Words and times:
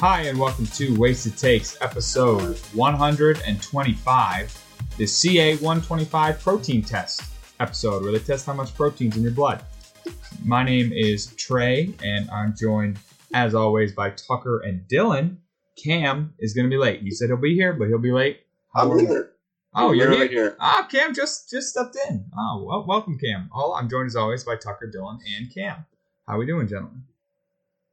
Hi, 0.00 0.22
and 0.22 0.38
welcome 0.38 0.66
to 0.66 0.98
Wasted 0.98 1.36
Takes, 1.36 1.76
episode 1.82 2.58
125, 2.74 4.64
the 4.96 5.04
CA125 5.04 6.40
protein 6.42 6.82
test 6.82 7.22
episode, 7.60 8.02
where 8.02 8.12
they 8.12 8.18
test 8.18 8.46
how 8.46 8.54
much 8.54 8.74
protein's 8.74 9.16
in 9.16 9.22
your 9.22 9.32
blood. 9.32 9.62
My 10.44 10.62
name 10.64 10.90
is 10.92 11.34
Trey, 11.36 11.94
and 12.02 12.30
I'm 12.30 12.54
joined, 12.58 12.98
as 13.34 13.54
always, 13.54 13.92
by 13.92 14.10
Tucker 14.10 14.60
and 14.60 14.80
Dylan. 14.88 15.36
Cam 15.82 16.32
is 16.38 16.54
going 16.54 16.66
to 16.66 16.70
be 16.70 16.78
late. 16.78 17.02
He 17.02 17.10
said 17.10 17.28
he'll 17.28 17.36
be 17.36 17.54
here, 17.54 17.72
but 17.74 17.88
he'll 17.88 17.98
be 17.98 18.12
late. 18.12 18.40
How 18.74 18.84
I'm 18.84 18.90
are- 18.92 18.98
here. 19.00 19.26
Oh, 19.72 19.92
you're 19.92 20.08
Literally 20.10 20.28
here. 20.32 20.42
here. 20.46 20.56
Ah, 20.58 20.88
Cam 20.90 21.14
just 21.14 21.48
just 21.48 21.68
stepped 21.68 21.96
in. 22.08 22.24
Oh, 22.36 22.64
well, 22.66 22.84
welcome, 22.88 23.16
Cam. 23.18 23.48
All 23.52 23.74
I'm 23.74 23.88
joined 23.88 24.06
as 24.08 24.16
always 24.16 24.42
by 24.42 24.56
Tucker, 24.56 24.90
Dylan, 24.92 25.20
and 25.36 25.52
Cam. 25.54 25.84
How 26.26 26.34
are 26.34 26.38
we 26.38 26.46
doing, 26.46 26.66
gentlemen? 26.66 27.04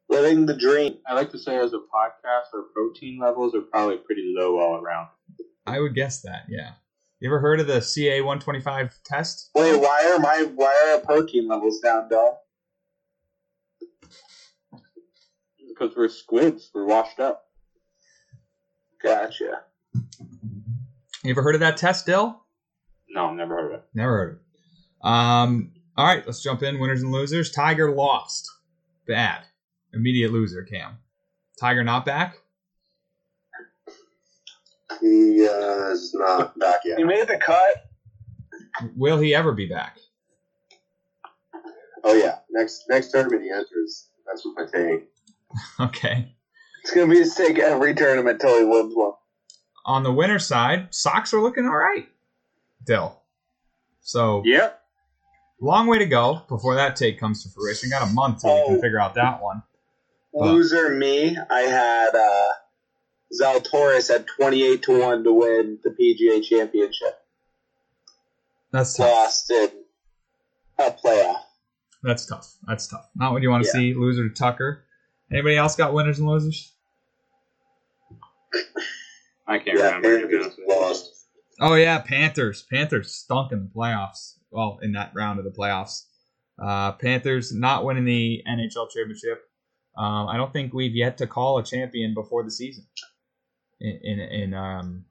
Living 0.10 0.46
the 0.46 0.56
dream. 0.56 0.98
I 1.06 1.14
like 1.14 1.32
to 1.32 1.40
say, 1.40 1.58
as 1.58 1.74
a 1.74 1.78
podcast, 1.78 2.54
our 2.54 2.64
protein 2.74 3.20
levels 3.20 3.54
are 3.54 3.62
probably 3.62 3.98
pretty 3.98 4.34
low 4.38 4.60
all 4.60 4.82
around. 4.82 5.10
I 5.66 5.80
would 5.80 5.96
guess 5.96 6.22
that. 6.22 6.44
Yeah. 6.48 6.72
You 7.20 7.30
ever 7.30 7.40
heard 7.40 7.60
of 7.60 7.68
the 7.68 7.82
CA 7.82 8.22
125 8.22 9.04
test? 9.04 9.50
Wait, 9.56 9.76
why 9.76 10.14
are 10.14 10.20
my 10.20 10.48
why 10.56 10.74
are 10.86 10.96
our 10.96 11.02
protein 11.02 11.48
levels 11.48 11.80
down, 11.80 12.10
dog? 12.10 12.36
Because 15.68 15.96
we're 15.96 16.10
squids, 16.10 16.70
we're 16.74 16.86
washed 16.86 17.20
up. 17.20 17.44
Gotcha. 19.02 19.64
You 21.24 21.32
ever 21.32 21.42
heard 21.42 21.56
of 21.56 21.62
that 21.62 21.78
test, 21.78 22.06
Dill? 22.06 22.44
No, 23.10 23.34
never 23.34 23.56
heard 23.56 23.74
of 23.74 23.80
it. 23.80 23.86
Never 23.94 24.12
heard 24.12 24.30
of 24.30 24.36
it. 24.38 24.42
Um. 25.04 25.72
All 25.96 26.06
right, 26.06 26.24
let's 26.26 26.44
jump 26.44 26.62
in. 26.62 26.80
Winners 26.80 27.02
and 27.02 27.12
losers. 27.12 27.52
Tiger 27.52 27.92
lost. 27.92 28.48
Bad. 29.08 29.42
Immediate 29.94 30.32
loser, 30.32 30.64
Cam. 30.64 30.98
Tiger 31.60 31.84
not 31.84 32.06
back. 32.06 32.38
He 35.02 35.48
uh, 35.48 35.90
is 35.92 36.14
not 36.14 36.58
back 36.60 36.82
yet. 36.86 36.98
He 36.98 37.04
made 37.04 37.28
the 37.28 37.38
cut. 37.38 37.86
Will 38.96 39.20
he 39.20 39.34
ever 39.36 39.52
be 39.54 39.68
back? 39.68 39.98
Oh 42.04 42.14
yeah, 42.14 42.38
next 42.52 42.84
next 42.90 43.12
tournament 43.12 43.42
he 43.44 43.50
enters. 43.52 44.10
That's 44.26 44.46
what 44.46 44.68
I 44.68 44.72
take. 44.72 45.10
Okay. 45.80 46.36
It's 46.84 46.94
gonna 46.94 47.08
be 47.12 47.18
his 47.20 47.34
take 47.34 47.58
every 47.58 47.96
tournament 47.96 48.40
till 48.40 48.58
he 48.60 48.64
wins 48.66 48.94
one. 48.96 49.14
On 49.86 50.04
the 50.04 50.12
winner 50.12 50.40
side, 50.40 50.94
socks 50.94 51.34
are 51.34 51.42
looking 51.42 51.66
all 51.66 51.76
right. 51.76 52.08
Dill. 52.86 53.22
So 54.02 54.44
Yep. 54.46 54.80
long 55.60 55.88
way 55.88 55.98
to 56.00 56.06
go 56.06 56.42
before 56.48 56.76
that 56.76 56.96
take 56.96 57.20
comes 57.20 57.44
to 57.44 57.50
fruition. 57.50 57.90
Got 57.90 58.08
a 58.10 58.14
month 58.14 58.42
till 58.42 58.54
we 58.54 58.66
can 58.68 58.78
Oh. 58.78 58.82
figure 58.82 59.00
out 59.00 59.16
that 59.16 59.42
one. 59.42 59.64
Loser 60.46 60.90
me. 60.90 61.38
I 61.50 61.60
had 61.62 62.16
uh, 62.16 62.50
Zalatoris 63.34 64.14
at 64.14 64.26
twenty 64.28 64.64
eight 64.64 64.84
to 64.84 65.00
one 65.00 65.24
to 65.24 65.34
win 65.34 65.80
the 65.84 65.90
PGA 65.90 66.44
Championship. 66.44 67.18
That's 68.72 68.96
tough. 68.96 69.08
Lost 69.10 69.50
in 69.52 69.70
a 70.80 70.92
playoff. 70.92 71.42
That's 72.04 72.26
tough. 72.26 72.54
That's 72.68 72.88
tough. 72.88 73.10
Not 73.16 73.32
what 73.34 73.42
you 73.42 73.50
want 73.50 73.64
to 73.64 73.70
Yeah. 73.70 73.80
see. 73.80 73.94
Loser 73.94 74.28
to 74.30 74.34
Tucker. 74.36 74.84
Anybody 75.32 75.58
else 75.58 75.76
got 75.76 75.94
winners 75.94 76.20
and 76.20 76.28
losers? 76.28 76.74
I 79.48 79.60
can't 79.60 79.78
Yeah, 79.80 79.96
remember. 79.96 80.22
to 80.22 80.28
be 80.28 80.34
Panthers 80.34 80.44
honest 80.46 80.58
with 80.60 80.68
you. 80.68 80.76
lost. 80.82 81.14
Oh 81.60 81.74
yeah, 81.76 82.00
Panthers. 82.00 82.64
Panthers 82.64 83.14
stunk 83.14 83.52
in 83.52 83.60
the 83.64 83.70
playoffs. 83.74 84.36
Well, 84.52 84.80
in 84.82 84.92
that 84.94 85.12
round 85.16 85.40
of 85.40 85.46
the 85.46 85.52
playoffs, 85.52 86.06
uh, 86.62 86.94
Panthers 86.94 87.54
not 87.54 87.84
winning 87.86 88.06
the 88.06 88.44
NHL 88.48 88.90
championship. 88.90 89.44
Um, 89.98 90.28
I 90.28 90.38
don't 90.38 90.54
think 90.54 90.74
we've 90.74 90.96
yet 90.96 91.18
to 91.18 91.28
call 91.28 91.58
a 91.58 91.64
champion 91.64 92.14
before 92.14 92.44
the 92.44 92.52
season. 92.52 92.86
In, 93.80 94.00
in, 94.04 94.20
in 94.20 94.54
um, 94.54 95.06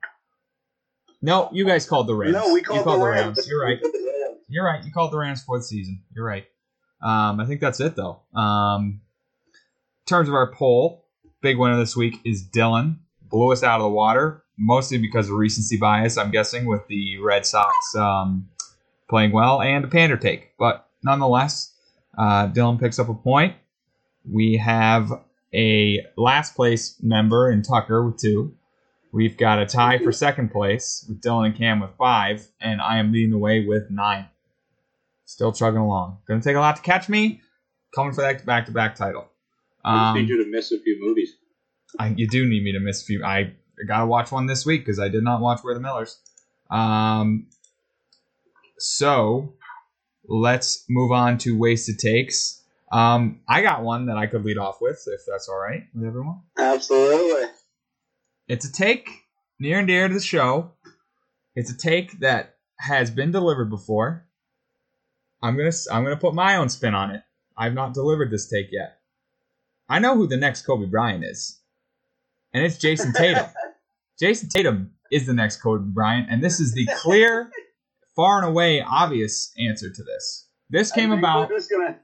no, 1.23 1.49
you 1.53 1.65
guys 1.65 1.87
called 1.87 2.07
the 2.07 2.15
Rams. 2.15 2.35
No, 2.35 2.53
we 2.53 2.61
you 2.61 2.65
called, 2.65 2.87
the 2.87 3.05
Rams. 3.05 3.49
You're 3.49 3.63
right. 3.63 3.81
Called 3.83 3.95
Rams. 3.95 4.41
You're 4.49 4.65
right. 4.65 4.85
You 4.85 4.93
called 4.93 5.13
the 5.13 5.19
Rams 5.19 5.43
for 5.43 5.59
the 5.59 5.65
season. 5.65 6.03
You're 6.15 6.25
right. 6.25 6.47
Um, 7.03 7.41
I 7.41 7.47
think 7.47 7.61
that's 7.61 7.81
it 7.81 7.97
though. 7.97 8.23
Um, 8.35 9.01
in 9.53 10.09
terms 10.09 10.29
of 10.29 10.35
our 10.35 10.53
poll, 10.53 11.07
big 11.43 11.59
winner 11.59 11.77
this 11.77 11.97
week 11.97 12.21
is 12.25 12.47
Dylan. 12.49 12.99
Blew 13.23 13.53
us 13.53 13.63
out 13.63 13.81
of 13.81 13.85
the 13.85 13.91
water, 13.91 14.45
mostly 14.57 14.99
because 14.99 15.29
of 15.29 15.35
recency 15.35 15.77
bias, 15.77 16.17
I'm 16.17 16.31
guessing, 16.31 16.65
with 16.67 16.87
the 16.87 17.19
Red 17.19 17.45
Sox 17.45 17.75
um, 17.97 18.49
playing 19.11 19.33
well 19.33 19.61
and 19.61 19.85
a 19.85 19.89
Pander 19.89 20.17
take. 20.17 20.53
But 20.59 20.89
nonetheless, 21.03 21.75
uh, 22.17 22.49
Dylan 22.49 22.79
picks 22.79 22.99
up 22.99 23.09
a 23.09 23.15
point. 23.15 23.55
We 24.31 24.57
have 24.57 25.11
a 25.55 26.05
last 26.17 26.55
place 26.55 26.97
member 27.03 27.51
in 27.51 27.63
Tucker 27.63 28.05
with 28.05 28.19
two. 28.19 28.55
We've 29.13 29.37
got 29.37 29.61
a 29.61 29.67
tie 29.67 29.99
for 29.99 30.13
second 30.13 30.51
place 30.51 31.05
with 31.09 31.23
Dylan 31.23 31.47
and 31.47 31.57
Cam 31.57 31.81
with 31.81 31.91
five, 31.97 32.47
and 32.61 32.81
I 32.83 32.99
am 32.99 33.13
leading 33.13 33.31
the 33.31 33.39
way 33.39 33.65
with 33.65 33.91
nine. 33.91 34.27
Still 35.25 35.53
chugging 35.53 35.81
along. 35.81 36.19
Gonna 36.29 36.43
take 36.43 36.57
a 36.57 36.61
lot 36.61 36.77
to 36.77 36.83
catch 36.83 37.09
me. 37.09 37.41
Coming 37.95 38.13
for 38.13 38.21
that 38.21 38.45
back 38.45 38.67
to 38.67 38.73
back 38.73 38.95
title. 38.95 39.27
I 39.85 40.09
just 40.09 40.15
need 40.17 40.21
Um, 40.23 40.27
you 40.29 40.45
to 40.45 40.51
miss 40.51 40.73
a 40.73 40.79
few 40.81 40.99
movies. 41.01 41.35
I, 41.99 42.09
you 42.09 42.29
do 42.29 42.47
need 42.47 42.63
me 42.63 42.73
to 42.73 42.81
miss 42.81 43.03
a 43.03 43.05
few. 43.07 43.25
I 43.25 43.53
gotta 43.87 44.07
watch 44.07 44.33
one 44.33 44.47
this 44.47 44.67
week 44.67 44.83
because 44.83 44.99
I 44.99 45.09
did 45.09 45.23
not 45.23 45.41
watch 45.41 45.61
We're 45.65 45.75
the 45.75 45.81
Millers. 45.81 46.19
Um, 46.71 47.47
so 48.79 49.55
let's 50.29 50.85
move 50.89 51.13
on 51.13 51.39
to 51.39 51.57
wasted 51.57 51.99
takes. 51.99 52.63
Um, 52.93 53.41
I 53.49 53.63
got 53.63 53.83
one 53.83 54.07
that 54.07 54.17
I 54.17 54.27
could 54.27 54.45
lead 54.45 54.59
off 54.59 54.81
with, 54.81 55.03
if 55.07 55.23
that's 55.27 55.49
all 55.49 55.59
right 55.59 55.85
with 55.95 56.07
everyone. 56.07 56.43
Absolutely. 56.57 57.49
It's 58.49 58.65
a 58.65 58.73
take 58.73 59.09
near 59.59 59.79
and 59.79 59.89
dear 59.89 60.09
to 60.09 60.15
the 60.15 60.21
show. 60.21 60.73
It's 61.55 61.71
a 61.71 61.77
take 61.77 62.21
that 62.21 62.57
has 62.79 63.11
been 63.11 63.33
delivered 63.33 63.71
before. 63.71 64.27
I'm 65.43 65.57
gonna 65.57 65.73
I'm 65.91 66.05
gonna 66.05 66.17
put 66.17 66.35
my 66.35 66.57
own 66.57 66.69
spin 66.69 66.95
on 66.95 67.11
it. 67.11 67.23
I've 67.57 67.75
not 67.75 67.95
delivered 67.95 68.31
this 68.31 68.49
take 68.49 68.69
yet. 68.71 68.99
I 69.89 69.99
know 69.99 70.15
who 70.15 70.27
the 70.27 70.37
next 70.37 70.63
Kobe 70.63 70.87
Bryant 70.87 71.25
is, 71.25 71.61
and 72.53 72.65
it's 72.65 72.79
Jayson 72.79 73.13
Tatum. 73.13 73.47
Jayson 74.21 74.49
Tatum 74.49 74.93
is 75.11 75.27
the 75.27 75.33
next 75.33 75.59
Kobe 75.59 75.85
Bryant, 75.87 76.29
and 76.31 76.43
this 76.43 76.61
is 76.61 76.73
the 76.73 76.89
clear, 76.99 77.51
far 78.15 78.39
and 78.39 78.47
away 78.47 78.81
obvious 78.81 79.53
answer 79.59 79.91
to 79.91 80.03
this. 80.03 80.49
This 80.71 80.91
came 80.91 81.13
about 81.13 81.49
We're 81.49 81.59
just 81.59 81.71
gonna. 81.71 81.99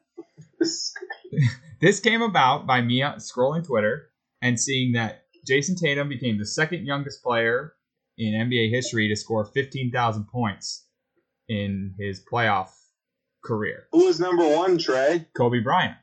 This, 1.81 1.99
came 1.99 2.23
about 2.23 2.65
by 2.65 2.81
me 2.81 3.01
scrolling 3.01 3.67
Twitter 3.67 4.11
and 4.41 4.61
seeing 4.61 4.93
that 4.93 5.25
Jayson 5.45 5.75
Tatum 5.75 6.09
became 6.09 6.39
the 6.39 6.47
second 6.47 6.87
youngest 6.87 7.25
player 7.25 7.73
in 8.17 8.35
NBA 8.35 8.71
history 8.71 9.09
to 9.09 9.17
score 9.17 9.45
15,000 9.45 10.27
points 10.29 10.87
in 11.49 11.95
his 11.99 12.23
playoff 12.23 12.69
career. 13.43 13.89
who 13.91 14.07
was 14.07 14.21
number 14.21 14.47
one, 14.47 14.79
Trey? 14.79 15.27
Kobe 15.37 15.59
Bryant. 15.59 15.97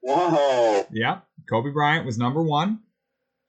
Whoa. 0.00 0.84
Yeah, 0.90 1.20
Kobe 1.48 1.70
Bryant 1.70 2.04
was 2.04 2.18
number 2.18 2.42
one. 2.42 2.80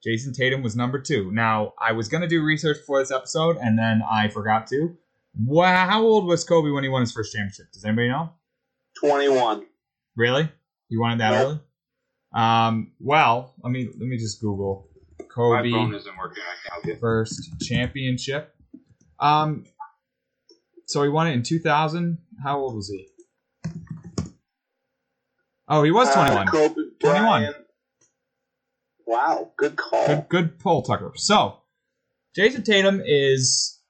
Jayson 0.06 0.32
Tatum 0.32 0.62
was 0.62 0.76
number 0.76 1.00
two. 1.00 1.32
Now, 1.32 1.72
I 1.80 1.92
was 1.92 2.08
going 2.08 2.22
to 2.22 2.28
do 2.28 2.44
research 2.44 2.78
for 2.86 3.00
this 3.00 3.10
episode, 3.10 3.56
and 3.56 3.78
then 3.78 4.02
I 4.08 4.28
forgot 4.28 4.68
to. 4.68 4.96
How 5.58 6.02
old 6.02 6.26
was 6.26 6.44
Kobe 6.44 6.70
when 6.70 6.84
he 6.84 6.88
won 6.88 7.02
his 7.02 7.12
first 7.12 7.32
championship? 7.32 7.72
Does 7.72 7.84
anybody 7.84 8.08
know? 8.08 8.30
21. 9.00 9.66
Really? 10.16 10.48
You 10.88 11.00
wanted 11.00 11.20
that 11.20 11.30
Nope. 11.32 11.42
early? 11.46 11.60
Um, 12.34 12.92
well, 13.00 13.54
let 13.62 13.70
me 13.70 13.86
let 13.86 14.08
me 14.08 14.16
just 14.18 14.40
Google 14.40 14.88
My 15.18 15.24
Kobe 15.26 15.70
phone 15.70 15.94
isn't 15.94 16.16
working. 16.16 16.42
I 16.42 16.68
can't 16.68 16.84
help 16.86 17.00
first 17.00 17.60
championship. 17.60 18.54
Um, 19.18 19.64
so 20.86 21.02
he 21.02 21.08
won 21.08 21.26
it 21.28 21.32
in 21.32 21.42
2000. 21.42 22.18
How 22.42 22.58
old 22.58 22.74
was 22.74 22.88
he? 22.88 23.08
Oh, 25.68 25.82
he 25.82 25.90
was 25.90 26.12
21. 26.12 26.48
Uh, 26.48 26.50
Kobe 26.50 26.74
21. 27.00 27.54
Wow, 29.06 29.52
good 29.56 29.76
call. 29.76 30.06
Good, 30.06 30.28
good 30.28 30.58
pull, 30.58 30.82
Tucker. 30.82 31.12
So, 31.14 31.58
Jayson 32.36 32.64
Tatum 32.64 33.02
is 33.04 33.80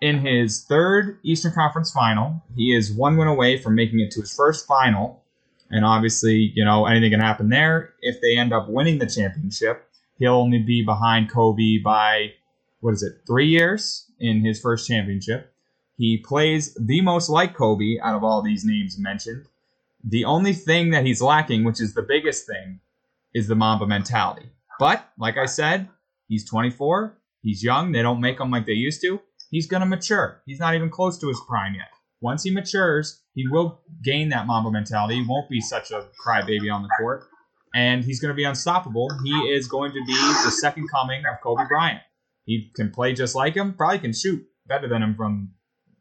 in 0.00 0.18
his 0.18 0.64
third 0.64 1.18
Eastern 1.24 1.52
Conference 1.52 1.90
final. 1.90 2.42
He 2.54 2.74
is 2.74 2.92
one 2.92 3.16
win 3.16 3.28
away 3.28 3.58
from 3.58 3.74
making 3.74 4.00
it 4.00 4.10
to 4.12 4.20
his 4.20 4.34
first 4.34 4.66
final. 4.66 5.24
And 5.70 5.84
obviously, 5.84 6.52
you 6.54 6.64
know, 6.64 6.86
anything 6.86 7.10
can 7.10 7.20
happen 7.20 7.48
there. 7.48 7.94
If 8.00 8.20
they 8.20 8.38
end 8.38 8.52
up 8.52 8.68
winning 8.68 8.98
the 8.98 9.06
championship, 9.06 9.88
he'll 10.18 10.34
only 10.34 10.60
be 10.60 10.84
behind 10.84 11.30
Kobe 11.30 11.78
by, 11.78 12.32
what 12.80 12.94
is 12.94 13.02
it, 13.02 13.22
three 13.26 13.48
years 13.48 14.10
in 14.20 14.44
his 14.44 14.60
first 14.60 14.86
championship. 14.86 15.52
He 15.96 16.18
plays 16.18 16.74
the 16.74 17.00
most 17.00 17.28
like 17.28 17.54
Kobe 17.54 17.98
out 18.02 18.14
of 18.14 18.22
all 18.22 18.42
these 18.42 18.64
names 18.64 18.98
mentioned. 18.98 19.46
The 20.04 20.24
only 20.24 20.52
thing 20.52 20.90
that 20.90 21.04
he's 21.04 21.22
lacking, 21.22 21.64
which 21.64 21.80
is 21.80 21.94
the 21.94 22.02
biggest 22.02 22.46
thing, 22.46 22.80
is 23.34 23.48
the 23.48 23.54
Mamba 23.54 23.86
mentality. 23.86 24.50
But, 24.78 25.08
like 25.18 25.36
I 25.36 25.46
said, 25.46 25.88
he's 26.28 26.48
24. 26.48 27.16
He's 27.42 27.64
young. 27.64 27.92
They 27.92 28.02
don't 28.02 28.20
make 28.20 28.40
him 28.40 28.50
like 28.50 28.66
they 28.66 28.72
used 28.72 29.00
to. 29.02 29.20
He's 29.50 29.66
going 29.66 29.80
to 29.80 29.86
mature. 29.86 30.42
He's 30.46 30.60
not 30.60 30.74
even 30.74 30.90
close 30.90 31.18
to 31.18 31.28
his 31.28 31.40
prime 31.48 31.74
yet. 31.74 31.88
Once 32.30 32.42
he 32.42 32.50
matures, 32.50 33.22
he 33.34 33.44
will 33.48 33.68
gain 34.02 34.28
that 34.30 34.46
Mamba 34.46 34.70
mentality. 34.70 35.14
He 35.14 35.24
won't 35.26 35.48
be 35.48 35.60
such 35.60 35.90
a 35.92 36.00
crybaby 36.22 36.68
on 36.76 36.82
the 36.82 36.90
court. 37.00 37.20
and 37.74 38.04
he's 38.04 38.20
going 38.20 38.30
to 38.30 38.40
be 38.42 38.44
unstoppable. 38.52 39.08
He 39.22 39.36
is 39.56 39.68
going 39.68 39.92
to 39.92 40.00
be 40.06 40.14
the 40.44 40.50
second 40.50 40.88
coming 40.90 41.22
of 41.30 41.40
Kobe 41.42 41.64
Bryant. 41.68 42.00
He 42.44 42.70
can 42.74 42.90
play 42.90 43.12
just 43.12 43.34
like 43.34 43.54
him, 43.54 43.74
probably 43.74 43.98
can 43.98 44.12
shoot 44.12 44.40
better 44.66 44.88
than 44.88 45.02
him 45.02 45.14
from 45.14 45.52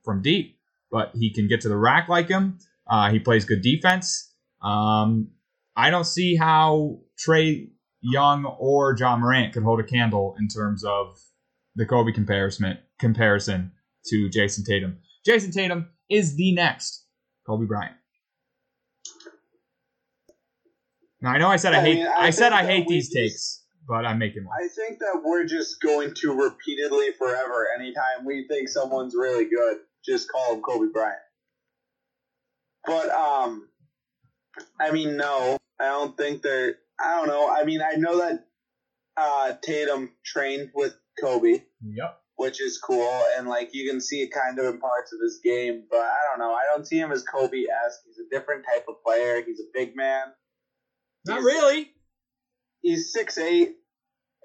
from 0.06 0.22
deep, 0.22 0.57
but 0.92 1.12
he 1.16 1.27
can 1.33 1.48
get 1.48 1.62
to 1.62 1.69
the 1.69 1.75
rack 1.77 2.07
like 2.07 2.30
him. 2.30 2.57
Uh, 2.88 3.12
he 3.12 3.19
plays 3.19 3.44
good 3.45 3.62
defense. 3.62 4.31
Um, 4.63 5.31
I 5.75 5.89
don't 5.89 6.06
see 6.18 6.36
how 6.36 7.00
Trae 7.24 7.69
Young 8.01 8.45
or 8.45 8.95
Ja 8.98 9.18
Morant 9.18 9.54
could 9.54 9.63
hold 9.63 9.80
a 9.80 9.83
candle 9.83 10.36
in 10.39 10.48
terms 10.48 10.83
of 10.83 11.19
the 11.75 11.86
Kobe 11.86 12.12
comparison 12.13 12.78
comparison 13.00 13.71
to 14.10 14.30
Jayson 14.30 14.63
Tatum. 14.63 15.00
Jayson 15.27 15.51
Tatum 15.51 15.89
is 16.10 16.36
the 16.36 16.54
next 16.54 17.06
Kobe 17.48 17.66
Bryant. 17.66 17.95
Now 21.22 21.31
I 21.31 21.38
know 21.38 21.48
I 21.50 21.56
said 21.56 21.74
I, 21.74 21.80
I 21.80 21.81
hate 21.81 21.95
mean, 21.98 22.07
I, 22.07 22.27
I 22.27 22.30
said 22.30 22.54
I 22.54 22.66
hate 22.66 22.88
these 22.88 23.06
just- 23.10 23.16
takes, 23.16 23.63
but 23.88 24.06
I'm 24.06 24.19
making 24.19 24.45
one. 24.45 24.56
I 24.63 24.68
think 24.68 25.00
that 25.00 25.22
we're 25.24 25.45
just 25.45 25.81
going 25.81 26.13
to 26.16 26.33
repeatedly 26.33 27.12
forever, 27.18 27.68
anytime 27.77 28.25
we 28.25 28.48
think 28.48 28.69
someone's 28.69 29.16
really 29.16 29.45
good, 29.45 29.77
just 30.06 30.31
call 30.31 30.54
him 30.56 30.62
Kobe 30.62 30.92
Bryant. 30.94 31.18
But 32.86 33.10
um, 33.10 33.68
I 34.80 34.92
mean, 34.92 35.18
no, 35.18 35.57
I 35.80 35.86
don't 35.86 36.16
think 36.16 36.44
they're. 36.44 36.75
I 37.00 37.16
don't 37.18 37.28
know. 37.28 37.50
I 37.51 37.66
mean, 37.66 37.81
I 37.81 37.95
know 37.95 38.18
that 38.19 38.45
uh, 39.18 39.54
Tatum 39.63 40.12
trained 40.24 40.71
with 40.75 40.94
Kobe, 41.19 41.63
Yep. 41.83 42.21
Which 42.38 42.62
is 42.62 42.78
cool, 42.78 43.24
and 43.38 43.48
like 43.48 43.70
you 43.74 43.90
can 43.90 44.00
see 44.02 44.22
it 44.22 44.32
kind 44.32 44.60
of 44.60 44.66
in 44.66 44.80
parts 44.80 45.14
of 45.14 45.20
his 45.22 45.40
game. 45.44 45.84
But 45.90 46.00
I 46.02 46.20
don't 46.30 46.40
know. 46.40 46.54
I 46.54 46.64
don't 46.74 46.86
see 46.86 46.98
him 47.00 47.12
as 47.12 47.24
Kobe 47.24 47.64
esque. 47.86 48.02
He's 48.06 48.20
a 48.20 48.30
different 48.30 48.66
type 48.66 48.86
of 48.90 48.96
player. 49.04 49.42
He's 49.46 49.60
a 49.60 49.70
big 49.74 49.96
man. 49.96 50.28
Not 51.26 51.40
He's- 51.40 51.46
really. 51.46 51.92
he's 52.82 53.12
six 53.14 53.38
eight, 53.38 53.78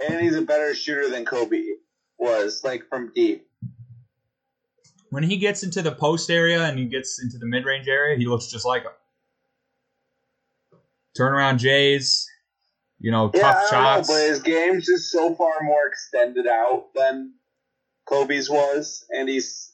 and 0.08 0.20
he's 0.20 0.36
a 0.36 0.42
better 0.42 0.74
shooter 0.74 1.08
than 1.10 1.24
Kobe 1.24 1.62
was, 2.18 2.62
like 2.64 2.88
from 2.88 3.12
deep. 3.14 3.46
When 5.10 5.24
he 5.24 5.38
gets 5.38 5.62
into 5.64 5.82
the 5.82 5.90
post 5.92 6.30
area 6.30 6.62
and 6.64 6.78
he 6.78 6.84
gets 6.84 7.20
into 7.20 7.36
the 7.38 7.46
mid 7.46 7.64
range 7.64 7.88
area, 7.88 8.16
he 8.16 8.26
looks 8.26 8.46
just 8.46 8.64
like 8.64 8.82
him. 8.84 8.92
Turnaround 11.18 11.58
Jays, 11.58 12.28
you 13.00 13.10
know, 13.10 13.30
Yeah, 13.34 13.40
tough 13.42 13.68
shots. 13.70 14.08
know, 14.08 14.14
but 14.14 14.28
his 14.28 14.40
game's 14.40 14.86
just 14.86 15.10
so 15.10 15.34
far 15.34 15.52
more 15.62 15.86
extended 15.88 16.46
out 16.46 16.90
than 16.94 17.34
Kobe's 18.10 18.50
was, 18.50 19.04
and 19.10 19.28
he's 19.28 19.72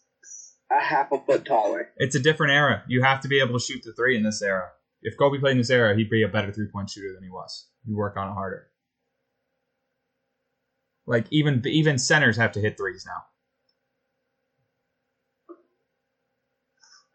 a 0.71 0.79
half 0.81 1.11
a 1.11 1.19
foot 1.19 1.47
taller. 1.47 1.89
it's 1.97 2.15
a 2.15 2.21
different 2.21 2.53
era. 2.53 2.83
You 2.87 3.03
have 3.03 3.21
to 3.21 3.29
be 3.29 3.41
able 3.41 3.59
to 3.59 3.65
shoot 3.65 3.83
the 3.83 3.93
three 3.95 4.17
in 4.17 4.23
this 4.23 4.43
era. 4.43 4.69
If 5.03 5.17
Kobe 5.17 5.39
played 5.39 5.53
in 5.53 5.59
this 5.59 5.71
era, 5.71 5.97
he'd 5.97 6.11
be 6.11 6.23
a 6.23 6.29
better 6.29 6.53
three 6.53 6.67
point 6.67 6.91
shooter 6.91 7.15
than 7.15 7.23
he 7.23 7.31
was. 7.31 7.69
You 7.85 7.97
work 7.97 8.17
on 8.17 8.29
it 8.29 8.35
harder. 8.35 8.67
Like 11.07 11.27
even 11.31 11.63
even 11.67 11.99
centers 11.99 12.37
have 12.37 12.53
to 12.53 12.61
hit 12.61 12.77
threes 12.77 13.07
now. 13.07 13.25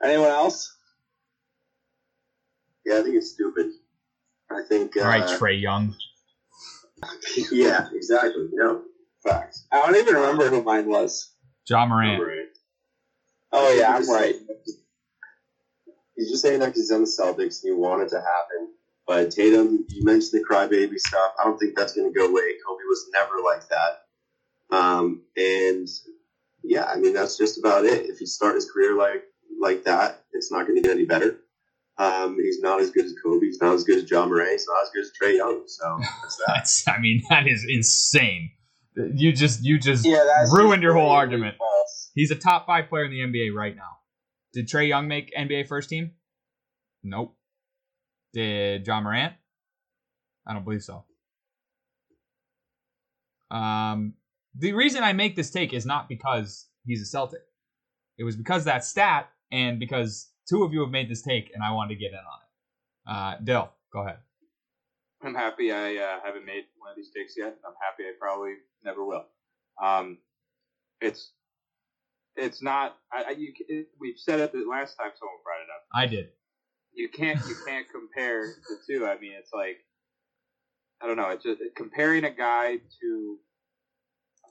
Anyone 0.03 0.29
else? 0.29 0.75
Yeah, 2.85 2.99
I 2.99 3.03
think 3.03 3.15
it's 3.15 3.31
stupid. 3.31 3.67
I 4.49 4.63
think. 4.67 4.97
Uh, 4.97 5.03
Trae 5.37 5.61
Young. 5.61 5.95
yeah, 7.51 7.89
exactly. 7.93 8.47
No, 8.53 8.83
facts. 9.23 9.65
I 9.71 9.85
don't 9.85 9.95
even 9.95 10.15
remember 10.15 10.49
who 10.49 10.63
mine 10.63 10.87
was. 10.87 11.31
Ja 11.67 11.85
Morant. 11.85 12.21
Right. 12.21 12.45
Oh 13.51 13.73
yeah, 13.73 13.95
I'm 13.95 14.09
right. 14.09 14.35
He's 16.15 16.29
just 16.29 16.41
saying 16.41 16.59
that 16.59 16.67
because 16.67 16.81
he's 16.81 16.91
on 16.91 17.01
the 17.01 17.07
Celtics 17.07 17.63
and 17.63 17.71
he 17.71 17.71
wanted 17.71 18.09
to 18.09 18.17
happen. 18.17 18.73
But 19.07 19.31
Tatum, 19.31 19.85
you 19.89 20.03
mentioned 20.05 20.41
the 20.41 20.45
crybaby 20.45 20.97
stuff. 20.99 21.33
I 21.39 21.43
don't 21.43 21.57
think 21.57 21.75
that's 21.75 21.93
going 21.93 22.11
to 22.11 22.17
go 22.17 22.27
away. 22.27 22.53
Kobe 22.65 22.83
was 22.87 23.09
never 23.13 23.41
like 23.43 23.67
that. 23.69 24.05
Um, 24.71 25.23
and 25.35 25.87
yeah, 26.63 26.85
I 26.85 26.97
mean 26.97 27.13
that's 27.13 27.37
just 27.37 27.57
about 27.59 27.85
it. 27.85 28.05
If 28.05 28.21
you 28.21 28.27
start 28.27 28.55
his 28.55 28.69
career 28.71 28.95
like 28.95 29.23
like 29.59 29.83
that, 29.83 30.23
it's 30.31 30.51
not 30.51 30.67
going 30.67 30.75
to 30.75 30.81
get 30.81 30.91
any 30.91 31.05
better. 31.05 31.39
Um, 31.97 32.37
he's 32.41 32.61
not 32.61 32.79
as 32.79 32.89
good 32.89 33.05
as 33.05 33.13
Kobe. 33.21 33.45
He's 33.45 33.61
not 33.61 33.75
as 33.75 33.83
good 33.83 34.03
as 34.03 34.09
Ja 34.09 34.25
Morant. 34.25 34.51
He's 34.51 34.67
not 34.67 34.83
as 34.83 34.89
good 34.91 35.01
as 35.03 35.11
Trae 35.21 35.37
Young. 35.37 35.63
So 35.67 35.99
that's 36.21 36.35
that. 36.37 36.45
That's 36.47 36.87
I 36.87 36.99
mean 36.99 37.21
that 37.29 37.47
is 37.47 37.65
insane. 37.67 38.51
You 38.95 39.31
just 39.31 39.63
you 39.63 39.79
just 39.79 40.05
Yeah, 40.05 40.19
ruined 40.51 40.83
your 40.83 40.93
whole 40.93 41.03
blatantly 41.03 41.35
argument. 41.35 41.57
False. 41.57 42.11
He's 42.13 42.31
a 42.31 42.35
top 42.35 42.65
five 42.65 42.89
player 42.89 43.05
in 43.05 43.11
the 43.11 43.19
NBA 43.19 43.53
right 43.55 43.75
now. 43.75 43.97
Did 44.53 44.67
Trae 44.67 44.87
Young 44.87 45.07
make 45.07 45.33
NBA 45.37 45.67
first 45.67 45.89
team? 45.89 46.11
Nope. 47.03 47.35
Did 48.33 48.85
Ja 48.85 48.99
Morant? 49.01 49.33
I 50.45 50.53
don't 50.53 50.63
believe 50.63 50.83
so. 50.83 51.05
Um, 53.49 54.13
the 54.57 54.73
reason 54.73 55.03
I 55.03 55.13
make 55.13 55.35
this 55.35 55.51
take 55.51 55.73
is 55.73 55.85
not 55.85 56.09
because 56.09 56.67
he's 56.85 57.01
a 57.01 57.05
Celtic. 57.05 57.41
It 58.17 58.23
was 58.23 58.35
because 58.35 58.65
that 58.65 58.83
stat 58.83 59.29
and 59.51 59.79
because 59.79 60.29
two 60.49 60.63
of 60.63 60.73
you 60.73 60.81
have 60.81 60.89
made 60.89 61.09
this 61.09 61.21
take 61.21 61.51
and 61.53 61.63
I 61.63 61.71
wanted 61.71 61.95
to 61.95 61.99
get 61.99 62.11
in 62.11 62.17
on 62.17 62.23
it. 62.23 63.09
Uh, 63.09 63.43
Dill, 63.43 63.71
go 63.91 64.01
ahead. 64.01 64.17
I'm 65.23 65.35
happy 65.35 65.71
I 65.71 65.97
uh, 65.97 66.19
haven't 66.23 66.45
made 66.45 66.65
one 66.77 66.89
of 66.89 66.95
these 66.95 67.11
takes 67.15 67.35
yet. 67.37 67.57
I'm 67.65 67.73
happy 67.81 68.03
I 68.03 68.13
probably 68.19 68.55
never 68.83 69.05
will. 69.05 69.25
Um, 69.81 70.17
it's 70.99 71.31
it's 72.35 72.61
not. 72.61 72.97
I, 73.11 73.23
I 73.23 73.29
you, 73.31 73.53
it, 73.67 73.87
we've 73.99 74.17
said 74.17 74.39
it 74.39 74.51
the 74.51 74.65
last 74.69 74.95
time 74.97 75.11
someone 75.17 75.37
brought 75.43 75.61
it 75.61 75.69
up. 75.75 75.85
I 75.93 76.07
did. 76.07 76.29
You 76.93 77.09
can't 77.09 77.39
you 77.47 77.55
can't 77.65 77.85
compare 77.91 78.45
the 78.45 78.77
two. 78.87 79.05
I 79.05 79.19
mean, 79.19 79.33
it's 79.37 79.53
like 79.53 79.77
I 81.01 81.07
don't 81.07 81.17
know. 81.17 81.29
It's 81.29 81.43
just 81.43 81.61
comparing 81.75 82.23
a 82.23 82.31
guy 82.31 82.77
to 83.01 83.37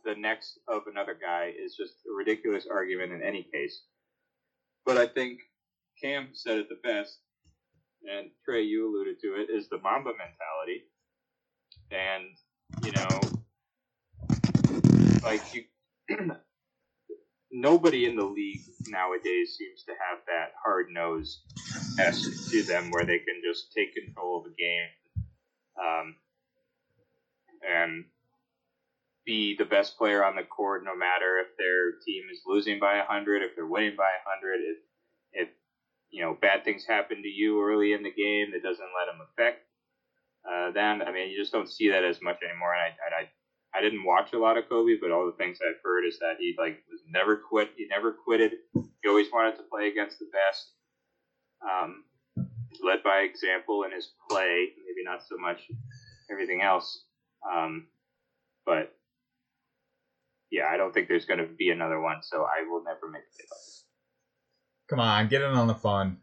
the 0.04 0.14
next 0.14 0.58
of 0.68 0.82
another 0.90 1.16
guy 1.20 1.52
is 1.56 1.76
just 1.76 1.94
a 2.10 2.14
ridiculous 2.16 2.66
argument 2.70 3.12
in 3.12 3.22
any 3.22 3.46
case. 3.52 3.82
But 4.84 4.96
I 4.96 5.06
think 5.06 5.40
Cam 6.02 6.28
said 6.32 6.58
it 6.58 6.68
the 6.68 6.80
best, 6.82 7.18
and 8.08 8.30
Trey, 8.44 8.62
you 8.62 8.88
alluded 8.88 9.20
to 9.20 9.28
it, 9.40 9.48
is 9.50 9.68
the 9.68 9.78
Mamba 9.78 10.10
mentality. 10.10 10.84
And, 11.90 12.24
you 12.84 12.92
know, 12.92 13.20
like, 15.22 15.42
you, 15.54 15.64
nobody 17.50 18.06
in 18.06 18.16
the 18.16 18.24
league 18.24 18.62
nowadays 18.88 19.56
seems 19.58 19.84
to 19.84 19.92
have 19.92 20.20
that 20.26 20.52
hard 20.64 20.86
nose 20.90 21.42
to 22.50 22.62
them 22.62 22.90
where 22.90 23.04
they 23.04 23.18
can 23.18 23.40
just 23.44 23.72
take 23.72 23.94
control 23.94 24.40
of 24.40 24.46
a 24.46 24.54
game 24.54 24.88
um, 25.80 26.16
and 27.68 28.04
be 29.26 29.54
the 29.56 29.64
best 29.64 29.98
player 29.98 30.24
on 30.24 30.34
the 30.36 30.42
court 30.42 30.84
no 30.84 30.96
matter 30.96 31.38
if 31.38 31.48
their 31.58 31.92
team 32.04 32.24
is 32.32 32.40
losing 32.46 32.78
by 32.78 32.96
100, 32.96 33.42
if 33.42 33.54
they're 33.54 33.66
winning 33.66 33.96
by 33.96 34.10
100, 34.24 34.60
if, 34.60 34.76
if 34.76 34.89
you 36.10 36.22
know, 36.22 36.36
bad 36.40 36.64
things 36.64 36.84
happen 36.86 37.22
to 37.22 37.28
you 37.28 37.62
early 37.62 37.92
in 37.92 38.02
the 38.02 38.10
game 38.10 38.50
that 38.52 38.62
doesn't 38.62 38.94
let 38.98 39.06
them 39.06 39.20
affect 39.22 39.62
uh, 40.44 40.70
them. 40.72 41.02
I 41.06 41.12
mean, 41.12 41.30
you 41.30 41.38
just 41.38 41.52
don't 41.52 41.70
see 41.70 41.90
that 41.90 42.04
as 42.04 42.20
much 42.22 42.38
anymore. 42.42 42.74
And 42.74 42.82
I, 42.82 43.22
I, 43.22 43.78
I 43.78 43.80
didn't 43.80 44.04
watch 44.04 44.32
a 44.32 44.38
lot 44.38 44.58
of 44.58 44.68
Kobe, 44.68 44.98
but 45.00 45.10
all 45.10 45.26
the 45.26 45.36
things 45.36 45.58
I've 45.62 45.80
heard 45.84 46.04
is 46.06 46.18
that 46.18 46.36
he 46.38 46.54
like 46.58 46.82
was 46.90 47.00
never 47.08 47.36
quit. 47.36 47.70
He 47.76 47.86
never 47.86 48.12
quitted. 48.12 48.52
He 48.74 49.08
always 49.08 49.28
wanted 49.32 49.56
to 49.56 49.62
play 49.70 49.88
against 49.88 50.18
the 50.18 50.26
best. 50.32 50.72
Um, 51.62 52.04
led 52.82 53.02
by 53.02 53.18
example 53.18 53.84
in 53.84 53.92
his 53.92 54.12
play, 54.28 54.68
maybe 54.76 55.04
not 55.04 55.22
so 55.22 55.36
much 55.38 55.60
everything 56.30 56.62
else. 56.62 57.04
Um, 57.50 57.86
but 58.64 58.94
yeah, 60.50 60.66
I 60.72 60.76
don't 60.76 60.92
think 60.92 61.08
there's 61.08 61.26
going 61.26 61.40
to 61.40 61.46
be 61.46 61.70
another 61.70 62.00
one, 62.00 62.22
so 62.22 62.44
I 62.44 62.68
will 62.68 62.82
never 62.82 63.10
make 63.10 63.22
it. 63.38 63.46
Come 64.90 64.98
on, 65.00 65.28
get 65.28 65.40
in 65.40 65.52
on 65.52 65.68
the 65.68 65.74
fun. 65.74 66.18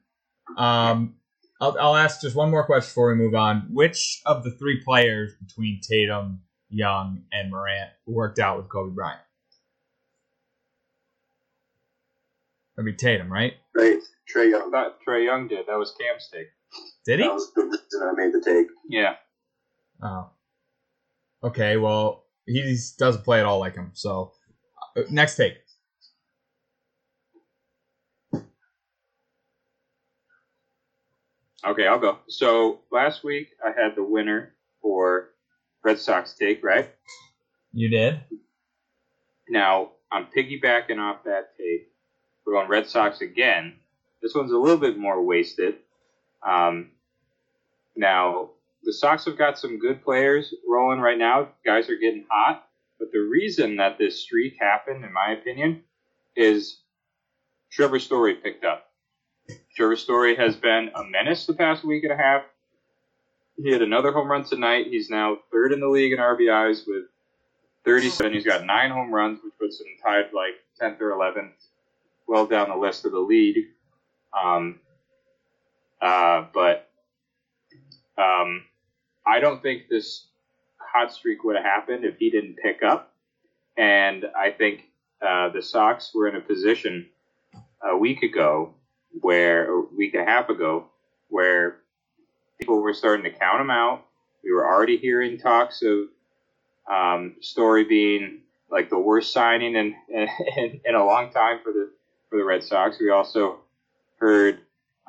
Um, 0.58 1.16
I'll, 1.62 1.78
I'll 1.80 1.96
ask 1.96 2.22
just 2.22 2.36
one 2.36 2.52
more 2.52 2.66
question 2.66 2.90
before 2.90 3.10
we 3.10 3.16
move 3.16 3.34
on. 3.34 3.68
Which 3.72 4.22
of 4.26 4.44
the 4.44 4.52
three 4.52 4.82
players 4.84 5.34
between 5.36 5.80
Tatum, 5.82 6.42
Young, 6.70 7.24
and 7.32 7.50
Morant 7.50 7.92
worked 8.06 8.40
out 8.40 8.58
with 8.58 8.68
Kobe 8.70 8.94
Bryant? 8.94 9.22
That'd 12.76 12.86
be 12.86 12.98
Tatum, 12.98 13.32
right? 13.32 13.54
Right, 13.74 14.00
Trey 14.28 14.48
I 14.48 14.50
Young. 14.50 14.72
thought 14.72 14.98
Trae 15.08 15.26
Young 15.26 15.48
did. 15.48 15.66
That 15.68 15.78
was 15.80 15.96
Cam's 16.00 16.30
take. 16.32 16.48
Did 17.06 17.20
he? 17.20 17.26
That 17.26 17.34
was 17.34 17.52
the 17.56 17.64
reason 17.64 18.02
I 18.04 18.12
made 18.14 18.34
the 18.34 18.42
take. 18.44 18.68
Yeah. 18.90 19.16
Oh. 20.04 20.30
Okay, 21.44 21.78
well, 21.78 22.26
he 22.46 22.78
doesn't 23.00 23.24
play 23.24 23.40
at 23.40 23.46
all 23.46 23.60
like 23.60 23.76
him. 23.76 23.92
So, 23.94 24.34
uh, 24.98 25.04
next 25.10 25.38
take. 25.38 25.54
Okay, 31.66 31.88
I'll 31.88 32.00
go. 32.00 32.20
So 32.28 32.82
last 32.92 33.24
week 33.24 33.50
I 33.64 33.70
had 33.70 33.96
the 33.96 34.04
winner 34.04 34.54
for 34.82 35.30
Red 35.84 36.00
Sox 36.00 36.34
take, 36.34 36.64
right? 36.64 36.90
You 37.74 37.90
did? 37.90 38.20
Now 39.50 39.92
I'm 40.12 40.28
piggybacking 40.36 41.00
off 41.00 41.24
that 41.26 41.58
take. 41.58 41.92
We're 42.46 42.54
going 42.54 42.70
Red 42.70 42.88
Sox 42.88 43.22
again. 43.22 43.76
This 44.22 44.34
one's 44.34 44.52
a 44.52 44.58
little 44.58 44.78
bit 44.78 44.98
more 44.98 45.24
wasted. 45.24 45.76
Um, 46.48 46.92
now 47.96 48.52
the 48.84 48.94
Sox 48.94 49.26
have 49.26 49.38
got 49.38 49.60
some 49.60 49.80
good 49.80 50.04
players 50.04 50.54
rolling 50.68 51.00
right 51.00 51.18
now. 51.18 51.50
Guys 51.66 51.90
are 51.90 51.98
getting 51.98 52.26
hot. 52.30 52.64
But 53.00 53.12
the 53.12 53.20
reason 53.20 53.76
that 53.78 53.98
this 53.98 54.22
streak 54.22 54.56
happened, 54.60 55.04
in 55.04 55.14
my 55.14 55.32
opinion, 55.32 55.84
is 56.36 56.82
Trevor 57.72 58.00
Story 58.00 58.36
picked 58.36 58.64
up. 58.64 58.87
Story 59.78 60.36
has 60.36 60.56
been 60.56 60.90
a 60.96 61.04
menace 61.04 61.46
the 61.46 61.54
past 61.54 61.84
week 61.84 62.04
and 62.04 62.12
a 62.12 62.18
half. 62.18 62.42
He 63.62 63.72
had 63.72 63.84
another 63.84 64.12
home 64.12 64.28
run 64.28 64.44
tonight. 64.44 64.88
He's 64.90 65.10
now 65.10 65.38
third 65.52 65.72
in 65.72 65.80
the 65.80 65.88
league 65.88 66.14
in 66.14 66.18
RBIs 66.18 66.88
with 66.88 67.04
37. 67.86 68.34
He's 68.34 68.44
got 68.44 68.66
nine 68.66 68.90
home 68.90 69.14
runs, 69.14 69.40
which 69.44 69.54
puts 69.60 69.80
him 69.80 69.88
tied 70.04 70.34
like 70.34 70.56
10th 70.82 71.00
or 71.00 71.12
11th, 71.12 71.52
well 72.28 72.48
down 72.48 72.70
the 72.70 72.76
list 72.76 73.06
of 73.06 73.12
the 73.12 73.20
league. 73.20 73.68
Um, 74.34 74.80
uh, 76.02 76.46
but 76.56 76.90
um, 78.18 78.64
I 79.28 79.40
don't 79.40 79.62
think 79.62 79.90
this 79.90 80.26
hot 80.78 81.14
streak 81.14 81.44
would 81.44 81.56
have 81.56 81.66
happened 81.66 82.04
if 82.04 82.18
he 82.18 82.32
didn't 82.32 82.58
pick 82.58 82.82
up. 82.82 83.14
And 83.78 84.26
I 84.36 84.50
think 84.50 84.86
uh, 85.22 85.50
the 85.50 85.62
Sox 85.62 86.16
were 86.16 86.28
in 86.28 86.36
a 86.36 86.42
position 86.42 87.08
a 87.88 87.96
week 87.96 88.24
ago, 88.24 88.74
where 89.22 89.74
a 89.74 89.82
week 89.96 90.14
and 90.14 90.24
a 90.24 90.26
half 90.26 90.50
ago, 90.50 90.86
where 91.30 91.78
people 92.60 92.82
were 92.82 92.94
starting 92.94 93.24
to 93.24 93.38
count 93.38 93.62
him 93.62 93.70
out. 93.70 94.06
We 94.44 94.52
were 94.52 94.68
already 94.68 94.98
hearing 94.98 95.38
talks 95.38 95.82
of 95.82 96.08
um, 96.92 97.36
Story 97.42 97.84
being 97.84 98.42
like 98.70 98.90
the 98.90 99.00
worst 99.00 99.34
signing 99.34 99.76
in, 99.76 99.96
in 100.10 100.82
in 100.86 100.96
a 100.96 101.06
long 101.06 101.32
time 101.32 101.60
for 101.64 101.72
the 101.72 101.90
for 102.30 102.38
the 102.38 102.46
Red 102.46 102.64
Sox. 102.64 103.00
We 103.00 103.10
also 103.10 103.60
heard 104.18 104.60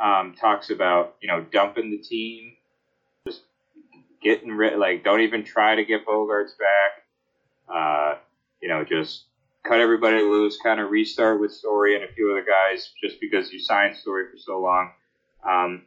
um, 0.03 0.35
talks 0.35 0.71
about 0.71 1.17
you 1.21 1.29
know 1.29 1.45
dumping 1.53 1.91
the 1.91 1.99
team, 1.99 2.53
just 3.27 3.43
getting 4.23 4.51
rid 4.51 4.79
like 4.79 5.05
don't 5.05 5.21
even 5.21 5.45
try 5.45 5.75
to 5.75 5.85
get 5.85 6.07
Bogaerts 6.07 6.57
back. 6.59 7.05
Uh, 7.73 8.19
you 8.61 8.69
know, 8.69 8.85
just 8.85 9.25
cut 9.65 9.81
everybody 9.81 10.23
loose, 10.23 10.59
kind 10.63 10.81
of 10.81 10.91
restart 10.91 11.41
with 11.41 11.53
Story 11.53 11.95
and 11.95 12.05
a 12.05 12.13
few 12.13 12.31
other 12.31 12.45
guys, 12.45 12.91
just 13.03 13.21
because 13.21 13.53
you 13.53 13.59
signed 13.59 13.97
Story 13.97 14.25
for 14.31 14.39
so 14.39 14.61
long. 14.61 14.91
Um, 15.49 15.83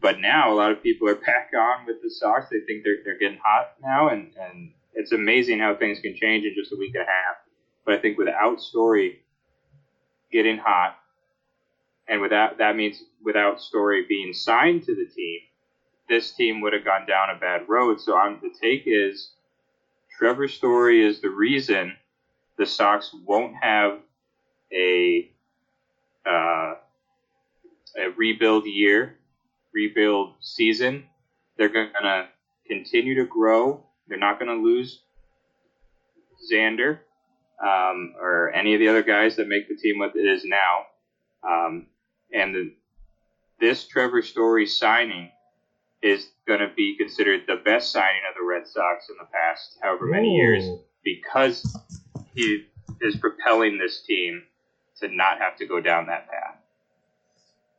but 0.00 0.20
now 0.20 0.52
a 0.52 0.54
lot 0.54 0.72
of 0.72 0.82
people 0.82 1.08
are 1.08 1.14
back 1.26 1.50
on 1.56 1.86
with 1.86 2.02
the 2.02 2.10
Sox. 2.10 2.48
They 2.50 2.60
think 2.60 2.84
they're 2.84 2.98
they're 3.04 3.18
getting 3.18 3.40
hot 3.42 3.74
now, 3.82 4.08
and 4.08 4.32
and 4.40 4.72
it's 4.94 5.12
amazing 5.12 5.58
how 5.58 5.74
things 5.74 6.00
can 6.00 6.14
change 6.14 6.44
in 6.44 6.54
just 6.54 6.72
a 6.72 6.76
week 6.76 6.94
and 6.94 7.02
a 7.02 7.06
half. 7.06 7.36
But 7.84 7.94
I 7.94 7.98
think 7.98 8.18
without 8.18 8.60
Story 8.60 9.20
getting 10.32 10.58
hot, 10.58 10.96
and 12.08 12.20
without 12.20 12.58
that 12.58 12.76
means 12.76 13.02
without 13.22 13.60
Story 13.60 14.04
being 14.08 14.32
signed 14.32 14.84
to 14.84 14.94
the 14.94 15.06
team, 15.06 15.40
this 16.08 16.32
team 16.32 16.60
would 16.60 16.72
have 16.72 16.84
gone 16.84 17.06
down 17.06 17.30
a 17.30 17.38
bad 17.38 17.68
road. 17.68 18.00
So 18.00 18.16
I'm, 18.16 18.40
the 18.42 18.50
take 18.60 18.84
is 18.86 19.30
Trevor 20.18 20.48
Story 20.48 21.04
is 21.04 21.20
the 21.20 21.30
reason 21.30 21.96
the 22.58 22.66
Sox 22.66 23.14
won't 23.24 23.54
have 23.60 23.98
a 24.72 25.30
uh, 26.26 26.74
a 27.96 28.08
rebuild 28.16 28.66
year, 28.66 29.16
rebuild 29.72 30.34
season. 30.40 31.04
They're 31.56 31.68
going 31.68 31.90
to 32.02 32.26
continue 32.66 33.14
to 33.16 33.24
grow. 33.24 33.84
They're 34.08 34.18
not 34.18 34.38
going 34.38 34.50
to 34.50 34.62
lose 34.62 35.00
Xander 36.50 36.98
um, 37.62 38.14
or 38.20 38.52
any 38.52 38.74
of 38.74 38.80
the 38.80 38.88
other 38.88 39.02
guys 39.02 39.36
that 39.36 39.48
make 39.48 39.68
the 39.68 39.76
team 39.76 39.98
what 39.98 40.16
it 40.16 40.26
is 40.26 40.44
now. 40.44 40.86
Um, 41.48 41.86
and 42.32 42.54
the, 42.54 42.72
this 43.60 43.86
Trevor 43.86 44.22
Story 44.22 44.66
signing 44.66 45.30
is 46.02 46.28
going 46.46 46.60
to 46.60 46.70
be 46.74 46.96
considered 46.98 47.42
the 47.46 47.56
best 47.64 47.92
signing 47.92 48.22
of 48.28 48.34
the 48.38 48.44
Red 48.44 48.66
Sox 48.66 49.08
in 49.08 49.16
the 49.18 49.26
past 49.26 49.78
however 49.82 50.06
many 50.06 50.34
years 50.34 50.64
because 51.02 51.78
he 52.34 52.66
is 53.00 53.16
propelling 53.16 53.78
this 53.78 54.02
team 54.02 54.42
to 55.00 55.08
not 55.08 55.38
have 55.38 55.56
to 55.56 55.66
go 55.66 55.80
down 55.80 56.06
that 56.06 56.28
path. 56.28 56.56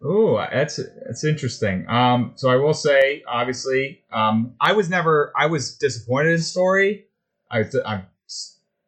Ooh, 0.04 0.38
that's 0.52 0.80
that's 1.06 1.24
interesting. 1.24 1.88
Um, 1.90 2.34
so 2.36 2.50
I 2.50 2.58
will 2.58 2.74
say, 2.74 3.24
obviously, 3.28 4.04
um, 4.12 4.56
I 4.60 4.74
was 4.74 4.90
never, 4.90 5.32
I 5.36 5.48
was 5.48 5.78
disappointed 5.78 6.34
in 6.34 6.42
Story. 6.42 7.06
I, 7.50 7.64
th- 7.64 7.84
I'm 7.86 8.06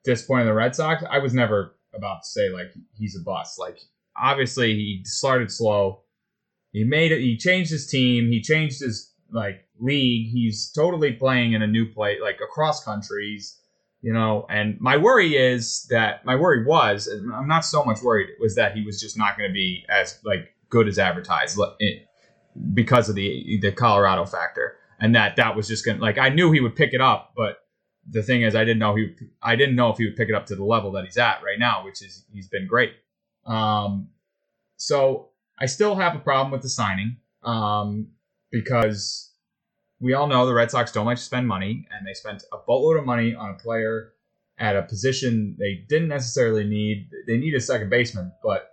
disappointed 0.04 0.42
in 0.44 0.48
the 0.48 0.54
Red 0.54 0.76
Sox. 0.76 1.04
I 1.10 1.20
was 1.20 1.34
never 1.34 1.76
about 1.94 2.24
to 2.24 2.30
say 2.30 2.50
like 2.50 2.74
he's 2.98 3.16
a 3.16 3.22
bust. 3.24 3.58
Like 3.58 3.80
obviously, 4.16 4.74
he 4.74 5.02
started 5.06 5.52
slow. 5.52 6.02
He 6.72 6.84
made 6.84 7.12
it. 7.12 7.22
He 7.22 7.38
changed 7.38 7.72
his 7.72 7.88
team. 7.88 8.28
He 8.28 8.42
changed 8.42 8.82
his 8.82 9.14
like 9.32 9.66
league. 9.80 10.32
He's 10.32 10.72
totally 10.72 11.14
playing 11.14 11.54
in 11.54 11.62
a 11.62 11.68
new 11.68 11.92
play, 11.92 12.20
like 12.22 12.40
across 12.44 12.84
countries. 12.84 13.58
You 14.02 14.14
know, 14.14 14.46
and 14.50 14.80
my 14.80 14.96
worry 14.96 15.36
is 15.36 15.88
that 15.90 16.24
my 16.24 16.36
worry 16.36 16.64
was, 16.64 17.08
I'm 17.08 17.48
not 17.48 17.66
so 17.66 17.84
much 17.84 18.02
worried, 18.02 18.30
was 18.40 18.56
that 18.56 18.76
he 18.76 18.86
was 18.86 19.02
just 19.02 19.18
not 19.18 19.38
going 19.38 19.50
to 19.50 19.54
be 19.54 19.84
as 19.90 20.20
like 20.24 20.54
good 20.70 20.88
as 20.88 21.00
advertised 21.00 21.60
because 22.74 23.10
of 23.10 23.16
the 23.16 23.60
the 23.62 23.72
Colorado 23.72 24.26
factor, 24.26 24.78
and 25.00 25.16
that 25.16 25.36
that 25.38 25.56
was 25.56 25.68
just 25.68 25.86
gonna 25.86 26.00
like 26.00 26.18
I 26.18 26.30
knew 26.30 26.52
he 26.52 26.60
would 26.60 26.76
pick 26.76 26.94
it 26.94 27.02
up, 27.02 27.34
but 27.36 27.58
the 28.10 28.24
thing 28.24 28.44
is 28.44 28.56
I 28.56 28.64
didn't 28.64 28.80
know 28.80 28.96
he 28.96 29.14
i 29.42 29.56
didn't 29.56 29.76
know 29.76 29.90
if 29.90 29.98
he 29.98 30.06
would 30.06 30.16
pick 30.16 30.30
it 30.30 30.36
up 30.36 30.46
to 30.48 30.56
the 30.56 30.64
level 30.64 30.92
that 30.94 31.06
he's 31.06 31.18
at 31.18 31.44
right 31.44 31.60
now, 31.60 31.84
which 31.84 32.02
is 32.02 32.26
he's 32.32 32.48
been 32.48 32.68
great. 32.68 32.94
Um, 33.46 34.10
so 34.78 35.30
I 35.60 35.66
still 35.66 35.96
have 35.96 36.16
a 36.16 36.20
problem 36.20 36.52
with 36.52 36.62
the 36.62 36.70
signing 36.70 37.18
um, 37.44 38.10
because 38.52 39.27
we 40.00 40.14
all 40.14 40.28
know 40.28 40.46
the 40.46 40.54
Red 40.54 40.72
Sox 40.72 40.92
don't 40.92 41.06
like 41.06 41.18
to 41.18 41.24
spend 41.24 41.48
money, 41.48 41.88
and 41.92 42.06
they 42.06 42.14
spent 42.14 42.44
a 42.54 42.58
boatload 42.58 42.98
of 42.98 43.06
money 43.06 43.34
on 43.34 43.52
a 43.52 43.56
player 43.56 44.14
at 44.60 44.76
a 44.76 44.84
position 44.84 45.56
they 45.60 45.86
didn't 45.88 46.08
necessarily 46.08 46.64
need. 46.64 47.10
They 47.28 47.38
need 47.38 47.56
a 47.56 47.62
second 47.62 47.90
baseman, 47.90 48.32
but 48.44 48.72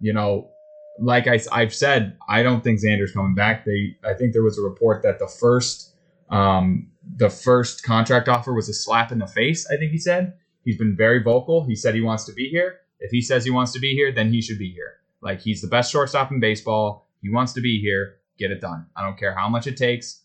you 0.00 0.12
know, 0.12 0.50
like 0.98 1.26
I, 1.26 1.40
I've 1.52 1.74
said, 1.74 2.16
I 2.28 2.42
don't 2.42 2.62
think 2.62 2.80
Xander's 2.80 3.12
coming 3.12 3.34
back. 3.34 3.64
They, 3.64 3.96
I 4.04 4.14
think 4.14 4.32
there 4.32 4.42
was 4.42 4.58
a 4.58 4.62
report 4.62 5.02
that 5.02 5.18
the 5.18 5.26
first, 5.26 5.94
um, 6.30 6.90
the 7.16 7.30
first 7.30 7.82
contract 7.82 8.28
offer 8.28 8.52
was 8.52 8.68
a 8.68 8.74
slap 8.74 9.12
in 9.12 9.18
the 9.18 9.26
face. 9.26 9.66
I 9.70 9.76
think 9.76 9.92
he 9.92 9.98
said 9.98 10.34
he's 10.64 10.76
been 10.76 10.96
very 10.96 11.22
vocal. 11.22 11.64
He 11.64 11.76
said 11.76 11.94
he 11.94 12.00
wants 12.00 12.24
to 12.24 12.32
be 12.32 12.48
here. 12.48 12.80
If 13.00 13.10
he 13.10 13.20
says 13.20 13.44
he 13.44 13.50
wants 13.50 13.72
to 13.72 13.80
be 13.80 13.94
here, 13.94 14.12
then 14.12 14.32
he 14.32 14.40
should 14.40 14.58
be 14.58 14.70
here. 14.70 14.94
Like 15.20 15.40
he's 15.40 15.60
the 15.60 15.68
best 15.68 15.92
shortstop 15.92 16.30
in 16.30 16.40
baseball. 16.40 17.08
He 17.22 17.30
wants 17.30 17.52
to 17.54 17.60
be 17.60 17.80
here. 17.80 18.16
Get 18.38 18.50
it 18.50 18.60
done. 18.60 18.86
I 18.94 19.02
don't 19.02 19.18
care 19.18 19.34
how 19.34 19.48
much 19.48 19.66
it 19.66 19.76
takes. 19.76 20.22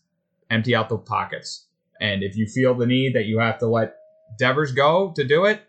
Empty 0.52 0.76
out 0.76 0.88
the 0.88 0.98
pockets. 0.98 1.66
And 2.00 2.22
if 2.22 2.36
you 2.36 2.46
feel 2.46 2.74
the 2.74 2.86
need 2.86 3.14
that 3.14 3.24
you 3.24 3.38
have 3.38 3.58
to 3.58 3.66
let 3.66 3.94
Devers 4.38 4.72
go 4.72 5.12
to 5.16 5.24
do 5.24 5.46
it, 5.46 5.62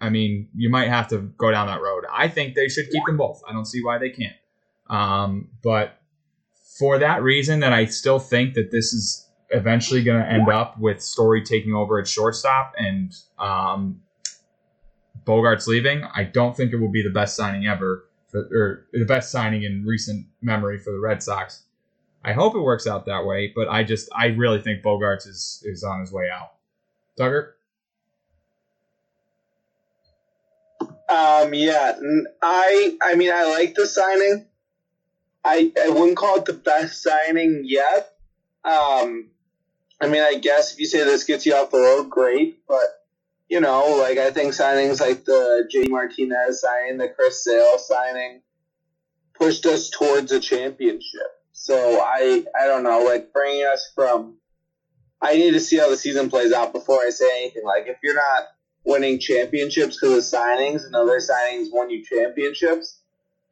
I 0.00 0.10
mean, 0.10 0.48
you 0.54 0.68
might 0.68 0.88
have 0.88 1.08
to 1.08 1.18
go 1.18 1.50
down 1.50 1.68
that 1.68 1.80
road. 1.80 2.04
I 2.12 2.28
think 2.28 2.54
they 2.54 2.68
should 2.68 2.90
keep 2.90 3.04
them 3.06 3.16
both. 3.16 3.42
I 3.48 3.52
don't 3.52 3.66
see 3.66 3.82
why 3.82 3.98
they 3.98 4.10
can't. 4.10 4.36
Um, 4.88 5.48
but 5.62 6.00
for 6.78 6.98
that 6.98 7.22
reason, 7.22 7.60
that 7.60 7.72
I 7.72 7.86
still 7.86 8.18
think 8.18 8.54
that 8.54 8.70
this 8.70 8.92
is 8.92 9.28
eventually 9.50 10.02
going 10.02 10.20
to 10.20 10.28
end 10.28 10.48
up 10.50 10.78
with 10.78 11.00
Story 11.00 11.42
taking 11.42 11.72
over 11.72 11.98
at 11.98 12.08
shortstop 12.08 12.74
and 12.76 13.14
um, 13.38 14.02
Bogaerts 15.24 15.66
leaving. 15.66 16.04
I 16.14 16.24
don't 16.24 16.56
think 16.56 16.72
it 16.72 16.76
will 16.76 16.90
be 16.90 17.02
the 17.02 17.10
best 17.10 17.36
signing 17.36 17.66
ever, 17.66 18.04
for, 18.28 18.40
or 18.40 18.86
the 18.92 19.04
best 19.04 19.30
signing 19.30 19.62
in 19.62 19.84
recent 19.86 20.26
memory 20.42 20.78
for 20.78 20.92
the 20.92 21.00
Red 21.00 21.22
Sox. 21.22 21.62
I 22.26 22.32
hope 22.32 22.56
it 22.56 22.60
works 22.60 22.88
out 22.88 23.06
that 23.06 23.24
way, 23.24 23.52
but 23.54 23.68
I 23.68 23.84
just 23.84 24.08
I 24.12 24.26
really 24.26 24.60
think 24.60 24.82
Bogaerts 24.82 25.28
is 25.28 25.62
is 25.64 25.84
on 25.84 26.00
his 26.00 26.10
way 26.10 26.28
out. 26.28 26.54
Duggar. 27.16 27.52
Um, 31.08 31.54
yeah, 31.54 31.96
I 32.42 32.98
I 33.00 33.14
mean, 33.14 33.30
I 33.32 33.44
like 33.44 33.76
the 33.76 33.86
signing. 33.86 34.44
I, 35.44 35.70
I 35.80 35.90
wouldn't 35.90 36.16
call 36.16 36.38
it 36.38 36.46
the 36.46 36.52
best 36.52 37.00
signing 37.00 37.62
yet. 37.64 38.16
Um, 38.64 39.28
I 40.00 40.08
mean, 40.08 40.20
I 40.20 40.34
guess 40.42 40.72
if 40.72 40.80
you 40.80 40.86
say 40.86 41.04
this 41.04 41.22
gets 41.22 41.46
you 41.46 41.54
off 41.54 41.70
the 41.70 41.78
road, 41.78 42.10
great. 42.10 42.58
But 42.66 43.04
you 43.48 43.60
know, 43.60 43.98
like 44.00 44.18
I 44.18 44.32
think 44.32 44.52
signings 44.52 45.00
like 45.00 45.24
the 45.24 45.68
J. 45.70 45.86
Martinez 45.86 46.60
signing, 46.60 46.98
the 46.98 47.08
Chris 47.08 47.44
Sale 47.44 47.78
signing, 47.78 48.40
pushed 49.34 49.64
us 49.64 49.90
towards 49.90 50.32
a 50.32 50.40
championship. 50.40 51.35
So 51.58 52.00
I, 52.00 52.44
I 52.58 52.66
don't 52.66 52.82
know, 52.82 53.00
like 53.00 53.32
bringing 53.32 53.64
us 53.64 53.90
from. 53.94 54.36
I 55.22 55.36
need 55.36 55.52
to 55.52 55.60
see 55.60 55.78
how 55.78 55.88
the 55.88 55.96
season 55.96 56.28
plays 56.28 56.52
out 56.52 56.74
before 56.74 57.00
I 57.00 57.08
say 57.08 57.28
anything. 57.40 57.64
Like 57.64 57.86
if 57.86 57.96
you're 58.02 58.14
not 58.14 58.44
winning 58.84 59.18
championships 59.18 59.98
because 59.98 60.32
of 60.32 60.40
signings 60.40 60.84
and 60.84 60.94
other 60.94 61.18
signings 61.18 61.68
won 61.72 61.88
you 61.88 62.04
championships, 62.04 63.00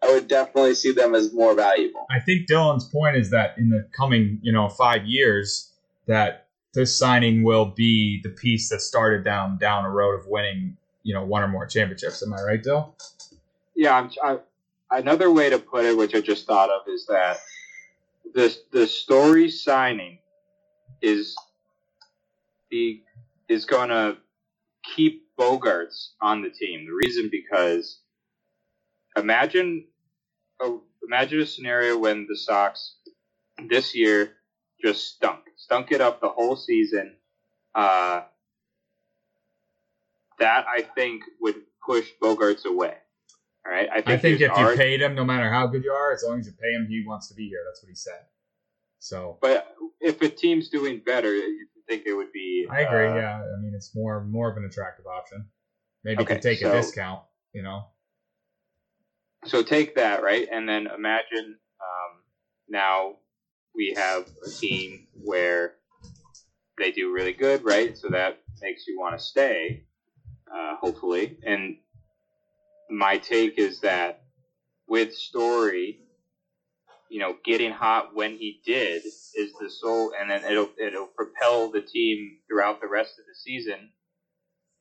I 0.03 0.13
would 0.13 0.29
definitely 0.29 0.75
see 0.75 0.93
them 0.93 1.15
as 1.15 1.33
more 1.33 1.55
valuable. 1.55 2.07
I 2.11 2.21
think 2.21 2.47
Dylan's 2.47 2.85
point 2.85 3.17
is 3.17 3.31
that 3.31 3.57
in 3.57 3.71
the 3.71 3.89
coming, 3.97 4.39
you 4.43 4.53
know, 4.53 4.69
five 4.69 5.07
years, 5.07 5.73
that 6.07 6.49
this 6.75 6.97
signing 6.97 7.43
will 7.43 7.65
be 7.65 8.21
the 8.23 8.29
piece 8.29 8.69
that 8.69 8.83
started 8.83 9.25
down 9.25 9.57
down 9.57 9.87
a 9.87 9.91
road 9.91 10.21
of 10.21 10.27
winning, 10.27 10.77
you 11.05 11.15
know, 11.15 11.25
one 11.25 11.43
or 11.43 11.49
more 11.49 11.67
championships. 11.67 12.23
Am 12.23 12.35
I 12.35 12.43
right, 12.43 12.63
Dill? 12.63 12.95
Yeah, 13.75 13.97
I'm, 13.97 14.11
I, 14.23 14.39
another 14.99 15.33
way 15.33 15.49
to 15.49 15.59
put 15.59 15.87
it, 15.87 15.97
which 15.97 16.15
I 16.15 16.21
just 16.21 16.47
thought 16.47 16.69
of, 16.69 16.83
is 16.87 17.07
that 17.07 17.39
the 18.35 18.57
the 18.73 18.87
story 18.87 19.51
signing 19.51 20.19
is 21.03 21.37
the 22.71 23.03
is 23.49 23.65
going 23.67 23.91
to 23.91 24.19
keep 24.97 25.25
Bogaerts 25.39 26.11
on 26.21 26.43
the 26.43 26.51
team. 26.51 26.87
The 26.87 26.95
reason 26.95 27.31
because 27.33 28.01
imagine 29.17 29.87
a, 30.61 30.77
imagine 31.07 31.41
a 31.43 31.47
scenario 31.47 31.99
when 31.99 32.27
the 32.29 32.37
Sox 32.37 32.97
this 33.69 33.95
year 33.95 34.33
just 34.85 35.17
stunk, 35.17 35.41
stunk 35.57 35.93
it 35.93 36.01
up 36.01 36.21
the 36.21 36.29
whole 36.29 36.57
season. 36.57 37.17
Uh, 37.75 38.23
that 40.39 40.67
I 40.69 40.83
think 40.83 41.23
would 41.41 41.57
push 41.87 42.09
Bogaerts 42.23 42.67
away. 42.67 42.95
All 43.67 43.73
right, 43.73 43.89
I 43.91 43.95
think, 44.03 44.09
I 44.09 44.17
think 44.19 44.41
if 44.43 44.57
you 44.59 44.77
paid 44.77 45.01
him, 45.01 45.15
no 45.15 45.25
matter 45.25 45.51
how 45.51 45.67
good 45.67 45.85
you 45.85 45.91
are, 45.91 46.13
as 46.13 46.23
long 46.27 46.39
as 46.39 46.47
you 46.47 46.53
pay 46.53 46.73
him, 46.75 46.87
he 46.89 47.03
wants 47.07 47.29
to 47.29 47.35
be 47.35 47.49
here. 47.49 47.61
That's 47.67 47.83
what 47.83 47.89
he 47.89 47.95
said. 47.95 48.21
So 48.99 49.39
But 49.41 49.75
if 50.01 50.21
a 50.23 50.29
team's 50.29 50.69
doing 50.69 51.03
better, 51.05 51.35
you 51.35 51.67
think 51.89 52.05
it 52.07 52.15
would 52.15 52.33
be. 52.33 52.67
I 52.71 52.81
agree. 52.81 53.07
uh, 53.09 53.15
yeah, 53.17 53.37
I 53.37 53.61
mean 53.61 53.73
it's 53.75 53.95
more 53.95 54.25
more 54.25 54.51
of 54.51 54.57
an 54.57 54.65
attractive 54.65 55.07
option. 55.07 55.47
Maybe 56.03 56.23
you 56.23 56.27
could 56.27 56.43
take 56.43 56.61
so- 56.61 56.71
a 56.71 56.73
discount. 56.73 57.23
You 57.53 57.63
know, 57.63 57.85
So 59.45 59.63
take 59.63 59.95
that 59.95 60.23
right, 60.23 60.49
and 60.51 60.69
then 60.69 60.89
imagine 60.89 61.57
um, 61.81 62.23
now 62.69 63.17
we 63.75 63.95
have 63.97 64.27
a 64.45 64.51
team 64.51 65.07
where 65.13 65.75
they 66.79 66.91
do 66.91 67.13
really 67.13 67.33
good, 67.33 67.65
right? 67.65 67.97
So 67.97 68.09
that 68.09 68.41
makes 68.61 68.87
you 68.89 68.99
want 68.99 69.17
to 69.17 69.25
stay, 69.25 69.85
uh, 70.53 70.77
hopefully. 70.77 71.39
And 71.45 71.77
my 72.91 73.19
take 73.19 73.59
is 73.59 73.81
that 73.81 74.21
with 74.89 75.15
Story, 75.15 75.99
you 77.11 77.21
know, 77.21 77.37
getting 77.45 77.73
hot 77.73 78.15
when 78.15 78.33
he 78.33 78.61
did 78.65 79.05
is 79.05 79.53
the 79.61 79.71
sole, 79.71 80.13
and 80.19 80.31
then 80.31 80.45
it'll 80.45 80.71
it'll 80.79 81.09
propel 81.17 81.71
the 81.71 81.83
team 81.83 82.39
throughout 82.49 82.81
the 82.81 82.89
rest 82.89 83.19
of 83.19 83.27
the 83.27 83.35
season. 83.35 83.91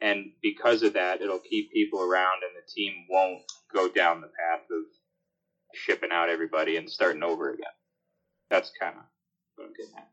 And 0.02 0.32
because 0.42 0.84
of 0.84 0.94
that, 0.94 1.22
it'll 1.22 1.40
keep 1.40 1.72
people 1.72 2.02
around, 2.02 2.44
and 2.44 2.52
the 2.56 2.72
team 2.72 3.06
won't 3.10 3.42
go 3.74 3.90
down 3.90 4.22
the 4.22 4.28
path 4.28 4.62
of 4.72 4.84
shipping 5.74 6.12
out 6.12 6.30
everybody 6.30 6.78
and 6.78 6.90
starting 6.90 7.24
over 7.24 7.52
again. 7.52 7.66
That's 8.50 8.72
kind 8.80 8.96
of 8.98 9.04
what 9.56 9.68
I'm 9.68 9.74
getting 9.74 9.96
at. 9.98 10.10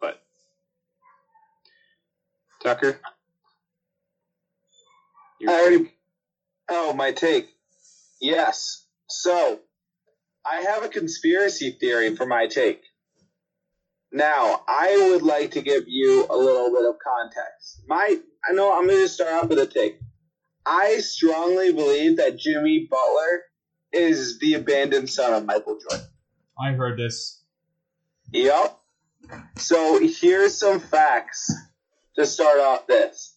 But 0.00 0.20
Tucker, 2.62 3.00
your 5.44 5.52
I 5.52 5.60
already- 5.60 5.94
Oh, 6.68 6.92
my 6.94 7.12
take. 7.12 7.48
Yes. 8.20 8.86
So, 9.08 9.60
I 10.44 10.62
have 10.62 10.82
a 10.82 10.88
conspiracy 10.88 11.70
theory 11.78 12.16
for 12.16 12.26
my 12.26 12.46
take. 12.46 12.82
Now, 14.12 14.62
I 14.68 15.10
would 15.10 15.22
like 15.22 15.52
to 15.52 15.62
give 15.62 15.84
you 15.88 16.26
a 16.30 16.36
little 16.36 16.70
bit 16.70 16.88
of 16.88 16.96
context. 16.98 17.82
My, 17.86 18.18
I 18.48 18.52
know 18.52 18.72
I'm 18.76 18.86
going 18.86 19.00
to 19.00 19.08
start 19.08 19.44
off 19.44 19.48
with 19.48 19.58
a 19.58 19.66
take. 19.66 19.98
I 20.64 20.98
strongly 20.98 21.72
believe 21.72 22.16
that 22.18 22.38
Jimmy 22.38 22.86
Butler 22.90 23.42
is 23.92 24.38
the 24.38 24.54
abandoned 24.54 25.10
son 25.10 25.34
of 25.34 25.44
Michael 25.44 25.78
Jordan. 25.78 26.06
I 26.58 26.72
heard 26.72 26.98
this. 26.98 27.42
Yep. 28.32 28.78
So 29.56 29.98
here's 30.00 30.58
some 30.58 30.80
facts 30.80 31.52
to 32.16 32.24
start 32.26 32.60
off 32.60 32.86
this. 32.86 33.33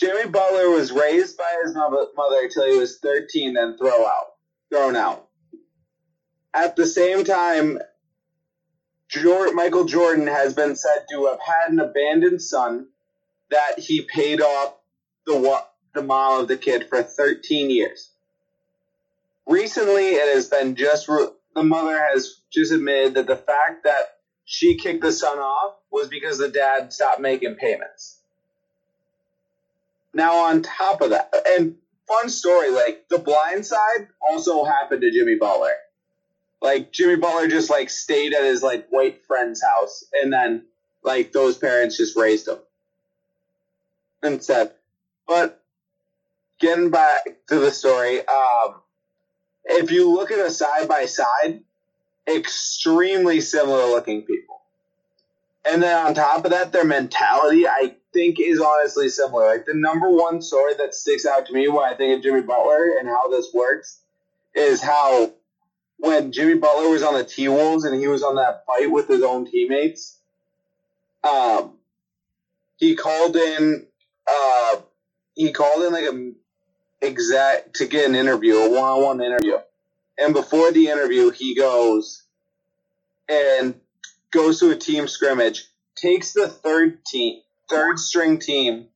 Jimmy 0.00 0.30
Butler 0.30 0.70
was 0.70 0.90
raised 0.90 1.36
by 1.36 1.60
his 1.62 1.74
mother 1.74 2.06
until 2.42 2.72
he 2.72 2.78
was 2.78 2.98
13, 3.00 3.52
then 3.52 3.76
throw 3.76 4.06
out, 4.06 4.32
thrown 4.72 4.96
out. 4.96 5.28
At 6.54 6.74
the 6.74 6.86
same 6.86 7.22
time, 7.22 7.78
Michael 9.52 9.84
Jordan 9.84 10.26
has 10.26 10.54
been 10.54 10.74
said 10.74 11.04
to 11.10 11.26
have 11.26 11.40
had 11.40 11.72
an 11.72 11.80
abandoned 11.80 12.40
son 12.40 12.86
that 13.50 13.78
he 13.78 14.00
paid 14.00 14.40
off 14.40 14.74
the 15.26 15.62
the 15.92 16.02
mom 16.02 16.40
of 16.40 16.48
the 16.48 16.56
kid 16.56 16.88
for 16.88 17.02
13 17.02 17.68
years. 17.68 18.10
Recently, 19.46 20.14
it 20.14 20.34
has 20.34 20.48
been 20.48 20.76
just 20.76 21.08
the 21.08 21.62
mother 21.62 22.00
has 22.00 22.40
just 22.50 22.72
admitted 22.72 23.14
that 23.14 23.26
the 23.26 23.36
fact 23.36 23.84
that 23.84 24.16
she 24.46 24.76
kicked 24.76 25.02
the 25.02 25.12
son 25.12 25.38
off 25.38 25.74
was 25.90 26.08
because 26.08 26.38
the 26.38 26.48
dad 26.48 26.90
stopped 26.90 27.20
making 27.20 27.56
payments. 27.56 28.19
Now, 30.12 30.46
on 30.46 30.62
top 30.62 31.02
of 31.02 31.10
that, 31.10 31.32
and 31.56 31.76
fun 32.08 32.28
story, 32.28 32.70
like 32.70 33.08
the 33.08 33.18
blind 33.18 33.64
side 33.64 34.08
also 34.20 34.64
happened 34.64 35.02
to 35.02 35.10
Jimmy 35.10 35.36
Butler. 35.36 35.74
Like 36.60 36.92
Jimmy 36.92 37.16
Butler 37.16 37.48
just 37.48 37.70
like 37.70 37.88
stayed 37.90 38.34
at 38.34 38.44
his 38.44 38.62
like 38.62 38.88
white 38.90 39.24
friend's 39.24 39.62
house, 39.62 40.04
and 40.12 40.32
then 40.32 40.64
like 41.02 41.32
those 41.32 41.56
parents 41.56 41.96
just 41.96 42.16
raised 42.16 42.48
him 42.48 42.58
instead. 44.22 44.72
But 45.26 45.62
getting 46.58 46.90
back 46.90 47.24
to 47.48 47.58
the 47.58 47.70
story, 47.70 48.18
um, 48.26 48.80
if 49.64 49.90
you 49.90 50.12
look 50.12 50.30
at 50.30 50.44
a 50.44 50.50
side 50.50 50.88
by 50.88 51.06
side, 51.06 51.62
extremely 52.28 53.40
similar 53.40 53.86
looking 53.86 54.22
people. 54.22 54.60
And 55.70 55.82
then 55.82 56.06
on 56.06 56.14
top 56.14 56.44
of 56.44 56.50
that, 56.52 56.72
their 56.72 56.84
mentality, 56.84 57.66
I 57.66 57.96
think, 58.12 58.38
is 58.40 58.60
honestly 58.60 59.08
similar. 59.08 59.46
Like 59.46 59.66
the 59.66 59.74
number 59.74 60.10
one 60.10 60.42
story 60.42 60.74
that 60.78 60.94
sticks 60.94 61.26
out 61.26 61.46
to 61.46 61.52
me 61.52 61.68
when 61.68 61.84
I 61.84 61.94
think 61.94 62.16
of 62.16 62.22
Jimmy 62.22 62.42
Butler 62.42 62.98
and 62.98 63.08
how 63.08 63.28
this 63.28 63.52
works 63.54 64.00
is 64.54 64.82
how 64.82 65.32
when 65.98 66.32
Jimmy 66.32 66.54
Butler 66.54 66.88
was 66.88 67.02
on 67.02 67.14
the 67.14 67.24
T 67.24 67.48
Wolves 67.48 67.84
and 67.84 67.98
he 68.00 68.08
was 68.08 68.22
on 68.22 68.36
that 68.36 68.64
fight 68.66 68.90
with 68.90 69.08
his 69.08 69.22
own 69.22 69.50
teammates, 69.50 70.18
um, 71.22 71.74
he 72.76 72.96
called 72.96 73.36
in, 73.36 73.86
uh, 74.26 74.76
he 75.34 75.52
called 75.52 75.82
in 75.84 75.92
like 75.92 76.04
a 76.04 76.32
exact 77.02 77.74
to 77.76 77.86
get 77.86 78.08
an 78.08 78.14
interview, 78.14 78.56
a 78.56 78.70
one-on-one 78.70 79.20
interview. 79.20 79.58
And 80.18 80.34
before 80.34 80.72
the 80.72 80.88
interview, 80.88 81.30
he 81.30 81.54
goes 81.54 82.22
and 83.28 83.74
goes 84.30 84.60
to 84.60 84.70
a 84.70 84.76
team 84.76 85.08
scrimmage, 85.08 85.66
takes 85.96 86.32
the 86.32 86.48
third 86.48 87.04
team, 87.04 87.40
third 87.70 87.98
string 87.98 88.38
team, 88.38 88.88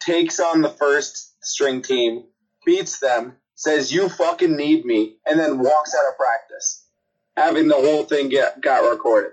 takes 0.00 0.40
on 0.40 0.62
the 0.62 0.68
first 0.70 1.36
string 1.44 1.82
team, 1.82 2.24
beats 2.64 2.98
them, 2.98 3.36
says 3.54 3.92
you 3.92 4.08
fucking 4.08 4.56
need 4.56 4.84
me, 4.84 5.16
and 5.26 5.38
then 5.38 5.58
walks 5.58 5.94
out 5.94 6.10
of 6.10 6.18
practice, 6.18 6.86
having 7.36 7.68
the 7.68 7.74
whole 7.74 8.04
thing 8.04 8.28
get 8.28 8.60
got 8.60 8.88
recorded. 8.88 9.32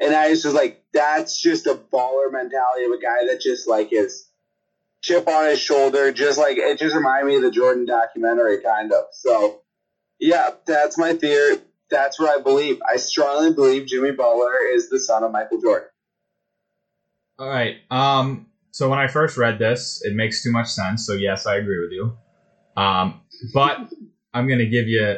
And 0.00 0.14
I 0.14 0.30
was 0.30 0.42
just 0.42 0.54
like, 0.54 0.82
that's 0.92 1.40
just 1.40 1.66
a 1.66 1.74
baller 1.74 2.32
mentality 2.32 2.84
of 2.84 2.92
a 2.92 3.00
guy 3.02 3.26
that 3.26 3.40
just 3.40 3.68
like 3.68 3.92
is 3.92 4.28
chip 5.02 5.28
on 5.28 5.46
his 5.46 5.60
shoulder, 5.60 6.12
just 6.12 6.38
like 6.38 6.56
it 6.56 6.78
just 6.78 6.94
reminded 6.94 7.26
me 7.26 7.36
of 7.36 7.42
the 7.42 7.50
Jordan 7.50 7.84
documentary, 7.84 8.62
kind 8.62 8.92
of. 8.92 9.04
So, 9.12 9.60
yeah, 10.18 10.50
that's 10.66 10.96
my 10.96 11.14
theory. 11.14 11.58
That's 11.90 12.20
what 12.20 12.38
I 12.38 12.42
believe. 12.42 12.78
I 12.88 12.96
strongly 12.96 13.52
believe 13.52 13.86
Jimmy 13.86 14.12
Butler 14.12 14.52
is 14.72 14.90
the 14.90 15.00
son 15.00 15.24
of 15.24 15.32
Michael 15.32 15.60
Jordan. 15.60 15.88
All 17.38 17.48
right. 17.48 17.76
Um. 17.90 18.46
So 18.70 18.88
when 18.88 18.98
I 18.98 19.06
first 19.08 19.36
read 19.36 19.58
this, 19.58 20.02
it 20.04 20.14
makes 20.14 20.42
too 20.42 20.52
much 20.52 20.68
sense. 20.68 21.06
So 21.06 21.14
yes, 21.14 21.46
I 21.46 21.56
agree 21.56 21.80
with 21.80 21.92
you. 21.92 22.16
Um. 22.76 23.20
But 23.54 23.92
I'm 24.34 24.48
gonna 24.48 24.66
give 24.66 24.88
you 24.88 25.16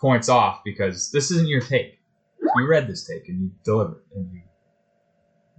points 0.00 0.28
off 0.28 0.62
because 0.64 1.10
this 1.10 1.30
isn't 1.30 1.48
your 1.48 1.60
take. 1.60 1.98
You 2.56 2.66
read 2.66 2.86
this 2.88 3.06
take 3.06 3.28
and 3.28 3.40
you 3.42 3.50
delivered 3.64 4.02
and 4.14 4.32
you 4.32 4.40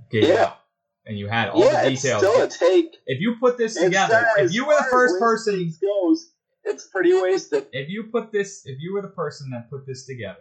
gave 0.10 0.24
it 0.24 0.30
Yeah. 0.34 0.44
up 0.44 0.66
and 1.06 1.18
you 1.18 1.28
had 1.28 1.50
all 1.50 1.64
yeah, 1.64 1.84
the 1.84 1.92
it's 1.92 2.02
details. 2.02 2.22
still 2.24 2.42
a 2.42 2.48
take. 2.48 2.96
if 3.06 3.20
you 3.22 3.36
put 3.40 3.58
this 3.58 3.76
together, 3.76 4.26
if 4.38 4.54
you 4.54 4.66
were 4.66 4.76
the 4.76 4.88
first 4.90 5.20
person, 5.20 5.72
goes, 5.82 6.32
it's 6.64 6.88
pretty 6.88 7.14
wasted. 7.14 7.68
if 7.74 7.90
you 7.90 8.04
put 8.12 8.32
this, 8.32 8.64
if 8.66 8.80
you 8.80 8.94
were 8.94 9.02
the 9.02 9.10
person 9.10 9.50
that 9.52 9.70
put 9.70 9.86
this 9.86 10.06
together, 10.06 10.40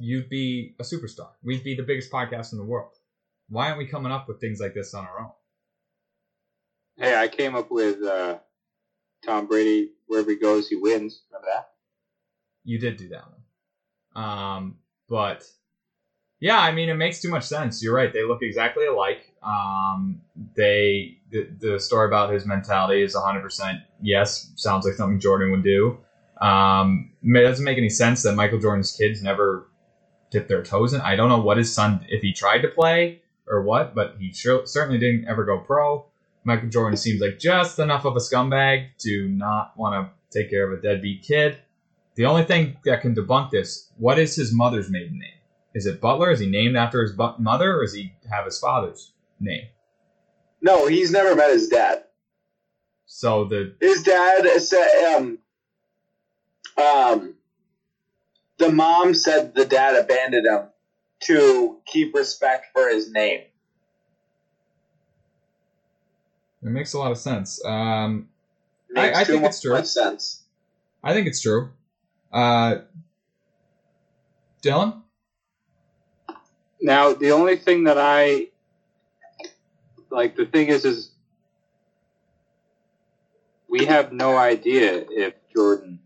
you'd 0.00 0.28
be 0.28 0.74
a 0.80 0.82
superstar. 0.82 1.28
We'd 1.44 1.62
be 1.64 1.74
the 1.76 1.82
biggest 1.84 2.10
podcast 2.10 2.52
in 2.52 2.58
the 2.58 2.64
world. 2.64 2.92
Why 3.50 3.66
aren't 3.66 3.78
we 3.78 3.86
coming 3.86 4.12
up 4.12 4.28
with 4.28 4.40
things 4.40 4.60
like 4.60 4.74
this 4.74 4.94
on 4.94 5.04
our 5.04 5.20
own? 5.20 5.30
Hey, 6.96 7.20
I 7.20 7.28
came 7.28 7.56
up 7.56 7.70
with 7.70 8.02
uh, 8.02 8.38
Tom 9.24 9.46
Brady. 9.46 9.90
Wherever 10.06 10.30
he 10.30 10.36
goes, 10.36 10.68
he 10.68 10.76
wins. 10.76 11.22
Remember 11.30 11.48
that? 11.52 11.70
You 12.64 12.78
did 12.78 12.96
do 12.96 13.08
that 13.08 13.24
one. 14.14 14.24
Um, 14.24 14.76
but 15.08 15.44
yeah, 16.38 16.60
I 16.60 16.70
mean, 16.72 16.88
it 16.88 16.94
makes 16.94 17.20
too 17.20 17.30
much 17.30 17.44
sense. 17.44 17.82
You're 17.82 17.94
right. 17.94 18.12
They 18.12 18.24
look 18.24 18.42
exactly 18.42 18.86
alike. 18.86 19.32
Um, 19.42 20.20
they 20.54 21.18
the, 21.30 21.48
the 21.58 21.80
story 21.80 22.06
about 22.06 22.32
his 22.32 22.46
mentality 22.46 23.02
is 23.02 23.16
100% 23.16 23.82
yes. 24.00 24.52
Sounds 24.56 24.86
like 24.86 24.94
something 24.94 25.18
Jordan 25.18 25.50
would 25.50 25.64
do. 25.64 25.98
Um, 26.40 27.10
it 27.22 27.42
doesn't 27.42 27.64
make 27.64 27.78
any 27.78 27.90
sense 27.90 28.22
that 28.22 28.34
Michael 28.34 28.60
Jordan's 28.60 28.92
kids 28.92 29.22
never 29.22 29.68
dipped 30.30 30.48
their 30.48 30.62
toes 30.62 30.92
in. 30.92 31.00
I 31.00 31.16
don't 31.16 31.28
know 31.28 31.40
what 31.40 31.58
his 31.58 31.72
son 31.72 32.06
if 32.08 32.22
he 32.22 32.32
tried 32.32 32.60
to 32.60 32.68
play 32.68 33.22
or 33.48 33.62
what, 33.62 33.94
but 33.94 34.16
he 34.18 34.32
sure, 34.32 34.66
certainly 34.66 34.98
didn't 34.98 35.28
ever 35.28 35.44
go 35.44 35.58
pro. 35.58 36.06
Michael 36.44 36.68
Jordan 36.68 36.96
seems 36.96 37.20
like 37.20 37.38
just 37.38 37.78
enough 37.78 38.04
of 38.04 38.16
a 38.16 38.20
scumbag 38.20 38.88
to 38.98 39.28
not 39.28 39.76
want 39.76 39.94
to 40.30 40.38
take 40.38 40.50
care 40.50 40.70
of 40.70 40.78
a 40.78 40.82
deadbeat 40.82 41.22
kid. 41.22 41.58
The 42.14 42.24
only 42.26 42.44
thing 42.44 42.76
that 42.84 43.02
can 43.02 43.14
debunk 43.14 43.50
this, 43.50 43.90
what 43.96 44.18
is 44.18 44.34
his 44.36 44.52
mother's 44.52 44.90
maiden 44.90 45.18
name? 45.18 45.38
Is 45.74 45.86
it 45.86 46.00
Butler? 46.00 46.30
Is 46.30 46.40
he 46.40 46.48
named 46.48 46.76
after 46.76 47.02
his 47.02 47.12
bu- 47.12 47.38
mother, 47.38 47.76
or 47.76 47.82
does 47.82 47.94
he 47.94 48.14
have 48.30 48.44
his 48.44 48.58
father's 48.58 49.12
name? 49.38 49.68
No, 50.60 50.86
he's 50.86 51.10
never 51.10 51.36
met 51.36 51.52
his 51.52 51.68
dad. 51.68 52.04
So 53.06 53.44
the 53.44 53.74
His 53.80 54.02
dad 54.02 54.46
said, 54.60 55.14
um, 55.16 55.38
um, 56.76 57.34
the 58.58 58.70
mom 58.70 59.14
said 59.14 59.54
the 59.54 59.64
dad 59.64 59.96
abandoned 59.96 60.46
him 60.46 60.69
to 61.24 61.78
keep 61.86 62.14
respect 62.14 62.66
for 62.72 62.88
his 62.88 63.10
name. 63.12 63.42
it 66.62 66.68
makes 66.68 66.92
a 66.92 66.98
lot 66.98 67.10
of 67.10 67.18
sense. 67.18 67.64
Um, 67.64 68.28
Makes 68.90 69.18
I 69.18 69.24
too 69.24 69.32
think 69.32 69.42
much 69.42 69.50
it's 69.50 69.60
true. 69.62 69.84
sense. 69.84 70.42
I 71.02 71.14
think 71.14 71.26
it's 71.26 71.40
true. 71.40 71.70
Uh, 72.32 72.78
Dylan, 74.62 75.00
Now, 76.82 77.12
the 77.14 77.30
only 77.32 77.56
thing 77.56 77.84
that 77.84 77.96
I 77.98 78.48
like, 80.10 80.36
the 80.36 80.44
thing 80.46 80.68
is, 80.68 80.84
is 80.84 81.12
we 83.68 83.84
have 83.86 84.12
no 84.12 84.36
idea 84.36 85.04
if 85.08 85.34
Jordan 85.54 85.98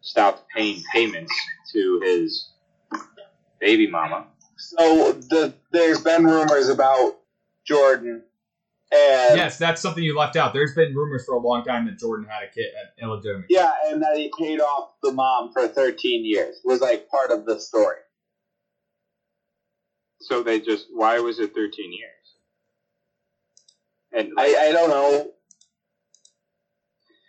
stopped 0.00 0.48
paying 0.50 0.82
payments 0.92 1.32
to 1.72 2.00
his 2.02 2.50
baby 3.60 3.86
mama. 3.86 4.26
So 4.60 5.12
the 5.12 5.54
there's 5.72 6.00
been 6.02 6.24
rumors 6.24 6.68
about 6.68 7.16
Jordan, 7.66 8.22
and 8.92 9.36
yes, 9.36 9.56
that's 9.56 9.80
something 9.80 10.04
you 10.04 10.16
left 10.16 10.36
out. 10.36 10.52
There's 10.52 10.74
been 10.74 10.94
rumors 10.94 11.24
for 11.24 11.34
a 11.34 11.38
long 11.38 11.64
time 11.64 11.86
that 11.86 11.98
Jordan 11.98 12.26
had 12.28 12.42
a 12.42 12.52
kid, 12.52 12.66
an 12.74 13.04
illegitimate. 13.04 13.48
kid. 13.48 13.54
yeah, 13.54 13.72
and 13.86 14.02
that 14.02 14.16
he 14.16 14.30
paid 14.38 14.60
off 14.60 14.90
the 15.02 15.12
mom 15.12 15.50
for 15.52 15.66
13 15.66 16.24
years 16.24 16.60
was 16.64 16.80
like 16.80 17.08
part 17.08 17.30
of 17.30 17.46
the 17.46 17.58
story. 17.58 17.96
So 20.20 20.42
they 20.42 20.60
just, 20.60 20.88
why 20.92 21.18
was 21.20 21.38
it 21.38 21.54
13 21.54 21.92
years? 21.92 22.10
And 24.12 24.32
I, 24.38 24.68
I 24.68 24.72
don't 24.72 24.90
know. 24.90 25.30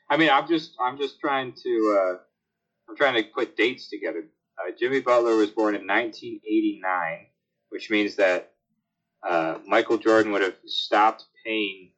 I 0.10 0.18
mean, 0.18 0.30
I'm 0.30 0.48
just 0.48 0.76
I'm 0.84 0.98
just 0.98 1.22
trying 1.22 1.54
to 1.64 1.98
uh, 1.98 2.18
I'm 2.90 2.98
trying 2.98 3.24
to 3.24 3.30
put 3.30 3.56
dates 3.56 3.90
together. 3.90 4.26
Uh, 4.60 4.72
Jimmy 4.80 5.02
Butler 5.02 5.36
was 5.36 5.52
born 5.52 5.76
in 5.76 5.88
1989, 5.88 7.28
which 7.70 7.90
means 7.90 8.16
that 8.16 8.46
uh, 9.28 9.58
Michael 9.68 9.98
Jordan 9.98 10.32
would 10.34 10.42
have 10.42 10.56
stopped 10.66 11.26
paying 11.46 11.90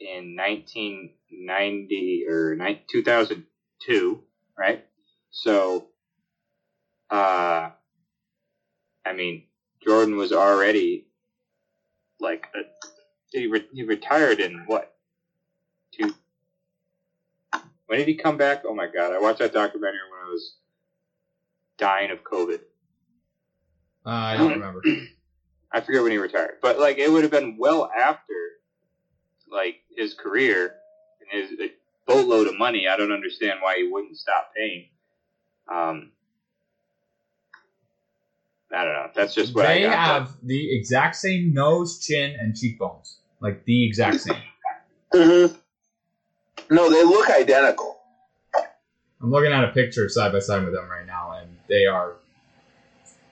in 0.00 0.36
1990 0.36 2.24
or 2.28 2.54
ni- 2.56 2.80
2002, 2.90 4.20
right? 4.58 4.80
So, 5.30 5.84
uh, 7.10 7.68
I 9.06 9.12
mean, 9.14 9.42
Jordan 9.84 10.16
was 10.16 10.32
already 10.32 11.04
like 12.20 12.48
a, 12.54 12.60
he, 13.32 13.46
re- 13.48 13.62
he 13.72 13.84
retired 13.84 14.40
in 14.40 14.64
what 14.66 14.86
two 15.92 16.08
when 17.86 17.98
did 17.98 18.08
he 18.08 18.14
come 18.14 18.36
back? 18.36 18.60
Oh 18.64 18.74
my 18.74 18.88
god, 18.88 19.12
I 19.12 19.18
watched 19.18 19.40
that 19.40 19.52
documentary 19.52 20.00
when 20.10 20.20
I 20.28 20.30
was 20.30 20.54
dying 21.80 22.10
of 22.10 22.22
COVID. 22.22 22.60
Uh, 24.06 24.10
I 24.10 24.36
don't 24.36 24.52
remember. 24.52 24.82
I 25.72 25.80
forget 25.80 26.02
when 26.02 26.12
he 26.12 26.18
retired, 26.18 26.58
but 26.62 26.78
like 26.78 26.98
it 26.98 27.10
would 27.10 27.22
have 27.22 27.30
been 27.30 27.56
well 27.58 27.90
after 27.96 28.34
like 29.50 29.76
his 29.96 30.14
career 30.14 30.74
and 31.20 31.42
his 31.42 31.70
boatload 32.06 32.46
of 32.46 32.58
money. 32.58 32.86
I 32.88 32.96
don't 32.96 33.12
understand 33.12 33.60
why 33.60 33.76
he 33.76 33.88
wouldn't 33.88 34.16
stop 34.16 34.52
paying. 34.56 34.86
Um, 35.70 36.12
I 38.72 38.84
don't 38.84 38.94
know. 38.94 39.10
That's 39.14 39.34
just 39.34 39.54
what 39.54 39.66
they 39.66 39.82
have 39.82 40.36
the 40.42 40.76
exact 40.76 41.16
same 41.16 41.52
nose, 41.52 42.04
chin, 42.04 42.36
and 42.38 42.56
cheekbones, 42.56 43.18
like 43.40 43.64
the 43.64 43.86
exact 43.86 44.20
same. 44.20 44.36
Mm-hmm. 45.12 45.56
No, 46.72 46.88
they 46.88 47.02
look 47.02 47.28
identical. 47.30 47.98
I'm 49.20 49.32
looking 49.32 49.50
at 49.52 49.64
a 49.64 49.72
picture 49.72 50.08
side 50.08 50.32
by 50.32 50.38
side 50.38 50.64
with 50.64 50.72
them 50.72 50.88
right 50.88 51.04
now, 51.04 51.32
and 51.32 51.56
they 51.70 51.86
are. 51.86 52.16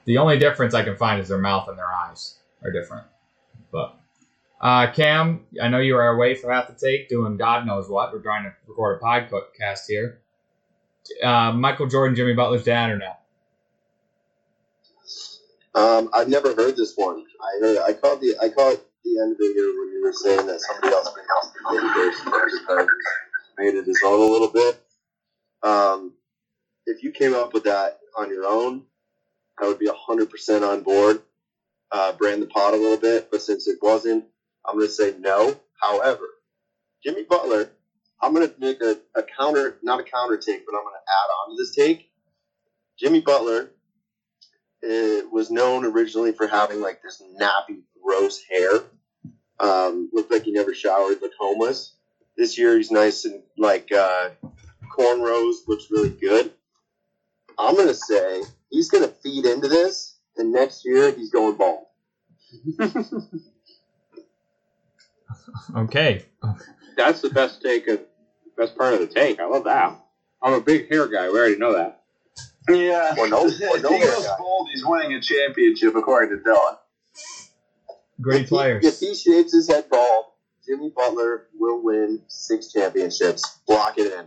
The 0.07 0.17
only 0.17 0.39
difference 0.39 0.73
I 0.73 0.85
can 0.85 0.97
find 0.97 1.21
is 1.21 1.29
their 1.29 1.37
mouth 1.37 1.69
and 1.69 1.77
their 1.77 1.93
eyes 1.93 2.39
are 2.65 2.73
different. 2.73 3.07
But 3.71 3.95
uh, 4.61 4.91
Cam, 4.93 5.45
I 5.63 5.69
know 5.69 5.81
you 5.81 5.97
are 5.97 6.09
away 6.09 6.35
for 6.35 6.51
half 6.51 6.69
the 6.69 6.75
take, 6.75 7.11
doing 7.11 7.37
God 7.37 7.67
knows 7.67 7.91
what. 7.91 8.13
We're 8.13 8.23
trying 8.23 8.45
to 8.45 8.53
record 8.67 9.01
a 9.03 9.05
podcast 9.05 9.81
here. 9.87 10.21
Uh, 11.23 11.53
Michael 11.53 11.89
Jordan, 11.89 12.17
Jimmy 12.17 12.35
Butler's 12.35 12.65
dad, 12.65 12.91
or 12.91 12.99
no? 12.99 13.13
Um, 15.75 16.11
I've 16.15 16.29
never 16.29 16.55
heard 16.55 16.77
this 16.77 16.95
one. 16.97 17.25
I 17.41 17.61
heard. 17.61 17.79
I 17.79 17.93
caught 17.93 18.21
the. 18.21 18.37
I 18.41 18.49
caught 18.49 18.81
the 19.05 19.21
end 19.21 19.33
of 19.33 19.39
it 19.41 19.55
here 19.55 19.69
when 19.79 19.93
you 19.93 20.03
were 20.03 20.13
saying 20.13 20.47
that 20.47 20.61
somebody 20.61 20.95
else 20.95 21.15
made 21.71 22.81
it 22.81 22.89
made 23.59 23.75
it 23.75 23.87
his 23.87 24.01
own 24.05 24.21
a 24.21 24.33
little 24.33 24.49
bit. 24.49 24.83
Um, 25.63 26.15
if 26.87 27.03
you 27.03 27.13
came 27.13 27.35
up 27.35 27.53
with 27.53 27.65
that 27.65 27.99
on 28.19 28.31
your 28.31 28.47
own, 28.47 28.83
I 29.61 29.67
would 29.67 29.79
be 29.79 29.89
hundred 29.93 30.31
percent 30.31 30.65
on 30.65 30.83
board. 30.83 31.23
Uh, 31.91 32.13
brand 32.13 32.43
the 32.43 32.47
pot 32.47 32.75
a 32.75 32.77
little 32.77 32.99
bit, 32.99 33.31
but 33.31 33.41
since 33.41 33.67
it 33.67 33.79
wasn't, 33.81 34.25
I'm 34.67 34.77
going 34.77 34.87
to 34.87 34.93
say 34.93 35.15
no. 35.19 35.59
However, 35.81 36.25
Jimmy 37.03 37.23
Butler, 37.23 37.71
I'm 38.21 38.35
going 38.35 38.47
to 38.47 38.55
make 38.61 38.83
a, 38.83 38.99
a 39.15 39.23
counter, 39.23 39.79
not 39.83 40.01
a 40.01 40.03
counter 40.03 40.37
take, 40.37 40.67
but 40.67 40.77
I'm 40.77 40.83
going 40.83 40.95
to 40.95 40.99
add 40.99 41.31
on 41.31 41.51
to 41.51 41.57
this 41.63 41.75
take. 41.75 42.11
Jimmy 42.99 43.21
Butler 43.21 43.71
it 44.83 45.31
was 45.31 45.51
known 45.51 45.85
originally 45.85 46.33
for 46.33 46.47
having 46.47 46.81
like 46.81 47.03
this 47.03 47.23
nappy, 47.41 47.83
gross 48.03 48.41
hair. 48.49 48.81
Um, 49.61 50.09
looked 50.13 50.31
like 50.31 50.45
he 50.45 50.53
never 50.53 50.75
showered, 50.75 51.21
looked 51.21 51.35
homeless. 51.39 51.95
This 52.37 52.57
year 52.57 52.77
he's 52.77 52.93
nice 52.93 53.25
and 53.25 53.43
like 53.57 53.91
uh, 53.93 54.31
cornrows, 54.97 55.67
looks 55.67 55.91
really 55.91 56.11
good. 56.11 56.53
I'm 57.59 57.77
gonna 57.77 57.95
say 57.95 58.43
he's 58.71 58.89
gonna 58.91 59.09
feed 59.09 59.45
into 59.47 59.69
this, 59.69 60.17
and 60.37 60.53
next 60.53 60.85
year 60.85 61.11
he's 61.13 61.31
going 61.31 61.57
bald. 61.57 61.87
Okay. 65.77 66.25
That's 66.97 67.21
the 67.21 67.31
best 67.31 67.63
take 67.63 67.87
of 67.89 68.01
best 68.57 68.77
part 68.77 68.95
of 68.95 69.01
the 69.01 69.07
take. 69.07 69.41
I 69.41 69.47
love 69.47 69.65
that. 69.65 69.99
I'm 70.43 70.53
a 70.55 70.61
big 70.61 70.89
hair 70.89 71.07
guy. 71.09 71.29
We 71.31 71.39
already 71.39 71.57
know 71.59 71.73
that. 71.75 72.03
Yeah. 72.69 73.15
Or 73.19 73.29
no- 73.29 73.43
or 73.45 73.49
if 73.49 73.83
no 73.83 73.93
he 73.93 74.01
goes 74.05 74.27
guy. 74.27 74.37
bald, 74.39 74.69
he's 74.73 74.85
winning 74.85 75.15
a 75.15 75.21
championship, 75.21 75.95
according 75.95 76.37
to 76.39 76.45
Dylan. 76.45 76.79
Great 78.21 78.43
If 78.43 78.43
he- 78.43 78.49
players. 78.49 78.85
If 78.85 78.99
he 79.01 79.15
shaves 79.15 79.53
his 79.53 79.69
head 79.69 79.89
bald, 79.91 80.27
Jimmy 80.67 80.91
Butler 80.95 81.49
will 81.59 81.83
win 81.83 82.23
six 82.29 82.73
championships. 82.73 83.59
Block 83.67 83.99
it 83.99 84.13
in. 84.13 84.27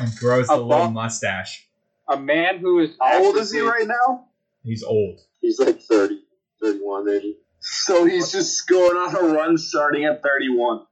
and 0.00 0.14
grows 0.16 0.46
the 0.48 0.54
A 0.54 0.56
little 0.56 0.90
mustache. 0.90 1.67
A 2.08 2.18
man 2.18 2.58
who 2.58 2.80
is 2.80 2.90
How 3.00 3.22
old 3.22 3.36
is 3.36 3.52
he 3.52 3.60
right 3.60 3.86
now? 3.86 4.26
He's 4.62 4.82
old. 4.82 5.20
He's 5.40 5.58
like 5.58 5.80
30, 5.80 6.22
31 6.62 7.06
maybe. 7.06 7.36
So 7.60 8.04
he's 8.04 8.32
just 8.32 8.66
going 8.68 8.96
on 8.96 9.14
a 9.14 9.34
run 9.34 9.58
starting 9.58 10.04
at 10.04 10.22
31. 10.22 10.84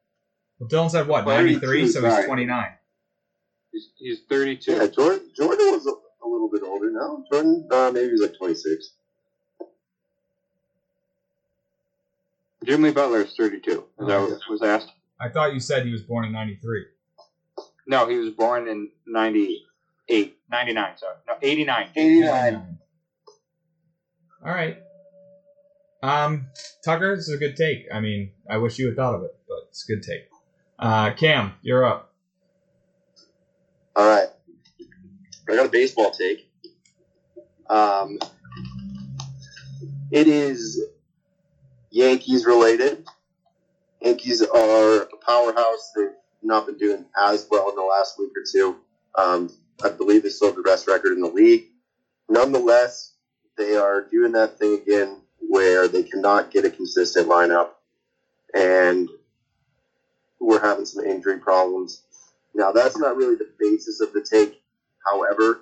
Well, 0.59 0.69
Dylan 0.69 0.91
said 0.91 1.07
what? 1.07 1.27
93, 1.27 1.89
so 1.89 2.05
he's 2.05 2.27
29. 2.27 2.67
He's, 3.73 3.89
he's 3.97 4.19
32. 4.29 4.73
Yeah, 4.73 4.87
Jordan, 4.87 5.31
Jordan 5.37 5.67
was 5.73 5.87
a, 5.87 5.91
a 5.91 6.29
little 6.29 6.51
bit 6.51 6.63
older 6.63 6.91
now. 6.91 7.25
Jordan, 7.31 7.69
uh, 7.71 7.91
maybe 7.93 8.11
he's 8.11 8.23
like 8.23 8.37
26. 8.37 8.93
Jimmy 12.65 12.91
Butler 12.91 13.23
is 13.23 13.35
32. 13.37 13.71
Is 13.71 14.07
that 14.09 14.21
what 14.21 14.41
was 14.51 14.63
asked? 14.63 14.93
I 15.21 15.29
thought 15.29 15.55
you 15.55 15.61
said 15.61 15.87
he 15.87 15.93
was 15.93 16.03
born 16.03 16.25
in 16.25 16.33
93. 16.33 16.85
No, 17.87 18.09
he 18.09 18.17
was 18.17 18.31
born 18.31 18.67
in 18.67 18.91
98. 20.09 20.37
99, 20.51 20.99
sorry. 20.99 21.17
No, 21.27 21.35
89. 21.43 21.89
89. 21.97 22.79
All 24.45 24.53
right. 24.53 24.79
Um, 26.03 26.47
Tucker, 26.85 27.17
this 27.17 27.29
is 27.29 27.35
a 27.35 27.39
good 27.39 27.57
take. 27.57 27.87
I 27.93 28.01
mean, 28.01 28.31
I 28.49 28.59
wish 28.59 28.79
you 28.79 28.87
had 28.87 28.97
thought 28.97 29.15
of 29.15 29.23
it, 29.25 29.37
but 29.49 29.59
it's 29.69 29.89
a 29.89 29.95
good 29.95 30.03
take. 30.03 30.29
Uh, 30.79 31.13
Cam, 31.15 31.55
you're 31.63 31.85
up. 31.85 32.13
All 33.97 34.07
right. 34.07 34.29
I 35.49 35.57
got 35.57 35.67
a 35.67 35.71
baseball 35.71 36.11
take. 36.11 36.49
Um, 37.69 38.19
it 40.13 40.29
is 40.29 40.81
Yankees 41.91 42.47
related. 42.47 43.05
Yankees 44.01 44.43
are 44.43 45.03
a 45.03 45.17
powerhouse. 45.25 45.93
They've 45.97 46.11
not 46.43 46.67
been 46.67 46.77
doing 46.77 47.07
as 47.19 47.49
well 47.51 47.71
in 47.71 47.75
the 47.75 47.83
last 47.83 48.19
week 48.19 48.31
or 48.37 48.45
two. 48.51 48.77
Um, 49.17 49.51
I 49.85 49.91
believe 49.91 50.23
they 50.23 50.29
still 50.31 50.49
have 50.49 50.57
the 50.57 50.63
best 50.63 50.89
record 50.89 51.13
in 51.13 51.21
the 51.21 51.29
league. 51.29 51.67
Nonetheless, 52.29 53.15
they 53.57 53.77
are 53.77 54.03
doing 54.11 54.33
that 54.33 54.59
thing 54.59 54.75
again 54.83 55.21
where 55.39 55.89
they 55.89 56.03
cannot 56.03 56.51
get 56.51 56.65
a 56.65 56.71
consistent 56.71 57.29
lineup, 57.29 57.71
and 58.55 59.09
we're 60.41 60.61
having 60.61 60.87
some 60.87 61.05
injury 61.05 61.39
problems. 61.39 62.03
Now, 62.55 62.73
that's 62.73 62.99
not 62.99 63.17
really 63.17 63.37
the 63.37 63.51
basis 63.59 64.01
of 64.01 64.13
the 64.13 64.27
take. 64.29 64.63
However, 65.05 65.61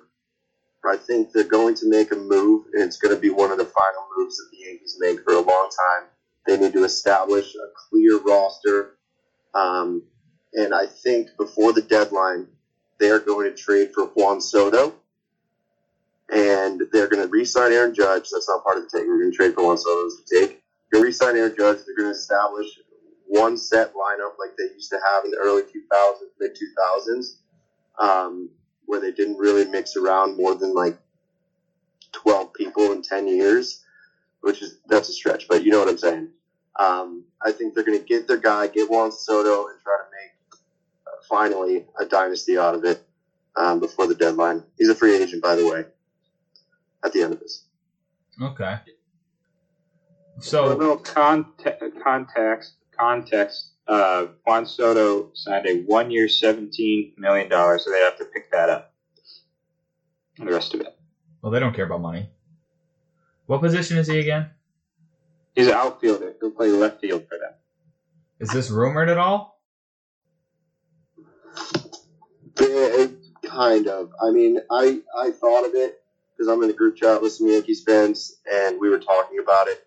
I 0.85 0.97
think 0.97 1.31
they're 1.31 1.43
going 1.43 1.75
to 1.75 1.89
make 1.89 2.11
a 2.11 2.15
move, 2.15 2.67
and 2.73 2.83
it's 2.83 2.97
going 2.97 3.13
to 3.15 3.19
be 3.21 3.29
one 3.29 3.51
of 3.51 3.57
the 3.57 3.65
final 3.65 4.07
moves 4.17 4.37
that 4.37 4.49
the 4.51 4.65
Yankees 4.65 4.97
make 4.99 5.23
for 5.23 5.33
a 5.33 5.41
long 5.41 5.69
time. 5.69 6.07
They 6.47 6.57
need 6.57 6.73
to 6.73 6.83
establish 6.83 7.55
a 7.55 7.67
clear 7.89 8.19
roster, 8.19 8.97
um, 9.53 10.03
and 10.53 10.73
I 10.73 10.85
think 10.85 11.29
before 11.37 11.73
the 11.73 11.81
deadline, 11.81 12.47
they 12.99 13.09
are 13.09 13.19
going 13.19 13.49
to 13.49 13.55
trade 13.55 13.91
for 13.93 14.05
Juan 14.07 14.41
Soto, 14.41 14.95
and 16.31 16.81
they're 16.91 17.07
going 17.07 17.23
to 17.23 17.29
re-sign 17.29 17.71
Aaron 17.73 17.93
Judge. 17.93 18.29
That's 18.31 18.49
not 18.49 18.63
part 18.63 18.77
of 18.77 18.83
the 18.89 18.97
take. 18.97 19.07
We're 19.07 19.19
going 19.19 19.31
to 19.31 19.37
trade 19.37 19.53
for 19.55 19.63
Juan 19.65 19.77
Soto 19.77 20.07
as 20.07 20.17
the 20.17 20.39
take. 20.39 20.49
They're 20.91 21.01
going 21.01 21.03
to 21.03 21.05
re-sign 21.07 21.37
Aaron 21.37 21.55
Judge. 21.57 21.79
They're 21.85 21.95
going 21.95 22.13
to 22.13 22.17
establish 22.17 22.67
one 23.27 23.57
set 23.57 23.93
lineup 23.93 24.37
like 24.39 24.55
they 24.57 24.73
used 24.73 24.91
to 24.91 24.99
have 25.13 25.25
in 25.25 25.31
the 25.31 25.37
early 25.37 25.63
2000s, 25.63 26.29
mid 26.39 26.55
2000s, 26.55 27.37
um, 27.99 28.49
where 28.85 29.01
they 29.01 29.11
didn't 29.11 29.37
really 29.37 29.65
mix 29.65 29.95
around 29.95 30.37
more 30.37 30.55
than 30.55 30.73
like 30.73 30.97
12 32.13 32.53
people 32.53 32.91
in 32.91 33.01
10 33.01 33.27
years, 33.27 33.83
which 34.41 34.61
is 34.61 34.79
that's 34.87 35.09
a 35.09 35.13
stretch, 35.13 35.47
but 35.47 35.63
you 35.63 35.71
know 35.71 35.79
what 35.79 35.89
I'm 35.89 35.97
saying. 35.97 36.29
Um, 36.79 37.25
I 37.45 37.51
think 37.51 37.73
they're 37.73 37.83
going 37.85 37.99
to 37.99 38.05
get 38.05 38.27
their 38.27 38.37
guy, 38.37 38.67
get 38.67 38.89
Juan 38.89 39.11
Soto, 39.11 39.67
and 39.67 39.79
try 39.81 39.97
to 39.97 40.09
make 40.11 40.31
finally 41.29 41.85
a 41.99 42.05
dynasty 42.05 42.57
out 42.57 42.75
of 42.75 42.83
it 42.83 43.05
um, 43.55 43.79
before 43.79 44.07
the 44.07 44.15
deadline. 44.15 44.63
He's 44.77 44.89
a 44.89 44.95
free 44.95 45.15
agent, 45.21 45.41
by 45.41 45.55
the 45.55 45.67
way. 45.67 45.85
At 47.03 47.13
the 47.13 47.21
end 47.21 47.33
of 47.33 47.39
this, 47.39 47.65
Okay. 48.41 48.77
So, 50.39 50.65
a 50.65 50.69
So 50.69 50.75
little 50.75 50.97
context, 50.97 51.83
context, 52.03 52.73
context. 52.97 53.71
Uh, 53.87 54.27
Juan 54.45 54.65
Soto 54.65 55.29
signed 55.35 55.67
a 55.67 55.83
one-year, 55.83 56.27
seventeen 56.27 57.13
million 57.17 57.47
dollars, 57.47 57.85
so 57.85 57.91
they 57.91 57.99
have 57.99 58.17
to 58.17 58.25
pick 58.25 58.51
that 58.51 58.69
up. 58.69 58.93
And 60.39 60.47
the 60.47 60.53
rest 60.53 60.73
of 60.73 60.81
it. 60.81 60.97
well, 61.41 61.51
they 61.51 61.59
don't 61.59 61.75
care 61.75 61.85
about 61.85 62.01
money. 62.01 62.29
What 63.45 63.61
position 63.61 63.97
is 63.99 64.07
he 64.07 64.19
again? 64.19 64.49
He's 65.55 65.67
an 65.67 65.73
outfielder. 65.73 66.33
He'll 66.41 66.51
play 66.51 66.69
left 66.71 66.99
field 66.99 67.25
for 67.29 67.37
them. 67.37 67.51
Is 68.39 68.49
this 68.49 68.69
rumored 68.71 69.07
at 69.09 69.17
all? 69.19 69.54
Kind 72.55 73.87
of. 73.87 74.11
I 74.21 74.31
mean, 74.31 74.59
I 74.71 74.99
I 75.17 75.31
thought 75.31 75.65
of 75.65 75.75
it 75.75 76.01
because 76.31 76.47
I'm 76.51 76.63
in 76.63 76.69
a 76.69 76.73
group 76.73 76.95
chat 76.97 77.21
with 77.21 77.33
some 77.33 77.47
Yankees 77.47 77.83
fans, 77.83 78.37
and 78.51 78.79
we 78.79 78.89
were 78.89 78.99
talking 78.99 79.39
about 79.39 79.67
it. 79.67 79.85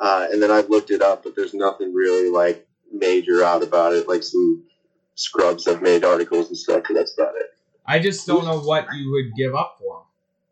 Uh, 0.00 0.26
and 0.32 0.42
then 0.42 0.50
I 0.50 0.60
looked 0.60 0.90
it 0.90 1.02
up, 1.02 1.22
but 1.22 1.36
there's 1.36 1.54
nothing 1.54 1.92
really 1.94 2.30
like 2.30 2.66
major 2.92 3.44
out 3.44 3.62
about 3.62 3.92
it. 3.92 4.08
Like 4.08 4.22
some 4.22 4.64
scrubs 5.14 5.66
have 5.66 5.82
made 5.82 6.04
articles 6.04 6.48
and 6.48 6.56
stuff, 6.56 6.82
but 6.88 6.94
that's 6.94 7.14
about 7.18 7.34
it. 7.36 7.46
I 7.86 7.98
just 7.98 8.26
don't 8.26 8.44
know 8.44 8.60
what 8.60 8.86
you 8.94 9.10
would 9.12 9.34
give 9.36 9.54
up 9.54 9.76
for. 9.78 10.04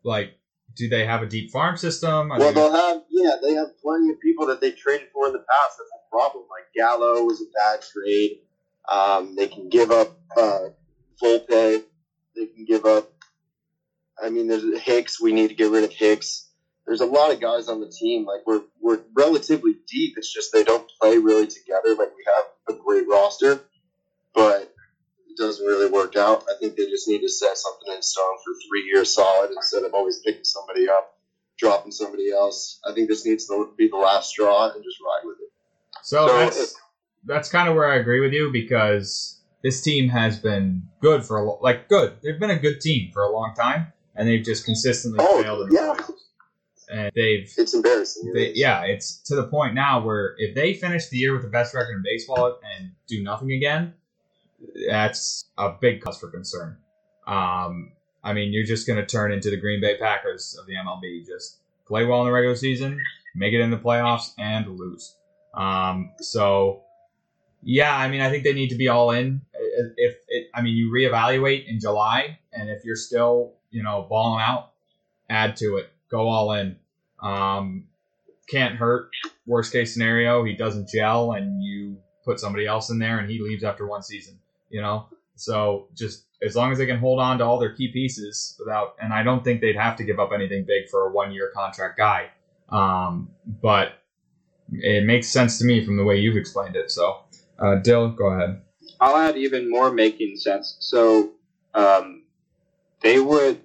Like, 0.03 0.37
do 0.75 0.87
they 0.87 1.05
have 1.05 1.23
a 1.23 1.25
deep 1.25 1.51
farm 1.51 1.75
system? 1.75 2.31
Are 2.31 2.39
Well, 2.39 2.49
they- 2.49 2.53
they'll 2.61 2.71
have 2.71 3.01
yeah, 3.09 3.35
they 3.41 3.53
have 3.53 3.77
plenty 3.81 4.09
of 4.11 4.19
people 4.19 4.45
that 4.47 4.61
they 4.61 4.71
traded 4.71 5.07
for 5.11 5.27
in 5.27 5.33
the 5.33 5.39
past. 5.39 5.77
That's 5.79 5.89
the 5.89 6.09
problem. 6.11 6.45
Like 6.49 6.67
Gallo 6.75 7.23
was 7.23 7.41
a 7.41 7.45
bad 7.55 7.81
trade. 7.81 8.39
Um, 8.87 9.35
they 9.35 9.47
can 9.47 9.69
give 9.69 9.91
up 9.91 10.15
uh, 10.37 10.69
Volpe. 11.21 11.83
They 12.35 12.45
can 12.47 12.65
give 12.65 12.85
up. 12.85 13.11
I 14.21 14.29
mean, 14.29 14.47
there's 14.47 14.79
Hicks. 14.81 15.21
We 15.21 15.33
need 15.33 15.49
to 15.49 15.55
get 15.55 15.71
rid 15.71 15.83
of 15.83 15.91
Hicks. 15.91 16.47
There's 16.85 17.01
a 17.01 17.05
lot 17.05 17.31
of 17.31 17.39
guys 17.39 17.67
on 17.69 17.79
the 17.79 17.89
team. 17.89 18.25
Like 18.25 18.41
we're 18.45 18.61
we're 18.81 18.99
relatively 19.15 19.75
deep. 19.87 20.15
It's 20.17 20.31
just 20.31 20.51
they 20.51 20.63
don't 20.63 20.89
play 21.01 21.17
really 21.17 21.47
together. 21.47 21.95
Like 21.95 22.11
we 22.15 22.25
have 22.35 22.75
a 22.77 22.81
great 22.81 23.07
roster, 23.07 23.61
but 24.33 24.73
it 25.29 25.37
doesn't 25.37 25.65
really 25.65 25.89
work 25.89 26.15
out. 26.15 26.43
I 26.49 26.55
think 26.59 26.75
they 26.75 26.85
just 26.85 27.07
need 27.07 27.21
to 27.21 27.29
set 27.29 27.57
something 27.57 27.93
in 27.93 28.01
stone 28.01 28.37
for 28.43 28.53
three 28.67 28.85
years 28.85 29.13
solid 29.13 29.51
instead 29.51 29.83
of 29.83 29.93
always 29.93 30.19
picking 30.19 30.43
somebody 30.43 30.89
up 30.89 31.13
dropping 31.57 31.91
somebody 31.91 32.31
else. 32.31 32.79
I 32.87 32.93
think 32.93 33.07
this 33.09 33.25
needs 33.25 33.47
to 33.47 33.73
be 33.77 33.87
the 33.87 33.97
last 33.97 34.29
straw 34.29 34.71
and 34.71 34.83
just 34.83 34.97
ride 34.99 35.25
with 35.25 35.37
it. 35.39 35.51
so 36.01 36.27
so 36.27 36.37
that's 36.37 36.75
that's 37.25 37.49
kind 37.49 37.69
of 37.69 37.75
where 37.75 37.91
I 37.91 37.97
agree 37.97 38.19
with 38.19 38.33
you 38.33 38.51
because 38.51 39.39
this 39.63 39.81
team 39.81 40.09
has 40.09 40.39
been 40.39 40.83
good 40.99 41.23
for 41.25 41.37
a 41.37 41.43
lo- 41.43 41.59
like 41.61 41.87
good. 41.89 42.17
They've 42.21 42.39
been 42.39 42.49
a 42.51 42.59
good 42.59 42.81
team 42.81 43.11
for 43.13 43.23
a 43.23 43.31
long 43.31 43.53
time, 43.55 43.87
and 44.15 44.27
they've 44.27 44.43
just 44.43 44.65
consistently 44.65 45.19
Oh, 45.21 45.41
failed 45.41 45.61
in 45.63 45.69
the 45.69 45.75
yeah. 45.75 45.93
playoffs. 45.95 46.11
And 46.91 47.11
they've 47.15 47.51
It's 47.57 47.73
embarrassing. 47.73 48.33
They, 48.33 48.51
yeah, 48.53 48.83
it's 48.83 49.17
to 49.23 49.35
the 49.35 49.47
point 49.47 49.73
now 49.73 50.03
where 50.05 50.35
if 50.37 50.53
they 50.53 50.73
finish 50.73 51.07
the 51.07 51.17
year 51.17 51.33
with 51.33 51.41
the 51.41 51.47
best 51.47 51.73
record 51.73 51.95
in 51.95 52.03
baseball 52.03 52.59
and 52.77 52.91
do 53.07 53.23
nothing 53.23 53.51
again, 53.53 53.93
that's 54.89 55.45
a 55.57 55.71
big 55.79 56.01
cause 56.01 56.19
for 56.19 56.29
concern. 56.29 56.77
Um, 57.25 57.93
I 58.23 58.33
mean, 58.33 58.53
you're 58.53 58.65
just 58.65 58.85
going 58.85 58.99
to 58.99 59.05
turn 59.05 59.31
into 59.31 59.49
the 59.49 59.57
Green 59.57 59.81
Bay 59.81 59.97
Packers 59.97 60.57
of 60.59 60.65
the 60.65 60.73
MLB. 60.75 61.25
Just 61.25 61.57
play 61.87 62.05
well 62.05 62.19
in 62.21 62.25
the 62.27 62.31
regular 62.31 62.55
season, 62.55 62.99
make 63.35 63.53
it 63.53 63.61
in 63.61 63.71
the 63.71 63.77
playoffs, 63.77 64.31
and 64.37 64.77
lose. 64.77 65.15
Um, 65.53 66.11
so, 66.19 66.83
yeah, 67.63 67.95
I 67.95 68.07
mean, 68.07 68.21
I 68.21 68.29
think 68.29 68.43
they 68.43 68.53
need 68.53 68.69
to 68.69 68.75
be 68.75 68.87
all 68.87 69.11
in. 69.11 69.41
If 69.97 70.15
it, 70.27 70.47
I 70.53 70.61
mean, 70.61 70.75
you 70.75 70.91
reevaluate 70.91 71.67
in 71.67 71.79
July, 71.79 72.39
and 72.51 72.69
if 72.69 72.83
you're 72.83 72.95
still, 72.95 73.53
you 73.71 73.83
know, 73.83 74.05
balling 74.09 74.41
out, 74.41 74.71
add 75.29 75.55
to 75.57 75.77
it. 75.77 75.89
Go 76.09 76.27
all 76.27 76.51
in. 76.51 76.77
Um, 77.21 77.85
can't 78.49 78.75
hurt. 78.75 79.09
Worst 79.45 79.71
case 79.71 79.93
scenario, 79.93 80.43
he 80.43 80.53
doesn't 80.53 80.89
gel, 80.89 81.31
and 81.31 81.63
you 81.63 81.97
put 82.25 82.39
somebody 82.39 82.65
else 82.65 82.89
in 82.89 82.99
there, 82.99 83.19
and 83.19 83.29
he 83.29 83.39
leaves 83.39 83.63
after 83.63 83.87
one 83.87 84.03
season. 84.03 84.39
You 84.69 84.81
know, 84.81 85.07
so 85.35 85.87
just 85.95 86.25
as 86.43 86.55
long 86.55 86.71
as 86.71 86.77
they 86.77 86.85
can 86.85 86.99
hold 86.99 87.19
on 87.19 87.37
to 87.37 87.45
all 87.45 87.59
their 87.59 87.73
key 87.73 87.89
pieces 87.89 88.55
without, 88.59 88.95
and 89.01 89.13
I 89.13 89.23
don't 89.23 89.43
think 89.43 89.61
they'd 89.61 89.75
have 89.75 89.95
to 89.97 90.03
give 90.03 90.19
up 90.19 90.31
anything 90.33 90.65
big 90.65 90.89
for 90.89 91.07
a 91.07 91.11
one-year 91.11 91.51
contract 91.55 91.97
guy. 91.97 92.29
Um, 92.69 93.29
but 93.61 93.93
it 94.71 95.05
makes 95.05 95.27
sense 95.27 95.59
to 95.59 95.65
me 95.65 95.85
from 95.85 95.97
the 95.97 96.03
way 96.03 96.19
you've 96.19 96.37
explained 96.37 96.75
it. 96.75 96.91
So, 96.91 97.19
uh, 97.59 97.75
Dill, 97.75 98.09
go 98.09 98.27
ahead. 98.27 98.61
I'll 98.99 99.17
add 99.17 99.37
even 99.37 99.69
more 99.69 99.91
making 99.91 100.37
sense. 100.37 100.77
So, 100.79 101.31
um, 101.73 102.23
they 103.01 103.19
would, 103.19 103.61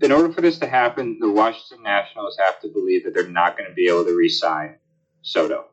in 0.00 0.12
order 0.12 0.32
for 0.32 0.40
this 0.40 0.58
to 0.58 0.66
happen, 0.66 1.18
the 1.20 1.30
Washington 1.30 1.82
Nationals 1.82 2.36
have 2.44 2.60
to 2.60 2.68
believe 2.68 3.04
that 3.04 3.14
they're 3.14 3.28
not 3.28 3.56
going 3.56 3.68
to 3.68 3.74
be 3.74 3.88
able 3.88 4.04
to 4.04 4.16
re-sign 4.16 4.76
Soto. 5.22 5.66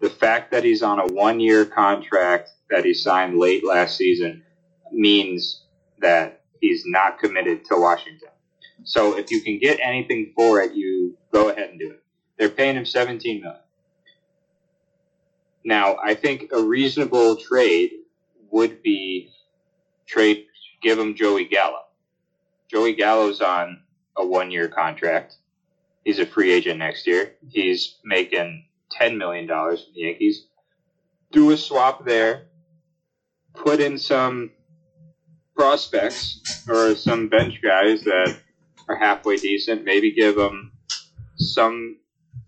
The 0.00 0.10
fact 0.10 0.52
that 0.52 0.64
he's 0.64 0.82
on 0.82 1.00
a 1.00 1.06
one-year 1.06 1.66
contract 1.66 2.50
that 2.70 2.84
he 2.84 2.94
signed 2.94 3.38
late 3.38 3.64
last 3.66 3.96
season 3.96 4.44
means 4.92 5.64
that 5.98 6.42
he's 6.60 6.84
not 6.86 7.18
committed 7.18 7.64
to 7.66 7.76
Washington. 7.76 8.28
So, 8.84 9.18
if 9.18 9.30
you 9.30 9.42
can 9.42 9.58
get 9.58 9.78
anything 9.82 10.32
for 10.34 10.60
it, 10.60 10.74
you 10.74 11.16
go 11.32 11.50
ahead 11.50 11.70
and 11.70 11.78
do 11.78 11.90
it. 11.90 12.02
They're 12.38 12.48
paying 12.48 12.76
him 12.76 12.86
17 12.86 13.42
million. 13.42 13.60
Now, 15.64 15.96
I 16.02 16.14
think 16.14 16.50
a 16.52 16.62
reasonable 16.62 17.36
trade 17.36 17.92
would 18.50 18.82
be 18.82 19.30
trade 20.06 20.46
give 20.82 20.98
him 20.98 21.14
Joey 21.14 21.44
Gallo. 21.44 21.82
Joey 22.70 22.94
Gallo's 22.94 23.40
on 23.40 23.82
a 24.16 24.26
one 24.26 24.50
year 24.50 24.68
contract. 24.68 25.36
He's 26.04 26.18
a 26.18 26.26
free 26.26 26.50
agent 26.50 26.78
next 26.78 27.06
year. 27.06 27.34
He's 27.48 27.96
making 28.04 28.66
ten 28.90 29.18
million 29.18 29.46
dollars 29.46 29.84
from 29.84 29.94
the 29.94 30.00
Yankees. 30.00 30.46
Do 31.32 31.50
a 31.50 31.56
swap 31.56 32.04
there. 32.04 32.46
Put 33.54 33.80
in 33.80 33.98
some 33.98 34.50
prospects 35.56 36.64
or 36.68 36.94
some 36.94 37.28
bench 37.28 37.60
guys 37.62 38.02
that 38.04 38.40
are 38.88 38.96
halfway 38.96 39.36
decent. 39.36 39.84
Maybe 39.84 40.12
give 40.12 40.36
them 40.36 40.72
some 41.36 41.96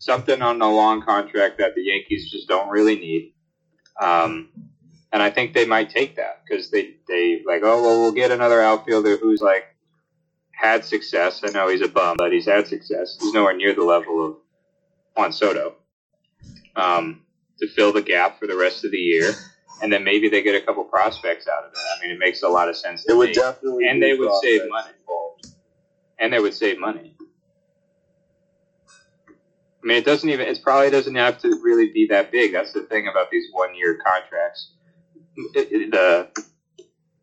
something 0.02 0.42
on 0.42 0.60
a 0.60 0.68
long 0.68 1.00
contract 1.02 1.58
that 1.58 1.74
the 1.76 1.82
Yankees 1.82 2.28
just 2.30 2.48
don't 2.48 2.68
really 2.70 2.96
need. 2.96 3.34
Um, 4.00 4.48
and 5.12 5.22
I 5.22 5.30
think 5.30 5.54
they 5.54 5.64
might 5.64 5.90
take 5.90 6.16
that 6.16 6.42
because 6.44 6.70
they 6.70 6.96
they 7.06 7.42
like, 7.46 7.62
oh 7.62 7.82
well, 7.82 8.00
we'll 8.00 8.12
get 8.12 8.30
another 8.32 8.60
outfielder 8.60 9.16
who's 9.16 9.40
like 9.40 9.64
had 10.52 10.84
success. 10.84 11.42
I 11.44 11.50
know 11.50 11.68
he's 11.68 11.82
a 11.82 11.88
bum, 11.88 12.16
but 12.18 12.32
he's 12.32 12.46
had 12.46 12.66
success. 12.66 13.16
He's 13.20 13.32
nowhere 13.32 13.56
near 13.56 13.74
the 13.74 13.84
level 13.84 14.26
of 14.26 14.36
Juan 15.16 15.32
Soto. 15.32 15.76
Um, 16.74 17.22
to 17.60 17.68
fill 17.68 17.92
the 17.92 18.02
gap 18.02 18.40
for 18.40 18.46
the 18.48 18.56
rest 18.56 18.84
of 18.84 18.90
the 18.90 18.96
year, 18.98 19.30
and 19.82 19.92
then 19.92 20.02
maybe 20.04 20.28
they 20.30 20.42
get 20.42 20.54
a 20.60 20.64
couple 20.64 20.82
prospects 20.84 21.46
out 21.46 21.64
of 21.64 21.72
it. 21.72 21.78
I 21.78 22.02
mean, 22.02 22.10
it 22.16 22.18
makes 22.18 22.42
a 22.42 22.48
lot 22.48 22.68
of 22.68 22.76
sense. 22.76 23.04
To 23.04 23.12
It 23.12 23.16
would 23.16 23.28
me. 23.28 23.34
definitely 23.34 23.86
And 23.88 24.02
they 24.02 24.14
would 24.14 24.32
save 24.42 24.62
money. 24.68 24.88
involved. 24.98 25.46
and 26.18 26.32
they 26.32 26.40
would 26.40 26.54
save 26.54 26.78
money. 26.80 27.14
I 29.82 29.86
mean, 29.86 29.96
it 29.98 30.04
doesn't 30.04 30.28
even. 30.28 30.46
It 30.48 30.60
probably 30.62 30.90
doesn't 30.90 31.14
have 31.16 31.38
to 31.42 31.48
really 31.62 31.92
be 31.92 32.06
that 32.08 32.32
big. 32.32 32.52
That's 32.52 32.72
the 32.72 32.82
thing 32.82 33.08
about 33.08 33.30
these 33.30 33.46
one-year 33.52 33.98
contracts. 34.04 34.72
It- 35.54 35.72
it- 35.72 35.90
the 35.92 36.28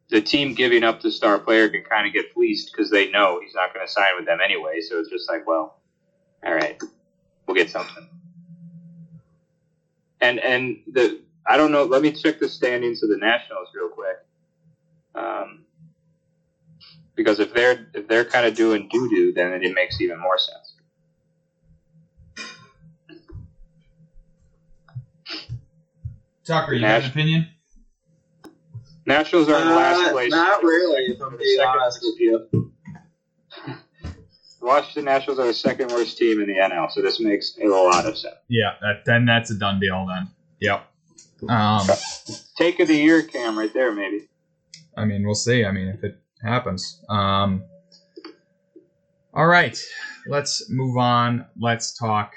the 0.10 0.22
team 0.22 0.56
giving 0.56 0.84
up 0.84 1.02
the 1.02 1.12
star 1.12 1.40
player 1.40 1.70
can 1.70 1.84
kind 1.84 2.08
of 2.08 2.14
get 2.14 2.34
fleeced 2.34 2.72
because 2.72 2.90
they 2.92 3.12
know 3.12 3.40
he's 3.44 3.56
not 3.56 3.74
going 3.74 3.86
to 3.86 3.92
sign 3.92 4.12
with 4.18 4.26
them 4.26 4.40
anyway. 4.44 4.82
So 4.82 5.00
it's 5.00 5.10
just 5.10 5.30
like, 5.30 5.48
well, 5.48 5.80
all 6.46 6.54
right, 6.54 6.82
we'll 7.48 7.56
get 7.56 7.70
something. 7.70 8.08
And 10.22 10.40
and 10.40 10.84
the 10.92 11.22
I 11.48 11.58
don't 11.58 11.72
know. 11.72 11.86
Let 11.86 12.02
me 12.02 12.12
check 12.12 12.40
the 12.40 12.50
standings 12.50 13.04
of 13.04 13.10
the 13.10 13.18
Nationals 13.18 13.70
real 13.76 13.90
quick. 13.90 14.18
Um, 15.16 15.66
Because 17.16 17.40
if 17.40 17.54
they're 17.54 17.88
if 17.94 18.08
they're 18.08 18.26
kind 18.26 18.46
of 18.48 18.56
doing 18.56 18.90
doo 18.90 19.10
doo, 19.10 19.34
then 19.34 19.64
it 19.64 19.74
makes 19.76 20.02
even 20.02 20.20
more 20.20 20.38
sense. 20.40 20.59
Tucker, 26.50 26.74
you 26.74 26.82
got 26.82 26.88
an 26.88 27.02
Nash- 27.02 27.10
opinion? 27.12 27.48
Nationals 29.06 29.50
are 29.50 29.62
in 29.62 29.70
last 29.70 30.12
place. 30.12 30.32
Not 30.32 30.64
really, 30.64 31.06
if 31.14 31.22
I'm 31.22 31.38
being 31.38 31.58
Second. 31.58 31.80
honest 31.80 32.00
with 32.04 32.20
you. 32.20 32.74
Washington 34.62 35.06
Nationals 35.06 35.40
are 35.40 35.46
the 35.48 35.54
second 35.54 35.92
worst 35.92 36.18
team 36.18 36.42
in 36.42 36.48
the 36.48 36.56
NL, 36.56 36.92
so 36.92 37.02
this 37.02 37.20
makes 37.20 37.58
a 37.62 37.68
lot 37.68 38.06
of 38.06 38.18
sense. 38.18 38.36
Yeah, 38.50 38.74
that, 38.82 39.06
then 39.06 39.26
that's 39.26 39.52
a 39.52 39.58
done 39.58 39.80
deal. 39.80 40.06
Then. 40.08 40.30
Yep. 40.60 40.86
Um, 41.50 41.88
Take 42.58 42.80
of 42.80 42.88
the 42.88 42.96
year, 42.96 43.22
Cam, 43.24 43.58
right 43.58 43.74
there, 43.74 43.94
maybe. 43.94 44.28
I 44.98 45.06
mean, 45.06 45.26
we'll 45.26 45.36
see. 45.36 45.64
I 45.64 45.72
mean, 45.72 45.88
if 45.88 46.04
it 46.04 46.20
happens. 46.44 47.02
Um, 47.10 47.64
all 49.34 49.48
right, 49.48 49.80
let's 50.28 50.70
move 50.70 50.98
on. 50.98 51.46
Let's 51.60 51.98
talk 51.98 52.34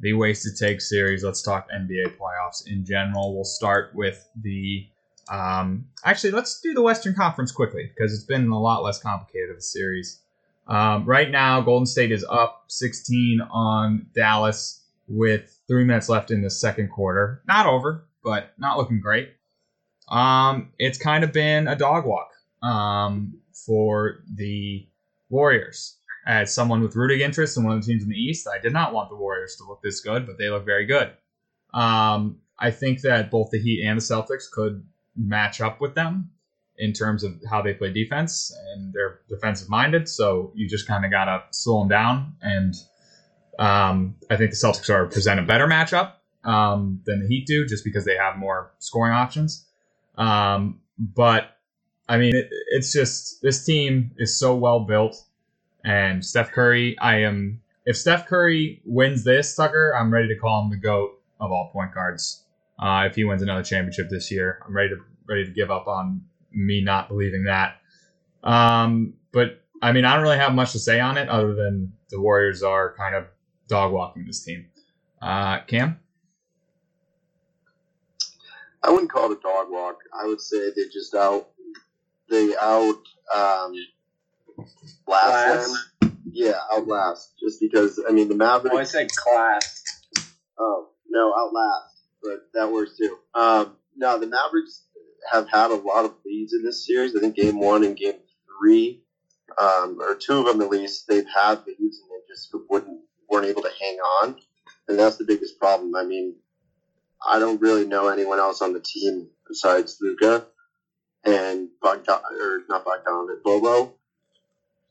the 0.00 0.12
Wasted 0.12 0.56
Take 0.56 0.80
series. 0.80 1.24
Let's 1.24 1.42
talk 1.42 1.68
NBA 1.70 2.16
playoffs 2.16 2.66
in 2.66 2.84
general. 2.84 3.34
We'll 3.34 3.44
start 3.44 3.94
with 3.94 4.28
the. 4.40 4.86
Um, 5.30 5.86
actually, 6.04 6.32
let's 6.32 6.60
do 6.60 6.74
the 6.74 6.82
Western 6.82 7.14
Conference 7.14 7.50
quickly 7.50 7.90
because 7.94 8.12
it's 8.12 8.24
been 8.24 8.48
a 8.48 8.60
lot 8.60 8.82
less 8.82 9.00
complicated 9.00 9.50
of 9.50 9.56
a 9.56 9.62
series. 9.62 10.20
Um, 10.66 11.04
right 11.04 11.30
now, 11.30 11.60
Golden 11.60 11.86
State 11.86 12.12
is 12.12 12.24
up 12.28 12.64
16 12.68 13.40
on 13.50 14.06
Dallas 14.14 14.82
with 15.08 15.58
three 15.68 15.84
minutes 15.84 16.08
left 16.08 16.30
in 16.30 16.42
the 16.42 16.50
second 16.50 16.88
quarter. 16.88 17.42
Not 17.46 17.66
over, 17.66 18.06
but 18.22 18.52
not 18.58 18.78
looking 18.78 19.00
great. 19.00 19.30
Um, 20.08 20.72
it's 20.78 20.98
kind 20.98 21.24
of 21.24 21.32
been 21.32 21.68
a 21.68 21.76
dog 21.76 22.04
walk 22.04 22.30
um, 22.62 23.38
for 23.66 24.22
the 24.34 24.86
Warriors. 25.30 25.96
As 26.26 26.54
someone 26.54 26.80
with 26.80 26.96
rooting 26.96 27.20
interest 27.20 27.56
in 27.56 27.64
one 27.64 27.76
of 27.76 27.84
the 27.84 27.92
teams 27.92 28.02
in 28.02 28.08
the 28.08 28.16
East, 28.16 28.48
I 28.48 28.58
did 28.58 28.72
not 28.72 28.94
want 28.94 29.10
the 29.10 29.16
Warriors 29.16 29.56
to 29.56 29.64
look 29.64 29.82
this 29.82 30.00
good, 30.00 30.26
but 30.26 30.38
they 30.38 30.48
look 30.48 30.64
very 30.64 30.86
good. 30.86 31.12
Um, 31.74 32.38
I 32.58 32.70
think 32.70 33.02
that 33.02 33.30
both 33.30 33.50
the 33.50 33.58
Heat 33.60 33.84
and 33.84 33.98
the 33.98 34.02
Celtics 34.02 34.50
could 34.50 34.86
match 35.16 35.60
up 35.60 35.80
with 35.80 35.94
them 35.94 36.30
in 36.76 36.92
terms 36.92 37.24
of 37.24 37.40
how 37.48 37.62
they 37.62 37.74
play 37.74 37.92
defense, 37.92 38.52
and 38.72 38.92
they're 38.92 39.20
defensive 39.28 39.68
minded. 39.68 40.08
So 40.08 40.52
you 40.54 40.68
just 40.68 40.86
kind 40.88 41.04
of 41.04 41.10
gotta 41.10 41.42
slow 41.50 41.80
them 41.80 41.88
down. 41.88 42.36
And 42.42 42.74
um, 43.58 44.16
I 44.30 44.36
think 44.36 44.50
the 44.50 44.56
Celtics 44.56 44.90
are 44.90 45.06
present 45.06 45.40
a 45.40 45.42
better 45.42 45.66
matchup 45.66 46.12
um, 46.44 47.00
than 47.06 47.20
the 47.20 47.28
Heat 47.28 47.46
do, 47.46 47.66
just 47.66 47.84
because 47.84 48.04
they 48.04 48.16
have 48.16 48.36
more 48.36 48.72
scoring 48.78 49.14
options. 49.14 49.66
Um, 50.16 50.80
but 50.98 51.56
I 52.08 52.18
mean, 52.18 52.34
it, 52.34 52.48
it's 52.70 52.92
just 52.92 53.42
this 53.42 53.64
team 53.64 54.12
is 54.16 54.38
so 54.38 54.54
well 54.54 54.80
built, 54.80 55.16
and 55.84 56.24
Steph 56.24 56.52
Curry. 56.52 56.98
I 56.98 57.20
am 57.20 57.60
if 57.86 57.96
Steph 57.96 58.26
Curry 58.26 58.80
wins 58.84 59.24
this, 59.24 59.54
Tucker, 59.54 59.94
I'm 59.94 60.12
ready 60.12 60.28
to 60.28 60.36
call 60.36 60.62
him 60.62 60.70
the 60.70 60.76
goat 60.76 61.20
of 61.38 61.52
all 61.52 61.70
point 61.72 61.92
guards. 61.92 62.44
Uh, 62.78 63.04
if 63.06 63.14
he 63.14 63.24
wins 63.24 63.42
another 63.42 63.62
championship 63.62 64.08
this 64.08 64.30
year, 64.30 64.60
I'm 64.66 64.74
ready 64.74 64.90
to 64.90 64.96
ready 65.28 65.44
to 65.44 65.50
give 65.50 65.70
up 65.70 65.86
on 65.86 66.22
me 66.52 66.82
not 66.82 67.08
believing 67.08 67.44
that. 67.44 67.76
Um, 68.42 69.14
but 69.32 69.62
I 69.82 69.92
mean, 69.92 70.04
I 70.04 70.14
don't 70.14 70.22
really 70.22 70.38
have 70.38 70.54
much 70.54 70.72
to 70.72 70.78
say 70.78 71.00
on 71.00 71.18
it 71.18 71.28
other 71.28 71.54
than 71.54 71.92
the 72.10 72.20
Warriors 72.20 72.62
are 72.62 72.94
kind 72.96 73.14
of 73.14 73.26
dog 73.68 73.92
walking 73.92 74.26
this 74.26 74.42
team. 74.44 74.66
Uh, 75.20 75.60
Cam, 75.60 75.98
I 78.82 78.90
wouldn't 78.90 79.10
call 79.10 79.30
it 79.30 79.38
a 79.38 79.42
dog 79.42 79.68
walk. 79.70 79.98
I 80.12 80.26
would 80.26 80.40
say 80.40 80.70
they 80.74 80.84
just 80.92 81.14
out 81.14 81.48
they 82.28 82.54
out 82.60 83.00
um, 83.34 83.72
last 85.06 85.68
them. 86.00 86.10
Yeah, 86.32 86.58
outlast. 86.72 87.32
Just 87.38 87.60
because 87.60 88.00
I 88.08 88.12
mean 88.12 88.28
the 88.28 88.34
Mavericks. 88.34 88.74
Oh, 88.74 88.78
I 88.78 88.84
said 88.84 89.10
class. 89.10 89.82
Oh 90.58 90.88
no, 91.08 91.34
outlast, 91.36 91.94
but 92.22 92.48
that 92.54 92.70
works 92.70 92.96
too. 92.96 93.16
Um, 93.34 93.76
no, 93.96 94.18
the 94.18 94.26
Mavericks 94.26 94.82
have 95.30 95.48
had 95.48 95.70
a 95.70 95.76
lot 95.76 96.04
of 96.04 96.14
leads 96.24 96.52
in 96.52 96.62
this 96.62 96.86
series. 96.86 97.16
I 97.16 97.20
think 97.20 97.36
game 97.36 97.58
one 97.60 97.84
and 97.84 97.96
game 97.96 98.14
three, 98.58 99.02
um, 99.58 99.98
or 100.00 100.14
two 100.14 100.38
of 100.38 100.46
them 100.46 100.60
at 100.60 100.70
least, 100.70 101.06
they've 101.08 101.26
had 101.34 101.64
leads 101.66 102.00
and 102.00 102.10
they 102.10 102.26
just 102.28 102.54
wouldn't 102.68 103.00
weren't 103.28 103.46
able 103.46 103.62
to 103.62 103.70
hang 103.80 103.96
on, 103.98 104.36
and 104.88 104.98
that's 104.98 105.16
the 105.16 105.24
biggest 105.24 105.58
problem. 105.58 105.94
I 105.94 106.04
mean, 106.04 106.36
I 107.26 107.38
don't 107.38 107.60
really 107.60 107.86
know 107.86 108.08
anyone 108.08 108.38
else 108.38 108.60
on 108.60 108.72
the 108.72 108.80
team 108.80 109.28
besides 109.46 109.98
Luka 110.00 110.46
and 111.24 111.68
Bogdan, 111.80 112.20
or 112.40 112.62
not 112.68 112.84
Bogdan, 112.84 113.26
but 113.26 113.42
Bobo. 113.42 113.94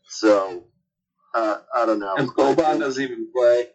So 0.07 0.65
uh, 1.33 1.57
I 1.75 1.85
don't 1.85 1.99
know. 1.99 2.15
And 2.17 2.29
Boban 2.29 2.79
doesn't 2.79 3.03
even 3.03 3.31
play. 3.31 3.67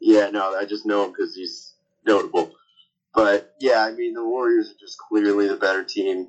Yeah, 0.00 0.30
no, 0.30 0.54
I 0.56 0.64
just 0.64 0.84
know 0.84 1.04
him 1.04 1.12
because 1.12 1.34
he's 1.34 1.74
notable. 2.06 2.52
But 3.14 3.54
yeah, 3.60 3.84
I 3.84 3.92
mean, 3.92 4.14
the 4.14 4.24
Warriors 4.24 4.70
are 4.70 4.80
just 4.80 4.98
clearly 4.98 5.48
the 5.48 5.56
better 5.56 5.84
team. 5.84 6.28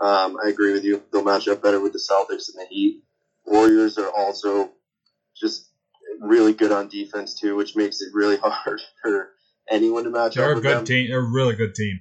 Um, 0.00 0.36
I 0.44 0.48
agree 0.48 0.72
with 0.72 0.84
you. 0.84 1.02
They'll 1.12 1.24
match 1.24 1.48
up 1.48 1.62
better 1.62 1.80
with 1.80 1.92
the 1.92 1.98
Celtics 1.98 2.48
and 2.52 2.60
the 2.60 2.66
Heat. 2.68 3.02
Warriors 3.46 3.98
are 3.98 4.10
also 4.10 4.70
just 5.36 5.70
really 6.20 6.52
good 6.52 6.72
on 6.72 6.88
defense 6.88 7.38
too, 7.38 7.56
which 7.56 7.76
makes 7.76 8.00
it 8.00 8.12
really 8.12 8.36
hard 8.42 8.80
for 9.02 9.30
anyone 9.70 10.04
to 10.04 10.10
match 10.10 10.34
they're 10.34 10.52
up 10.52 10.58
a 10.58 10.60
good 10.60 10.78
them. 10.78 10.84
team. 10.84 11.08
They're 11.08 11.20
a 11.20 11.30
really 11.30 11.54
good 11.56 11.74
team. 11.74 12.00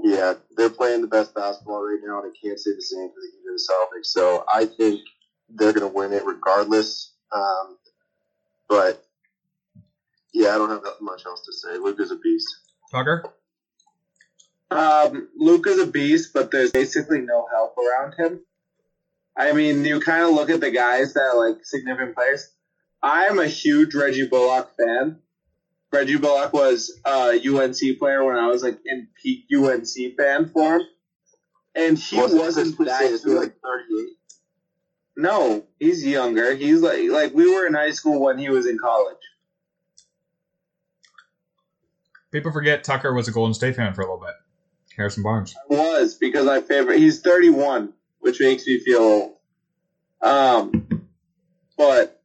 Yeah, 0.00 0.34
they're 0.56 0.70
playing 0.70 1.00
the 1.00 1.08
best 1.08 1.34
basketball 1.34 1.82
right 1.82 1.98
now, 2.04 2.22
and 2.22 2.30
I 2.30 2.46
can't 2.46 2.58
say 2.58 2.72
the 2.72 2.82
same 2.82 3.08
for 3.08 3.20
the 3.20 3.28
Heat 3.32 3.48
or 3.48 3.52
the 3.52 3.98
Celtics. 3.98 4.06
So 4.06 4.44
I 4.52 4.66
think 4.66 5.00
they're 5.50 5.72
going 5.72 5.88
to 5.90 5.94
win 5.96 6.12
it 6.12 6.24
regardless. 6.24 7.12
Um, 7.32 7.76
but 8.68 9.04
yeah, 10.32 10.54
I 10.54 10.58
don't 10.58 10.70
have 10.70 10.82
that 10.82 11.00
much 11.00 11.24
else 11.26 11.42
to 11.46 11.52
say. 11.52 11.78
Luka's 11.78 12.10
a 12.10 12.16
beast. 12.16 12.48
Tucker, 12.92 13.24
Um, 14.70 15.28
Luka's 15.36 15.78
a 15.78 15.86
beast, 15.86 16.30
but 16.34 16.50
there's 16.50 16.70
basically 16.72 17.20
no 17.20 17.46
help 17.52 17.74
around 17.78 18.14
him. 18.18 18.40
I 19.36 19.52
mean, 19.52 19.84
you 19.84 20.00
kind 20.00 20.24
of 20.24 20.30
look 20.30 20.50
at 20.50 20.60
the 20.60 20.70
guys 20.70 21.14
that 21.14 21.20
are 21.22 21.48
like 21.48 21.64
significant 21.64 22.14
players. 22.16 22.50
I'm 23.02 23.38
a 23.38 23.46
huge 23.46 23.94
Reggie 23.94 24.26
Bullock 24.26 24.72
fan. 24.76 25.18
Reggie 25.92 26.18
Bullock 26.18 26.52
was 26.52 26.92
a 27.06 27.38
UNC 27.46 27.98
player 27.98 28.24
when 28.24 28.36
I 28.36 28.48
was 28.48 28.62
like 28.62 28.78
in 28.84 29.08
peak 29.22 29.44
UNC 29.54 30.16
fan 30.18 30.48
form, 30.48 30.82
and 31.74 31.96
he 31.98 32.16
Wasn't 32.16 32.40
wasn't 32.40 32.78
that 32.78 33.00
Paul 33.00 33.12
is 33.12 33.22
he 33.22 33.30
good. 33.30 33.38
like 33.40 33.54
38? 33.62 34.08
No, 35.18 35.64
he's 35.80 36.06
younger. 36.06 36.54
He's 36.54 36.80
like 36.80 37.10
like 37.10 37.34
we 37.34 37.52
were 37.52 37.66
in 37.66 37.74
high 37.74 37.90
school 37.90 38.20
when 38.20 38.38
he 38.38 38.48
was 38.48 38.66
in 38.66 38.78
college. 38.78 39.16
people 42.30 42.52
forget 42.52 42.84
Tucker 42.84 43.12
was 43.12 43.28
a 43.28 43.32
Golden 43.32 43.54
State 43.54 43.76
fan 43.76 43.94
for 43.94 44.02
a 44.02 44.04
little 44.04 44.20
bit. 44.20 44.34
Harrison 44.96 45.22
Barnes. 45.22 45.54
was 45.68 46.14
because 46.14 46.46
my 46.46 46.60
favorite. 46.60 46.98
He's 46.98 47.20
31, 47.20 47.92
which 48.20 48.40
makes 48.40 48.66
me 48.66 48.78
feel 48.80 49.00
old. 49.00 49.32
Um, 50.20 51.08
but 51.76 52.20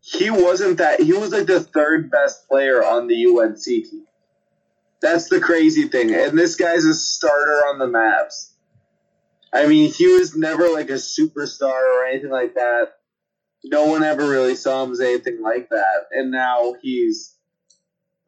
he 0.00 0.30
wasn't 0.30 0.78
that. 0.78 1.00
He 1.00 1.12
was 1.12 1.32
like 1.32 1.46
the 1.46 1.60
third 1.60 2.10
best 2.10 2.48
player 2.48 2.84
on 2.84 3.06
the 3.06 3.26
UNC 3.26 3.64
team. 3.64 4.06
That's 5.00 5.28
the 5.28 5.40
crazy 5.40 5.88
thing. 5.88 6.14
And 6.14 6.38
this 6.38 6.56
guy's 6.56 6.84
a 6.84 6.94
starter 6.94 7.62
on 7.68 7.78
the 7.78 7.86
Mavs. 7.86 8.50
I 9.56 9.66
mean, 9.66 9.92
he 9.92 10.06
was 10.06 10.36
never 10.36 10.68
like 10.68 10.90
a 10.90 10.94
superstar 10.94 11.72
or 11.72 12.06
anything 12.06 12.30
like 12.30 12.54
that. 12.54 12.92
No 13.64 13.86
one 13.86 14.02
ever 14.02 14.28
really 14.28 14.54
saw 14.54 14.84
him 14.84 14.92
as 14.92 15.00
anything 15.00 15.42
like 15.42 15.70
that. 15.70 16.06
And 16.12 16.30
now 16.30 16.74
he's 16.82 17.34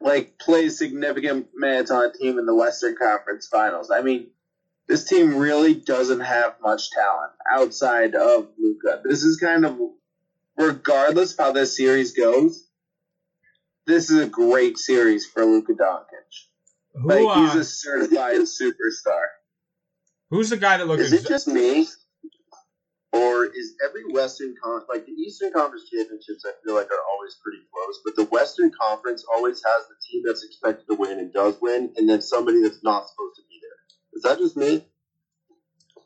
like 0.01 0.39
plays 0.39 0.77
significant 0.77 1.47
minutes 1.53 1.91
on 1.91 2.05
a 2.05 2.11
team 2.11 2.39
in 2.39 2.45
the 2.45 2.55
Western 2.55 2.95
Conference 2.95 3.47
Finals. 3.47 3.91
I 3.91 4.01
mean, 4.01 4.31
this 4.87 5.07
team 5.07 5.37
really 5.37 5.75
doesn't 5.75 6.21
have 6.21 6.55
much 6.63 6.89
talent 6.89 7.31
outside 7.49 8.15
of 8.15 8.47
Luka. 8.57 9.01
This 9.03 9.23
is 9.23 9.37
kind 9.37 9.65
of, 9.65 9.79
regardless 10.57 11.33
of 11.33 11.37
how 11.37 11.51
this 11.51 11.77
series 11.77 12.13
goes, 12.13 12.67
this 13.85 14.09
is 14.09 14.19
a 14.19 14.27
great 14.27 14.77
series 14.77 15.27
for 15.27 15.45
Luka 15.45 15.73
Doncic. 15.73 16.47
Who, 16.95 17.07
Like 17.07 17.37
he's 17.37 17.55
uh, 17.55 17.59
a 17.59 17.63
certified 17.63 18.35
superstar. 18.39 19.25
Who's 20.29 20.49
the 20.49 20.57
guy 20.57 20.77
that 20.77 20.87
looks? 20.87 21.03
Is 21.03 21.13
it 21.13 21.27
just 21.27 21.47
me? 21.47 21.87
Or 23.11 23.45
is 23.45 23.73
every 23.83 24.03
Western 24.13 24.53
Con 24.63 24.81
like 24.87 25.05
the 25.05 25.11
Eastern 25.13 25.51
Conference 25.51 25.89
championships? 25.89 26.45
I 26.45 26.51
feel 26.63 26.75
like 26.75 26.91
are 26.91 27.03
always 27.11 27.37
pretty 27.43 27.59
close, 27.73 27.99
but 28.05 28.15
the 28.15 28.25
Western 28.25 28.71
Conference 28.79 29.25
always 29.33 29.63
has 29.65 29.87
the 29.87 29.95
team 30.09 30.21
that's 30.25 30.43
expected 30.43 30.85
to 30.89 30.95
win 30.95 31.17
and 31.17 31.33
does 31.33 31.59
win, 31.59 31.91
and 31.97 32.07
then 32.07 32.21
somebody 32.21 32.61
that's 32.61 32.83
not 32.83 33.09
supposed 33.09 33.35
to 33.37 33.41
be 33.49 33.59
there. 33.61 33.69
Is 34.13 34.21
that 34.23 34.37
just 34.37 34.55
me? 34.55 34.85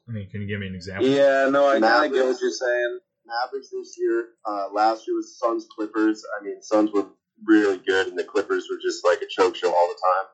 I 0.07 0.11
mean, 0.11 0.29
can 0.29 0.41
you 0.41 0.47
give 0.47 0.59
me 0.59 0.67
an 0.67 0.75
example? 0.75 1.07
Yeah, 1.07 1.49
no, 1.49 1.67
I 1.67 1.79
kind 1.79 2.05
of 2.05 2.13
get 2.13 2.25
what 2.25 2.39
you're 2.39 2.51
saying. 2.51 2.99
Mavericks 3.25 3.69
this 3.69 3.95
year. 3.97 4.29
Uh, 4.45 4.67
last 4.73 5.07
year 5.07 5.15
was 5.15 5.37
Suns 5.37 5.67
Clippers. 5.73 6.23
I 6.39 6.43
mean, 6.43 6.61
Suns 6.61 6.91
were 6.91 7.07
really 7.45 7.77
good, 7.79 8.07
and 8.07 8.17
the 8.17 8.23
Clippers 8.23 8.67
were 8.69 8.79
just 8.81 9.05
like 9.05 9.21
a 9.21 9.27
choke 9.29 9.55
show 9.55 9.73
all 9.73 9.87
the 9.87 9.99
time. 10.01 10.29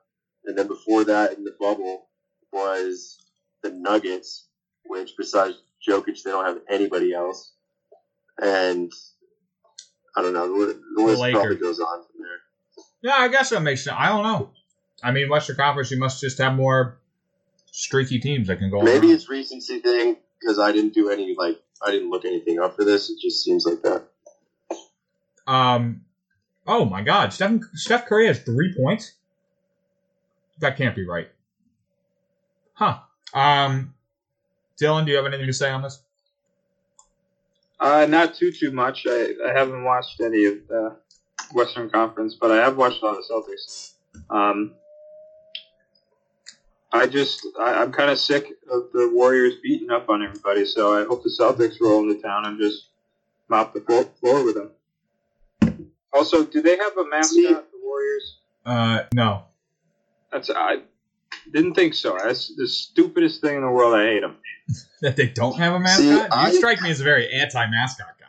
And 0.46 0.58
then 0.58 0.68
before 0.68 1.04
that, 1.06 1.38
in 1.38 1.44
the 1.44 1.56
bubble, 1.60 2.10
was 2.52 3.19
the 3.64 3.72
Nuggets, 3.72 4.46
which 4.86 5.14
besides 5.18 5.56
Jokic. 5.88 6.24
They 6.24 6.32
don't 6.32 6.46
have 6.46 6.60
anybody 6.70 7.14
else, 7.14 7.52
and 8.42 8.92
I 10.16 10.22
don't 10.22 10.34
know. 10.34 10.66
The, 10.68 10.82
the 10.96 11.04
list 11.04 11.22
Lakers. 11.22 11.40
probably 11.40 11.58
goes 11.58 11.80
on 11.80 12.04
from 12.04 12.22
there. 12.22 12.84
Yeah, 13.02 13.16
I 13.16 13.28
guess 13.30 13.50
that 13.50 13.62
makes 13.62 13.84
sense. 13.84 13.96
I 13.98 14.10
don't 14.10 14.24
know. 14.24 14.52
I 15.02 15.12
mean, 15.12 15.30
Western 15.30 15.56
Conference, 15.56 15.92
you 15.92 15.98
must 15.98 16.20
just 16.20 16.38
have 16.40 16.54
more 16.56 16.98
streaky 17.72 18.20
teams 18.20 18.48
that 18.48 18.58
can 18.58 18.70
go. 18.70 18.82
Maybe 18.82 19.08
around. 19.08 19.16
it's 19.16 19.30
recency 19.30 19.80
thing 19.80 20.18
because 20.40 20.60
I 20.60 20.72
didn't 20.72 20.94
do 20.94 21.10
any 21.10 21.36
like 21.38 21.60
I 21.86 21.92
didn't 21.92 22.10
look 22.10 22.26
anything 22.26 22.60
up 22.60 22.76
for 22.76 22.84
this. 22.84 23.10
It 23.10 23.20
just 23.22 23.44
seems 23.44 23.66
like 23.66 23.82
that. 23.84 24.08
Um, 25.48 26.02
oh 26.68 26.86
my 26.86 27.02
God, 27.02 27.34
Steph 27.34 27.62
Steph 27.74 28.06
Curry 28.06 28.28
has 28.28 28.40
three 28.40 28.74
points. 28.76 29.14
That 30.60 30.78
can't 30.78 30.96
be 30.96 31.08
right. 31.08 31.30
Huh. 32.74 33.00
Um, 33.34 33.94
Dylan, 34.82 35.06
do 35.06 35.12
you 35.12 35.18
have 35.18 35.26
anything 35.26 35.48
to 35.48 35.54
say 35.54 35.70
on 35.70 35.82
this? 35.82 36.02
Uh, 37.80 38.06
not 38.10 38.36
too 38.36 38.52
too 38.52 38.72
much. 38.72 39.06
I, 39.08 39.34
I 39.46 39.58
haven't 39.58 39.84
watched 39.84 40.20
any 40.20 40.46
of 40.46 40.68
the 40.68 40.96
Western 41.54 41.90
Conference, 41.90 42.36
but 42.36 42.52
I 42.52 42.58
have 42.58 42.78
watched 42.78 43.02
a 43.02 43.06
lot 43.06 43.18
of 43.18 43.24
Celtics. 43.24 43.94
Um, 44.30 44.74
I 46.92 47.08
just 47.08 47.48
I, 47.60 47.76
I'm 47.76 47.92
kind 47.92 48.10
of 48.12 48.20
sick 48.20 48.48
of 48.72 48.92
the 48.94 49.10
Warriors 49.14 49.56
beating 49.62 49.92
up 49.92 50.10
on 50.10 50.24
everybody, 50.24 50.66
so 50.66 51.00
I 51.00 51.06
hope 51.06 51.24
the 51.24 51.30
Celtics 51.30 51.80
roll 51.80 52.02
into 52.02 52.22
town 52.22 52.46
and 52.46 52.60
just 52.60 52.88
mop 53.48 53.74
the 53.74 53.82
floor, 53.82 54.06
floor 54.20 54.44
with 54.44 54.56
them. 54.56 54.72
Also, 56.12 56.44
do 56.44 56.62
they 56.62 56.76
have 56.78 56.98
a 56.98 57.06
mascot? 57.10 57.72
The 57.72 57.80
Warriors? 57.84 58.38
Uh, 58.66 59.04
no. 59.14 59.44
That's 60.32 60.50
I 60.50 60.82
didn't 61.52 61.74
think 61.74 61.94
so. 61.94 62.18
That's 62.22 62.54
the 62.56 62.68
stupidest 62.68 63.42
thing 63.42 63.56
in 63.56 63.62
the 63.62 63.70
world. 63.72 63.96
I 63.96 64.06
hate 64.06 64.22
them. 64.22 64.38
That 65.02 65.16
they 65.16 65.28
don't 65.28 65.58
have 65.58 65.74
a 65.74 65.88
See, 65.88 66.10
mascot? 66.10 66.34
I- 66.38 66.50
you 66.52 66.58
strike 66.58 66.82
me 66.82 66.92
as 66.92 67.00
a 67.00 67.04
very 67.06 67.32
anti-mascot 67.32 68.20
guy. 68.20 68.26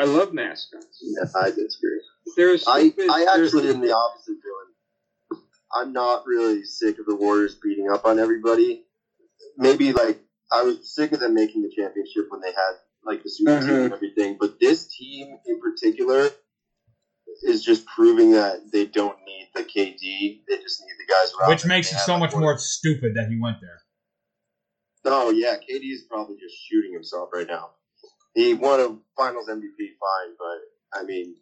I 0.00 0.04
love 0.04 0.32
mascots. 0.32 1.02
Yeah, 1.02 1.24
I 1.36 1.50
disagree. 1.50 2.00
They're 2.36 2.56
I. 2.66 2.92
I 3.10 3.36
actually 3.42 3.68
am 3.70 3.80
the 3.80 3.92
opposite, 3.94 4.36
Dylan. 4.36 5.40
I'm 5.74 5.92
not 5.92 6.26
really 6.26 6.62
sick 6.64 6.98
of 7.00 7.06
the 7.06 7.14
Warriors 7.16 7.56
beating 7.56 7.90
up 7.90 8.04
on 8.04 8.18
everybody. 8.20 8.84
Maybe 9.58 9.92
like 9.92 10.20
I 10.52 10.62
was 10.62 10.94
sick 10.94 11.12
of 11.12 11.20
them 11.20 11.34
making 11.34 11.62
the 11.62 11.70
championship 11.76 12.26
when 12.30 12.40
they 12.40 12.52
had 12.52 12.72
like 13.04 13.22
the 13.24 13.30
super 13.30 13.60
team 13.60 13.68
Mhm. 13.68 13.84
and 13.86 13.92
everything, 13.92 14.36
but 14.40 14.58
this 14.60 14.86
team 14.96 15.36
in 15.46 15.60
particular 15.60 16.30
is 17.42 17.62
just 17.62 17.86
proving 17.86 18.32
that 18.32 18.70
they 18.72 18.86
don't 18.86 19.18
need 19.26 19.48
the 19.54 19.62
KD. 19.62 20.40
They 20.48 20.56
just 20.58 20.80
need 20.80 20.94
the 20.98 21.12
guys 21.12 21.32
around. 21.38 21.50
Which 21.50 21.64
makes 21.66 21.92
it 21.92 21.98
so 21.98 22.16
much 22.18 22.34
more 22.34 22.56
stupid 22.58 23.14
that 23.16 23.28
he 23.28 23.38
went 23.40 23.58
there. 23.60 23.80
No, 25.04 25.30
yeah, 25.30 25.56
KD 25.56 25.92
is 25.92 26.02
probably 26.02 26.36
just 26.36 26.56
shooting 26.68 26.92
himself 26.92 27.28
right 27.32 27.46
now. 27.46 27.70
He 28.34 28.54
won 28.54 28.80
a 28.80 28.96
Finals 29.16 29.48
MVP, 29.48 29.60
fine, 29.78 30.34
but 30.38 30.98
I 30.98 31.04
mean, 31.04 31.36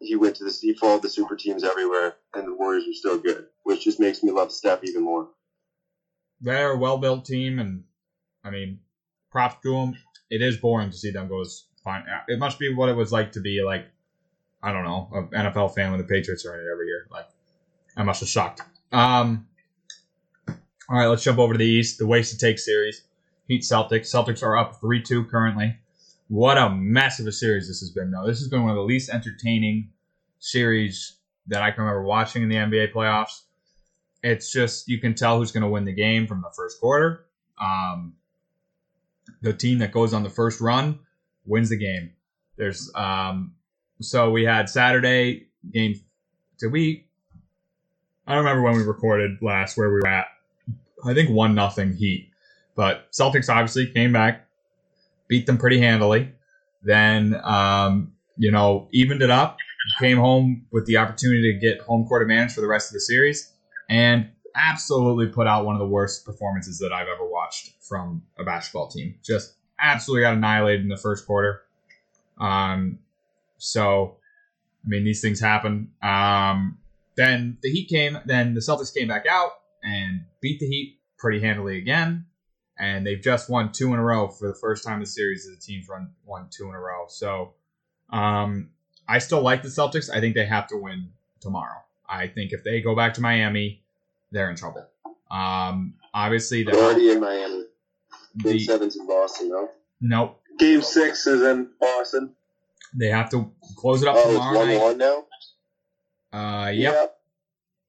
he 0.00 0.16
went 0.16 0.36
to 0.36 0.44
the 0.44 0.50
he 0.60 0.74
followed 0.74 1.02
the 1.02 1.08
super 1.08 1.36
teams 1.36 1.64
everywhere, 1.64 2.16
and 2.34 2.46
the 2.46 2.54
Warriors 2.54 2.84
are 2.88 2.92
still 2.92 3.18
good, 3.18 3.46
which 3.64 3.84
just 3.84 4.00
makes 4.00 4.22
me 4.22 4.32
love 4.32 4.52
Steph 4.52 4.84
even 4.84 5.02
more. 5.02 5.28
They're 6.40 6.72
a 6.72 6.78
well-built 6.78 7.24
team, 7.24 7.58
and 7.58 7.84
I 8.44 8.50
mean, 8.50 8.80
props 9.30 9.56
to 9.62 9.72
them. 9.72 9.94
It 10.28 10.42
is 10.42 10.56
boring 10.56 10.90
to 10.90 10.96
see 10.96 11.12
them 11.12 11.28
go 11.28 11.40
as 11.40 11.64
fine. 11.82 12.02
Uh, 12.02 12.22
it 12.28 12.38
must 12.38 12.58
be 12.58 12.74
what 12.74 12.88
it 12.88 12.96
was 12.96 13.12
like 13.12 13.32
to 13.32 13.40
be 13.40 13.62
like, 13.64 13.86
I 14.66 14.72
don't 14.72 14.82
know, 14.82 15.08
an 15.12 15.46
NFL 15.46 15.76
fan 15.76 15.92
when 15.92 16.00
the 16.00 16.06
Patriots 16.06 16.44
are 16.44 16.52
in 16.54 16.66
it 16.66 16.72
every 16.72 16.88
year. 16.88 17.06
Like, 17.08 17.28
I 17.96 18.02
must 18.02 18.18
have 18.18 18.28
sucked. 18.28 18.62
Um, 18.90 19.46
all 20.48 20.56
right, 20.98 21.06
let's 21.06 21.22
jump 21.22 21.38
over 21.38 21.52
to 21.52 21.58
the 21.58 21.64
East. 21.64 21.98
The 21.98 22.06
waste 22.06 22.32
to 22.32 22.38
take 22.38 22.58
series. 22.58 23.02
Heat 23.46 23.62
Celtics. 23.62 24.12
Celtics 24.12 24.42
are 24.42 24.56
up 24.56 24.80
three 24.80 25.00
two 25.00 25.24
currently. 25.26 25.76
What 26.26 26.58
a 26.58 26.68
mess 26.68 27.20
of 27.20 27.28
a 27.28 27.32
series 27.32 27.68
this 27.68 27.78
has 27.78 27.90
been, 27.90 28.10
though. 28.10 28.26
This 28.26 28.40
has 28.40 28.48
been 28.48 28.62
one 28.62 28.70
of 28.70 28.76
the 28.76 28.82
least 28.82 29.08
entertaining 29.08 29.90
series 30.40 31.18
that 31.46 31.62
I 31.62 31.70
can 31.70 31.84
remember 31.84 32.02
watching 32.02 32.42
in 32.42 32.48
the 32.48 32.56
NBA 32.56 32.92
playoffs. 32.92 33.42
It's 34.24 34.52
just 34.52 34.88
you 34.88 34.98
can 34.98 35.14
tell 35.14 35.38
who's 35.38 35.52
going 35.52 35.62
to 35.62 35.68
win 35.68 35.84
the 35.84 35.92
game 35.92 36.26
from 36.26 36.42
the 36.42 36.50
first 36.56 36.80
quarter. 36.80 37.26
Um, 37.60 38.14
the 39.42 39.52
team 39.52 39.78
that 39.78 39.92
goes 39.92 40.12
on 40.12 40.24
the 40.24 40.30
first 40.30 40.60
run 40.60 40.98
wins 41.44 41.68
the 41.68 41.76
game. 41.76 42.10
There's 42.56 42.90
um, 42.94 43.55
so 44.00 44.30
we 44.30 44.44
had 44.44 44.68
Saturday 44.68 45.46
game. 45.72 46.00
Did 46.58 46.72
we? 46.72 47.06
I 48.26 48.34
don't 48.34 48.44
remember 48.44 48.62
when 48.62 48.76
we 48.76 48.82
recorded 48.82 49.38
last 49.40 49.76
where 49.76 49.88
we 49.88 50.00
were 50.00 50.06
at. 50.06 50.26
I 51.04 51.14
think 51.14 51.30
one 51.30 51.54
nothing 51.54 51.94
Heat, 51.94 52.30
but 52.74 53.10
Celtics 53.12 53.48
obviously 53.48 53.86
came 53.86 54.12
back, 54.12 54.46
beat 55.28 55.46
them 55.46 55.58
pretty 55.58 55.78
handily. 55.78 56.32
Then 56.82 57.40
um, 57.44 58.12
you 58.36 58.50
know 58.50 58.88
evened 58.92 59.22
it 59.22 59.30
up, 59.30 59.58
came 59.98 60.18
home 60.18 60.66
with 60.72 60.86
the 60.86 60.96
opportunity 60.96 61.52
to 61.52 61.58
get 61.58 61.80
home 61.80 62.06
court 62.06 62.22
advantage 62.22 62.54
for 62.54 62.60
the 62.60 62.66
rest 62.66 62.90
of 62.90 62.94
the 62.94 63.00
series 63.00 63.52
and 63.88 64.30
absolutely 64.54 65.26
put 65.26 65.46
out 65.46 65.64
one 65.64 65.74
of 65.74 65.78
the 65.78 65.86
worst 65.86 66.24
performances 66.24 66.78
that 66.78 66.92
I've 66.92 67.08
ever 67.08 67.26
watched 67.28 67.72
from 67.80 68.22
a 68.38 68.44
basketball 68.44 68.88
team. 68.88 69.16
Just 69.22 69.54
absolutely 69.78 70.22
got 70.22 70.34
annihilated 70.34 70.80
in 70.82 70.88
the 70.88 70.96
first 70.96 71.26
quarter. 71.26 71.62
Um, 72.38 72.98
so, 73.58 74.16
I 74.84 74.88
mean, 74.88 75.04
these 75.04 75.20
things 75.20 75.40
happen. 75.40 75.90
Um, 76.02 76.78
then 77.16 77.58
the 77.62 77.70
Heat 77.70 77.88
came, 77.88 78.18
then 78.26 78.54
the 78.54 78.60
Celtics 78.60 78.94
came 78.94 79.08
back 79.08 79.26
out 79.26 79.52
and 79.82 80.24
beat 80.40 80.60
the 80.60 80.66
Heat 80.66 80.98
pretty 81.18 81.40
handily 81.40 81.78
again. 81.78 82.26
And 82.78 83.06
they've 83.06 83.20
just 83.20 83.48
won 83.48 83.72
two 83.72 83.94
in 83.94 83.98
a 83.98 84.04
row 84.04 84.28
for 84.28 84.48
the 84.48 84.54
first 84.54 84.84
time 84.84 84.94
in 84.94 85.00
the 85.00 85.06
series 85.06 85.46
as 85.46 85.56
the 85.56 85.60
team's 85.60 85.88
run 85.88 86.10
won 86.26 86.48
two 86.50 86.68
in 86.68 86.74
a 86.74 86.80
row. 86.80 87.06
So, 87.08 87.54
um, 88.10 88.70
I 89.08 89.18
still 89.18 89.40
like 89.40 89.62
the 89.62 89.68
Celtics. 89.68 90.10
I 90.14 90.20
think 90.20 90.34
they 90.34 90.46
have 90.46 90.66
to 90.68 90.76
win 90.76 91.10
tomorrow. 91.40 91.80
I 92.08 92.26
think 92.28 92.52
if 92.52 92.64
they 92.64 92.80
go 92.80 92.94
back 92.94 93.14
to 93.14 93.20
Miami, 93.20 93.82
they're 94.30 94.50
in 94.50 94.56
trouble. 94.56 94.86
Um, 95.30 95.94
obviously, 96.12 96.64
They're 96.64 96.74
already 96.74 97.10
in 97.10 97.20
Miami. 97.20 97.64
Game 98.38 98.52
the 98.52 98.58
seven's 98.60 98.96
in 98.96 99.06
Boston, 99.06 99.48
though. 99.48 99.70
nope, 100.00 100.40
Game 100.58 100.82
six 100.82 101.26
is 101.26 101.42
in 101.42 101.68
Boston. 101.80 102.34
They 102.94 103.08
have 103.08 103.30
to 103.30 103.50
close 103.76 104.02
it 104.02 104.08
up 104.08 104.16
Oh, 104.18 104.32
tomorrow 104.32 104.58
one 104.58 104.68
night. 104.68 104.80
one 104.80 104.98
now. 104.98 105.24
Uh, 106.32 106.70
yep, 106.70 107.18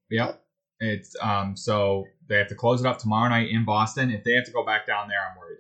yep. 0.09 0.41
It's 0.79 1.15
um, 1.21 1.55
so 1.57 2.05
they 2.29 2.37
have 2.37 2.47
to 2.49 2.55
close 2.55 2.81
it 2.81 2.87
up 2.87 2.99
tomorrow 2.99 3.29
night 3.29 3.49
in 3.49 3.65
Boston. 3.65 4.11
If 4.11 4.23
they 4.23 4.33
have 4.33 4.45
to 4.45 4.51
go 4.51 4.65
back 4.65 4.85
down 4.87 5.07
there, 5.07 5.19
I'm 5.19 5.37
worried. 5.37 5.57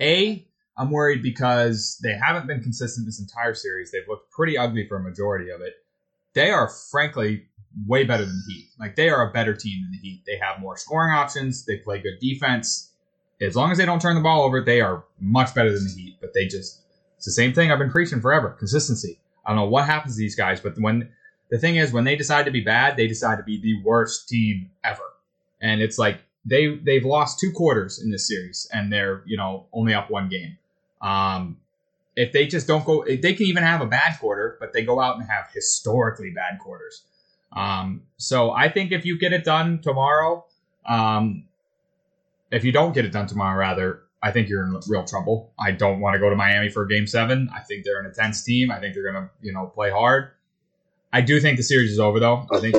A, 0.00 0.46
I'm 0.76 0.90
worried 0.90 1.22
because 1.22 1.98
they 2.02 2.12
haven't 2.14 2.46
been 2.46 2.62
consistent 2.62 3.06
this 3.06 3.20
entire 3.20 3.54
series. 3.54 3.90
They've 3.92 4.08
looked 4.08 4.30
pretty 4.30 4.56
ugly 4.58 4.86
for 4.88 4.96
a 4.96 5.02
majority 5.02 5.50
of 5.50 5.60
it. 5.60 5.74
They 6.34 6.50
are 6.50 6.68
frankly 6.90 7.44
way 7.86 8.04
better 8.04 8.24
than 8.24 8.42
the 8.46 8.52
Heat. 8.54 8.68
Like 8.78 8.96
they 8.96 9.08
are 9.10 9.28
a 9.28 9.32
better 9.32 9.54
team 9.54 9.82
than 9.82 9.92
the 9.92 9.98
Heat. 9.98 10.22
They 10.26 10.38
have 10.38 10.60
more 10.60 10.76
scoring 10.76 11.12
options. 11.14 11.64
They 11.66 11.76
play 11.78 12.00
good 12.00 12.18
defense. 12.20 12.92
As 13.40 13.54
long 13.54 13.70
as 13.70 13.76
they 13.78 13.84
don't 13.84 14.00
turn 14.00 14.14
the 14.16 14.22
ball 14.22 14.42
over, 14.42 14.62
they 14.62 14.80
are 14.80 15.04
much 15.20 15.54
better 15.54 15.72
than 15.72 15.84
the 15.84 15.90
Heat. 15.92 16.16
But 16.20 16.32
they 16.34 16.46
just 16.46 16.82
it's 17.16 17.26
the 17.26 17.32
same 17.32 17.52
thing 17.52 17.70
I've 17.70 17.78
been 17.78 17.90
preaching 17.90 18.20
forever. 18.20 18.50
Consistency. 18.50 19.18
I 19.44 19.50
don't 19.50 19.56
know 19.56 19.68
what 19.68 19.86
happens 19.86 20.14
to 20.14 20.18
these 20.18 20.34
guys, 20.34 20.60
but 20.60 20.78
when 20.78 21.08
the 21.50 21.58
thing 21.58 21.76
is 21.76 21.92
when 21.92 22.04
they 22.04 22.16
decide 22.16 22.44
to 22.46 22.50
be 22.50 22.60
bad, 22.60 22.96
they 22.96 23.06
decide 23.06 23.36
to 23.36 23.44
be 23.44 23.60
the 23.60 23.80
worst 23.82 24.28
team 24.28 24.70
ever. 24.84 25.02
And 25.60 25.80
it's 25.80 25.98
like 25.98 26.20
they 26.44 26.76
they've 26.76 27.04
lost 27.04 27.38
two 27.38 27.52
quarters 27.52 28.00
in 28.02 28.10
this 28.10 28.26
series 28.26 28.68
and 28.72 28.92
they're, 28.92 29.22
you 29.26 29.36
know, 29.36 29.66
only 29.72 29.94
up 29.94 30.10
one 30.10 30.28
game. 30.28 30.58
Um 31.00 31.58
if 32.16 32.32
they 32.32 32.46
just 32.46 32.66
don't 32.66 32.84
go 32.84 33.04
they 33.04 33.34
can 33.34 33.46
even 33.46 33.62
have 33.62 33.80
a 33.80 33.86
bad 33.86 34.18
quarter, 34.18 34.56
but 34.60 34.72
they 34.72 34.84
go 34.84 35.00
out 35.00 35.16
and 35.16 35.26
have 35.28 35.48
historically 35.52 36.30
bad 36.30 36.58
quarters. 36.58 37.04
Um 37.52 38.02
so 38.16 38.50
I 38.50 38.68
think 38.68 38.92
if 38.92 39.04
you 39.04 39.18
get 39.18 39.32
it 39.32 39.44
done 39.44 39.80
tomorrow, 39.80 40.44
um 40.86 41.44
if 42.50 42.64
you 42.64 42.72
don't 42.72 42.92
get 42.92 43.04
it 43.04 43.12
done 43.12 43.26
tomorrow 43.26 43.58
rather, 43.58 44.02
I 44.22 44.32
think 44.32 44.48
you're 44.48 44.64
in 44.64 44.80
real 44.88 45.04
trouble. 45.04 45.52
I 45.58 45.72
don't 45.72 46.00
want 46.00 46.14
to 46.14 46.18
go 46.18 46.30
to 46.30 46.36
Miami 46.36 46.68
for 46.68 46.84
game 46.86 47.06
seven. 47.06 47.50
I 47.54 47.60
think 47.60 47.84
they're 47.84 48.00
an 48.00 48.06
intense 48.06 48.42
team. 48.42 48.70
I 48.70 48.80
think 48.80 48.94
they're 48.94 49.10
gonna, 49.10 49.30
you 49.40 49.52
know, 49.52 49.66
play 49.66 49.90
hard. 49.90 50.30
I 51.12 51.20
do 51.20 51.40
think 51.40 51.56
the 51.56 51.62
series 51.62 51.92
is 51.92 52.00
over 52.00 52.18
though. 52.18 52.46
I 52.50 52.56
The 52.56 52.60
think. 52.60 52.74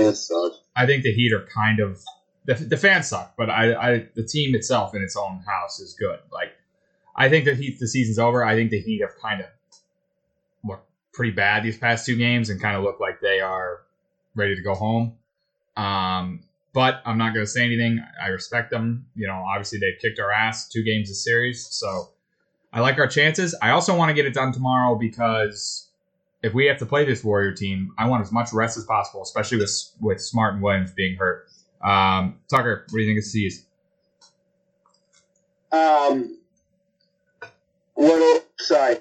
I 0.75 0.85
think 0.85 1.03
the 1.03 1.13
Heat 1.13 1.33
are 1.33 1.45
kind 1.53 1.79
of 1.79 2.03
the, 2.45 2.55
the 2.55 2.77
fans 2.77 3.07
suck, 3.07 3.33
but 3.38 3.49
I, 3.49 3.73
I 3.73 4.07
the 4.15 4.23
team 4.23 4.55
itself 4.55 4.95
in 4.95 5.01
its 5.01 5.15
own 5.15 5.39
house 5.45 5.79
is 5.79 5.93
good. 5.93 6.19
Like 6.31 6.53
I 7.15 7.29
think 7.29 7.45
the 7.45 7.55
Heat 7.55 7.79
the 7.79 7.88
season's 7.88 8.19
over. 8.19 8.43
I 8.43 8.55
think 8.55 8.71
the 8.71 8.79
Heat 8.79 9.01
have 9.01 9.15
kind 9.21 9.41
of 9.41 9.47
looked 10.63 10.89
pretty 11.13 11.31
bad 11.31 11.63
these 11.63 11.77
past 11.77 12.05
two 12.05 12.15
games 12.15 12.49
and 12.49 12.61
kind 12.61 12.75
of 12.77 12.83
look 12.83 12.99
like 12.99 13.21
they 13.21 13.39
are 13.41 13.81
ready 14.35 14.55
to 14.55 14.61
go 14.61 14.75
home. 14.75 15.17
Um, 15.75 16.41
but 16.78 17.01
I'm 17.07 17.17
not 17.17 17.34
going 17.34 17.43
to 17.43 17.51
say 17.51 17.65
anything. 17.65 18.05
I 18.23 18.28
respect 18.28 18.69
them. 18.69 19.07
You 19.15 19.25
know, 19.25 19.34
obviously 19.34 19.80
they've 19.80 19.99
kicked 19.99 20.19
our 20.19 20.32
ass 20.32 20.69
two 20.69 20.84
games 20.84 21.09
this 21.09 21.23
series, 21.23 21.65
so 21.65 22.09
I 22.71 22.82
like 22.82 22.99
our 22.99 23.07
chances. 23.07 23.55
I 23.63 23.71
also 23.71 23.97
want 23.97 24.09
to 24.09 24.13
get 24.13 24.28
it 24.28 24.36
done 24.36 24.51
tomorrow 24.51 24.93
because 24.93 25.89
if 26.43 26.53
we 26.53 26.67
have 26.67 26.78
to 26.78 26.86
play 26.86 27.03
this 27.03 27.23
Warrior 27.23 27.53
team, 27.53 27.95
I 27.97 28.07
want 28.07 28.21
as 28.21 28.32
much 28.32 28.53
rest 28.53 28.78
as 28.78 28.84
possible, 28.86 29.23
especially 29.23 29.57
with 29.57 29.71
with 29.99 30.21
Smart 30.21 30.53
and 30.53 30.61
Williams 30.61 30.93
being 30.93 31.17
hurt. 31.17 31.47
Um, 31.84 32.41
Tucker, 32.47 32.86
what 32.91 32.97
do 32.99 33.01
you 33.01 33.07
think 33.07 33.17
of 33.17 33.25
C's? 33.25 33.65
Um, 35.71 36.38
What? 37.95 38.47
Sorry. 38.59 38.97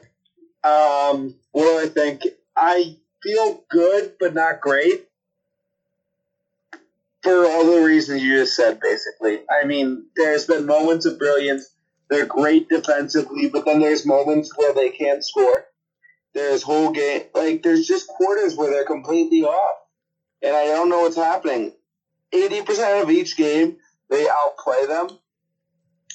Um, 0.65 1.35
what 1.53 1.65
do 1.65 1.79
I 1.79 1.91
think? 1.93 2.23
I 2.57 2.97
feel 3.23 3.65
good, 3.69 4.15
but 4.19 4.33
not 4.33 4.63
great. 4.63 5.06
For 7.27 7.47
all 7.47 7.67
the 7.67 7.83
reasons 7.85 8.23
you 8.23 8.39
just 8.39 8.57
said, 8.57 8.81
basically. 8.81 9.41
I 9.51 9.67
mean, 9.67 10.07
there's 10.17 10.47
been 10.47 10.67
moments 10.67 11.07
of 11.07 11.19
brilliance. 11.19 11.69
They're 12.09 12.27
great 12.27 12.69
defensively, 12.69 13.49
but 13.49 13.65
then 13.65 13.81
there's 13.81 14.07
moments 14.07 14.57
where 14.57 14.73
they 14.73 14.91
can't 14.91 15.25
score. 15.25 15.67
There's 16.35 16.63
whole 16.63 16.93
game, 16.93 17.23
like 17.35 17.63
there's 17.63 17.87
just 17.87 18.09
quarters 18.09 18.57
where 18.57 18.71
they're 18.71 18.85
completely 18.85 19.43
off, 19.43 19.77
and 20.43 20.55
I 20.55 20.67
don't 20.67 20.91
know 20.91 21.01
what's 21.01 21.17
happening. 21.17 21.73
Eighty 22.33 22.63
percent 22.63 23.03
of 23.03 23.11
each 23.11 23.37
game, 23.37 23.79
they 24.11 24.29
outplay 24.29 24.87
them, 24.87 25.09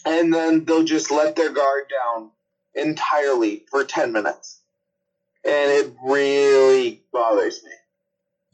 and 0.06 0.34
then 0.34 0.66
they'll 0.66 0.84
just 0.84 1.12
let 1.12 1.36
their 1.36 1.52
guard 1.52 1.86
down 1.90 2.32
entirely 2.76 3.66
for 3.70 3.84
10 3.84 4.12
minutes. 4.12 4.62
And 5.44 5.72
it 5.72 5.94
really 6.04 7.04
bothers 7.12 7.64
me. 7.64 7.72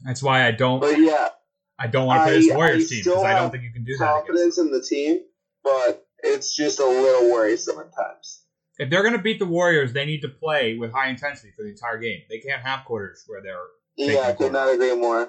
That's 0.04 0.22
why 0.22 0.46
I 0.46 0.52
don't. 0.52 0.80
But 0.80 0.98
yeah, 0.98 1.28
I 1.78 1.86
don't 1.86 2.06
want 2.06 2.20
to 2.20 2.24
play 2.24 2.40
this 2.40 2.54
Warriors 2.54 2.86
I 2.86 2.94
team 2.94 3.04
because 3.04 3.24
I 3.24 3.38
don't 3.38 3.50
think 3.50 3.62
you 3.62 3.72
can 3.72 3.84
do 3.84 3.96
that. 3.98 4.04
Confidence 4.04 4.58
in 4.58 4.70
the 4.70 4.82
team, 4.82 5.20
but 5.62 6.06
it's 6.22 6.54
just 6.54 6.80
a 6.80 6.86
little 6.86 7.30
worrisome 7.32 7.78
at 7.78 7.94
times. 7.94 8.42
If 8.78 8.90
they're 8.90 9.02
going 9.02 9.14
to 9.14 9.22
beat 9.22 9.38
the 9.38 9.46
Warriors, 9.46 9.92
they 9.92 10.04
need 10.04 10.20
to 10.22 10.28
play 10.28 10.76
with 10.76 10.92
high 10.92 11.08
intensity 11.08 11.52
for 11.56 11.62
the 11.62 11.70
entire 11.70 11.98
game. 11.98 12.20
They 12.28 12.38
can't 12.38 12.62
have 12.62 12.84
quarters 12.84 13.24
where 13.26 13.42
they're. 13.42 13.56
Yeah, 13.96 14.12
you, 14.12 14.20
I 14.20 14.32
could 14.32 14.52
not 14.52 14.72
agree 14.72 14.94
more. 14.96 15.28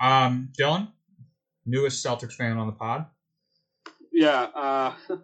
Um, 0.00 0.50
Dylan, 0.58 0.88
newest 1.64 2.04
Celtics 2.04 2.34
fan 2.34 2.58
on 2.58 2.66
the 2.66 2.72
pod. 2.72 3.06
Yeah, 4.12 4.42
uh, 4.54 4.94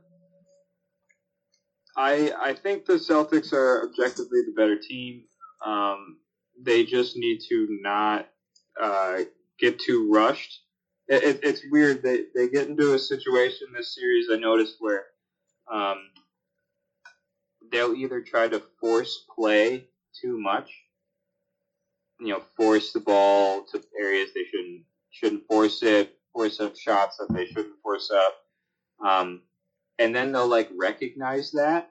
I 1.97 2.33
I 2.41 2.55
think 2.55 2.87
the 2.87 2.95
Celtics 2.95 3.53
are 3.53 3.85
objectively 3.89 4.43
the 4.47 4.55
better 4.57 4.79
team. 4.79 5.25
Um, 5.65 6.19
they 6.61 6.85
just 6.85 7.17
need 7.17 7.41
to 7.49 7.67
not 7.83 8.29
uh, 8.81 9.21
get 9.59 9.79
too 9.79 10.11
rushed. 10.13 10.61
It, 11.09 11.23
it, 11.23 11.41
it's 11.43 11.63
weird. 11.71 12.03
They 12.03 12.25
they 12.35 12.49
get 12.49 12.69
into 12.69 12.95
a 12.95 12.99
situation 12.99 13.69
this 13.75 13.95
series. 13.95 14.27
I 14.31 14.37
noticed 14.37 14.77
where 14.81 15.05
um, 15.73 16.11
they'll 17.71 17.95
either 17.95 18.21
try 18.21 18.49
to 18.49 18.63
force 18.81 19.25
play 19.35 19.87
too 20.21 20.39
much, 20.39 20.71
you 22.21 22.29
know, 22.29 22.43
force 22.57 22.93
the 22.93 23.01
ball 23.01 23.65
to 23.73 23.83
areas 23.99 24.31
they 24.35 24.45
shouldn't 24.45 24.83
shouldn't 25.11 25.47
force 25.47 25.83
it, 25.83 26.19
force 26.33 26.61
up 26.61 26.77
shots 26.77 27.17
that 27.19 27.33
they 27.33 27.47
shouldn't 27.47 27.81
force 27.83 28.11
up. 28.11 28.35
Um, 29.07 29.43
and 29.99 30.15
then 30.15 30.33
they'll 30.33 30.49
like 30.49 30.71
recognize 30.77 31.51
that 31.53 31.91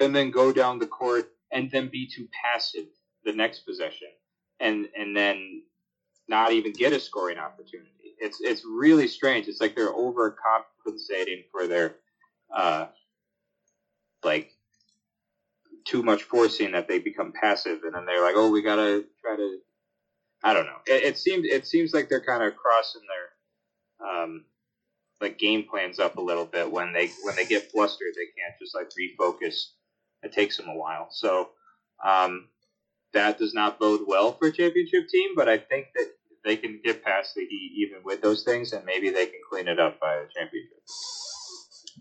and 0.00 0.14
then 0.14 0.30
go 0.30 0.52
down 0.52 0.78
the 0.78 0.86
court 0.86 1.30
and 1.52 1.70
then 1.70 1.88
be 1.88 2.06
too 2.06 2.28
passive 2.44 2.86
the 3.24 3.32
next 3.32 3.60
possession 3.60 4.08
and 4.60 4.88
and 4.96 5.16
then 5.16 5.62
not 6.28 6.52
even 6.52 6.72
get 6.72 6.92
a 6.92 7.00
scoring 7.00 7.38
opportunity. 7.38 7.90
It's 8.18 8.38
it's 8.40 8.64
really 8.64 9.06
strange. 9.08 9.48
It's 9.48 9.60
like 9.60 9.74
they're 9.74 9.92
overcompensating 9.92 11.44
for 11.50 11.66
their 11.66 11.92
uh 12.54 12.86
like 14.24 14.48
too 15.86 16.02
much 16.02 16.24
forcing 16.24 16.72
that 16.72 16.88
they 16.88 16.98
become 16.98 17.32
passive 17.32 17.80
and 17.84 17.94
then 17.94 18.06
they're 18.06 18.22
like, 18.22 18.36
oh, 18.36 18.50
we 18.50 18.62
gotta 18.62 19.04
try 19.20 19.36
to. 19.36 19.58
I 20.44 20.54
don't 20.54 20.66
know. 20.66 20.78
It, 20.86 21.04
it 21.04 21.18
seems 21.18 21.44
it 21.48 21.66
seems 21.66 21.94
like 21.94 22.08
they're 22.08 22.20
kind 22.20 22.42
of 22.42 22.54
crossing 22.56 23.02
their 23.08 24.08
um 24.08 24.44
like 25.20 25.38
game 25.38 25.64
plans 25.68 25.98
up 25.98 26.16
a 26.16 26.22
little 26.22 26.44
bit 26.46 26.70
when 26.70 26.92
they 26.92 27.08
when 27.22 27.36
they 27.36 27.44
get 27.46 27.70
flustered. 27.70 28.14
They 28.14 28.26
can't 28.40 28.54
just 28.60 28.74
like 28.74 28.88
refocus. 28.98 29.66
It 30.22 30.32
takes 30.32 30.56
them 30.56 30.68
a 30.68 30.74
while. 30.76 31.08
So 31.10 31.48
um, 32.04 32.48
that 33.14 33.38
does 33.38 33.54
not 33.54 33.78
bode 33.78 34.02
well 34.06 34.32
for 34.32 34.48
a 34.48 34.52
championship 34.52 35.08
team. 35.08 35.30
But 35.34 35.48
I 35.48 35.58
think 35.58 35.86
that 35.94 36.12
they 36.44 36.56
can 36.56 36.80
get 36.84 37.04
past 37.04 37.34
the 37.34 37.46
Heat 37.46 37.72
even 37.76 38.04
with 38.04 38.20
those 38.20 38.44
things, 38.44 38.72
and 38.72 38.84
maybe 38.84 39.10
they 39.10 39.26
can 39.26 39.40
clean 39.50 39.66
it 39.66 39.80
up 39.80 39.98
by 39.98 40.16
the 40.16 40.28
championship. 40.34 40.78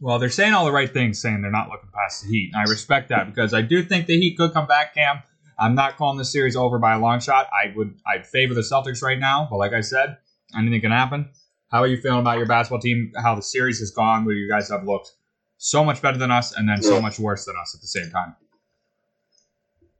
Well, 0.02 0.20
they're 0.20 0.30
saying 0.30 0.54
all 0.54 0.66
the 0.66 0.72
right 0.72 0.92
things, 0.92 1.22
saying 1.22 1.42
they're 1.42 1.52
not 1.52 1.70
looking 1.70 1.90
past 1.94 2.24
the 2.24 2.30
Heat. 2.30 2.52
And 2.54 2.68
I 2.68 2.70
respect 2.70 3.10
that 3.10 3.28
because 3.28 3.54
I 3.54 3.62
do 3.62 3.84
think 3.84 4.08
the 4.08 4.20
Heat 4.20 4.38
could 4.38 4.54
come 4.54 4.68
back, 4.68 4.94
Cam. 4.94 5.22
I'm 5.58 5.76
not 5.76 5.98
calling 5.98 6.18
the 6.18 6.26
series 6.26 6.56
over 6.56 6.80
by 6.80 6.94
a 6.94 7.00
long 7.00 7.20
shot. 7.20 7.48
I 7.54 7.74
would 7.76 7.96
I'd 8.06 8.26
favor 8.26 8.54
the 8.54 8.62
Celtics 8.62 9.02
right 9.02 9.20
now, 9.20 9.48
but 9.50 9.58
like 9.58 9.74
I 9.74 9.82
said, 9.82 10.18
anything 10.58 10.82
can 10.82 10.92
happen. 10.92 11.30
How 11.72 11.80
are 11.80 11.88
you 11.88 11.98
feeling 11.98 12.20
about 12.20 12.38
your 12.38 12.48
basketball 12.48 12.80
team? 12.80 13.12
How 13.16 13.36
the 13.36 13.42
series 13.42 13.80
has 13.80 13.92
gone, 13.92 14.26
where 14.26 14.36
you 14.36 14.50
guys 14.50 14.70
have 14.70 14.84
looked 14.84 15.12
so 15.58 15.84
much 15.84 16.02
better 16.02 16.18
than 16.18 16.32
us 16.32 16.52
and 16.56 16.68
then 16.68 16.82
so 16.84 17.02
much 17.02 17.18
worse 17.20 17.46
than 17.46 17.56
us 17.60 17.74
at 17.74 17.82
the 17.82 17.88
same 17.88 18.12
time. 18.12 18.36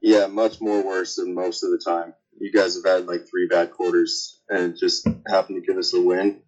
Yeah, 0.04 0.26
much 0.26 0.60
more 0.60 0.84
worse 0.84 1.16
than 1.16 1.34
most 1.34 1.64
of 1.64 1.70
the 1.70 1.78
time. 1.78 2.12
You 2.38 2.52
guys 2.52 2.74
have 2.74 2.84
had 2.84 3.06
like 3.06 3.22
three 3.26 3.46
bad 3.48 3.70
quarters 3.70 4.38
and 4.50 4.76
just 4.76 5.08
happened 5.26 5.62
to 5.62 5.66
give 5.66 5.78
us 5.78 5.94
a 5.94 6.00
win. 6.02 6.42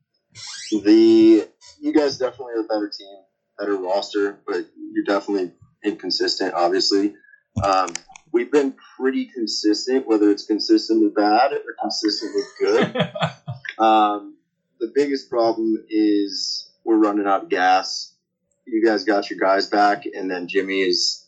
The 0.71 1.49
you 1.81 1.93
guys 1.95 2.19
definitely 2.19 2.53
are 2.53 2.61
a 2.61 2.65
better 2.65 2.93
team, 2.97 3.17
better 3.59 3.77
roster, 3.77 4.39
but 4.47 4.67
you're 4.93 5.07
definitely 5.07 5.53
inconsistent. 5.83 6.53
Obviously, 6.53 7.15
um, 7.65 7.95
we've 8.31 8.53
been 8.53 8.75
pretty 9.01 9.31
consistent, 9.35 10.07
whether 10.07 10.31
it's 10.31 10.45
consistently 10.45 11.09
bad 11.09 11.55
or 11.55 11.75
consistently 11.81 12.43
good. 12.61 13.11
Um, 13.79 14.39
the 14.81 14.91
biggest 14.95 15.29
problem 15.29 15.85
is 15.91 16.71
we're 16.83 16.97
running 16.97 17.27
out 17.27 17.43
of 17.43 17.51
gas. 17.51 18.15
You 18.67 18.83
guys 18.83 19.05
got 19.05 19.29
your 19.29 19.39
guys 19.39 19.67
back, 19.67 20.05
and 20.07 20.31
then 20.31 20.49
Jimmy 20.49 20.81
is 20.81 21.26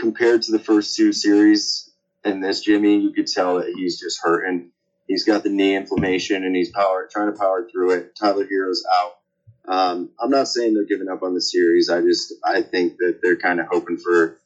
compared 0.00 0.42
to 0.42 0.52
the 0.52 0.58
first 0.58 0.96
two 0.96 1.12
series. 1.12 1.90
And 2.24 2.42
this 2.42 2.62
Jimmy, 2.62 2.98
you 2.98 3.12
could 3.12 3.26
tell 3.26 3.60
that 3.60 3.72
he's 3.76 4.00
just 4.00 4.20
hurting. 4.22 4.70
He's 5.06 5.24
got 5.24 5.42
the 5.42 5.50
knee 5.50 5.76
inflammation, 5.76 6.44
and 6.44 6.54
he's 6.56 6.70
power 6.70 7.08
trying 7.10 7.32
to 7.32 7.38
power 7.38 7.68
through 7.70 7.92
it. 7.92 8.16
Tyler 8.16 8.46
Herro's 8.46 8.84
out. 8.92 9.16
Um, 9.66 10.10
I'm 10.18 10.30
not 10.30 10.48
saying 10.48 10.74
they're 10.74 10.84
giving 10.84 11.08
up 11.08 11.22
on 11.22 11.34
the 11.34 11.40
series. 11.40 11.90
I 11.90 12.00
just 12.00 12.34
I 12.44 12.62
think 12.62 12.96
that 12.98 13.20
they're 13.22 13.36
kind 13.36 13.60
of 13.60 13.66
hoping 13.70 13.98
for, 13.98 14.38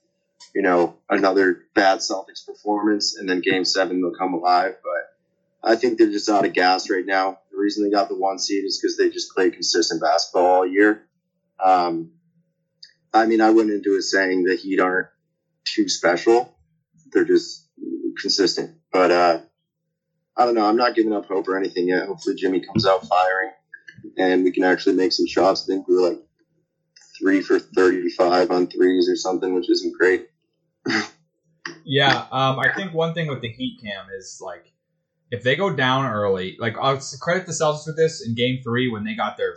you 0.55 0.63
know, 0.63 0.97
another 1.09 1.65
bad 1.75 1.99
Celtics 1.99 2.47
performance, 2.47 3.17
and 3.17 3.29
then 3.29 3.41
Game 3.41 3.65
Seven 3.65 4.01
they'll 4.01 4.15
come 4.15 4.35
alive. 4.35 4.77
But 4.83 5.71
I 5.71 5.77
think 5.77 5.99
they're 5.99 6.11
just 6.11 6.29
out 6.29 6.45
of 6.45 6.53
gas 6.53 6.91
right 6.91 7.07
now. 7.07 7.39
The 7.51 7.59
reason 7.59 7.85
they 7.85 7.91
got 7.91 8.09
the 8.09 8.17
one 8.17 8.39
seed 8.39 8.65
is 8.65 8.79
because 8.79 8.97
they 8.97 9.11
just 9.11 9.35
play 9.35 9.51
consistent 9.51 10.01
basketball 10.01 10.47
all 10.47 10.67
year. 10.67 11.07
Um, 11.63 12.13
I 13.13 13.27
mean, 13.27 13.41
I 13.41 13.51
went 13.51 13.71
into 13.71 13.97
it 13.97 14.03
saying 14.03 14.45
the 14.45 14.57
Heat 14.57 14.81
aren't 14.81 15.09
too 15.65 15.89
special; 15.89 16.57
they're 17.12 17.25
just 17.25 17.69
consistent. 18.21 18.77
But 18.93 19.11
uh, 19.11 19.41
I 20.37 20.45
don't 20.45 20.55
know. 20.55 20.67
I'm 20.67 20.77
not 20.77 20.95
giving 20.95 21.12
up 21.12 21.27
hope 21.27 21.49
or 21.49 21.57
anything 21.59 21.89
yet. 21.89 22.07
Hopefully, 22.07 22.37
Jimmy 22.37 22.61
comes 22.65 22.87
out 22.87 23.07
firing, 23.07 23.51
and 24.19 24.45
we 24.45 24.53
can 24.53 24.65
actually 24.65 24.97
make 24.97 25.12
some 25.12 25.27
shots. 25.27 25.65
I 25.69 25.73
think 25.75 25.89
we 25.89 25.97
were 25.97 26.09
like 26.11 26.21
three 27.19 27.41
for 27.43 27.59
35 27.59 28.51
on 28.51 28.67
threes 28.67 29.09
or 29.09 29.17
something, 29.17 29.55
which 29.55 29.71
isn't 29.71 29.97
great. 29.99 30.29
Yeah, 31.85 32.27
um, 32.33 32.59
I 32.59 32.73
think 32.75 32.93
one 32.93 33.15
thing 33.15 33.29
with 33.29 33.41
the 33.41 33.49
Heat 33.49 33.81
cam 33.83 34.07
is 34.19 34.41
like 34.43 34.73
if 35.31 35.43
they 35.43 35.57
go 35.57 35.75
down 35.75 36.07
early, 36.07 36.57
like 36.59 36.77
I'll 36.79 37.01
credit 37.21 37.47
the 37.47 37.53
Celtics 37.53 37.87
with 37.87 37.97
this 37.97 38.27
in 38.27 38.35
Game 38.35 38.61
Three 38.62 38.91
when 38.91 39.05
they 39.05 39.15
got 39.15 39.37
their 39.37 39.55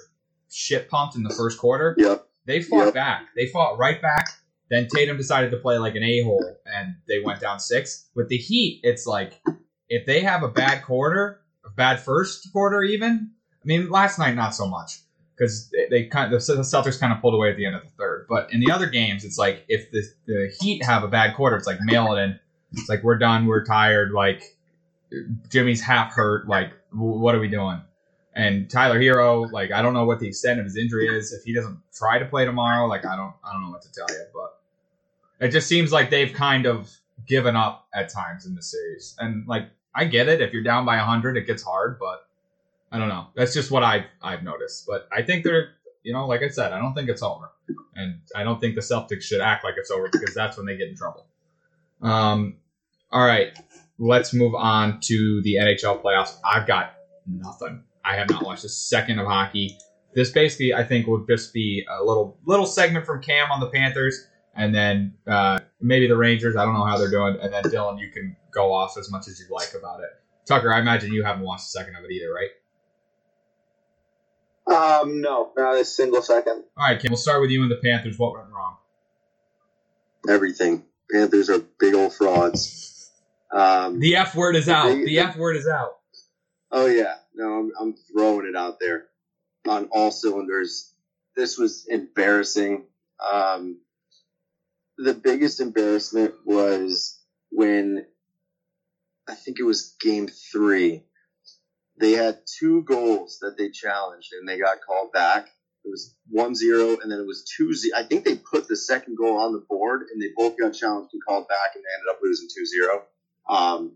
shit 0.52 0.90
pumped 0.90 1.16
in 1.16 1.24
the 1.24 1.34
first 1.34 1.58
quarter. 1.60 1.96
Yep. 1.98 2.26
They 2.46 2.62
fought 2.62 2.86
Yep. 2.86 2.94
back. 2.94 3.28
They 3.36 3.48
fought 3.48 3.78
right 3.78 4.02
back. 4.02 4.26
Then 4.70 4.88
Tatum 4.94 5.18
decided 5.18 5.52
to 5.52 5.58
play 5.58 5.78
like 5.78 5.96
an 5.96 6.04
a 6.04 6.22
hole, 6.24 6.58
and 6.66 6.96
they 7.08 7.20
went 7.20 7.40
down 7.40 7.60
six. 7.60 8.08
With 8.16 8.28
the 8.30 8.38
Heat, 8.38 8.82
it's 8.84 9.06
like 9.06 9.42
if 9.90 10.06
they 10.06 10.22
have 10.22 10.44
a 10.44 10.50
bad 10.50 10.84
quarter, 10.84 11.42
a 11.66 11.70
bad 11.70 12.00
first 12.00 12.52
quarter, 12.52 12.84
even. 12.84 13.32
I 13.54 13.66
mean, 13.66 13.90
last 13.90 14.20
night 14.20 14.36
not 14.36 14.56
so 14.56 14.68
much 14.68 15.00
because 15.38 15.70
they, 15.70 15.88
they 15.90 16.04
kind 16.06 16.34
of, 16.34 16.46
the 16.46 16.62
Celtics 16.62 17.00
kind 17.00 17.14
of 17.14 17.22
pulled 17.22 17.34
away 17.34 17.50
at 17.50 17.58
the 17.58 17.66
end 17.66 17.76
of 17.76 17.84
the 17.84 17.90
third. 17.90 18.26
But 18.30 18.52
in 18.52 18.60
the 18.60 18.72
other 18.72 18.88
games, 18.88 19.24
it's 19.24 19.38
like 19.38 19.66
if 19.68 19.92
the 19.92 20.04
the 20.26 20.54
Heat 20.60 20.84
have 20.84 21.04
a 21.04 21.08
bad 21.08 21.36
quarter, 21.36 21.56
it's 21.56 21.68
like 21.68 21.80
mail 21.82 22.14
it 22.14 22.22
in. 22.22 22.40
It's 22.74 22.90
like 22.90 23.04
we're 23.04 23.18
done, 23.18 23.46
we're 23.46 23.66
tired. 23.66 24.12
Like 24.12 24.44
Jimmy's 25.50 25.82
half 25.82 26.12
hurt. 26.14 26.48
Like 26.48 26.74
what 26.92 27.36
are 27.36 27.40
we 27.40 27.48
doing? 27.48 27.82
And 28.34 28.70
Tyler 28.70 29.00
Herro, 29.00 29.52
like 29.52 29.72
I 29.72 29.82
don't 29.82 29.94
know 29.94 30.06
what 30.06 30.20
the 30.20 30.28
extent 30.28 30.60
of 30.60 30.66
his 30.66 30.78
injury 30.78 31.08
is. 31.08 31.34
If 31.34 31.44
he 31.44 31.54
doesn't 31.54 31.80
try 31.94 32.20
to 32.20 32.26
play 32.26 32.46
tomorrow, 32.46 32.88
like 32.88 33.06
I 33.06 33.16
don't 33.16 33.34
I 33.44 33.52
don't 33.52 33.64
know 33.64 33.72
what 33.72 33.82
to 33.84 33.92
tell 33.92 34.06
you. 34.10 34.24
But 34.34 34.57
it 35.40 35.50
just 35.50 35.68
seems 35.68 35.92
like 35.92 36.10
they've 36.10 36.34
kind 36.34 36.66
of 36.66 36.92
given 37.28 37.56
up 37.56 37.88
at 37.94 38.10
times 38.10 38.46
in 38.46 38.56
the 38.56 38.62
series. 38.62 39.16
And 39.20 39.48
like 39.48 39.70
I 39.94 40.06
get 40.06 40.28
it, 40.28 40.42
if 40.42 40.54
you're 40.54 40.64
down 40.64 40.86
by 40.86 40.98
hundred, 40.98 41.38
it 41.38 41.48
gets 41.48 41.64
hard. 41.64 41.98
But 42.00 42.28
I 42.92 42.98
don't 42.98 43.10
know. 43.10 43.28
That's 43.36 43.54
just 43.54 43.72
what 43.72 43.84
I've 43.84 44.06
I've 44.22 44.44
noticed. 44.44 44.86
But 44.88 45.08
I 45.12 45.22
think 45.22 45.44
they're 45.44 45.72
you 46.04 46.14
know 46.14 46.28
like 46.28 46.42
I 46.42 46.50
said, 46.50 46.74
I 46.74 46.80
don't 46.80 46.94
think 46.94 47.10
it's 47.10 47.24
over, 47.24 47.52
and 47.96 48.20
I 48.36 48.44
don't 48.44 48.60
think 48.60 48.76
the 48.76 48.82
Celtics 48.82 49.24
should 49.24 49.42
act 49.42 49.64
like 49.64 49.76
it's 49.78 49.92
over 49.92 50.10
because 50.12 50.34
that's 50.34 50.58
when 50.58 50.66
they 50.66 50.78
get 50.78 50.90
in 50.90 50.96
trouble. 50.96 51.28
Um, 52.02 52.58
all 53.12 53.26
right, 53.26 53.58
let's 53.98 54.34
move 54.34 54.56
on 54.56 55.00
to 55.02 55.42
the 55.42 55.56
NHL 55.56 56.02
playoffs. 56.02 56.38
I've 56.44 56.68
got 56.68 56.94
nothing. 57.26 57.84
I 58.04 58.16
have 58.16 58.30
not 58.30 58.46
watched 58.46 58.64
a 58.64 58.70
second 58.70 59.20
of 59.20 59.28
hockey. 59.28 59.78
This 60.14 60.32
basically, 60.32 60.74
I 60.74 60.84
think, 60.84 61.08
would 61.08 61.28
just 61.28 61.54
be 61.54 61.86
a 61.90 62.04
little 62.04 62.38
little 62.46 62.66
segment 62.66 63.06
from 63.06 63.22
Cam 63.22 63.52
on 63.52 63.60
the 63.60 63.68
Panthers 63.68 64.28
and 64.58 64.76
then 64.76 65.16
uh, 65.28 65.60
maybe 65.82 66.08
the 66.08 66.18
Rangers. 66.18 66.56
I 66.58 66.66
don't 66.66 66.74
know 66.74 66.86
how 66.86 66.98
they're 66.98 67.12
doing, 67.12 67.38
and 67.42 67.54
then 67.54 67.64
Dylan, 67.66 68.00
you 68.00 68.10
can 68.12 68.36
go 68.54 68.74
off 68.74 68.98
as 68.98 69.12
much 69.12 69.28
as 69.28 69.40
you 69.40 69.46
like 69.52 69.74
about 69.80 70.02
it. 70.02 70.10
Tucker, 70.48 70.74
I 70.74 70.80
imagine 70.80 71.14
you 71.14 71.24
haven't 71.24 71.44
watched 71.44 71.66
a 71.66 71.70
second 71.70 71.96
of 71.96 72.04
it 72.06 72.12
either, 72.12 72.34
right? 72.34 72.50
Um, 74.68 75.22
no, 75.22 75.52
not 75.58 75.76
a 75.78 75.86
single 75.86 76.22
second. 76.22 76.64
All 76.78 76.88
right, 76.90 77.00
Kim. 77.00 77.12
We'll 77.12 77.18
start 77.18 77.42
with 77.42 77.52
you 77.52 77.62
and 77.64 77.72
the 77.72 77.78
Panthers. 77.78 78.20
What 78.20 78.34
went 78.34 78.50
wrong? 78.50 78.78
Everything. 80.30 80.84
Panthers 81.12 81.50
are 81.50 81.60
big 81.80 81.96
old 81.96 82.14
frauds. 82.14 83.12
Um, 83.54 84.00
The 84.00 84.18
F 84.18 84.36
word 84.36 84.56
is 84.56 84.68
out. 84.70 84.88
They- 84.90 85.06
The 85.06 85.20
F 85.20 85.38
word 85.38 85.56
is 85.58 85.68
out. 85.68 85.92
Oh 86.72 86.88
yeah, 86.88 87.16
no, 87.34 87.46
I'm, 87.60 87.72
I'm 87.80 87.96
throwing 88.12 88.48
it 88.48 88.56
out 88.56 88.80
there 88.80 89.06
on 89.68 89.86
all 89.92 90.12
cylinders. 90.12 90.94
This 91.36 91.58
was 91.58 91.86
embarrassing. 91.88 92.86
Um, 93.26 93.80
the 94.98 95.14
biggest 95.14 95.60
embarrassment 95.60 96.34
was 96.46 97.20
when 97.52 98.06
I 99.28 99.36
think 99.36 99.60
it 99.60 99.64
was 99.64 99.96
game 100.00 100.28
three. 100.28 101.04
They 102.00 102.14
had 102.14 102.40
two 102.60 102.84
goals 102.84 103.40
that 103.42 103.58
they 103.58 103.70
challenged 103.70 104.30
and 104.34 104.48
they 104.48 104.60
got 104.60 104.82
called 104.86 105.12
back. 105.12 105.48
It 105.84 105.90
was 105.90 106.16
1-0 106.36 107.02
and 107.02 107.12
then 107.12 107.20
it 107.20 107.26
was 107.26 107.50
2-0. 107.60 107.90
I 107.96 108.04
think 108.04 108.26
they 108.26 108.36
put 108.36 108.68
the 108.68 108.76
second 108.76 109.18
goal 109.18 109.38
on 109.38 109.54
the 109.54 109.64
board 109.68 110.04
and 110.12 110.22
they 110.22 110.30
both 110.36 110.58
got 110.58 110.74
challenged 110.74 111.14
and 111.14 111.24
called 111.28 111.48
back 111.48 111.76
and 111.76 111.84
they 111.84 111.94
ended 111.94 112.10
up 112.12 112.20
losing 112.22 112.48
2-0 113.50 113.54
um, 113.54 113.94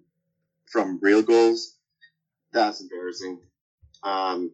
from 0.71 0.99
real 1.01 1.21
goals. 1.21 1.77
That's 2.53 2.81
embarrassing. 2.81 3.39
Um, 4.03 4.51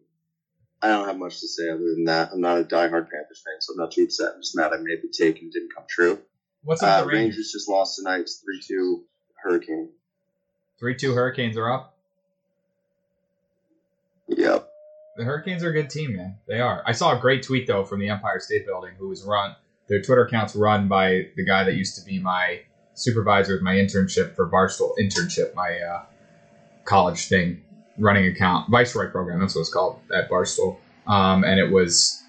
I 0.80 0.88
don't 0.88 1.06
have 1.06 1.18
much 1.18 1.40
to 1.40 1.48
say 1.48 1.70
other 1.70 1.94
than 1.94 2.04
that. 2.04 2.30
I'm 2.32 2.40
not 2.40 2.58
a 2.58 2.64
diehard 2.64 3.08
Panthers 3.10 3.42
fan, 3.44 3.60
so 3.60 3.72
I'm 3.72 3.78
not 3.78 3.92
too 3.92 4.04
upset. 4.04 4.32
I'm 4.34 4.42
just 4.42 4.56
mad 4.56 4.72
I 4.72 4.76
made 4.76 5.02
the 5.02 5.08
take 5.08 5.40
and 5.40 5.50
didn't 5.50 5.74
come 5.74 5.84
true. 5.88 6.18
What's 6.62 6.82
up 6.82 6.88
Uh, 6.88 7.00
the 7.02 7.06
Rangers? 7.08 7.36
Rangers 7.36 7.52
just 7.52 7.68
lost 7.68 7.96
tonight's 7.96 8.42
3-2 8.70 9.02
Hurricane. 9.42 9.90
Three 10.78 10.94
two 10.94 11.12
Hurricanes 11.14 11.56
are 11.56 11.72
up. 11.72 11.96
Yep. 14.28 14.68
The 15.16 15.24
Hurricanes 15.24 15.64
are 15.64 15.70
a 15.70 15.72
good 15.72 15.90
team, 15.90 16.16
man. 16.16 16.36
They 16.46 16.60
are. 16.60 16.82
I 16.86 16.92
saw 16.92 17.16
a 17.16 17.20
great 17.20 17.42
tweet 17.42 17.66
though 17.66 17.84
from 17.84 17.98
the 17.98 18.08
Empire 18.08 18.38
State 18.38 18.64
Building, 18.66 18.92
who 18.98 19.08
was 19.08 19.24
run. 19.24 19.56
Their 19.88 20.00
Twitter 20.02 20.24
account's 20.24 20.54
run 20.54 20.86
by 20.86 21.28
the 21.36 21.44
guy 21.44 21.64
that 21.64 21.74
used 21.74 21.98
to 21.98 22.04
be 22.04 22.18
my 22.20 22.60
supervisor 22.94 23.56
at 23.56 23.62
my 23.62 23.74
internship 23.74 24.36
for 24.36 24.48
Barstool 24.48 24.92
internship, 25.00 25.54
my 25.54 25.78
uh, 25.80 26.02
college 26.84 27.26
thing, 27.28 27.62
running 27.98 28.26
account, 28.26 28.70
Viceroy 28.70 29.10
program. 29.10 29.40
That's 29.40 29.54
what 29.54 29.62
it's 29.62 29.72
called 29.72 30.00
at 30.14 30.30
Barstool. 30.30 30.76
Um, 31.06 31.42
and 31.42 31.58
it 31.58 31.72
was 31.72 32.22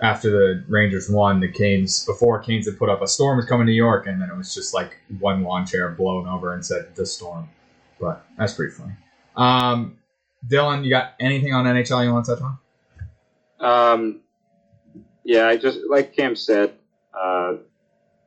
after 0.00 0.30
the 0.30 0.64
Rangers 0.68 1.10
won, 1.10 1.40
the 1.40 1.48
Canes 1.48 2.04
before 2.06 2.40
Canes 2.40 2.66
had 2.66 2.78
put 2.78 2.88
up 2.88 3.02
a 3.02 3.06
storm 3.06 3.36
was 3.36 3.46
coming 3.46 3.66
to 3.66 3.72
New 3.72 3.76
York, 3.76 4.06
and 4.06 4.20
then 4.20 4.30
it 4.30 4.36
was 4.36 4.54
just 4.54 4.72
like 4.74 4.96
one 5.18 5.42
lawn 5.42 5.66
chair 5.66 5.90
blown 5.90 6.26
over 6.26 6.54
and 6.54 6.64
said 6.64 6.94
the 6.94 7.04
storm. 7.04 7.48
But 8.00 8.24
that's 8.38 8.54
pretty 8.54 8.72
funny. 8.72 8.94
Um, 9.36 9.98
Dylan, 10.48 10.84
you 10.84 10.90
got 10.90 11.14
anything 11.20 11.52
on 11.52 11.66
NHL 11.66 12.04
you 12.04 12.12
want 12.12 12.24
to 12.26 12.36
touch 12.36 12.42
on? 12.42 12.58
Um, 13.60 14.20
yeah, 15.24 15.46
I 15.48 15.56
just 15.58 15.80
like 15.88 16.16
Cam 16.16 16.34
said, 16.34 16.74
uh, 17.14 17.54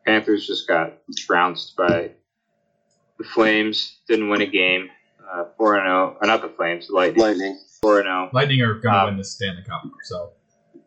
Panthers 0.05 0.45
just 0.45 0.67
got 0.67 0.93
trounced 1.17 1.75
by 1.75 2.11
the 3.17 3.23
Flames. 3.23 3.97
Didn't 4.07 4.29
win 4.29 4.41
a 4.41 4.45
game. 4.45 4.89
Uh, 5.31 5.45
Four 5.57 5.77
and 5.77 5.85
zero, 5.87 6.17
or 6.21 6.27
not 6.27 6.41
the 6.43 6.49
Flames, 6.49 6.87
the 6.87 6.93
Lightning. 6.93 7.23
Lightning. 7.23 7.59
Four 7.81 7.99
and 7.99 8.07
oh. 8.07 8.11
zero. 8.11 8.29
Lightning 8.33 8.61
are 8.61 8.73
going 8.75 8.93
to 8.93 8.99
Um, 8.99 9.05
win 9.07 9.17
the 9.17 9.23
Stanley 9.23 9.63
Cup, 9.63 9.83
so 10.03 10.33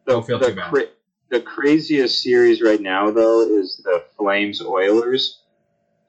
The, 0.06 0.12
Don't 0.12 0.26
feel 0.26 0.38
the 0.38 0.48
too 0.48 0.54
bad. 0.56 0.70
cra- 0.70 0.88
the 1.30 1.40
craziest 1.40 2.22
series 2.22 2.62
right 2.62 2.80
now, 2.80 3.10
though, 3.10 3.40
is 3.42 3.80
the 3.84 4.04
Flames 4.16 4.62
Oilers. 4.62 5.40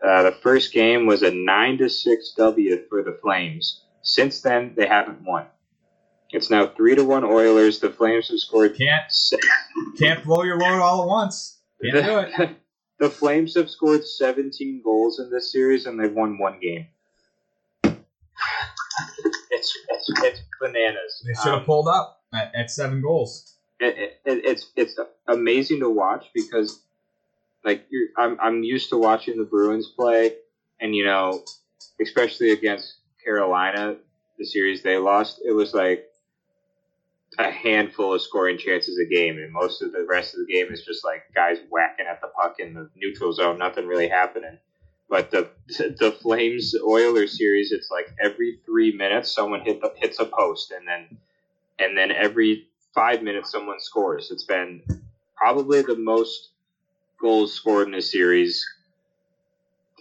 Uh, 0.05 0.23
the 0.23 0.31
first 0.31 0.71
game 0.73 1.05
was 1.07 1.23
a 1.23 1.31
nine 1.31 1.77
to 1.79 1.89
six 1.89 2.33
W 2.37 2.83
for 2.87 3.01
the 3.03 3.17
Flames. 3.21 3.81
Since 4.03 4.41
then, 4.41 4.73
they 4.77 4.87
haven't 4.87 5.23
won. 5.23 5.45
It's 6.29 6.49
now 6.51 6.67
three 6.67 6.95
to 6.95 7.03
one 7.03 7.23
Oilers. 7.23 7.79
The 7.79 7.89
Flames 7.89 8.29
have 8.29 8.39
scored 8.39 8.77
can't 8.77 9.11
se- 9.11 9.37
can't 9.97 10.23
blow 10.23 10.43
your 10.43 10.57
load 10.59 10.79
all 10.81 11.01
at 11.03 11.07
once. 11.07 11.57
Can't 11.81 12.05
do 12.05 12.19
it. 12.43 12.49
the 12.99 13.09
Flames 13.09 13.55
have 13.55 13.69
scored 13.69 14.05
17 14.05 14.81
goals 14.83 15.19
in 15.19 15.29
this 15.31 15.51
series, 15.51 15.85
and 15.87 15.99
they've 15.99 16.13
won 16.13 16.37
one 16.37 16.59
game. 16.59 16.85
It's 19.49 19.75
it's, 19.89 20.09
it's 20.23 20.41
bananas. 20.61 21.23
They 21.25 21.33
should 21.33 21.51
have 21.51 21.59
Um, 21.61 21.65
pulled 21.65 21.87
up 21.87 22.21
at, 22.33 22.51
at 22.55 22.69
seven 22.69 23.01
goals. 23.01 23.55
It, 23.79 24.19
it, 24.25 24.41
it's 24.45 24.71
it's 24.75 24.99
amazing 25.27 25.79
to 25.81 25.89
watch 25.89 26.25
because 26.33 26.81
like 27.63 27.87
I'm 28.17 28.37
I'm 28.39 28.63
used 28.63 28.89
to 28.89 28.97
watching 28.97 29.37
the 29.37 29.43
Bruins 29.43 29.87
play, 29.95 30.35
and 30.79 30.95
you 30.95 31.05
know, 31.05 31.43
especially 32.01 32.51
against 32.51 32.95
Carolina, 33.23 33.97
the 34.37 34.45
series 34.45 34.83
they 34.83 34.97
lost, 34.97 35.41
it 35.45 35.51
was 35.51 35.73
like 35.73 36.05
a 37.37 37.51
handful 37.51 38.13
of 38.13 38.21
scoring 38.21 38.57
chances 38.57 38.97
a 38.99 39.05
game, 39.05 39.37
and 39.37 39.51
most 39.51 39.81
of 39.81 39.91
the 39.91 40.05
rest 40.07 40.33
of 40.33 40.45
the 40.45 40.53
game 40.53 40.71
is 40.71 40.83
just 40.83 41.03
like 41.03 41.23
guys 41.35 41.57
whacking 41.69 42.07
at 42.07 42.21
the 42.21 42.27
puck 42.27 42.55
in 42.59 42.73
the 42.73 42.89
neutral 42.95 43.33
zone, 43.33 43.57
nothing 43.57 43.87
really 43.87 44.07
happening. 44.07 44.57
But 45.09 45.31
the 45.31 45.49
the 45.67 46.17
Flames 46.21 46.73
Oilers 46.85 47.37
series, 47.37 47.71
it's 47.71 47.91
like 47.91 48.07
every 48.23 48.59
three 48.65 48.91
minutes 48.95 49.33
someone 49.33 49.61
hit 49.61 49.81
the, 49.81 49.93
hits 49.97 50.19
a 50.19 50.25
post, 50.25 50.71
and 50.71 50.87
then 50.87 51.17
and 51.79 51.97
then 51.97 52.11
every 52.11 52.66
five 52.93 53.21
minutes 53.21 53.51
someone 53.51 53.79
scores. 53.79 54.31
It's 54.31 54.43
been 54.43 54.81
probably 55.35 55.81
the 55.81 55.95
most 55.95 56.49
goals 57.21 57.53
scored 57.53 57.87
in 57.87 57.95
a 57.95 58.01
series 58.01 58.65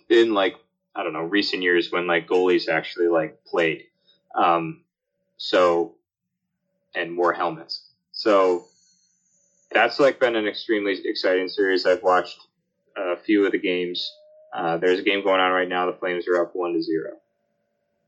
in 0.08 0.34
like 0.34 0.56
I 0.94 1.02
don't 1.02 1.12
know 1.12 1.22
recent 1.22 1.62
years 1.62 1.92
when 1.92 2.06
like 2.06 2.28
goalies 2.28 2.68
actually 2.68 3.08
like 3.08 3.44
played. 3.44 3.84
Um, 4.34 4.82
so 5.36 5.94
and 6.94 7.16
wore 7.16 7.32
helmets. 7.32 7.84
So 8.12 8.64
that's 9.70 10.00
like 10.00 10.18
been 10.18 10.36
an 10.36 10.46
extremely 10.46 10.96
exciting 11.04 11.48
series. 11.48 11.86
I've 11.86 12.02
watched 12.02 12.38
a 12.96 13.16
few 13.16 13.44
of 13.44 13.52
the 13.52 13.58
games. 13.58 14.10
Uh, 14.54 14.78
there's 14.78 15.00
a 15.00 15.02
game 15.02 15.22
going 15.22 15.40
on 15.40 15.52
right 15.52 15.68
now. 15.68 15.86
The 15.86 15.98
Flames 15.98 16.26
are 16.28 16.40
up 16.40 16.54
one 16.54 16.72
to 16.72 16.82
zero. 16.82 17.12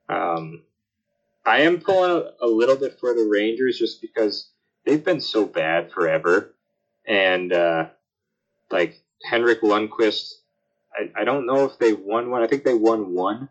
Um, 0.08 0.62
I 1.44 1.60
am 1.60 1.80
pulling 1.80 2.10
a, 2.10 2.46
a 2.46 2.48
little 2.48 2.76
bit 2.76 2.98
for 2.98 3.14
the 3.14 3.28
Rangers 3.30 3.78
just 3.78 4.00
because 4.00 4.48
they've 4.88 5.04
been 5.04 5.20
so 5.20 5.44
bad 5.44 5.92
forever, 5.92 6.54
and 7.06 7.52
uh, 7.52 7.88
like 8.70 9.00
Henrik 9.28 9.60
Lundqvist, 9.60 10.32
I, 10.94 11.20
I 11.20 11.24
don't 11.24 11.46
know 11.46 11.64
if 11.66 11.78
they 11.78 11.92
won 11.92 12.30
one. 12.30 12.42
I 12.42 12.46
think 12.46 12.64
they 12.64 12.74
won 12.74 13.12
one, 13.12 13.50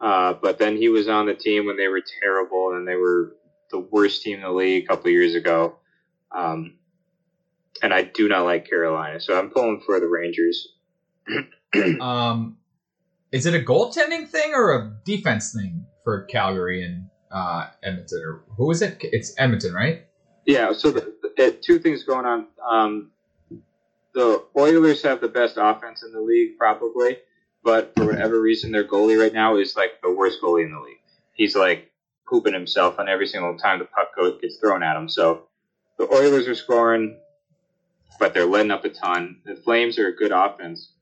uh, 0.00 0.32
but 0.34 0.58
then 0.58 0.76
he 0.76 0.88
was 0.88 1.08
on 1.08 1.26
the 1.26 1.34
team 1.34 1.66
when 1.66 1.76
they 1.76 1.88
were 1.88 2.02
terrible 2.22 2.74
and 2.74 2.88
they 2.88 2.96
were 2.96 3.36
the 3.70 3.78
worst 3.78 4.22
team 4.22 4.36
in 4.36 4.42
the 4.42 4.50
league 4.50 4.84
a 4.84 4.86
couple 4.86 5.10
years 5.10 5.34
ago. 5.34 5.76
Um, 6.32 6.78
and 7.82 7.92
I 7.92 8.02
do 8.02 8.26
not 8.28 8.44
like 8.44 8.68
Carolina, 8.68 9.20
so 9.20 9.38
I'm 9.38 9.50
pulling 9.50 9.82
for 9.84 10.00
the 10.00 10.08
Rangers. 10.08 10.68
Um, 12.00 12.56
is 13.32 13.44
it 13.44 13.52
a 13.52 13.62
goaltending 13.62 14.26
thing 14.28 14.54
or 14.54 14.72
a 14.72 14.96
defense 15.04 15.52
thing 15.52 15.84
for 16.04 16.22
Calgary 16.22 16.82
and 16.82 17.10
uh, 17.30 17.66
Edmonton? 17.82 18.22
Or 18.24 18.44
who 18.56 18.70
is 18.70 18.80
it? 18.80 18.96
It's 19.00 19.34
Edmonton, 19.36 19.74
right? 19.74 20.05
Yeah, 20.46 20.72
so 20.72 20.92
the, 20.92 21.12
the, 21.36 21.50
two 21.60 21.80
things 21.80 22.04
going 22.04 22.24
on. 22.24 22.46
Um, 22.64 23.10
the 24.14 24.44
Oilers 24.56 25.02
have 25.02 25.20
the 25.20 25.28
best 25.28 25.56
offense 25.58 26.04
in 26.04 26.12
the 26.12 26.20
league, 26.20 26.56
probably, 26.56 27.18
but 27.64 27.92
for 27.96 28.06
whatever 28.06 28.40
reason, 28.40 28.70
their 28.70 28.86
goalie 28.86 29.20
right 29.20 29.32
now 29.32 29.56
is 29.56 29.76
like 29.76 30.00
the 30.02 30.10
worst 30.10 30.40
goalie 30.40 30.64
in 30.64 30.72
the 30.72 30.80
league. 30.80 31.00
He's 31.34 31.56
like 31.56 31.90
pooping 32.28 32.54
himself 32.54 32.98
on 32.98 33.08
every 33.08 33.26
single 33.26 33.58
time 33.58 33.80
the 33.80 33.86
puck 33.86 34.14
gets 34.40 34.56
thrown 34.56 34.82
at 34.82 34.96
him. 34.96 35.08
So 35.08 35.48
the 35.98 36.04
Oilers 36.04 36.46
are 36.46 36.54
scoring, 36.54 37.18
but 38.20 38.32
they're 38.32 38.46
letting 38.46 38.70
up 38.70 38.84
a 38.84 38.88
ton. 38.88 39.38
The 39.44 39.56
Flames 39.56 39.98
are 39.98 40.08
a 40.08 40.16
good 40.16 40.32
offense, 40.32 40.92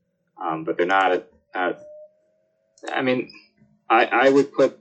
um, 0.43 0.65
but 0.65 0.79
they're 0.79 0.87
not. 0.87 1.13
A, 1.13 1.23
a, 1.55 1.77
I 2.93 3.03
mean, 3.03 3.31
I, 3.91 4.07
I 4.07 4.31
would 4.31 4.53
put 4.55 4.81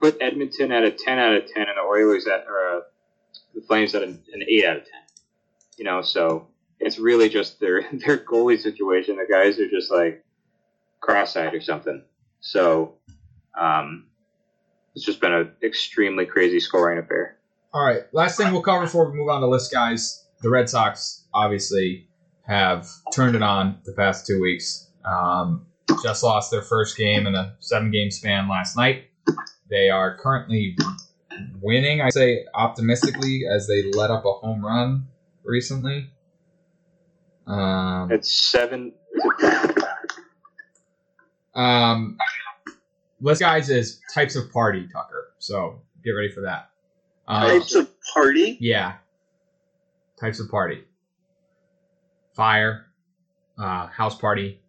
put 0.00 0.18
Edmonton 0.20 0.72
at 0.72 0.84
a 0.84 0.90
ten 0.90 1.18
out 1.18 1.34
of 1.34 1.46
ten, 1.46 1.66
and 1.68 1.76
the 1.76 1.82
Oilers 1.82 2.26
at 2.26 2.46
or 2.46 2.78
a 2.78 2.82
the 3.54 3.60
Flames 3.62 3.94
at 3.94 4.02
an, 4.02 4.22
an 4.32 4.42
eight 4.48 4.64
out 4.64 4.78
of 4.78 4.84
ten. 4.84 5.00
You 5.76 5.84
know, 5.84 6.02
so 6.02 6.48
it's 6.80 6.98
really 6.98 7.28
just 7.28 7.60
their 7.60 7.82
their 7.92 8.18
goalie 8.18 8.60
situation. 8.60 9.16
The 9.16 9.26
guys 9.30 9.58
are 9.58 9.68
just 9.68 9.90
like 9.90 10.24
cross-eyed 11.00 11.54
or 11.54 11.60
something. 11.60 12.02
So 12.40 12.94
um, 13.58 14.06
it's 14.94 15.04
just 15.04 15.20
been 15.20 15.32
an 15.32 15.52
extremely 15.62 16.26
crazy 16.26 16.60
scoring 16.60 16.98
affair. 16.98 17.36
All 17.72 17.84
right. 17.84 18.02
Last 18.12 18.36
thing 18.36 18.52
we'll 18.52 18.62
cover 18.62 18.84
before 18.84 19.10
we 19.10 19.16
move 19.16 19.28
on 19.28 19.40
to 19.40 19.48
list 19.48 19.72
guys. 19.72 20.26
The 20.42 20.50
Red 20.50 20.68
Sox 20.68 21.24
obviously 21.32 22.08
have 22.46 22.88
turned 23.12 23.34
it 23.34 23.42
on 23.42 23.78
the 23.84 23.92
past 23.92 24.26
two 24.26 24.40
weeks. 24.40 24.88
Um, 25.04 25.66
just 26.02 26.22
lost 26.22 26.50
their 26.50 26.62
first 26.62 26.96
game 26.96 27.26
in 27.26 27.34
a 27.34 27.56
seven 27.60 27.90
game 27.90 28.10
span 28.10 28.48
last 28.48 28.76
night. 28.76 29.04
They 29.70 29.90
are 29.90 30.16
currently 30.16 30.76
winning, 31.60 32.00
I 32.00 32.10
say 32.10 32.44
optimistically, 32.54 33.44
as 33.50 33.66
they 33.66 33.90
let 33.92 34.10
up 34.10 34.24
a 34.24 34.32
home 34.32 34.64
run 34.64 35.06
recently. 35.44 36.10
Um, 37.46 38.10
It's 38.10 38.32
seven 38.32 38.92
um, 41.54 42.16
list 43.20 43.40
guys 43.40 43.70
is 43.70 44.00
types 44.12 44.36
of 44.36 44.50
party, 44.52 44.86
Tucker. 44.92 45.32
So 45.38 45.82
get 46.04 46.10
ready 46.12 46.30
for 46.30 46.42
that. 46.42 46.70
Um, 47.28 47.42
Types 47.60 47.74
of 47.74 47.90
party. 48.12 48.56
yeah, 48.60 48.94
types 50.20 50.40
of 50.40 50.50
party: 50.50 50.84
fire, 52.34 52.86
uh, 53.58 53.86
house 53.86 54.16
party, 54.18 54.60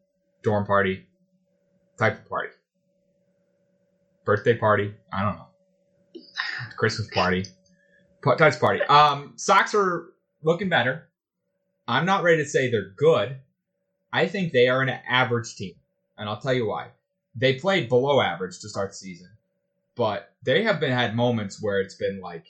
dorm 0.44 0.66
party, 0.66 1.06
type 1.98 2.20
of 2.20 2.30
party, 2.30 2.50
birthday 4.26 4.58
party. 4.58 4.94
I 5.12 5.24
don't 5.24 5.36
know. 5.36 5.48
Christmas 6.78 7.08
party, 7.08 7.46
Pa- 8.24 8.36
party. 8.36 8.82
Um, 8.84 9.34
Sox 9.36 9.74
are 9.74 10.08
looking 10.44 10.70
better. 10.70 11.08
I'm 11.88 12.06
not 12.06 12.24
ready 12.24 12.44
to 12.44 12.50
say 12.50 12.70
they're 12.70 12.92
good. 12.98 13.38
I 14.12 14.28
think 14.28 14.52
they 14.54 14.68
are 14.68 14.82
an 14.82 14.90
average 14.90 15.56
team, 15.56 15.76
and 16.18 16.30
I'll 16.30 16.40
tell 16.40 16.54
you 16.54 16.68
why. 16.68 16.90
They 17.36 17.56
played 17.56 17.90
below 17.90 18.22
average 18.22 18.60
to 18.60 18.70
start 18.70 18.92
the 18.92 18.96
season, 18.96 19.30
but 19.96 20.34
they 20.44 20.64
have 20.64 20.80
been 20.80 20.92
had 20.92 21.16
moments 21.16 21.62
where 21.62 21.82
it's 21.82 21.96
been 21.96 22.22
like 22.22 22.46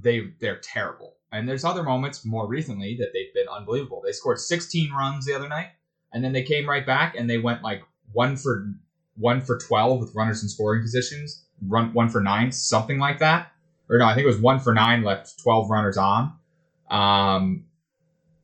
they 0.00 0.28
they're 0.40 0.58
terrible, 0.58 1.14
and 1.32 1.48
there's 1.48 1.64
other 1.64 1.82
moments 1.82 2.24
more 2.24 2.46
recently 2.46 2.96
that 2.98 3.10
they've 3.12 3.34
been 3.34 3.48
unbelievable. 3.48 4.02
They 4.04 4.12
scored 4.12 4.38
16 4.38 4.92
runs 4.92 5.26
the 5.26 5.34
other 5.34 5.48
night, 5.48 5.70
and 6.12 6.22
then 6.22 6.32
they 6.32 6.42
came 6.42 6.68
right 6.68 6.86
back 6.86 7.16
and 7.16 7.28
they 7.28 7.38
went 7.38 7.62
like 7.62 7.82
one 8.12 8.36
for 8.36 8.68
one 9.16 9.40
for 9.40 9.58
12 9.58 10.00
with 10.00 10.14
runners 10.14 10.42
in 10.42 10.48
scoring 10.48 10.82
positions, 10.82 11.44
run 11.62 11.92
one 11.92 12.08
for 12.08 12.20
nine, 12.20 12.52
something 12.52 12.98
like 12.98 13.18
that. 13.18 13.52
Or 13.88 13.98
no, 13.98 14.06
I 14.06 14.14
think 14.14 14.24
it 14.24 14.28
was 14.28 14.38
one 14.38 14.60
for 14.60 14.72
nine, 14.72 15.02
left 15.02 15.38
12 15.42 15.70
runners 15.70 15.96
on. 15.96 16.32
Um, 16.90 17.64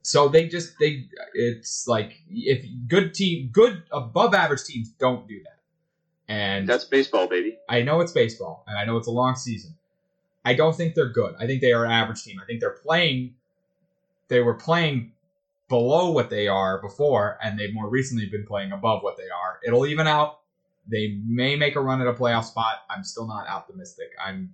so 0.02 0.28
they 0.28 0.48
just 0.48 0.78
they 0.78 1.08
it's 1.34 1.86
like 1.86 2.22
if 2.30 2.64
good 2.88 3.14
team 3.14 3.50
good 3.52 3.82
above 3.92 4.34
average 4.34 4.64
teams 4.64 4.90
don't 4.98 5.28
do 5.28 5.40
that. 5.42 5.58
And 6.32 6.66
That's 6.68 6.84
baseball, 6.84 7.26
baby. 7.26 7.58
I 7.68 7.82
know 7.82 8.00
it's 8.00 8.12
baseball 8.12 8.64
and 8.66 8.78
I 8.78 8.84
know 8.84 8.96
it's 8.96 9.08
a 9.08 9.12
long 9.12 9.34
season. 9.34 9.76
I 10.44 10.54
don't 10.54 10.74
think 10.74 10.94
they're 10.94 11.12
good. 11.12 11.34
I 11.38 11.46
think 11.46 11.61
they 11.61 11.72
are 11.72 11.84
an 11.84 11.90
average 11.90 12.22
team. 12.22 12.40
I 12.42 12.46
think 12.46 12.61
they're 12.61 12.70
playing 12.70 13.34
they 14.28 14.40
were 14.40 14.54
playing 14.54 15.12
below 15.68 16.11
what 16.11 16.30
they 16.30 16.48
are 16.48 16.80
before 16.80 17.38
and 17.42 17.58
they've 17.58 17.74
more 17.74 17.88
recently 17.88 18.26
been 18.26 18.46
playing 18.46 18.72
above 18.72 19.02
what 19.02 19.16
they 19.16 19.28
are. 19.28 19.61
It'll 19.66 19.86
even 19.86 20.06
out. 20.06 20.39
They 20.91 21.18
may 21.26 21.57
make 21.57 21.76
a 21.76 21.80
run 21.80 22.01
at 22.01 22.07
a 22.07 22.12
playoff 22.12 22.45
spot. 22.45 22.78
I'm 22.88 23.05
still 23.05 23.26
not 23.26 23.49
optimistic. 23.49 24.09
I'm 24.22 24.53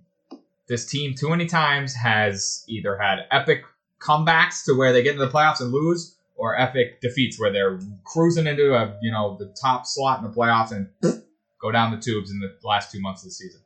this 0.67 0.85
team 0.85 1.15
too 1.15 1.29
many 1.29 1.45
times 1.45 1.95
has 1.95 2.63
either 2.67 2.97
had 2.97 3.25
epic 3.31 3.63
comebacks 3.99 4.65
to 4.65 4.73
where 4.73 4.93
they 4.93 5.01
get 5.01 5.13
into 5.13 5.25
the 5.25 5.31
playoffs 5.31 5.61
and 5.61 5.71
lose 5.71 6.15
or 6.35 6.59
epic 6.59 7.01
defeats 7.01 7.39
where 7.39 7.51
they're 7.51 7.79
cruising 8.03 8.47
into 8.47 8.75
a 8.75 8.97
you 9.01 9.11
know 9.11 9.37
the 9.39 9.53
top 9.59 9.85
slot 9.85 10.19
in 10.19 10.29
the 10.29 10.35
playoffs 10.35 10.71
and 10.71 10.89
go 11.61 11.71
down 11.71 11.91
the 11.91 11.97
tubes 11.97 12.31
in 12.31 12.39
the 12.39 12.53
last 12.63 12.91
two 12.91 13.01
months 13.01 13.23
of 13.23 13.29
the 13.29 13.33
season. 13.33 13.61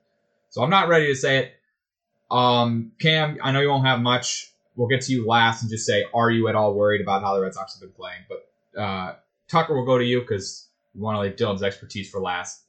So 0.50 0.62
I'm 0.62 0.70
not 0.70 0.88
ready 0.88 1.08
to 1.08 1.16
say 1.16 1.38
it. 1.40 1.54
Um, 2.30 2.94
Cam, 3.00 3.38
I 3.44 3.52
know 3.52 3.62
you 3.62 3.70
won't 3.70 3.86
have 3.86 4.00
much. 4.00 4.52
We'll 4.76 4.88
get 4.88 5.02
to 5.02 5.12
you 5.12 5.28
last 5.28 5.62
and 5.62 5.70
just 5.70 5.86
say, 5.86 6.06
are 6.14 6.32
you 6.32 6.48
at 6.48 6.56
all 6.56 6.74
worried 6.74 7.02
about 7.02 7.22
how 7.22 7.36
the 7.36 7.42
Red 7.42 7.54
Sox 7.54 7.74
have 7.74 7.82
been 7.82 7.92
playing? 7.92 8.22
But 8.30 8.82
uh, 8.82 9.16
Tucker, 9.50 9.76
will 9.76 9.86
go 9.86 9.98
to 9.98 10.04
you 10.04 10.22
because 10.22 10.68
we 10.96 11.02
want 11.02 11.16
to 11.18 11.22
leave 11.22 11.36
Dylan's 11.36 11.64
expertise 11.64 12.10
for 12.10 12.20
last. 12.20 12.64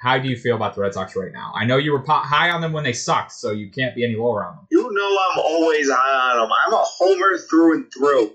How 0.00 0.18
do 0.18 0.28
you 0.28 0.36
feel 0.36 0.56
about 0.56 0.74
the 0.74 0.80
Red 0.80 0.94
Sox 0.94 1.14
right 1.14 1.32
now? 1.32 1.52
I 1.54 1.64
know 1.64 1.76
you 1.76 1.92
were 1.92 2.02
high 2.04 2.50
on 2.50 2.60
them 2.60 2.72
when 2.72 2.82
they 2.82 2.92
sucked, 2.92 3.32
so 3.32 3.52
you 3.52 3.70
can't 3.70 3.94
be 3.94 4.04
any 4.04 4.16
lower 4.16 4.44
on 4.44 4.56
them. 4.56 4.66
You 4.70 4.82
know 4.82 5.18
I'm 5.32 5.38
always 5.38 5.88
high 5.88 6.32
on 6.32 6.40
them. 6.40 6.50
I'm 6.66 6.72
a 6.72 6.84
homer 6.84 7.38
through 7.38 7.74
and 7.74 7.92
through. 7.92 8.32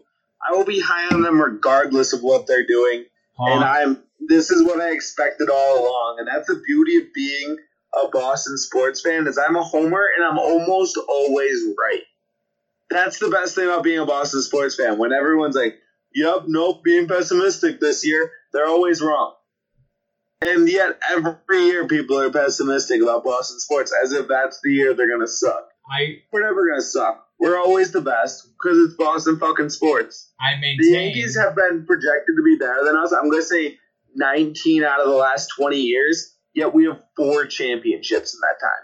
I 0.47 0.55
will 0.55 0.63
be 0.63 0.79
high 0.79 1.13
on 1.13 1.21
them 1.21 1.41
regardless 1.41 2.13
of 2.13 2.21
what 2.21 2.47
they're 2.47 2.65
doing. 2.65 3.05
And 3.37 3.63
I'm 3.63 4.03
this 4.27 4.49
is 4.49 4.63
what 4.63 4.81
I 4.81 4.91
expected 4.91 5.49
all 5.49 5.79
along, 5.79 6.17
and 6.19 6.27
that's 6.27 6.47
the 6.47 6.61
beauty 6.65 6.97
of 6.97 7.13
being 7.13 7.57
a 8.03 8.07
Boston 8.09 8.57
sports 8.57 9.01
fan 9.01 9.27
is 9.27 9.37
I'm 9.37 9.55
a 9.55 9.63
homer 9.63 10.07
and 10.15 10.25
I'm 10.25 10.37
almost 10.37 10.97
always 10.97 11.63
right. 11.77 12.03
That's 12.89 13.19
the 13.19 13.29
best 13.29 13.55
thing 13.55 13.65
about 13.65 13.83
being 13.83 13.99
a 13.99 14.05
Boston 14.05 14.41
sports 14.41 14.75
fan. 14.75 14.97
When 14.97 15.13
everyone's 15.13 15.55
like, 15.55 15.79
"Yep, 16.17 16.43
nope, 16.47 16.83
being 16.83 17.07
pessimistic 17.07 17.79
this 17.79 18.05
year," 18.05 18.31
they're 18.51 18.67
always 18.67 19.01
wrong. 19.01 19.35
And 20.41 20.67
yet 20.67 20.99
every 21.11 21.65
year 21.65 21.87
people 21.87 22.19
are 22.19 22.31
pessimistic 22.31 23.01
about 23.01 23.23
Boston 23.23 23.59
sports 23.59 23.93
as 24.03 24.11
if 24.11 24.27
that's 24.27 24.59
the 24.63 24.71
year 24.71 24.93
they're 24.93 25.09
gonna 25.09 25.27
suck. 25.27 25.69
I 25.89 26.23
We're 26.31 26.41
never 26.41 26.67
gonna 26.67 26.81
suck. 26.81 27.27
We're 27.39 27.57
always 27.57 27.91
the 27.91 28.01
best 28.01 28.47
because 28.53 28.77
it's 28.79 28.95
Boston 28.95 29.37
fucking 29.37 29.69
sports. 29.69 30.31
I 30.39 30.59
maintain. 30.59 30.77
The. 30.79 30.89
Yankees 30.89 31.37
have 31.37 31.55
been 31.55 31.85
projected 31.85 32.35
to 32.35 32.43
be 32.43 32.57
better 32.57 32.83
than 32.83 32.95
us. 32.95 33.13
I'm 33.13 33.29
going 33.29 33.41
to 33.41 33.47
say 33.47 33.77
19 34.15 34.83
out 34.83 35.01
of 35.01 35.07
the 35.07 35.15
last 35.15 35.49
20 35.55 35.77
years, 35.77 36.35
yet 36.55 36.73
we 36.73 36.85
have 36.85 36.99
four 37.15 37.45
championships 37.45 38.33
in 38.33 38.39
that 38.41 38.59
time. 38.59 38.83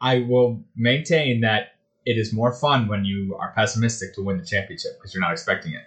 I 0.00 0.28
will 0.28 0.64
maintain 0.76 1.40
that 1.40 1.72
it 2.06 2.12
is 2.12 2.32
more 2.32 2.52
fun 2.52 2.86
when 2.86 3.04
you 3.04 3.36
are 3.38 3.52
pessimistic 3.56 4.14
to 4.14 4.22
win 4.22 4.38
the 4.38 4.46
championship 4.46 4.92
because 4.96 5.12
you're 5.12 5.20
not 5.20 5.32
expecting 5.32 5.72
it. 5.72 5.82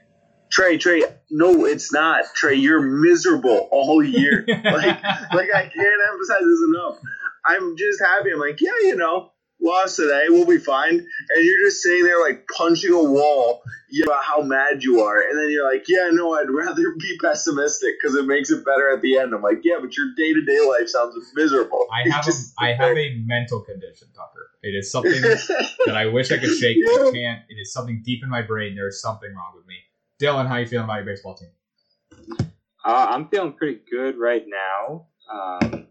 Trey, 0.52 0.78
Trey, 0.78 1.04
no, 1.30 1.66
it's 1.66 1.93
not. 1.93 2.26
Trey, 2.36 2.56
you're 2.56 2.82
miserable 2.82 3.70
all 3.72 4.04
year. 4.04 4.43
like, 4.47 4.64
like 4.64 5.49
I 5.54 5.64
can't 5.74 6.02
emphasize 6.12 6.41
this 6.41 6.62
enough. 6.68 6.99
I'm 7.45 7.76
just 7.78 8.02
happy. 8.02 8.32
I'm 8.32 8.39
like, 8.39 8.60
yeah, 8.62 8.72
you 8.82 8.95
know, 8.95 9.32
lost 9.62 9.95
today, 9.95 10.26
we'll 10.30 10.45
be 10.45 10.58
fine. 10.58 10.93
And 10.93 11.45
you're 11.45 11.68
just 11.68 11.82
sitting 11.82 12.04
there 12.04 12.20
like 12.20 12.47
punching 12.56 12.91
a 12.91 13.04
wall 13.04 13.62
about 14.04 14.24
how 14.24 14.41
mad 14.41 14.84
you 14.84 15.02
are. 15.02 15.22
And 15.22 15.38
then 15.38 15.49
you're 15.52 15.72
like, 15.72 15.86
yeah, 15.88 16.10
no, 16.12 16.34
I'd 16.34 16.49
rather 16.49 16.84
be 16.99 17.18
pessimistic 17.22 17.95
because 18.02 18.16
it 18.16 18.26
makes 18.26 18.49
it 18.49 18.66
better 18.66 18.91
at 18.93 19.02
the 19.02 19.18
end. 19.18 19.34
I'm 19.34 19.41
like, 19.41 19.62
yeah, 19.64 19.76
but 19.80 19.95
your 19.95 20.08
day 20.18 20.34
to 20.34 20.41
day 20.41 20.60
life 20.68 20.89
sounds 20.89 21.16
miserable. 21.36 21.88
I 21.91 22.10
have 22.12 22.24
a, 22.24 22.26
just 22.26 22.54
I 22.60 22.72
sit 22.72 22.78
have 22.78 22.97
a 22.97 23.16
mental 23.26 23.62
condition, 23.62 24.10
Tucker. 24.16 24.49
It 24.64 24.76
is 24.76 24.91
something 24.91 25.22
that 25.22 25.95
I 25.95 26.08
wish 26.08 26.32
I 26.32 26.38
could 26.38 26.56
shake, 26.56 26.78
but 26.86 27.08
I 27.08 27.12
can't. 27.14 27.41
It 27.49 27.56
is 27.60 27.72
something 27.72 28.02
deep 28.04 28.24
in 28.24 28.30
my 28.30 28.41
brain. 28.41 28.76
There 28.76 28.88
is 28.88 29.02
something 29.02 29.30
wrong 29.34 29.54
with 29.56 29.66
me. 29.66 29.76
Dylan, 30.22 30.48
how 30.48 30.58
you 30.58 30.68
feeling 30.68 30.84
about 30.86 30.98
your 30.98 31.06
baseball 31.06 31.36
team? 31.36 31.50
Uh, 32.86 33.08
I'm 33.10 33.28
feeling 33.30 33.54
pretty 33.54 33.82
good 33.90 34.18
right 34.18 34.46
now. 34.48 35.08
Um, 35.32 35.88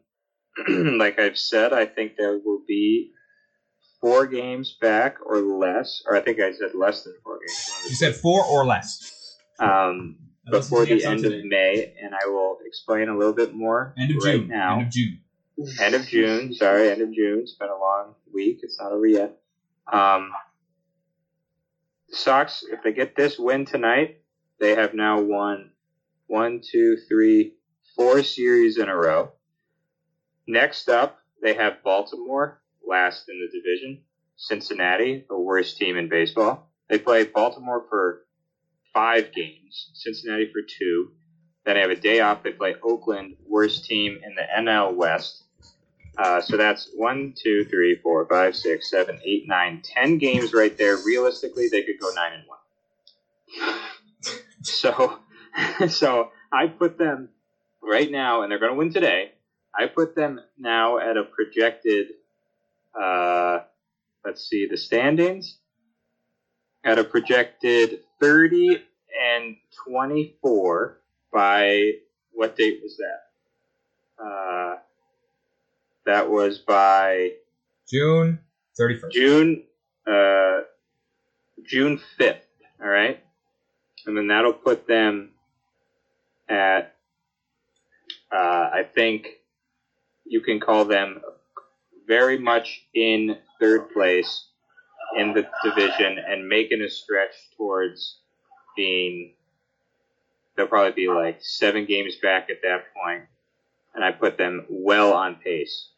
like 0.99 1.19
I've 1.19 1.39
said, 1.39 1.73
I 1.73 1.87
think 1.87 2.17
there 2.17 2.39
will 2.39 2.63
be 2.67 3.13
four 4.01 4.27
games 4.27 4.77
back 4.81 5.17
or 5.25 5.39
less, 5.39 6.03
or 6.07 6.17
I 6.17 6.21
think 6.21 6.41
I 6.41 6.53
said 6.53 6.71
less 6.75 7.03
than 7.05 7.15
four 7.25 7.39
games. 7.39 7.71
You 7.89 7.95
said 7.97 8.15
four 8.15 8.45
or 8.45 8.65
less. 8.65 9.37
um, 9.59 10.17
before 10.51 10.85
the 10.85 11.05
end 11.05 11.25
of 11.25 11.33
today. 11.33 11.43
May, 11.45 11.95
and 12.03 12.15
I 12.15 12.27
will 12.27 12.59
explain 12.65 13.09
a 13.09 13.17
little 13.17 13.33
bit 13.35 13.55
more 13.55 13.95
End 13.99 14.11
of 14.17 14.23
right 14.25 14.37
June. 14.41 14.49
now. 14.49 14.79
End 14.79 14.83
of 14.87 14.91
June. 14.93 15.21
end 15.81 15.95
of 15.95 16.07
June. 16.07 16.55
Sorry, 16.55 16.91
end 16.91 17.03
of 17.03 17.13
June. 17.13 17.41
It's 17.41 17.55
been 17.55 17.69
a 17.69 17.79
long 17.79 18.15
week. 18.33 18.61
It's 18.63 18.79
not 18.81 18.91
over 18.93 19.07
yet. 19.07 19.37
Um, 19.93 20.31
Sox, 22.13 22.65
if 22.73 22.83
they 22.83 22.93
get 22.93 23.15
this 23.15 23.39
win 23.39 23.65
tonight, 23.65 24.20
they 24.61 24.75
have 24.75 24.95
now 24.95 25.21
won 25.21 25.71
one, 26.27 26.61
two, 26.63 26.97
three, 27.09 27.55
four 27.97 28.23
series 28.23 28.79
in 28.79 28.89
a 28.89 28.97
row. 28.97 29.33
Next 30.47 30.89
up, 30.89 31.19
they 31.43 31.55
have 31.55 31.83
Baltimore, 31.83 32.61
last 32.87 33.29
in 33.29 33.41
the 33.41 33.59
division. 33.59 34.03
Cincinnati, 34.37 35.25
the 35.29 35.39
worst 35.39 35.77
team 35.77 35.97
in 35.97 36.09
baseball. 36.09 36.71
They 36.89 36.99
play 36.99 37.25
Baltimore 37.25 37.85
for 37.89 38.23
five 38.95 39.33
games, 39.33 39.91
Cincinnati 39.95 40.51
for 40.53 40.61
two. 40.63 41.13
Then 41.65 41.75
they 41.75 41.81
have 41.81 41.91
a 41.91 41.97
day 41.97 42.21
off. 42.21 42.43
They 42.43 42.53
play 42.53 42.75
Oakland, 42.83 43.37
worst 43.47 43.85
team 43.85 44.21
in 44.25 44.35
the 44.35 44.43
NL 44.59 44.95
West. 44.95 45.45
Uh, 46.17 46.41
so 46.41 46.57
that's 46.57 46.91
one, 46.95 47.35
two, 47.37 47.65
three, 47.67 47.99
four, 48.03 48.27
five, 48.27 48.57
six, 48.57 48.91
seven, 48.91 49.21
eight, 49.25 49.47
nine, 49.47 49.83
ten 49.85 50.19
games 50.19 50.53
right 50.53 50.77
there. 50.77 50.97
Realistically, 51.05 51.69
they 51.69 51.83
could 51.83 51.99
go 52.01 52.11
nine 52.15 52.33
and 52.33 52.45
one. 52.47 53.81
So, 54.63 55.19
so 55.89 56.31
I 56.53 56.67
put 56.67 56.99
them 56.99 57.31
right 57.83 58.11
now, 58.11 58.43
and 58.43 58.51
they're 58.51 58.59
going 58.59 58.73
to 58.73 58.79
win 58.79 58.93
today. 58.93 59.33
I 59.75 59.87
put 59.87 60.15
them 60.15 60.41
now 60.59 60.99
at 60.99 61.17
a 61.17 61.25
projected. 61.25 62.09
Uh, 62.99 63.61
let's 64.25 64.49
see 64.49 64.67
the 64.67 64.77
standings. 64.77 65.57
At 66.83 66.99
a 66.99 67.05
projected 67.05 68.01
thirty 68.21 68.83
and 69.23 69.57
twenty-four 69.87 70.99
by 71.33 71.93
what 72.33 72.57
date 72.57 72.81
was 72.83 72.97
that? 72.97 74.25
Uh, 74.25 74.77
that 76.07 76.31
was 76.31 76.59
by 76.59 77.33
June 77.89 78.41
31st. 78.81 79.11
June, 79.13 79.63
uh, 80.07 80.61
June 81.65 82.01
fifth. 82.17 82.47
All 82.83 82.89
right, 82.89 83.23
and 84.07 84.17
then 84.17 84.29
that'll 84.29 84.53
put 84.53 84.87
them 84.87 85.31
at. 86.49 86.95
Uh, 88.33 88.71
I 88.73 88.83
think 88.95 89.27
you 90.25 90.41
can 90.41 90.61
call 90.61 90.85
them 90.85 91.21
very 92.07 92.39
much 92.39 92.87
in 92.95 93.37
third 93.61 93.91
place 93.93 94.47
in 95.17 95.35
the 95.35 95.49
division 95.65 96.19
and 96.19 96.49
making 96.49 96.81
a 96.81 96.89
stretch 96.89 97.35
towards 97.57 98.19
being 98.77 99.35
they'll 100.57 100.67
probably 100.67 100.93
be 100.93 101.09
like 101.09 101.39
seven 101.41 101.87
games 101.87 102.17
back 102.23 102.51
at 102.51 102.63
that 102.63 102.85
point, 102.95 103.23
and 103.95 104.05
I 104.05 104.13
put 104.13 104.37
them 104.37 104.67
well 104.69 105.13
on 105.13 105.37
pace 105.37 105.89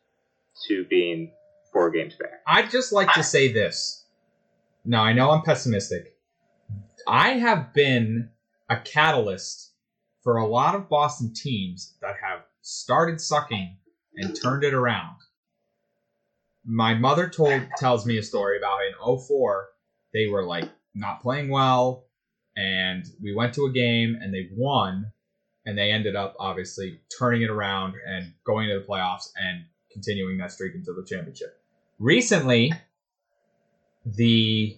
to 0.69 0.85
being 0.85 1.33
four 1.73 1.91
games 1.91 2.15
back. 2.15 2.43
I'd 2.47 2.71
just 2.71 2.93
like 2.93 3.13
to 3.15 3.23
say 3.23 3.53
this. 3.53 4.05
Now, 4.85 5.03
I 5.03 5.13
know 5.13 5.31
I'm 5.31 5.43
pessimistic. 5.43 6.17
I 7.07 7.31
have 7.31 7.73
been 7.75 8.31
a 8.69 8.79
catalyst 8.79 9.73
for 10.23 10.37
a 10.37 10.47
lot 10.47 10.75
of 10.75 10.89
Boston 10.89 11.33
teams 11.35 11.95
that 12.01 12.17
have 12.23 12.41
started 12.61 13.21
sucking 13.21 13.77
and 14.17 14.37
turned 14.41 14.65
it 14.65 14.75
around. 14.75 15.17
My 16.65 16.95
mother 16.95 17.29
told 17.29 17.63
tells 17.77 18.07
me 18.07 18.19
a 18.19 18.23
story 18.23 18.59
about 18.59 18.81
in 18.87 19.19
04 19.19 19.69
they 20.13 20.27
were 20.27 20.45
like 20.45 20.69
not 20.95 21.23
playing 21.23 21.49
well 21.49 22.05
and 22.57 23.05
we 23.21 23.35
went 23.35 23.55
to 23.55 23.65
a 23.65 23.73
game 23.73 24.17
and 24.21 24.33
they 24.33 24.49
won 24.55 25.11
and 25.65 25.77
they 25.77 25.91
ended 25.91 26.15
up 26.15 26.37
obviously 26.39 27.01
turning 27.19 27.43
it 27.43 27.51
around 27.51 27.95
and 28.07 28.33
going 28.45 28.69
to 28.69 28.79
the 28.79 28.85
playoffs 28.85 29.31
and 29.37 29.65
continuing 29.91 30.39
that 30.39 30.53
streak 30.53 30.75
into 30.75 30.93
the 30.93 31.05
championship. 31.05 31.61
Recently, 31.99 32.73
the 34.05 34.77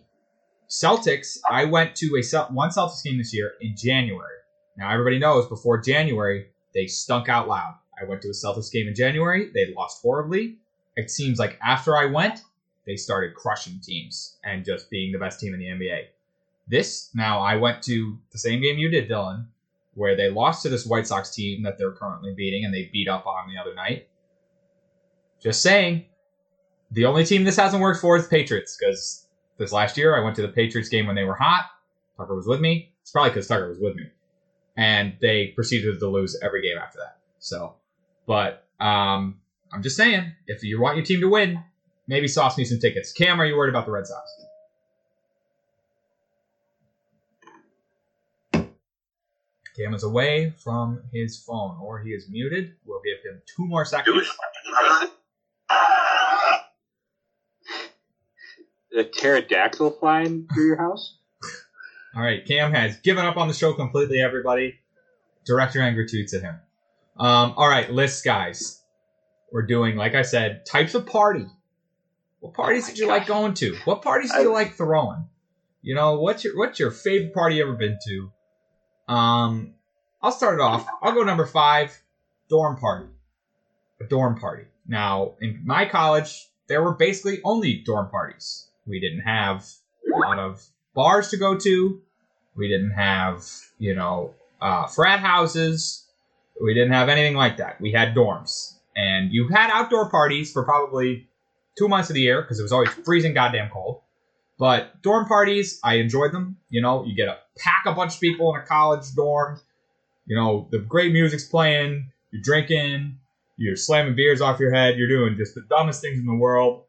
Celtics, 0.69 1.39
I 1.49 1.65
went 1.65 1.95
to 1.97 2.17
a 2.17 2.53
one 2.53 2.71
Celtics 2.71 3.03
game 3.05 3.19
this 3.19 3.35
year 3.35 3.53
in 3.61 3.77
January. 3.77 4.39
Now 4.77 4.91
everybody 4.91 5.19
knows 5.19 5.47
before 5.47 5.79
January 5.79 6.47
they 6.75 6.87
stunk 6.87 7.29
out 7.29 7.49
loud. 7.49 7.75
I 8.01 8.05
went 8.05 8.21
to 8.23 8.29
a 8.29 8.33
Celtics 8.33 8.71
game 8.71 8.89
in 8.89 8.95
January. 8.95 9.51
They 9.55 9.73
lost 9.75 10.03
horribly. 10.03 10.59
It 10.97 11.11
seems 11.11 11.39
like 11.39 11.59
after 11.62 11.97
I 11.97 12.07
went, 12.07 12.43
they 12.85 12.97
started 12.97 13.35
crushing 13.35 13.81
teams 13.81 14.37
and 14.45 14.65
just 14.65 14.91
being 14.91 15.12
the 15.12 15.19
best 15.19 15.41
team 15.41 15.55
in 15.55 15.61
the 15.61 15.67
NBA. 15.67 16.07
This 16.67 17.11
now 17.15 17.41
I 17.41 17.57
went 17.57 17.83
to 17.85 18.19
the 18.33 18.39
same 18.39 18.61
game 18.61 18.79
you 18.79 18.89
did, 18.89 19.09
Dylan, 19.09 19.47
where 19.95 20.17
they 20.17 20.31
lost 20.31 20.62
to 20.62 20.69
this 20.69 20.87
White 20.87 21.07
Sox 21.07 21.35
team 21.35 21.62
that 21.62 21.79
they're 21.79 21.93
currently 21.93 22.35
beating 22.35 22.65
and 22.65 22.75
they 22.75 22.91
beat 22.93 23.09
up 23.09 23.27
on 23.27 23.49
the 23.49 23.61
other 23.61 23.75
night. 23.75 24.09
Just 25.41 25.62
saying, 25.62 26.07
the 26.91 27.05
only 27.05 27.25
team 27.25 27.45
this 27.45 27.57
hasn't 27.57 27.83
worked 27.83 28.01
for 28.01 28.17
is 28.17 28.27
Patriots 28.27 28.77
because 28.79 29.24
this 29.59 29.73
last 29.73 29.97
year 29.97 30.17
I 30.17 30.25
went 30.25 30.37
to 30.37 30.43
the 30.43 30.49
Patriots 30.49 30.89
game 30.89 31.07
when 31.07 31.17
they 31.17 31.25
were 31.25 31.35
hot. 31.35 31.67
Tucker 32.17 32.35
was 32.35 32.47
with 32.47 32.61
me. 32.61 32.93
It's 33.03 33.11
probably 33.11 33.31
because 33.31 33.47
Tucker 33.47 33.69
was 33.69 33.79
with 33.79 33.97
me, 33.97 34.05
and 34.77 35.15
they 35.21 35.49
proceeded 35.49 35.99
to 35.99 36.09
lose 36.09 36.39
every 36.43 36.63
game 36.63 36.79
after 36.79 36.99
that. 36.99 37.19
So, 37.39 37.75
but 38.27 38.67
um, 38.81 39.41
I'm 39.73 39.83
just 39.83 39.97
saying, 39.97 40.33
if 40.47 40.63
you 40.63 40.81
want 40.81 40.97
your 40.97 41.05
team 41.05 41.21
to 41.21 41.29
win, 41.29 41.63
maybe 42.07 42.29
sauce 42.29 42.57
me 42.57 42.65
some 42.65 42.79
tickets. 42.79 43.13
Cam, 43.13 43.41
are 43.41 43.45
you 43.45 43.57
worried 43.57 43.71
about 43.71 43.87
the 43.87 43.93
Red 43.93 44.07
Sox? 44.07 44.45
Cam 49.77 49.93
is 49.93 50.05
away 50.05 50.55
from 50.57 51.03
his 51.13 51.37
phone, 51.37 51.79
or 51.83 51.99
he 51.99 52.11
is 52.11 52.29
muted. 52.31 52.75
We'll 52.87 53.03
give 53.05 53.19
him 53.29 53.43
two 53.45 53.67
more 53.67 53.85
seconds. 53.85 54.29
A 58.97 59.03
pterodactyl 59.03 59.99
flying 59.99 60.47
through 60.55 60.66
your 60.66 60.76
house? 60.76 61.18
All 62.14 62.22
right, 62.22 62.47
Cam 62.47 62.72
has 62.72 62.97
given 62.99 63.24
up 63.24 63.36
on 63.36 63.49
the 63.49 63.55
show 63.55 63.72
completely. 63.72 64.20
Everybody, 64.20 64.78
director 65.45 65.82
anger 65.82 66.05
tweets 66.05 66.32
at 66.32 66.42
him. 66.42 66.61
Um, 67.16 67.55
all 67.57 67.68
right, 67.68 67.90
lists, 67.90 68.22
guys. 68.22 68.80
We're 69.51 69.66
doing, 69.66 69.97
like 69.97 70.14
I 70.14 70.22
said, 70.22 70.64
types 70.64 70.95
of 70.95 71.07
party. 71.07 71.47
What 72.40 72.55
parties 72.55 72.84
Oh 72.84 72.88
did 72.88 72.99
you 72.99 73.09
like 73.09 73.26
going 73.26 73.55
to? 73.55 73.76
What 73.84 74.03
parties 74.03 74.32
do 74.32 74.42
you 74.42 74.53
like 74.53 74.74
throwing? 74.74 75.28
You 75.82 75.95
know, 75.95 76.20
what's 76.20 76.45
your 76.45 76.57
what's 76.57 76.78
your 76.78 76.90
favorite 76.90 77.34
party 77.34 77.57
you 77.57 77.62
ever 77.62 77.74
been 77.74 77.99
to? 78.07 78.30
Um, 79.12 79.74
I'll 80.22 80.32
start 80.32 80.55
it 80.55 80.61
off. 80.61 80.86
I'll 81.03 81.14
go 81.14 81.24
number 81.24 81.47
five, 81.47 82.01
dorm 82.49 82.76
party. 82.76 83.09
A 84.01 84.05
dorm 84.05 84.38
party. 84.38 84.64
Now, 84.86 85.34
in 85.40 85.62
my 85.64 85.86
college, 85.86 86.49
there 86.68 86.82
were 86.82 86.95
basically 86.95 87.40
only 87.45 87.82
dorm 87.84 88.09
parties. 88.09 88.68
We 88.87 89.01
didn't 89.01 89.20
have 89.20 89.66
a 90.14 90.18
lot 90.18 90.39
of 90.39 90.64
bars 90.95 91.30
to 91.30 91.37
go 91.37 91.59
to. 91.59 92.01
We 92.57 92.68
didn't 92.68 92.93
have, 92.93 93.45
you 93.78 93.95
know, 93.95 94.35
uh, 94.61 94.87
frat 94.87 95.20
houses. 95.20 96.07
We 96.61 96.74
didn't 96.74 96.93
have 96.93 97.09
anything 97.09 97.35
like 97.35 97.57
that. 97.57 97.80
We 97.80 97.93
had 97.93 98.14
dorms. 98.14 98.74
And 98.97 99.32
you 99.32 99.49
had 99.49 99.70
outdoor 99.70 100.09
parties 100.09 100.53
for 100.53 100.62
probably 100.62 101.28
two 101.76 101.89
months 101.89 102.11
of 102.11 102.14
the 102.14 102.20
year 102.20 102.43
because 102.43 102.61
it 102.61 102.62
was 102.62 102.72
always 102.72 102.91
freezing 102.91 103.35
goddamn 103.35 103.70
cold. 103.70 104.03
But 104.59 105.03
dorm 105.03 105.26
parties, 105.26 105.80
I 105.82 105.95
enjoyed 105.95 106.32
them. 106.32 106.59
You 106.70 106.80
know, 106.80 107.05
you 107.05 107.16
get 107.16 107.28
a 107.28 107.39
pack 107.59 107.85
a 107.87 107.93
bunch 107.93 108.14
of 108.14 108.20
people 108.20 108.55
in 108.55 108.61
a 108.61 108.64
college 108.64 109.12
dorm. 109.16 109.61
You 110.26 110.37
know, 110.37 110.68
the 110.70 110.78
great 110.78 111.12
music's 111.12 111.45
playing, 111.45 112.11
you're 112.30 112.43
drinking, 112.43 113.18
you're 113.57 113.76
slamming 113.76 114.14
beers 114.14 114.41
off 114.41 114.61
your 114.61 114.72
head, 114.72 114.97
you're 114.97 115.09
doing 115.09 115.37
just 115.37 115.55
the 115.55 115.62
dumbest 115.68 116.01
things 116.01 116.18
in 116.18 116.26
the 116.26 116.35
world. 116.35 116.85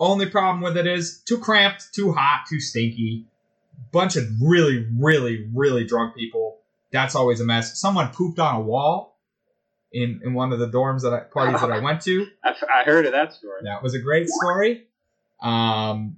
Only 0.00 0.26
problem 0.26 0.62
with 0.62 0.76
it 0.76 0.86
is 0.86 1.18
too 1.24 1.38
cramped, 1.38 1.92
too 1.92 2.12
hot, 2.12 2.46
too 2.48 2.60
stinky. 2.60 3.24
Bunch 3.90 4.16
of 4.16 4.24
really, 4.40 4.86
really, 4.96 5.48
really 5.52 5.84
drunk 5.84 6.14
people. 6.14 6.58
That's 6.92 7.14
always 7.14 7.40
a 7.40 7.44
mess. 7.44 7.80
Someone 7.80 8.08
pooped 8.12 8.38
on 8.38 8.56
a 8.56 8.60
wall 8.60 9.18
in, 9.92 10.20
in 10.24 10.34
one 10.34 10.52
of 10.52 10.58
the 10.58 10.68
dorms 10.68 11.02
that 11.02 11.12
I, 11.12 11.20
parties 11.20 11.60
that 11.60 11.72
I 11.72 11.80
went 11.80 12.02
to. 12.02 12.26
I, 12.44 12.54
I 12.72 12.84
heard 12.84 13.06
of 13.06 13.12
that 13.12 13.32
story. 13.32 13.60
That 13.64 13.82
was 13.82 13.94
a 13.94 13.98
great 13.98 14.28
story. 14.28 14.84
Um, 15.42 16.16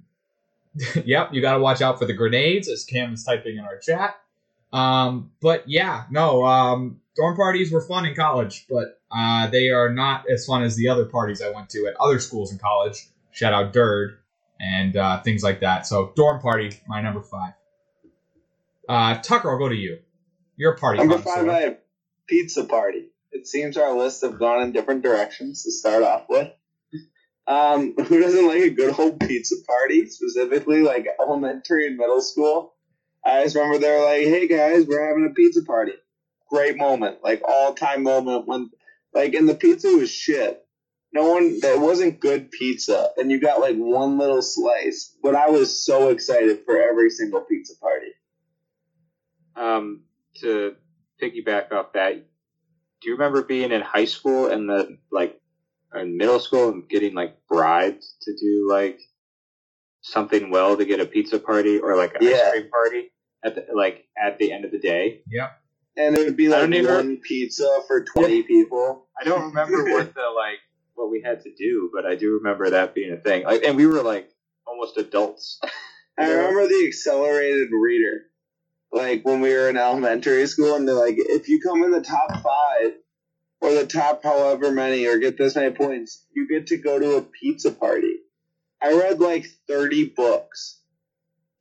yep, 1.05 1.29
you 1.33 1.41
got 1.41 1.53
to 1.53 1.59
watch 1.59 1.81
out 1.81 1.99
for 1.99 2.05
the 2.05 2.13
grenades, 2.13 2.69
as 2.69 2.83
Cam 2.83 3.13
is 3.13 3.23
typing 3.23 3.57
in 3.57 3.63
our 3.63 3.77
chat. 3.77 4.15
Um, 4.71 5.31
but 5.41 5.67
yeah, 5.67 6.05
no, 6.09 6.45
um, 6.45 7.01
dorm 7.15 7.35
parties 7.35 7.71
were 7.71 7.81
fun 7.81 8.05
in 8.05 8.15
college, 8.15 8.65
but 8.69 9.01
uh, 9.11 9.47
they 9.47 9.69
are 9.69 9.89
not 9.91 10.29
as 10.29 10.45
fun 10.45 10.63
as 10.63 10.75
the 10.75 10.87
other 10.87 11.05
parties 11.05 11.41
I 11.41 11.49
went 11.49 11.69
to 11.71 11.87
at 11.87 11.95
other 11.99 12.19
schools 12.19 12.51
in 12.51 12.57
college. 12.57 13.07
Shout 13.31 13.53
out 13.53 13.73
Dird 13.73 14.17
and 14.59 14.95
uh, 14.95 15.21
things 15.21 15.43
like 15.43 15.61
that. 15.61 15.87
So 15.87 16.13
dorm 16.15 16.39
party, 16.39 16.71
my 16.87 17.01
number 17.01 17.21
five. 17.21 17.53
Uh, 18.87 19.15
Tucker, 19.21 19.51
I'll 19.51 19.57
go 19.57 19.69
to 19.69 19.75
you. 19.75 19.99
You're 20.57 20.73
a 20.73 20.77
party 20.77 20.99
Number 20.99 21.17
five, 21.17 21.47
I 21.47 21.61
have 21.61 21.77
pizza 22.27 22.63
party. 22.65 23.09
It 23.31 23.47
seems 23.47 23.77
our 23.77 23.97
lists 23.97 24.21
have 24.21 24.37
gone 24.37 24.61
in 24.61 24.73
different 24.73 25.01
directions 25.01 25.63
to 25.63 25.71
start 25.71 26.03
off 26.03 26.25
with. 26.29 26.51
Um, 27.47 27.95
who 28.05 28.19
doesn't 28.19 28.47
like 28.47 28.61
a 28.61 28.69
good 28.69 28.99
old 28.99 29.19
pizza 29.19 29.55
party, 29.65 30.07
specifically 30.07 30.81
like 30.81 31.07
elementary 31.19 31.87
and 31.87 31.97
middle 31.97 32.21
school? 32.21 32.75
I 33.25 33.43
just 33.43 33.55
remember 33.55 33.79
they 33.79 33.91
were 33.91 34.05
like, 34.05 34.23
"Hey 34.23 34.47
guys, 34.47 34.85
we're 34.85 35.07
having 35.07 35.25
a 35.25 35.33
pizza 35.33 35.63
party." 35.63 35.93
Great 36.49 36.77
moment, 36.77 37.19
like 37.23 37.41
all 37.47 37.73
time 37.73 38.03
moment 38.03 38.47
when, 38.47 38.69
like, 39.13 39.33
and 39.33 39.47
the 39.47 39.55
pizza 39.55 39.87
was 39.89 40.11
shit. 40.11 40.63
No 41.13 41.29
one, 41.29 41.59
that 41.59 41.79
wasn't 41.79 42.21
good 42.21 42.51
pizza, 42.51 43.09
and 43.17 43.29
you 43.29 43.39
got 43.41 43.59
like 43.59 43.75
one 43.75 44.17
little 44.17 44.41
slice. 44.41 45.15
But 45.21 45.35
I 45.35 45.49
was 45.49 45.85
so 45.85 46.09
excited 46.09 46.59
for 46.65 46.81
every 46.81 47.09
single 47.09 47.41
pizza 47.41 47.73
party. 47.79 48.11
Um, 49.55 50.03
to 50.39 50.75
piggyback 51.21 51.71
off 51.73 51.93
that, 51.93 52.13
do 52.15 53.09
you 53.09 53.13
remember 53.13 53.43
being 53.43 53.71
in 53.71 53.81
high 53.81 54.05
school 54.05 54.47
and 54.47 54.69
the 54.69 54.97
like 55.11 55.39
in 55.93 56.15
middle 56.17 56.39
school 56.39 56.69
and 56.69 56.87
getting 56.87 57.13
like 57.13 57.35
bribed 57.49 58.03
to 58.21 58.31
do 58.39 58.67
like 58.69 58.99
something 60.01 60.49
well 60.49 60.77
to 60.77 60.85
get 60.85 60.99
a 61.01 61.05
pizza 61.05 61.37
party 61.39 61.77
or 61.79 61.97
like 61.97 62.15
an 62.15 62.19
Yeah. 62.23 62.35
ice 62.45 62.51
cream 62.51 62.69
party 62.69 63.11
at 63.43 63.55
the, 63.55 63.65
like 63.75 64.05
at 64.17 64.39
the 64.39 64.51
end 64.53 64.63
of 64.65 64.71
the 64.71 64.79
day? 64.79 65.21
yeah 65.29 65.49
And 65.97 66.15
it 66.17 66.23
would 66.25 66.37
be 66.37 66.47
like 66.47 66.61
don't 66.61 66.73
even- 66.73 66.93
one 66.95 67.17
pizza 67.17 67.67
for 67.87 68.05
twenty 68.05 68.43
people. 68.43 69.07
I 69.19 69.25
don't 69.25 69.47
remember 69.49 69.83
what 69.91 70.13
the 70.15 70.21
like 70.33 70.59
what 71.01 71.11
we 71.11 71.21
had 71.21 71.41
to 71.43 71.51
do, 71.53 71.89
but 71.93 72.05
I 72.05 72.15
do 72.15 72.33
remember 72.33 72.69
that 72.69 72.93
being 72.93 73.11
a 73.11 73.17
thing. 73.17 73.43
Like, 73.43 73.63
and 73.63 73.75
we 73.75 73.87
were 73.87 74.03
like 74.03 74.29
almost 74.67 74.97
adults. 74.97 75.59
I 76.17 76.29
remember 76.29 76.67
the 76.67 76.85
accelerated 76.87 77.69
reader. 77.71 78.25
Like 78.91 79.25
when 79.25 79.41
we 79.41 79.49
were 79.53 79.69
in 79.69 79.77
elementary 79.77 80.45
school, 80.47 80.75
and 80.75 80.87
they're 80.87 80.93
like, 80.95 81.15
if 81.17 81.49
you 81.49 81.59
come 81.61 81.83
in 81.83 81.91
the 81.91 82.01
top 82.01 82.31
five 82.43 82.91
or 83.61 83.73
the 83.73 83.87
top 83.87 84.23
however 84.23 84.71
many 84.71 85.05
or 85.07 85.17
get 85.17 85.37
this 85.37 85.55
many 85.55 85.71
points, 85.73 86.25
you 86.35 86.47
get 86.47 86.67
to 86.67 86.77
go 86.77 86.99
to 86.99 87.15
a 87.15 87.21
pizza 87.21 87.71
party. 87.71 88.17
I 88.81 88.93
read 88.93 89.19
like 89.19 89.45
30 89.67 90.09
books 90.09 90.79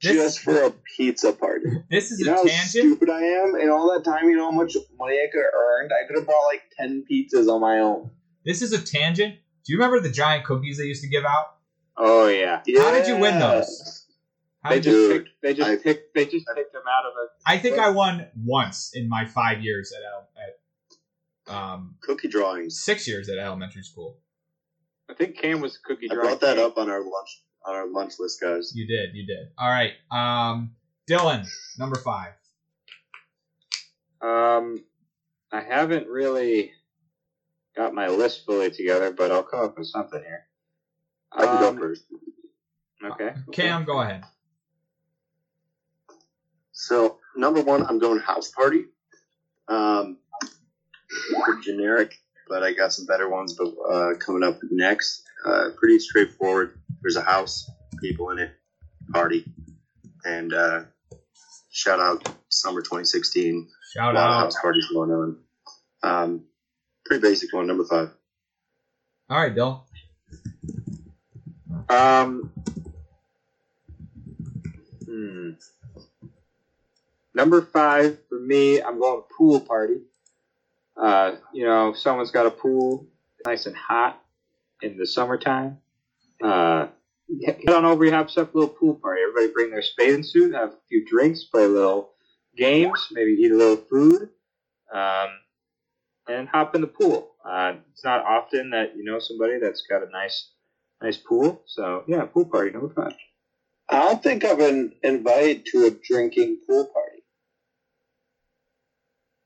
This- 0.03 0.13
just 0.13 0.39
for 0.41 0.63
a 0.65 0.73
pizza 0.97 1.33
party. 1.33 1.67
This 1.91 2.11
is 2.11 2.21
You 2.21 2.27
know 2.27 2.33
a 2.33 2.37
how 2.37 2.43
tangent. 2.45 2.69
stupid 2.69 3.09
I 3.11 3.23
am? 3.23 3.55
And 3.55 3.71
all 3.71 3.93
that 3.95 4.05
time, 4.05 4.29
you 4.29 4.37
know 4.37 4.51
how 4.51 4.57
much 4.57 4.77
money 4.99 5.17
I 5.17 5.29
could 5.33 5.43
have 5.43 5.55
earned? 5.55 5.93
I 5.93 6.07
could 6.07 6.17
have 6.19 6.27
bought 6.27 6.45
like 6.53 6.63
10 6.79 7.05
pizzas 7.11 7.49
on 7.49 7.61
my 7.61 7.79
own. 7.79 8.11
This 8.51 8.63
is 8.63 8.73
a 8.73 8.83
tangent. 8.83 9.37
Do 9.65 9.73
you 9.73 9.79
remember 9.79 10.01
the 10.01 10.11
giant 10.13 10.45
cookies 10.45 10.77
they 10.77 10.87
used 10.87 11.05
to 11.05 11.09
give 11.09 11.25
out? 11.25 11.55
Oh 11.97 12.27
yeah, 12.27 12.63
How 12.79 12.91
did 12.91 13.07
you 13.07 13.17
win 13.17 13.39
those? 13.39 14.07
How 14.65 14.71
they 14.71 14.81
did 14.81 14.85
just 14.91 14.97
you, 14.97 15.13
picked, 15.13 15.29
they 15.41 15.55
just 15.55 15.71
I- 15.71 15.77
picked 15.77 16.15
they 16.17 16.25
just 16.27 16.47
picked 16.57 16.73
them 16.73 16.83
out 16.91 17.05
of 17.07 17.13
a 17.13 17.27
I 17.47 17.59
think 17.59 17.79
I 17.79 17.91
won 17.91 18.27
once 18.45 18.91
in 18.93 19.09
my 19.09 19.25
five 19.25 19.63
years 19.63 19.93
at 19.97 20.03
el- 20.03 20.29
at 21.49 21.55
um 21.57 21.95
Cookie 22.03 22.27
drawings. 22.27 22.81
six 22.81 23.07
years 23.07 23.29
at 23.29 23.39
elementary 23.39 23.85
school. 23.85 24.19
I 25.09 25.15
think 25.15 25.37
Cam 25.39 25.61
was 25.61 25.79
cookie 25.79 26.09
I 26.11 26.15
brought 26.15 26.41
that 26.41 26.59
up 26.59 26.77
on 26.77 26.91
our 26.91 26.99
lunch 27.05 27.43
on 27.65 27.77
our 27.77 27.87
lunch 27.87 28.15
list, 28.19 28.41
guys. 28.41 28.73
You 28.75 28.85
did, 28.89 29.15
you 29.15 29.27
did. 29.29 29.47
All 29.59 29.71
right, 29.71 29.93
um, 30.11 30.73
Dylan, 31.09 31.47
number 31.79 32.01
five. 32.01 32.33
Um, 34.21 34.83
I 35.53 35.61
haven't 35.61 36.09
really 36.09 36.73
got 37.77 37.95
my 37.95 38.09
list 38.09 38.45
fully 38.47 38.71
together, 38.71 39.13
but 39.13 39.31
I'll 39.31 39.43
come 39.43 39.61
up 39.65 39.79
with 39.79 39.87
something 39.89 40.21
here. 40.21 40.47
I 41.33 41.47
can 41.47 41.61
go 41.61 41.69
Um, 41.69 41.79
first. 41.79 42.05
Okay. 43.05 43.35
Cam, 43.53 43.85
go 43.85 44.01
ahead. 44.01 44.25
So 46.73 47.19
number 47.37 47.61
one, 47.63 47.85
I'm 47.87 47.99
going 47.99 48.19
house 48.21 48.51
party. 48.51 48.85
Um, 49.69 50.19
generic, 51.63 52.15
but 52.49 52.63
I 52.63 52.73
got 52.73 52.93
some 52.93 53.07
better 53.07 53.29
ones. 53.29 53.55
But 53.55 53.69
uh, 53.89 54.15
coming 54.19 54.43
up 54.43 54.59
next, 54.71 55.23
uh, 55.45 55.71
pretty 55.77 55.99
straightforward. 55.99 56.79
There's 57.03 57.17
a 57.17 57.23
house, 57.23 57.71
people 58.01 58.31
in 58.31 58.39
it, 58.39 58.51
party, 59.13 59.45
and 60.25 60.53
uh, 60.53 60.81
shout 61.71 62.01
out 62.01 62.29
summer 62.49 62.81
2016. 62.81 63.69
Shout 63.95 64.15
a 64.15 64.19
lot 64.19 64.29
of 64.29 64.35
out. 64.37 64.41
house 64.45 64.57
parties 64.61 64.87
going 64.93 65.11
on. 65.11 65.37
Um, 66.03 66.45
pretty 67.11 67.29
basic 67.29 67.53
one, 67.53 67.67
number 67.67 67.85
five. 67.85 68.11
All 69.29 69.41
right, 69.41 69.53
Bill. 69.53 69.85
Um. 71.89 72.53
Hmm. 75.05 75.51
Number 77.35 77.63
five 77.63 78.17
for 78.29 78.39
me, 78.39 78.81
I'm 78.81 79.01
going 79.01 79.23
to 79.23 79.35
pool 79.37 79.59
party. 79.59 80.03
Uh, 80.97 81.33
you 81.53 81.65
know, 81.65 81.89
if 81.89 81.99
someone's 81.99 82.31
got 82.31 82.47
a 82.47 82.51
pool, 82.51 83.09
nice 83.45 83.67
and 83.67 83.75
hot 83.75 84.23
in 84.81 84.97
the 84.97 85.07
summertime. 85.07 85.79
Uh, 86.41 86.87
get 87.41 87.69
on 87.71 87.85
over, 87.85 88.05
you 88.05 88.13
have 88.13 88.27
yourself 88.27 88.55
a 88.55 88.59
little 88.59 88.75
pool 88.75 88.95
party. 88.95 89.23
Everybody 89.23 89.53
bring 89.53 89.71
their 89.71 89.83
bathing 89.99 90.23
suit, 90.23 90.55
have 90.55 90.71
a 90.71 90.79
few 90.89 91.05
drinks, 91.05 91.43
play 91.43 91.65
a 91.65 91.69
little 91.69 92.11
games, 92.57 93.09
maybe 93.11 93.33
eat 93.33 93.51
a 93.51 93.57
little 93.57 93.85
food, 93.85 94.29
um, 94.93 95.29
and 96.31 96.49
hop 96.49 96.75
in 96.75 96.81
the 96.81 96.87
pool. 96.87 97.31
Uh, 97.45 97.75
it's 97.93 98.05
not 98.05 98.25
often 98.25 98.71
that 98.71 98.97
you 98.97 99.05
know 99.05 99.19
somebody 99.19 99.59
that's 99.59 99.83
got 99.89 100.03
a 100.03 100.11
nice 100.11 100.51
nice 101.03 101.17
pool. 101.17 101.63
So 101.67 102.05
yeah, 102.07 102.25
pool 102.25 102.45
party 102.47 102.71
number 102.71 102.93
five. 102.95 103.15
I 103.89 104.01
don't 104.03 104.23
think 104.23 104.45
I've 104.45 104.59
been 104.59 104.93
invited 105.03 105.67
to 105.67 105.87
a 105.87 105.91
drinking 105.91 106.59
pool 106.67 106.87
party. 106.87 107.23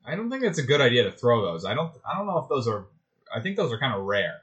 I 0.07 0.17
don't 0.17 0.31
think 0.31 0.45
it's 0.45 0.59
a 0.59 0.63
good 0.63 0.81
idea 0.83 1.05
to 1.05 1.13
throw 1.13 1.43
those. 1.43 1.65
I 1.65 1.75
don't. 1.75 1.93
I 2.07 2.17
don't 2.17 2.27
know 2.27 2.39
if 2.39 2.49
those 2.49 2.69
are. 2.69 2.87
I 3.35 3.41
think 3.41 3.57
those 3.57 3.73
are 3.73 3.79
kind 3.79 3.95
of 3.95 4.03
rare. 4.05 4.41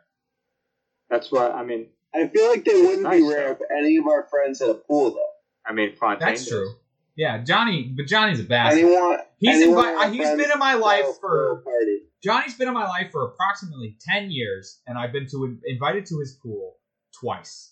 That's 1.10 1.32
what 1.32 1.54
I 1.54 1.64
mean. 1.64 1.88
I 2.16 2.28
feel 2.28 2.50
like 2.50 2.66
they 2.66 2.74
wouldn't 2.82 3.10
be 3.10 3.22
rare 3.22 3.54
though. 3.54 3.66
if 3.66 3.72
any 3.78 3.98
of 3.98 4.08
our 4.08 4.28
friends 4.30 4.60
had 4.60 4.70
a 4.70 4.74
pool, 4.74 5.12
though. 5.12 5.26
I 5.66 5.74
mean, 5.74 5.96
Fontaine. 5.96 6.28
That's 6.28 6.42
does. 6.44 6.50
true. 6.50 6.74
Yeah, 7.16 7.38
Johnny, 7.44 7.84
but 7.84 8.08
Johnny's 8.08 8.40
a 8.40 8.44
bastard. 8.44 8.84
Anyone? 8.84 9.20
He's 9.38 9.62
anyone 9.62 9.86
invi- 9.86 9.94
of 9.94 9.98
our 10.00 10.10
he's 10.10 10.22
friends 10.22 10.42
been 10.42 10.52
in 10.52 10.60
my 10.60 10.74
life 10.74 11.06
for- 11.22 11.56
pool 11.56 11.62
party. 11.64 12.00
Johnny's 12.24 12.56
been 12.56 12.68
in 12.68 12.74
my 12.74 12.88
life 12.88 13.12
for 13.12 13.26
approximately 13.26 13.98
ten 14.02 14.30
years, 14.32 14.82
and 14.88 14.98
I've 14.98 15.12
been 15.12 15.28
to 15.32 15.58
invited 15.66 16.06
to 16.08 16.20
his 16.20 16.38
pool 16.42 16.76
twice, 17.20 17.72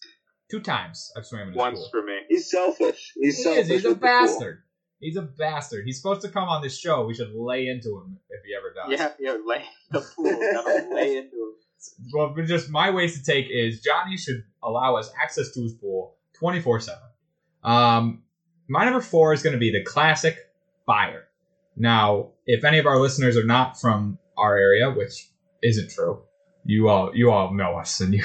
two 0.50 0.60
times. 0.62 1.12
I've 1.18 1.26
swam 1.26 1.42
in 1.44 1.48
his 1.50 1.58
Once 1.58 1.80
pool. 1.80 1.90
for 1.92 2.04
me. 2.04 2.18
He's 2.30 2.50
selfish. 2.50 3.14
He's 3.16 3.38
He 3.38 3.44
selfish. 3.44 3.62
is. 3.64 3.68
He's 3.70 3.86
a 3.86 3.90
with 3.90 4.00
the 4.00 4.08
pool. 4.08 4.10
bastard. 4.28 4.64
He's 5.00 5.16
a 5.18 5.22
bastard. 5.22 5.86
He's 5.86 5.98
supposed 5.98 6.22
to 6.24 6.30
come 6.30 6.50
on 6.50 6.62
this 6.62 6.78
show. 6.78 7.06
We 7.06 7.14
should 7.14 7.32
lay 7.34 7.68
into 7.68 7.90
him 8.02 8.18
if 8.30 8.42
he 8.46 8.54
ever 8.56 8.74
does. 8.74 9.00
Yeah, 9.00 9.32
yeah, 9.34 9.38
lay 9.46 9.64
the 9.92 10.02
pool. 10.02 10.26
Gotta 10.26 10.90
lay 10.94 11.18
into 11.18 11.36
him. 11.36 11.54
Well, 12.14 12.36
just 12.46 12.70
my 12.70 12.90
ways 12.90 13.18
to 13.18 13.24
take 13.24 13.46
is 13.50 13.80
Johnny 13.82 14.18
should 14.18 14.44
allow 14.62 14.96
us 14.98 15.10
access 15.22 15.52
to 15.54 15.62
his 15.62 15.74
pool 15.74 16.18
twenty 16.38 16.60
four 16.60 16.80
seven. 16.82 17.04
Um, 17.64 18.24
my 18.68 18.84
number 18.86 19.00
four 19.02 19.32
is 19.34 19.42
going 19.42 19.54
to 19.54 19.60
be 19.60 19.72
the 19.72 19.84
classic 19.84 20.38
fire. 20.86 21.26
Now, 21.78 22.32
if 22.46 22.64
any 22.66 22.78
of 22.80 22.86
our 22.86 23.00
listeners 23.00 23.38
are 23.38 23.46
not 23.46 23.80
from 23.80 24.18
our 24.40 24.58
area, 24.58 24.90
which 24.92 25.30
isn't 25.62 25.90
true, 25.90 26.22
you 26.66 26.90
all 26.90 27.12
you 27.16 27.32
all 27.32 27.54
know 27.54 27.78
us, 27.78 28.00
and 28.00 28.14
you. 28.14 28.24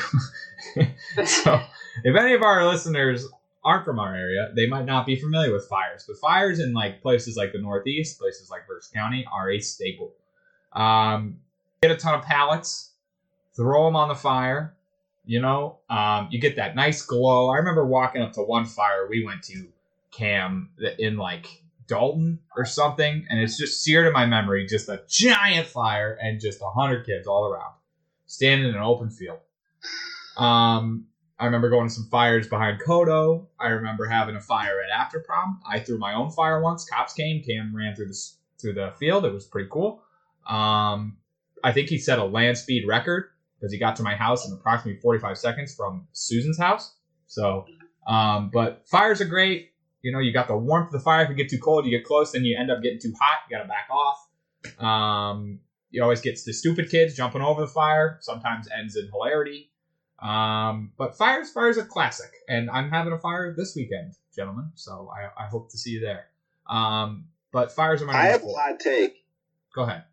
so, 1.25 1.61
if 2.05 2.17
any 2.17 2.35
of 2.35 2.43
our 2.43 2.67
listeners 2.67 3.27
aren't 3.65 3.85
from 3.85 3.99
our 3.99 4.15
area, 4.15 4.53
they 4.55 4.67
might 4.67 4.85
not 4.85 5.07
be 5.07 5.17
familiar 5.17 5.53
with 5.53 5.67
fires. 5.69 6.05
But 6.07 6.19
fires 6.19 6.61
in 6.61 6.75
like 6.75 7.01
places 7.01 7.37
like 7.37 7.53
the 7.53 7.61
Northeast, 7.61 8.19
places 8.19 8.51
like 8.51 8.67
Berks 8.67 8.89
County, 8.89 9.25
are 9.33 9.51
a 9.51 9.59
staple. 9.61 10.13
Um, 10.73 11.39
get 11.83 11.91
a 11.91 11.97
ton 11.97 12.19
of 12.19 12.23
pallets, 12.25 12.93
throw 13.57 13.87
them 13.87 13.97
on 13.97 14.09
the 14.09 14.15
fire. 14.15 14.75
You 15.27 15.41
know, 15.41 15.79
um, 15.89 16.29
you 16.31 16.39
get 16.39 16.57
that 16.57 16.77
nice 16.77 17.01
glow. 17.01 17.49
I 17.49 17.57
remember 17.57 17.87
walking 17.87 18.21
up 18.21 18.33
to 18.35 18.43
one 18.43 18.67
fire 18.67 19.07
we 19.09 19.25
went 19.25 19.43
to, 19.45 19.69
Cam, 20.11 20.69
in 20.99 21.17
like 21.17 21.63
Dalton 21.87 22.41
or 22.57 22.65
something, 22.65 23.27
and 23.29 23.41
it's 23.41 23.59
just 23.59 23.83
seared 23.83 24.07
in 24.07 24.13
my 24.13 24.27
memory. 24.27 24.67
Just 24.67 24.89
a 24.89 25.03
giant 25.09 25.67
fire 25.67 26.19
and 26.21 26.41
just 26.41 26.61
a 26.63 26.71
hundred 26.71 27.07
kids 27.07 27.27
all 27.27 27.47
around, 27.47 27.75
standing 28.27 28.69
in 28.69 28.75
an 28.75 28.83
open 28.83 29.11
field. 29.11 29.39
Um, 30.37 31.07
I 31.39 31.47
remember 31.47 31.69
going 31.69 31.89
to 31.89 31.95
some 31.95 32.09
fires 32.11 32.49
behind 32.49 32.81
Kodo. 32.81 33.47
I 33.59 33.69
remember 33.69 34.07
having 34.07 34.37
a 34.37 34.41
fire 34.41 34.81
at 34.81 34.91
after 34.91 35.21
prom. 35.21 35.61
I 35.69 35.81
threw 35.81 35.99
my 35.99 36.15
own 36.15 36.31
fire 36.31 36.61
once. 36.63 36.85
Cops 36.85 37.13
came. 37.13 37.43
Cam 37.43 37.75
ran 37.75 37.95
through 37.95 38.09
the 38.09 38.19
through 38.61 38.75
the 38.75 38.93
field. 38.99 39.25
It 39.25 39.33
was 39.33 39.45
pretty 39.45 39.69
cool. 39.71 40.03
Um, 40.49 41.19
I 41.63 41.73
think 41.73 41.89
he 41.89 41.99
set 41.99 42.19
a 42.19 42.25
land 42.25 42.59
speed 42.59 42.87
record 42.87 43.31
because 43.59 43.73
he 43.73 43.79
got 43.79 43.97
to 43.97 44.03
my 44.03 44.15
house 44.15 44.47
in 44.47 44.53
approximately 44.53 45.01
45 45.01 45.39
seconds 45.39 45.75
from 45.75 46.07
Susan's 46.13 46.59
house. 46.59 46.95
So, 47.27 47.67
um, 48.07 48.51
but 48.53 48.87
fires 48.87 49.21
are 49.21 49.27
great. 49.27 49.73
You 50.05 50.13
know, 50.13 50.19
you 50.19 50.33
got 50.35 50.49
the 50.49 50.57
warmth 50.57 50.89
of 50.89 50.93
the 50.93 51.01
fire. 51.01 51.23
If 51.25 51.31
you 51.31 51.35
get 51.35 51.49
too 51.49 51.59
cold, 51.59 51.87
you 51.87 51.91
get 51.91 52.05
close, 52.05 52.33
then 52.33 52.45
you 52.45 52.57
end 52.59 52.71
up 52.71 52.83
getting 52.83 53.01
too 53.01 53.15
hot. 53.19 53.39
You 53.49 53.57
got 53.57 53.63
to 53.63 53.69
back 53.69 53.89
off. 53.91 54.19
Um, 54.79 55.61
you 55.91 56.03
always 56.03 56.21
get 56.21 56.39
the 56.45 56.53
stupid 56.53 56.91
kids 56.91 57.15
jumping 57.17 57.41
over 57.41 57.63
the 57.63 57.67
fire. 57.67 58.19
Sometimes 58.21 58.69
ends 58.77 58.97
in 58.97 59.09
hilarity. 59.11 59.71
Um, 60.21 60.93
but 60.99 61.17
fires, 61.17 61.51
fires 61.51 61.79
are 61.79 61.87
classic, 61.87 62.31
and 62.49 62.71
I'm 62.71 62.91
having 62.91 63.13
a 63.15 63.19
fire 63.19 63.55
this 63.57 63.75
weekend, 63.75 64.13
gentlemen. 64.37 64.73
So 64.75 65.11
I, 65.11 65.45
I 65.45 65.47
hope 65.47 65.71
to 65.71 65.79
see 65.79 65.91
you 65.91 66.01
there. 66.01 66.27
Um, 66.69 67.29
but 67.51 67.73
fires 67.73 68.03
are 68.03 68.07
my 68.07 68.13
I 68.15 68.27
have 68.27 68.43
a 68.43 68.47
hot 68.47 68.81
take. 68.81 69.25
Go 69.75 69.83
ahead. 69.85 70.05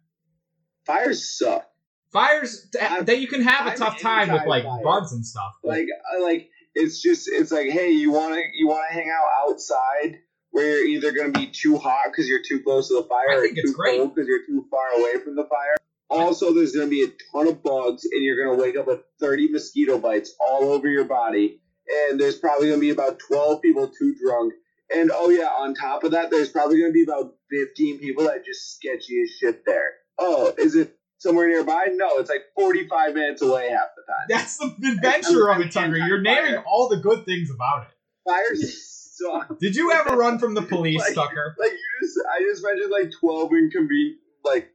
Fires 0.85 1.37
suck. 1.37 1.67
Fires 2.11 2.67
that 2.73 3.19
you 3.19 3.27
can 3.27 3.41
have 3.41 3.67
a 3.67 3.71
I'm 3.71 3.77
tough 3.77 3.99
time 4.01 4.31
with 4.31 4.45
like 4.45 4.63
bugs 4.83 5.11
and 5.13 5.25
stuff. 5.25 5.53
but- 5.63 5.69
Like, 5.69 5.87
like 6.21 6.49
it's 6.75 7.01
just 7.01 7.29
it's 7.31 7.51
like, 7.51 7.69
hey, 7.69 7.91
you 7.91 8.11
want 8.11 8.35
to 8.35 8.41
you 8.55 8.67
want 8.67 8.85
to 8.89 8.93
hang 8.93 9.09
out 9.09 9.49
outside 9.49 10.19
where 10.51 10.65
you're 10.65 10.87
either 10.87 11.11
going 11.11 11.31
to 11.33 11.39
be 11.39 11.47
too 11.47 11.77
hot 11.77 12.05
because 12.11 12.27
you're 12.27 12.43
too 12.47 12.61
close 12.61 12.89
to 12.89 12.95
the 12.95 13.07
fire, 13.07 13.39
or 13.39 13.47
too 13.47 13.73
cold 13.73 14.13
because 14.13 14.27
you're 14.27 14.45
too 14.45 14.65
far 14.69 14.87
away 14.99 15.13
from 15.23 15.35
the 15.35 15.45
fire. 15.45 15.77
Also, 16.09 16.53
there's 16.53 16.73
going 16.73 16.87
to 16.87 16.89
be 16.89 17.03
a 17.03 17.07
ton 17.31 17.47
of 17.47 17.63
bugs, 17.63 18.03
and 18.03 18.21
you're 18.21 18.43
going 18.43 18.57
to 18.57 18.61
wake 18.61 18.75
up 18.75 18.85
with 18.85 18.99
30 19.21 19.49
mosquito 19.49 19.97
bites 19.97 20.35
all 20.41 20.73
over 20.73 20.89
your 20.89 21.05
body. 21.05 21.61
And 22.09 22.19
there's 22.19 22.37
probably 22.37 22.67
going 22.67 22.79
to 22.79 22.85
be 22.85 22.89
about 22.89 23.19
12 23.19 23.61
people 23.61 23.87
too 23.87 24.13
drunk. 24.21 24.53
And 24.93 25.09
oh 25.13 25.29
yeah, 25.29 25.47
on 25.47 25.73
top 25.73 26.03
of 26.03 26.11
that, 26.11 26.29
there's 26.29 26.49
probably 26.49 26.79
going 26.79 26.91
to 26.91 26.93
be 26.93 27.03
about 27.03 27.33
15 27.49 27.99
people 27.99 28.25
that 28.25 28.45
just 28.45 28.75
sketchy 28.75 29.21
as 29.23 29.29
shit 29.39 29.63
there. 29.65 29.93
Oh, 30.19 30.53
is 30.57 30.75
it 30.75 30.97
somewhere 31.21 31.47
nearby? 31.47 31.87
No, 31.93 32.17
it's 32.17 32.29
like 32.29 32.41
45 32.55 33.13
minutes 33.13 33.41
away 33.41 33.69
half 33.69 33.89
the 33.95 34.01
time. 34.11 34.25
That's 34.27 34.57
the 34.57 34.91
adventure 34.91 35.49
of 35.51 35.61
it, 35.61 35.71
Tucker. 35.71 35.97
You're 35.97 36.21
naming 36.21 36.57
all 36.65 36.89
the 36.89 36.97
good 36.97 37.25
things 37.25 37.49
about 37.49 37.83
it. 37.83 37.89
Fires 38.27 39.15
suck. 39.17 39.59
Did 39.59 39.75
you 39.75 39.91
ever 39.91 40.15
run 40.15 40.39
from 40.39 40.53
the 40.55 40.61
police, 40.61 40.99
Like- 40.99 41.13
Tucker? 41.15 41.55
Like 41.59 41.71
you 41.71 41.77
just, 42.01 42.19
I 42.33 42.39
just 42.41 42.63
mentioned 42.63 42.91
like 42.91 43.11
12 43.19 43.51
inconven 43.51 44.11
like 44.43 44.69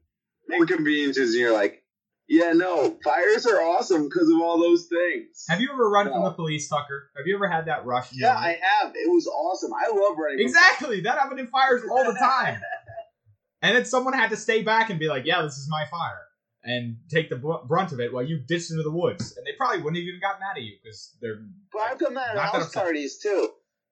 inconveniences, 0.52 1.30
and 1.34 1.40
you're 1.40 1.52
like, 1.52 1.82
yeah, 2.28 2.52
no, 2.52 2.96
fires 3.04 3.46
are 3.46 3.60
awesome 3.60 4.04
because 4.08 4.28
of 4.30 4.40
all 4.40 4.58
those 4.60 4.86
things. 4.86 5.44
Have 5.48 5.60
you 5.60 5.70
ever 5.72 5.88
run 5.88 6.10
from 6.10 6.24
the 6.24 6.30
police, 6.32 6.68
Tucker? 6.68 7.10
Have 7.16 7.26
you 7.26 7.36
ever 7.36 7.48
had 7.48 7.66
that 7.66 7.84
rush? 7.86 8.08
Yeah. 8.12 8.36
I 8.36 8.58
have. 8.82 8.92
It 8.94 9.08
was 9.10 9.26
awesome. 9.28 9.70
I 9.74 9.88
love 9.90 10.16
running. 10.18 10.38
from- 10.38 10.46
Exactly. 10.46 11.00
That 11.02 11.18
happened 11.18 11.40
in 11.40 11.46
fires 11.48 11.82
all 11.90 12.04
the 12.04 12.14
time. 12.18 12.60
and 13.62 13.76
then 13.76 13.84
someone 13.84 14.12
had 14.14 14.30
to 14.30 14.36
stay 14.36 14.62
back 14.62 14.90
and 14.90 14.98
be 14.98 15.08
like, 15.08 15.24
"Yeah, 15.24 15.42
this 15.42 15.56
is 15.58 15.68
my 15.70 15.84
fire," 15.90 16.25
and 16.66 16.96
take 17.08 17.30
the 17.30 17.36
brunt 17.36 17.92
of 17.92 18.00
it 18.00 18.12
while 18.12 18.24
you 18.24 18.40
ditched 18.46 18.70
into 18.72 18.82
the 18.82 18.90
woods. 18.90 19.36
And 19.36 19.46
they 19.46 19.52
probably 19.56 19.78
wouldn't 19.78 19.96
have 19.96 20.04
even 20.04 20.20
got 20.20 20.40
mad 20.40 20.56
at 20.56 20.62
you 20.62 20.74
because 20.82 21.16
they're. 21.22 21.38
But 21.72 21.82
I've 21.82 21.98
done 21.98 22.14
that 22.14 22.36
at 22.36 22.52
house 22.52 22.74
parties 22.74 23.18
too. 23.18 23.50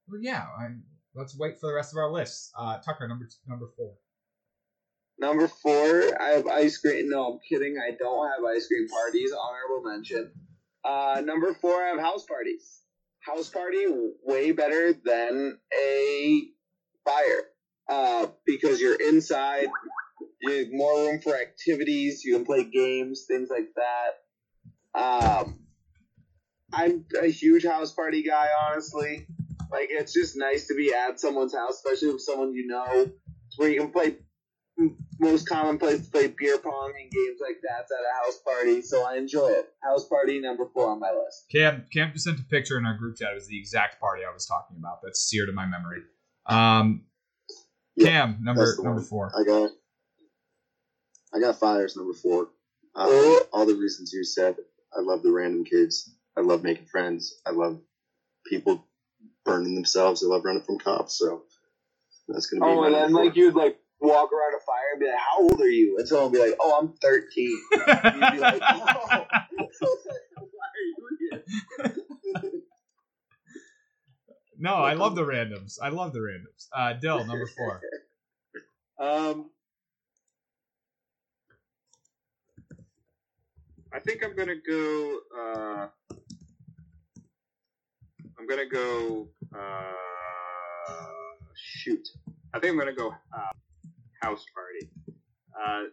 Well, 0.08 0.20
yeah. 0.20 0.42
I, 0.42 0.66
let's 1.14 1.38
wait 1.38 1.60
for 1.60 1.68
the 1.68 1.74
rest 1.74 1.92
of 1.92 1.98
our 1.98 2.10
lists. 2.10 2.50
Uh, 2.58 2.78
Tucker, 2.78 3.06
number 3.08 3.28
number 3.46 3.68
four. 3.76 3.94
Number 5.18 5.46
four, 5.46 6.20
I 6.20 6.30
have 6.30 6.48
ice 6.48 6.76
cream. 6.78 7.08
No, 7.08 7.34
I'm 7.34 7.38
kidding. 7.48 7.76
I 7.78 7.92
don't 7.96 8.28
have 8.28 8.44
ice 8.44 8.66
cream 8.66 8.88
parties. 8.88 9.32
Honorable 9.32 9.88
mention. 9.88 10.32
Uh, 10.84 11.22
number 11.24 11.54
four, 11.54 11.82
I 11.82 11.90
have 11.90 12.00
house 12.00 12.24
parties. 12.24 12.80
House 13.20 13.48
party 13.48 13.86
way 14.24 14.50
better 14.50 14.92
than 14.92 15.58
a 15.72 16.42
fire 17.04 17.42
uh, 17.88 18.26
because 18.44 18.80
you're 18.80 19.00
inside. 19.00 19.68
You 20.44 20.68
more 20.72 21.06
room 21.06 21.20
for 21.20 21.36
activities. 21.36 22.24
You 22.24 22.34
can 22.36 22.44
play 22.44 22.64
games, 22.64 23.24
things 23.26 23.48
like 23.50 23.68
that. 23.76 25.00
Um, 25.00 25.60
I'm 26.72 27.04
a 27.22 27.28
huge 27.28 27.64
house 27.64 27.92
party 27.92 28.22
guy, 28.22 28.48
honestly. 28.68 29.26
Like 29.70 29.88
it's 29.90 30.12
just 30.12 30.36
nice 30.36 30.66
to 30.68 30.74
be 30.74 30.92
at 30.92 31.18
someone's 31.18 31.54
house, 31.54 31.82
especially 31.84 32.12
with 32.12 32.22
someone 32.22 32.54
you 32.54 32.66
know, 32.66 33.10
where 33.56 33.68
you 33.70 33.80
can 33.80 33.90
play 33.90 34.16
most 35.20 35.48
common 35.48 35.78
place 35.78 36.04
to 36.04 36.10
play 36.10 36.26
beer 36.26 36.58
pong 36.58 36.92
and 37.00 37.10
games 37.10 37.38
like 37.40 37.56
that's 37.62 37.90
at 37.92 37.98
a 37.98 38.24
house 38.24 38.38
party, 38.44 38.82
so 38.82 39.06
I 39.06 39.16
enjoy 39.16 39.48
it. 39.48 39.72
House 39.82 40.06
party 40.08 40.40
number 40.40 40.66
four 40.72 40.90
on 40.90 41.00
my 41.00 41.10
list. 41.10 41.46
Cam 41.50 41.86
Cam 41.92 42.12
just 42.12 42.24
sent 42.24 42.40
a 42.40 42.44
picture 42.44 42.78
in 42.78 42.86
our 42.86 42.96
group 42.96 43.16
chat. 43.16 43.32
It 43.32 43.34
was 43.34 43.46
the 43.46 43.58
exact 43.58 44.00
party 44.00 44.22
I 44.28 44.32
was 44.32 44.46
talking 44.46 44.76
about. 44.78 45.00
That's 45.02 45.20
seared 45.20 45.48
in 45.48 45.54
my 45.54 45.66
memory. 45.66 46.02
Um, 46.46 47.04
Cam 48.00 48.38
number 48.42 48.74
number 48.82 49.00
four. 49.00 49.32
I 49.38 49.44
got 49.44 49.70
I 51.34 51.40
got 51.40 51.58
fires 51.58 51.96
number 51.96 52.14
four. 52.14 52.48
Um, 52.94 53.38
all 53.52 53.66
the 53.66 53.74
reasons 53.74 54.12
you 54.12 54.22
said. 54.24 54.56
I 54.96 55.00
love 55.00 55.22
the 55.22 55.32
random 55.32 55.64
kids. 55.64 56.14
I 56.36 56.40
love 56.40 56.62
making 56.62 56.86
friends. 56.86 57.34
I 57.44 57.50
love 57.50 57.80
people 58.46 58.86
burning 59.44 59.74
themselves. 59.74 60.22
I 60.22 60.28
love 60.28 60.44
running 60.44 60.62
from 60.62 60.78
cops. 60.78 61.18
So 61.18 61.42
that's 62.28 62.46
gonna 62.46 62.64
be. 62.64 62.70
Oh, 62.70 62.80
my 62.80 62.86
and 62.86 62.94
then 62.94 63.02
number 63.12 63.24
like 63.24 63.36
you'd 63.36 63.54
like 63.54 63.78
walk 64.00 64.30
around 64.32 64.54
a 64.54 64.60
fire 64.64 64.92
and 64.92 65.00
be 65.00 65.06
like, 65.06 65.18
"How 65.18 65.42
old 65.42 65.60
are 65.60 65.68
you?" 65.68 65.98
And 65.98 66.06
someone 66.06 66.30
would 66.30 66.38
be 66.38 66.50
like, 66.50 66.58
"Oh, 66.60 66.78
I'm 66.80 66.92
13." 67.02 67.60
You'd 67.72 68.32
be 68.32 68.38
like, 68.38 68.62
"Oh, 68.62 68.86
why 69.10 69.26
are 70.70 70.84
you 70.86 70.94
here?" 71.18 71.44
no, 74.58 74.74
I 74.74 74.94
love 74.94 75.16
the 75.16 75.24
randoms. 75.24 75.78
I 75.82 75.88
love 75.88 76.12
the 76.12 76.20
randoms. 76.20 76.68
Uh, 76.72 76.92
Dill 76.92 77.24
number 77.24 77.46
four. 77.46 77.82
Um, 78.98 79.50
I 83.94 84.00
think 84.00 84.24
I'm 84.24 84.34
gonna 84.34 84.56
go. 84.56 85.18
Uh, 85.38 85.86
I'm 88.36 88.46
gonna 88.48 88.66
go. 88.66 89.28
Uh, 89.56 89.92
shoot. 91.54 92.08
I 92.52 92.58
think 92.58 92.72
I'm 92.72 92.78
gonna 92.78 92.92
go 92.92 93.10
uh, 93.10 93.88
house 94.20 94.44
party. 94.52 94.90
Uh, 95.56 95.84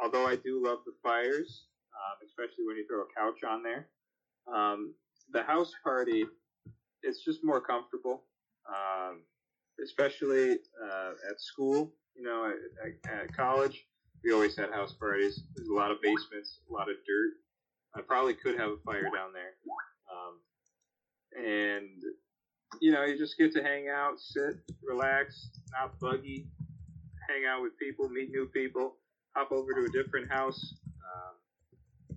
although 0.00 0.24
I 0.24 0.36
do 0.36 0.64
love 0.64 0.78
the 0.86 0.92
fires, 1.02 1.66
um, 1.96 2.24
especially 2.24 2.64
when 2.64 2.76
you 2.76 2.86
throw 2.88 3.00
a 3.00 3.06
couch 3.18 3.42
on 3.42 3.64
there. 3.64 3.88
Um, 4.46 4.94
the 5.32 5.42
house 5.42 5.72
party, 5.82 6.26
it's 7.02 7.24
just 7.24 7.42
more 7.42 7.60
comfortable. 7.60 8.22
Um, 8.68 9.22
especially 9.82 10.58
uh, 10.80 11.10
at 11.28 11.40
school. 11.40 11.92
You 12.14 12.22
know, 12.22 12.52
at, 12.84 13.10
at, 13.10 13.22
at 13.22 13.36
college, 13.36 13.84
we 14.26 14.32
always 14.32 14.56
had 14.56 14.70
house 14.72 14.92
parties. 14.92 15.40
There's 15.54 15.68
a 15.68 15.74
lot 15.74 15.92
of 15.92 16.02
basements, 16.02 16.58
a 16.68 16.72
lot 16.72 16.90
of 16.90 16.96
dirt. 17.06 17.34
I 17.94 18.00
probably 18.02 18.34
could 18.34 18.58
have 18.58 18.70
a 18.70 18.76
fire 18.84 19.02
down 19.02 19.30
there. 19.32 19.54
Um, 20.10 21.46
and 21.46 22.02
you 22.80 22.90
know, 22.90 23.04
you 23.04 23.16
just 23.16 23.38
get 23.38 23.52
to 23.52 23.62
hang 23.62 23.88
out, 23.88 24.18
sit, 24.18 24.56
relax, 24.82 25.48
not 25.72 25.98
buggy, 26.00 26.48
hang 27.28 27.44
out 27.48 27.62
with 27.62 27.78
people, 27.78 28.08
meet 28.08 28.30
new 28.30 28.50
people, 28.52 28.96
hop 29.36 29.52
over 29.52 29.72
to 29.72 29.84
a 29.84 30.02
different 30.02 30.30
house. 30.30 30.74
Um, 32.10 32.16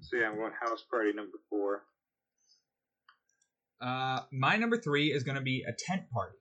so 0.00 0.16
yeah, 0.16 0.30
I 0.30 0.30
want 0.30 0.54
house 0.58 0.82
party 0.90 1.12
number 1.12 1.38
four. 1.50 1.82
Uh, 3.82 4.20
my 4.32 4.56
number 4.56 4.78
three 4.78 5.12
is 5.12 5.22
going 5.22 5.36
to 5.36 5.42
be 5.42 5.62
a 5.68 5.72
tent 5.72 6.04
party. 6.10 6.38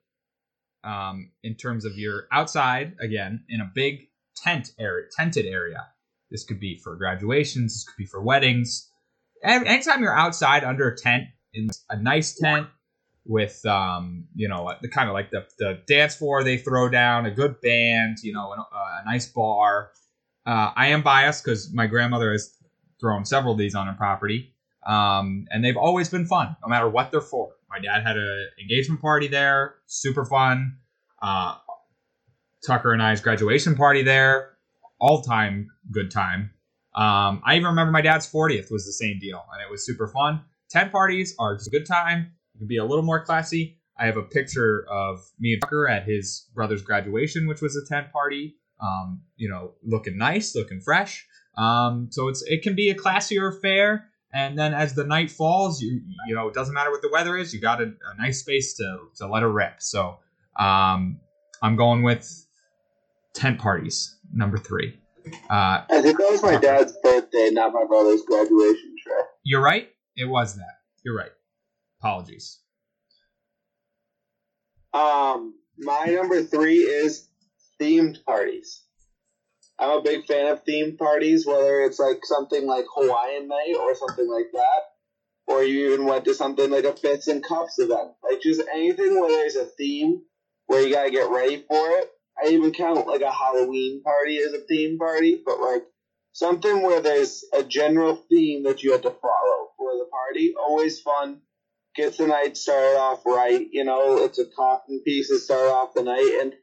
Um, 0.83 1.31
in 1.43 1.55
terms 1.55 1.83
of 1.83 1.97
your 1.97 2.27
outside 2.31 2.95
again 3.01 3.43
in 3.49 3.59
a 3.59 3.69
big 3.73 4.07
tent 4.43 4.71
area, 4.79 5.07
tented 5.15 5.45
area. 5.45 5.87
This 6.29 6.43
could 6.43 6.59
be 6.59 6.77
for 6.77 6.95
graduations. 6.95 7.73
This 7.73 7.83
could 7.85 7.97
be 7.97 8.05
for 8.05 8.21
weddings. 8.21 8.89
Anytime 9.43 10.01
you're 10.01 10.17
outside 10.17 10.63
under 10.63 10.89
a 10.89 10.97
tent 10.97 11.25
in 11.53 11.69
a 11.89 11.97
nice 11.97 12.35
tent 12.35 12.67
with 13.25 13.65
um, 13.65 14.25
you 14.35 14.47
know, 14.47 14.73
the 14.81 14.89
kind 14.89 15.09
of 15.09 15.13
like 15.13 15.31
the 15.31 15.45
the 15.59 15.79
dance 15.87 16.15
floor 16.15 16.43
they 16.43 16.57
throw 16.57 16.89
down, 16.89 17.25
a 17.25 17.31
good 17.31 17.59
band, 17.61 18.17
you 18.23 18.33
know, 18.33 18.51
a, 18.51 18.75
a 18.75 19.03
nice 19.05 19.27
bar. 19.27 19.91
Uh, 20.45 20.71
I 20.75 20.87
am 20.87 21.01
biased 21.03 21.43
because 21.43 21.73
my 21.73 21.87
grandmother 21.87 22.31
has 22.31 22.53
thrown 22.99 23.25
several 23.25 23.53
of 23.53 23.59
these 23.59 23.75
on 23.75 23.87
her 23.87 23.93
property 23.93 24.53
um, 24.87 25.45
and 25.51 25.63
they've 25.63 25.77
always 25.77 26.09
been 26.09 26.25
fun, 26.25 26.55
no 26.63 26.69
matter 26.69 26.89
what 26.89 27.11
they're 27.11 27.21
for. 27.21 27.49
My 27.69 27.79
dad 27.79 28.03
had 28.03 28.15
an 28.15 28.47
engagement 28.59 29.01
party 29.01 29.27
there, 29.27 29.75
super 29.85 30.23
fun. 30.25 30.77
Uh, 31.21 31.55
Tucker 32.65 32.93
and 32.93 33.01
I's 33.01 33.21
graduation 33.21 33.75
party 33.75 34.03
there, 34.03 34.57
all 34.99 35.21
time 35.21 35.69
good 35.91 36.11
time. 36.11 36.51
Um, 36.95 37.41
I 37.45 37.55
even 37.55 37.67
remember 37.67 37.91
my 37.91 38.01
dad's 38.01 38.31
40th 38.31 38.71
was 38.71 38.85
the 38.85 38.91
same 38.91 39.19
deal, 39.19 39.43
and 39.53 39.61
it 39.61 39.69
was 39.69 39.85
super 39.85 40.07
fun. 40.07 40.41
Tent 40.69 40.91
parties 40.91 41.35
are 41.37 41.55
just 41.55 41.67
a 41.67 41.71
good 41.71 41.85
time. 41.85 42.31
You 42.53 42.59
can 42.59 42.67
be 42.67 42.77
a 42.77 42.85
little 42.85 43.03
more 43.03 43.23
classy. 43.23 43.77
I 43.99 44.05
have 44.05 44.17
a 44.17 44.23
picture 44.23 44.85
of 44.89 45.19
me 45.39 45.53
and 45.53 45.61
Tucker 45.61 45.87
at 45.87 46.03
his 46.03 46.47
brother's 46.53 46.81
graduation, 46.81 47.47
which 47.47 47.61
was 47.61 47.75
a 47.75 47.85
tent 47.85 48.11
party. 48.11 48.55
Um, 48.79 49.21
you 49.37 49.49
know, 49.49 49.73
looking 49.83 50.17
nice, 50.17 50.55
looking 50.55 50.81
fresh. 50.81 51.25
Um, 51.57 52.09
so 52.11 52.27
it's 52.27 52.43
it 52.43 52.61
can 52.61 52.75
be 52.75 52.89
a 52.89 52.95
classier 52.95 53.55
affair. 53.55 54.09
And 54.33 54.57
then 54.57 54.73
as 54.73 54.93
the 54.93 55.03
night 55.03 55.31
falls, 55.31 55.81
you 55.81 56.01
you 56.27 56.35
know 56.35 56.47
it 56.47 56.53
doesn't 56.53 56.73
matter 56.73 56.91
what 56.91 57.01
the 57.01 57.09
weather 57.11 57.37
is. 57.37 57.53
You 57.53 57.61
got 57.61 57.81
a, 57.81 57.85
a 57.85 58.17
nice 58.17 58.39
space 58.39 58.75
to 58.75 58.99
to 59.17 59.27
let 59.27 59.41
it 59.41 59.47
rip. 59.47 59.81
So 59.81 60.17
um, 60.59 61.19
I'm 61.61 61.75
going 61.75 62.03
with 62.03 62.46
tent 63.37 63.59
parties 63.59 64.17
number 64.33 64.57
three. 64.57 64.99
Uh, 65.49 65.83
I 65.89 66.01
think 66.01 66.17
that 66.17 66.29
was 66.31 66.41
my 66.41 66.57
dad's 66.57 66.93
birthday, 67.03 67.49
not 67.51 67.73
my 67.73 67.85
brother's 67.85 68.21
graduation 68.23 68.95
trip. 69.01 69.25
you're 69.43 69.61
right. 69.61 69.89
It 70.15 70.25
was 70.25 70.55
that. 70.55 70.79
You're 71.03 71.15
right. 71.15 71.31
Apologies. 72.01 72.59
Um, 74.93 75.53
my 75.77 76.05
number 76.05 76.41
three 76.43 76.79
is 76.79 77.27
themed 77.79 78.23
parties. 78.25 78.83
I'm 79.79 79.99
a 79.99 80.01
big 80.01 80.25
fan 80.25 80.47
of 80.47 80.65
themed 80.65 80.97
parties, 80.97 81.45
whether 81.45 81.81
it's 81.81 81.99
like 81.99 82.19
something 82.23 82.65
like 82.65 82.85
Hawaiian 82.95 83.47
night 83.47 83.75
or 83.79 83.93
something 83.93 84.27
like 84.27 84.47
that, 84.53 85.53
or 85.53 85.63
you 85.63 85.93
even 85.93 86.05
went 86.07 86.25
to 86.25 86.33
something 86.33 86.71
like 86.71 86.85
a 86.85 86.93
Fits 86.93 87.27
and 87.27 87.43
Cups 87.43 87.77
event. 87.77 88.11
Like 88.23 88.41
just 88.41 88.61
anything 88.73 89.19
where 89.19 89.29
there's 89.29 89.55
a 89.55 89.65
theme 89.65 90.23
where 90.65 90.81
you 90.81 90.93
gotta 90.93 91.11
get 91.11 91.29
ready 91.29 91.57
for 91.67 91.89
it. 91.91 92.09
I 92.41 92.49
even 92.49 92.71
count 92.71 93.07
like 93.07 93.21
a 93.21 93.31
Halloween 93.31 94.01
party 94.03 94.37
as 94.39 94.53
a 94.53 94.59
theme 94.59 94.97
party, 94.97 95.41
but 95.43 95.59
like 95.59 95.83
something 96.33 96.83
where 96.83 97.01
there's 97.01 97.43
a 97.53 97.63
general 97.63 98.15
theme 98.29 98.63
that 98.63 98.83
you 98.83 98.91
have 98.91 99.01
to 99.01 99.09
follow 99.09 99.69
for 99.77 99.91
the 99.93 100.05
party. 100.11 100.53
Always 100.59 100.99
fun. 100.99 101.41
Gets 101.95 102.17
the 102.17 102.27
night 102.27 102.55
started 102.57 102.97
off 102.97 103.25
right. 103.25 103.67
You 103.71 103.83
know, 103.83 104.23
it's 104.23 104.37
a 104.37 104.45
cotton 104.45 105.01
piece 105.03 105.29
to 105.29 105.39
start 105.39 105.71
off 105.71 105.95
the 105.95 106.03
night. 106.03 106.39
And 106.41 106.53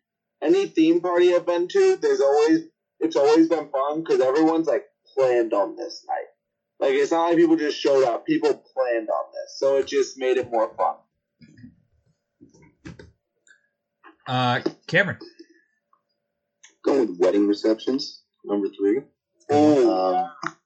any 0.41 0.67
theme 0.67 1.01
party 1.01 1.35
I've 1.35 1.47
been 1.47 1.67
to, 1.67 1.97
there's 1.97 2.21
always 2.21 2.61
it's 3.01 3.17
always 3.17 3.49
been 3.49 3.69
fun 3.71 4.01
because 4.01 4.21
everyone's 4.21 4.69
like 4.69 4.85
planned 5.15 5.53
on 5.53 5.77
this 5.77 6.07
night. 6.09 6.27
Like 6.79 6.95
it's 6.95 7.11
not 7.11 7.29
like 7.29 7.37
people 7.37 7.57
just 7.57 7.79
showed 7.79 8.05
up; 8.05 8.27
people 8.27 8.55
planned 8.75 9.09
on 9.09 9.25
this, 9.33 9.59
so 9.59 9.79
it 9.79 9.87
just 9.87 10.19
made 10.19 10.37
it 10.37 10.51
more 10.51 10.73
fun. 10.77 10.97
Uh, 14.27 14.61
Cameron. 14.87 15.19
Going 16.85 17.09
with 17.09 17.19
wedding 17.19 17.49
receptions, 17.49 18.23
number 18.45 18.69
three. 18.69 19.01
Oh, 19.51 20.15
Um, 20.15 20.57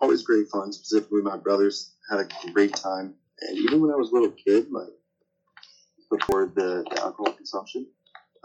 always 0.00 0.22
great 0.22 0.48
fun, 0.48 0.72
specifically 0.72 1.22
my 1.22 1.36
brothers 1.36 1.94
had 2.10 2.20
a 2.20 2.28
great 2.52 2.74
time. 2.74 3.14
And 3.40 3.58
even 3.58 3.80
when 3.80 3.90
I 3.90 3.96
was 3.96 4.10
a 4.10 4.14
little 4.14 4.32
kid, 4.32 4.70
like 4.70 4.88
before 6.10 6.52
the, 6.54 6.84
the 6.90 7.00
alcohol 7.00 7.32
consumption, 7.32 7.86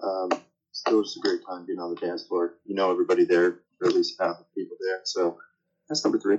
um, 0.01 0.30
still 0.72 1.03
just 1.03 1.18
a 1.18 1.19
great 1.19 1.41
time 1.45 1.65
being 1.65 1.80
on 1.80 1.93
the 1.93 1.99
dance 1.99 2.26
floor. 2.27 2.55
You 2.65 2.76
know 2.76 2.91
everybody 2.91 3.26
there, 3.26 3.59
or 3.81 3.88
at 3.88 3.93
least 3.93 4.15
half 4.19 4.38
the 4.38 4.45
people 4.55 4.77
there. 4.80 5.01
So 5.03 5.38
that's 5.89 6.03
number 6.03 6.19
three. 6.19 6.38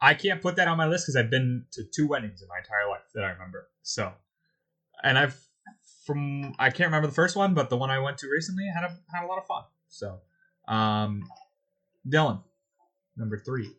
I 0.00 0.14
can't 0.14 0.40
put 0.40 0.56
that 0.56 0.68
on 0.68 0.76
my 0.76 0.86
list 0.86 1.06
because 1.06 1.16
I've 1.16 1.30
been 1.30 1.64
to 1.72 1.82
two 1.82 2.06
weddings 2.06 2.40
in 2.42 2.48
my 2.48 2.58
entire 2.58 2.88
life 2.88 3.02
that 3.14 3.24
I 3.24 3.30
remember. 3.30 3.68
So, 3.82 4.12
and 5.02 5.18
I've 5.18 5.47
from 6.08 6.54
I 6.58 6.70
can't 6.70 6.88
remember 6.88 7.06
the 7.06 7.14
first 7.14 7.36
one, 7.36 7.52
but 7.52 7.68
the 7.68 7.76
one 7.76 7.90
I 7.90 7.98
went 7.98 8.16
to 8.18 8.28
recently 8.28 8.64
had 8.74 8.82
a 8.82 8.96
had 9.14 9.24
a 9.24 9.26
lot 9.26 9.36
of 9.36 9.46
fun. 9.46 9.64
So, 9.88 10.20
um, 10.66 11.22
Dylan, 12.08 12.42
number 13.16 13.36
three. 13.38 13.70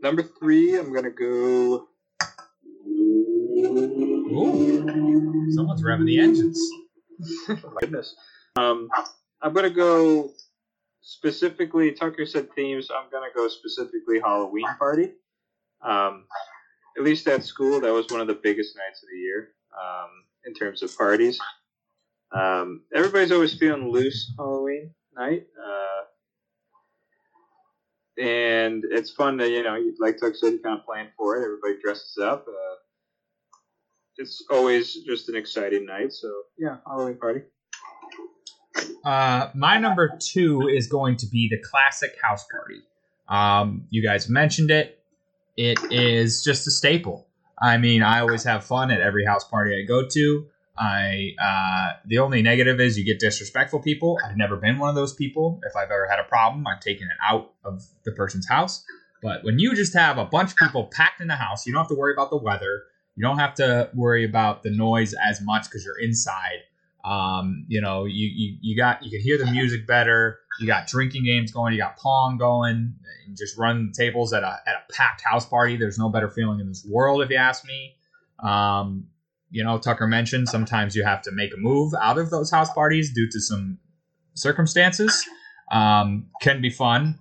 Number 0.00 0.22
three, 0.22 0.78
I'm 0.78 0.92
gonna 0.92 1.10
go. 1.10 1.88
Ooh, 4.32 5.50
someone's 5.54 5.82
revving 5.82 6.06
the 6.06 6.20
engines. 6.20 6.60
My 7.48 7.56
goodness. 7.80 8.14
Um, 8.56 8.90
I'm 9.40 9.54
gonna 9.54 9.70
go 9.70 10.30
specifically. 11.00 11.92
Tucker 11.92 12.26
said 12.26 12.52
themes. 12.54 12.90
I'm 12.94 13.10
gonna 13.10 13.32
go 13.34 13.48
specifically 13.48 14.20
Halloween 14.20 14.68
party. 14.78 15.12
Um, 15.82 16.26
at 16.98 17.04
least 17.04 17.26
at 17.28 17.44
school, 17.44 17.80
that 17.80 17.92
was 17.92 18.08
one 18.08 18.20
of 18.20 18.26
the 18.26 18.34
biggest 18.42 18.76
nights 18.76 19.02
of 19.02 19.08
the 19.10 19.18
year 19.18 19.54
um, 19.78 20.10
in 20.44 20.54
terms 20.54 20.82
of 20.82 20.96
parties. 20.96 21.38
Um, 22.32 22.82
everybody's 22.94 23.32
always 23.32 23.54
feeling 23.54 23.90
loose 23.90 24.32
Halloween 24.36 24.90
night. 25.16 25.46
Uh, 25.58 26.04
and 28.22 28.84
it's 28.90 29.10
fun 29.10 29.38
to, 29.38 29.48
you 29.48 29.62
know, 29.62 29.76
like 29.98 30.18
Tuck 30.18 30.34
said, 30.36 30.52
you 30.52 30.60
kind 30.60 30.78
of 30.78 30.84
plan 30.84 31.08
for 31.16 31.36
it. 31.36 31.44
Everybody 31.44 31.80
dresses 31.82 32.18
up. 32.18 32.46
Uh, 32.46 32.76
it's 34.18 34.44
always 34.50 34.94
just 35.06 35.28
an 35.28 35.36
exciting 35.36 35.86
night. 35.86 36.12
So, 36.12 36.30
yeah, 36.58 36.76
Halloween 36.86 37.16
party. 37.16 37.40
Uh, 39.04 39.48
my 39.54 39.78
number 39.78 40.18
two 40.20 40.68
is 40.68 40.86
going 40.86 41.16
to 41.16 41.26
be 41.26 41.48
the 41.48 41.58
classic 41.58 42.16
house 42.22 42.46
party. 42.50 42.82
Um, 43.28 43.86
you 43.90 44.02
guys 44.02 44.28
mentioned 44.28 44.70
it. 44.70 44.98
It 45.56 45.78
is 45.90 46.44
just 46.44 46.66
a 46.66 46.70
staple. 46.70 47.26
I 47.60 47.76
mean, 47.76 48.02
I 48.02 48.20
always 48.20 48.44
have 48.44 48.64
fun 48.64 48.90
at 48.90 49.00
every 49.00 49.24
house 49.24 49.44
party 49.44 49.76
I 49.76 49.86
go 49.86 50.06
to. 50.08 50.46
I 50.78 51.34
uh, 51.38 51.98
the 52.06 52.18
only 52.18 52.40
negative 52.40 52.80
is 52.80 52.98
you 52.98 53.04
get 53.04 53.18
disrespectful 53.18 53.80
people. 53.80 54.18
I've 54.24 54.36
never 54.36 54.56
been 54.56 54.78
one 54.78 54.88
of 54.88 54.94
those 54.94 55.12
people. 55.12 55.60
If 55.64 55.76
I've 55.76 55.90
ever 55.90 56.08
had 56.08 56.18
a 56.18 56.24
problem, 56.24 56.66
I've 56.66 56.80
taken 56.80 57.06
it 57.06 57.16
out 57.22 57.52
of 57.64 57.84
the 58.04 58.12
person's 58.12 58.48
house. 58.48 58.82
But 59.22 59.44
when 59.44 59.58
you 59.58 59.74
just 59.74 59.92
have 59.92 60.16
a 60.16 60.24
bunch 60.24 60.52
of 60.52 60.56
people 60.56 60.84
packed 60.84 61.20
in 61.20 61.28
the 61.28 61.36
house, 61.36 61.66
you 61.66 61.72
don't 61.72 61.82
have 61.82 61.90
to 61.90 61.94
worry 61.94 62.14
about 62.14 62.30
the 62.30 62.38
weather. 62.38 62.84
You 63.16 63.22
don't 63.22 63.38
have 63.38 63.54
to 63.56 63.90
worry 63.94 64.24
about 64.24 64.62
the 64.62 64.70
noise 64.70 65.14
as 65.22 65.42
much 65.42 65.64
because 65.64 65.84
you're 65.84 65.98
inside. 66.00 66.60
Um, 67.04 67.64
you 67.68 67.80
know, 67.80 68.04
you, 68.04 68.28
you 68.28 68.56
you 68.60 68.76
got 68.76 69.02
you 69.02 69.10
can 69.10 69.20
hear 69.20 69.38
the 69.38 69.50
music 69.50 69.86
better. 69.86 70.38
You 70.60 70.66
got 70.66 70.86
drinking 70.86 71.24
games 71.24 71.52
going. 71.52 71.72
You 71.72 71.78
got 71.78 71.96
pong 71.96 72.36
going. 72.38 72.94
And 73.26 73.36
just 73.36 73.56
run 73.56 73.92
tables 73.96 74.32
at 74.32 74.42
a 74.42 74.58
at 74.66 74.74
a 74.74 74.92
packed 74.92 75.22
house 75.22 75.46
party. 75.46 75.76
There's 75.76 75.98
no 75.98 76.08
better 76.08 76.28
feeling 76.28 76.60
in 76.60 76.68
this 76.68 76.86
world, 76.88 77.22
if 77.22 77.30
you 77.30 77.36
ask 77.36 77.64
me. 77.64 77.96
Um, 78.42 79.06
you 79.50 79.64
know, 79.64 79.78
Tucker 79.78 80.06
mentioned 80.06 80.48
sometimes 80.48 80.94
you 80.94 81.04
have 81.04 81.22
to 81.22 81.32
make 81.32 81.52
a 81.52 81.56
move 81.56 81.92
out 82.00 82.18
of 82.18 82.30
those 82.30 82.50
house 82.50 82.72
parties 82.72 83.12
due 83.12 83.28
to 83.30 83.40
some 83.40 83.78
circumstances. 84.34 85.26
Um, 85.72 86.26
can 86.40 86.60
be 86.60 86.70
fun. 86.70 87.18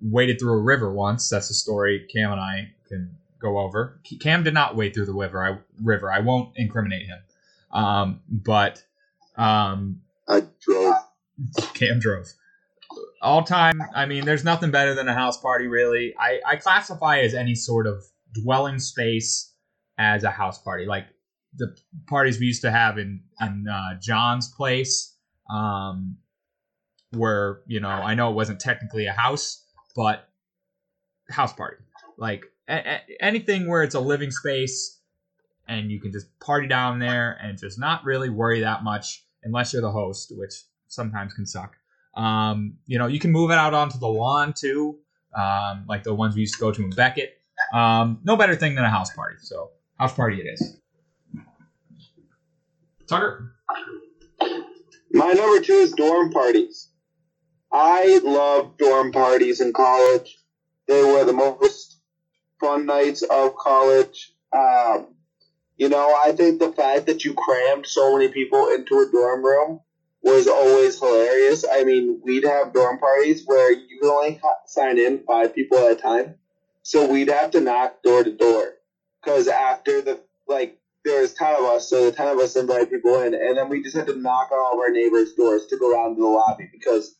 Waded 0.00 0.40
through 0.40 0.54
a 0.54 0.62
river 0.62 0.92
once. 0.92 1.28
That's 1.28 1.50
a 1.50 1.54
story 1.54 2.06
Cam 2.12 2.32
and 2.32 2.40
I 2.40 2.72
can 2.88 3.16
go 3.40 3.58
over. 3.58 4.00
Cam 4.20 4.42
did 4.42 4.54
not 4.54 4.76
wade 4.76 4.94
through 4.94 5.06
the 5.06 5.12
river. 5.12 5.44
I, 5.44 5.58
river. 5.82 6.10
I 6.10 6.20
won't 6.20 6.50
incriminate 6.56 7.06
him. 7.06 7.18
Um, 7.72 8.20
but 8.28 8.82
um, 9.36 10.00
I 10.28 10.42
drove. 10.60 10.94
Cam 11.74 11.98
drove. 11.98 12.26
All 13.22 13.42
time, 13.42 13.80
I 13.94 14.06
mean, 14.06 14.24
there's 14.24 14.44
nothing 14.44 14.70
better 14.70 14.94
than 14.94 15.08
a 15.08 15.14
house 15.14 15.38
party, 15.38 15.66
really. 15.66 16.14
I, 16.18 16.40
I 16.46 16.56
classify 16.56 17.20
as 17.20 17.34
any 17.34 17.54
sort 17.54 17.86
of 17.86 18.04
dwelling 18.34 18.78
space 18.78 19.52
as 19.98 20.24
a 20.24 20.30
house 20.30 20.58
party. 20.58 20.86
Like 20.86 21.06
the 21.56 21.74
parties 22.08 22.38
we 22.38 22.46
used 22.46 22.62
to 22.62 22.70
have 22.70 22.98
in, 22.98 23.22
in 23.40 23.66
uh, 23.68 23.98
John's 24.00 24.48
place, 24.48 25.16
um, 25.50 26.16
where, 27.12 27.60
you 27.66 27.80
know, 27.80 27.88
I 27.88 28.14
know 28.14 28.30
it 28.30 28.34
wasn't 28.34 28.60
technically 28.60 29.06
a 29.06 29.12
house, 29.12 29.64
but 29.94 30.28
house 31.30 31.52
party. 31.52 31.76
Like 32.18 32.44
a- 32.68 32.88
a- 32.96 33.02
anything 33.20 33.68
where 33.68 33.82
it's 33.82 33.94
a 33.94 34.00
living 34.00 34.30
space 34.30 34.98
and 35.68 35.90
you 35.90 36.00
can 36.00 36.12
just 36.12 36.26
party 36.40 36.66
down 36.66 36.98
there 36.98 37.38
and 37.42 37.58
just 37.58 37.78
not 37.78 38.04
really 38.04 38.30
worry 38.30 38.60
that 38.60 38.82
much 38.82 39.24
unless 39.44 39.72
you're 39.72 39.82
the 39.82 39.90
host, 39.90 40.32
which 40.36 40.54
sometimes 40.88 41.32
can 41.34 41.46
suck. 41.46 41.76
Um, 42.14 42.74
you 42.86 42.98
know, 42.98 43.06
you 43.06 43.18
can 43.18 43.32
move 43.32 43.50
it 43.50 43.58
out 43.58 43.74
onto 43.74 43.98
the 43.98 44.08
lawn 44.08 44.52
too, 44.52 44.98
um, 45.34 45.84
like 45.88 46.02
the 46.02 46.14
ones 46.14 46.34
we 46.34 46.42
used 46.42 46.54
to 46.54 46.60
go 46.60 46.72
to 46.72 46.82
in 46.82 46.90
Beckett. 46.90 47.38
Um, 47.72 48.20
no 48.24 48.36
better 48.36 48.54
thing 48.54 48.74
than 48.74 48.84
a 48.84 48.90
house 48.90 49.14
party. 49.14 49.36
So, 49.40 49.70
house 49.98 50.14
party 50.14 50.40
it 50.40 50.46
is. 50.46 50.78
Tucker? 53.06 53.54
My 55.12 55.32
number 55.32 55.62
two 55.62 55.74
is 55.74 55.92
dorm 55.92 56.30
parties. 56.30 56.88
I 57.70 58.20
love 58.22 58.76
dorm 58.76 59.12
parties 59.12 59.60
in 59.60 59.72
college. 59.72 60.38
They 60.88 61.02
were 61.02 61.24
the 61.24 61.32
most 61.32 61.98
fun 62.60 62.86
nights 62.86 63.22
of 63.22 63.56
college. 63.56 64.32
Um, 64.52 65.11
you 65.82 65.88
know, 65.88 66.16
I 66.24 66.30
think 66.30 66.60
the 66.60 66.70
fact 66.70 67.06
that 67.06 67.24
you 67.24 67.34
crammed 67.34 67.88
so 67.88 68.16
many 68.16 68.28
people 68.28 68.68
into 68.68 69.00
a 69.00 69.10
dorm 69.10 69.44
room 69.44 69.80
was 70.22 70.46
always 70.46 71.00
hilarious. 71.00 71.64
I 71.68 71.82
mean, 71.82 72.20
we'd 72.22 72.44
have 72.44 72.72
dorm 72.72 73.00
parties 73.00 73.42
where 73.44 73.72
you 73.72 73.98
could 74.00 74.08
only 74.08 74.40
sign 74.64 74.96
in 74.96 75.24
five 75.26 75.52
people 75.56 75.78
at 75.78 75.90
a 75.90 75.96
time. 75.96 76.36
So 76.84 77.10
we'd 77.10 77.30
have 77.30 77.50
to 77.50 77.60
knock 77.60 78.00
door 78.04 78.22
to 78.22 78.30
door. 78.30 78.74
Because 79.20 79.48
after 79.48 80.00
the, 80.02 80.20
like, 80.46 80.78
there 81.04 81.22
was 81.22 81.34
10 81.34 81.52
of 81.56 81.64
us, 81.64 81.90
so 81.90 82.04
the 82.04 82.12
10 82.12 82.28
of 82.28 82.38
us 82.38 82.54
invited 82.54 82.88
people 82.88 83.20
in, 83.22 83.34
and 83.34 83.58
then 83.58 83.68
we 83.68 83.82
just 83.82 83.96
had 83.96 84.06
to 84.06 84.14
knock 84.14 84.52
on 84.52 84.60
all 84.60 84.74
of 84.74 84.78
our 84.78 84.92
neighbors' 84.92 85.32
doors 85.32 85.66
to 85.66 85.76
go 85.78 85.92
around 85.92 86.14
to 86.14 86.20
the 86.20 86.28
lobby 86.28 86.68
because 86.70 87.16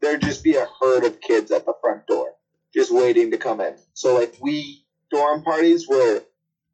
there'd 0.00 0.22
just 0.22 0.44
be 0.44 0.54
a 0.54 0.68
herd 0.80 1.04
of 1.04 1.20
kids 1.20 1.50
at 1.50 1.66
the 1.66 1.74
front 1.80 2.06
door 2.06 2.36
just 2.72 2.94
waiting 2.94 3.32
to 3.32 3.38
come 3.38 3.60
in. 3.60 3.74
So, 3.94 4.14
like, 4.14 4.36
we, 4.40 4.84
dorm 5.10 5.42
parties 5.42 5.88
were 5.88 6.22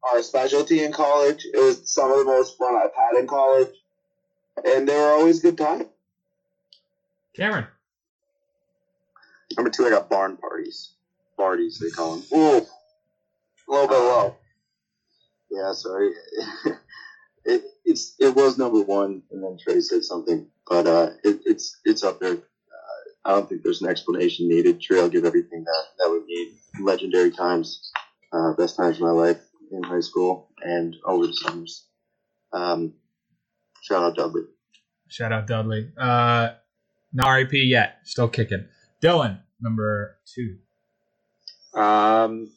our 0.09 0.21
specialty 0.21 0.83
in 0.83 0.91
college. 0.91 1.45
It 1.45 1.57
was 1.57 1.89
some 1.89 2.11
of 2.11 2.19
the 2.19 2.25
most 2.25 2.57
fun 2.57 2.75
I've 2.75 2.95
had 2.95 3.19
in 3.19 3.27
college, 3.27 3.69
and 4.65 4.87
they 4.87 4.95
were 4.95 5.11
always 5.11 5.41
good 5.41 5.57
time. 5.57 5.85
Cameron? 7.35 7.67
Number 9.55 9.69
two, 9.69 9.85
I 9.85 9.89
got 9.89 10.09
barn 10.09 10.37
parties. 10.37 10.93
Parties, 11.37 11.79
they 11.79 11.89
call 11.89 12.17
them. 12.17 12.25
Ooh, 12.33 12.57
a 12.57 13.71
little 13.71 13.87
bit 13.87 13.97
low. 13.97 14.35
Yeah, 15.49 15.73
sorry. 15.73 16.11
it 17.45 17.63
it's 17.83 18.15
it 18.19 18.35
was 18.35 18.57
number 18.57 18.81
one, 18.81 19.23
and 19.31 19.43
then 19.43 19.57
Trey 19.57 19.81
said 19.81 20.03
something, 20.03 20.47
but 20.67 20.87
uh, 20.87 21.09
it, 21.23 21.41
it's 21.45 21.79
it's 21.83 22.03
up 22.03 22.19
there. 22.19 22.33
Uh, 22.33 23.01
I 23.25 23.31
don't 23.31 23.49
think 23.49 23.63
there's 23.63 23.81
an 23.81 23.89
explanation 23.89 24.47
needed. 24.47 24.79
Trey 24.79 25.01
will 25.01 25.09
give 25.09 25.25
everything 25.25 25.63
that 25.63 25.83
that 25.97 26.09
we 26.09 26.25
need. 26.25 26.57
Legendary 26.79 27.31
times, 27.31 27.91
uh, 28.31 28.53
best 28.53 28.77
times 28.77 28.95
of 28.95 29.01
my 29.01 29.09
life 29.09 29.41
in 29.71 29.83
high 29.83 29.99
school 29.99 30.49
and 30.61 30.95
over 31.05 31.27
the 31.27 31.33
summers. 31.33 31.85
Um, 32.53 32.93
shout 33.81 34.03
out 34.03 34.15
Dudley. 34.15 34.43
Shout 35.07 35.31
out 35.31 35.47
Dudley. 35.47 35.91
Uh, 35.97 36.49
not 37.13 37.29
RIP 37.29 37.53
yet. 37.53 37.99
Still 38.03 38.27
kicking. 38.27 38.65
Dylan, 39.01 39.39
number 39.59 40.17
two. 40.25 40.57
Um, 41.73 42.51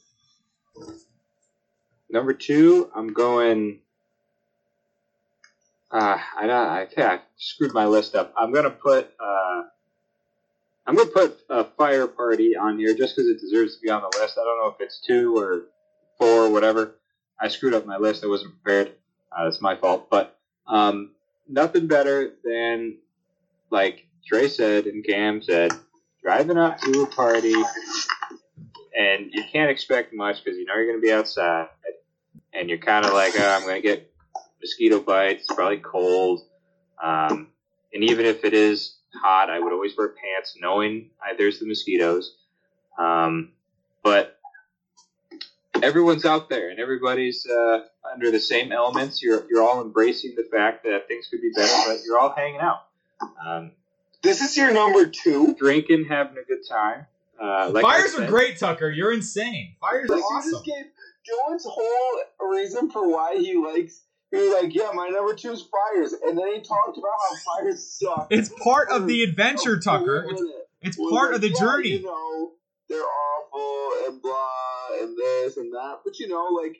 number 2.11 2.33
two, 2.33 2.91
I'm 2.95 3.13
going. 3.13 3.81
Uh, 5.91 6.19
I 6.39 6.47
don't. 6.47 6.51
I, 6.51 6.87
I 6.99 7.21
screwed 7.37 7.73
my 7.73 7.87
list 7.87 8.15
up. 8.15 8.35
I'm 8.37 8.53
gonna 8.53 8.71
put. 8.71 9.13
Uh, 9.19 9.63
I'm 10.87 10.97
gonna 10.97 11.11
put 11.11 11.41
a 11.49 11.65
fire 11.65 12.07
party 12.07 12.57
on 12.57 12.79
here 12.79 12.95
just 12.95 13.17
because 13.17 13.31
it 13.31 13.41
deserves 13.41 13.77
to 13.77 13.83
be 13.83 13.91
on 13.91 14.03
the 14.03 14.19
list. 14.19 14.37
I 14.39 14.45
don't 14.45 14.59
know 14.59 14.75
if 14.75 14.81
it's 14.81 15.01
two 15.01 15.37
or 15.37 15.63
four 16.19 16.47
or 16.47 16.51
whatever. 16.51 16.97
I 17.41 17.49
screwed 17.49 17.75
up 17.75 17.87
my 17.87 17.99
list. 17.99 18.25
I 18.25 18.29
wasn't 18.29 18.55
prepared. 18.63 18.95
Uh, 19.37 19.45
that's 19.45 19.61
my 19.61 19.77
fault. 19.77 20.09
But 20.11 20.39
um, 20.67 21.11
nothing 21.49 21.87
better 21.87 22.35
than, 22.45 22.97
like 23.71 24.07
Trey 24.27 24.49
said 24.49 24.87
and 24.87 25.05
Cam 25.05 25.43
said, 25.43 25.73
driving 26.23 26.57
up 26.57 26.79
to 26.81 27.03
a 27.03 27.07
party 27.07 27.55
and 28.97 29.31
you 29.33 29.43
can't 29.51 29.71
expect 29.71 30.15
much 30.15 30.43
because 30.43 30.59
you 30.59 30.65
know 30.65 30.75
you're 30.75 30.87
going 30.87 30.99
to 30.99 31.03
be 31.03 31.13
outside, 31.13 31.69
and 32.53 32.69
you're 32.69 32.79
kind 32.79 33.05
of 33.05 33.13
like, 33.13 33.33
oh, 33.37 33.49
I'm 33.49 33.63
going 33.63 33.81
to 33.81 33.83
get 33.83 34.11
mosquito 34.61 35.01
bites. 35.01 35.43
It's 35.43 35.55
probably 35.55 35.79
cold, 35.79 36.43
um, 37.03 37.49
and 37.93 38.05
even 38.05 38.27
if 38.27 38.45
it 38.45 38.55
is 38.55 38.97
hot, 39.23 39.51
I 39.51 39.59
would 39.59 39.73
always 39.73 39.97
wear 39.97 40.09
pants, 40.09 40.57
knowing 40.61 41.11
I, 41.23 41.35
there's 41.37 41.59
the 41.59 41.67
mosquitoes. 41.67 42.37
Um, 42.99 43.51
but 44.03 44.34
everyone's 45.83 46.25
out 46.25 46.49
there, 46.49 46.71
and 46.71 46.79
everybody's 46.79 47.47
uh, 47.47 47.81
under 48.13 48.31
the 48.31 48.41
same 48.41 48.73
elements. 48.73 49.23
You're 49.23 49.45
you're 49.51 49.63
all 49.63 49.83
embracing 49.83 50.35
the 50.37 50.45
fact 50.45 50.85
that 50.85 51.09
things 51.09 51.27
could 51.31 51.41
be 51.41 51.51
better, 51.55 51.73
but 51.87 51.99
you're 52.07 52.19
all 52.19 52.33
hanging 52.37 52.61
out. 52.61 52.87
Um, 53.45 53.73
This 54.23 54.41
is 54.41 54.57
your 54.57 54.73
number 54.73 55.07
two. 55.07 55.55
drinking, 55.55 56.07
having 56.09 56.37
a 56.39 56.45
good 56.45 56.67
time. 56.69 57.07
Uh, 57.41 57.71
like 57.71 57.85
I 57.85 57.99
Fires 58.01 58.15
are 58.15 58.27
great, 58.27 58.59
Tucker. 58.59 58.91
You're 58.91 59.13
insane. 59.13 59.75
Fires 59.81 60.09
are 60.11 60.15
Like, 60.15 60.21
you 60.21 60.37
awesome. 60.37 60.51
just 60.53 60.65
gave 60.65 60.85
Dylan's 61.27 61.67
whole 61.69 62.51
reason 62.51 62.91
for 62.91 63.09
why 63.09 63.37
he 63.37 63.55
likes. 63.57 64.03
He 64.31 64.37
was 64.39 64.63
like, 64.63 64.75
"Yeah, 64.75 64.91
my 64.95 65.09
number 65.09 65.35
two 65.35 65.53
is 65.53 65.63
fires," 65.63 66.13
and 66.13 66.37
then 66.37 66.55
he 66.55 66.61
talked 66.61 66.99
about 66.99 67.13
how 67.29 67.63
fires 67.63 67.87
suck. 67.87 68.27
It's 68.31 68.51
part 68.63 68.89
of 68.91 69.07
the 69.07 69.23
adventure, 69.23 69.79
Tucker. 69.79 70.27
It's, 70.29 70.43
it's 70.83 70.97
part 70.97 71.35
of 71.35 71.41
the 71.41 71.51
yeah, 71.51 71.61
journey. 71.61 71.89
You 71.91 72.03
know, 72.03 72.53
they're 72.89 73.01
awful 73.01 74.09
and 74.13 74.21
blah 74.21 74.74
Uh, 74.93 75.03
and 75.05 75.17
this 75.17 75.57
and 75.57 75.73
that, 75.73 75.99
but 76.05 76.19
you 76.19 76.29
know, 76.29 76.49
like 76.63 76.77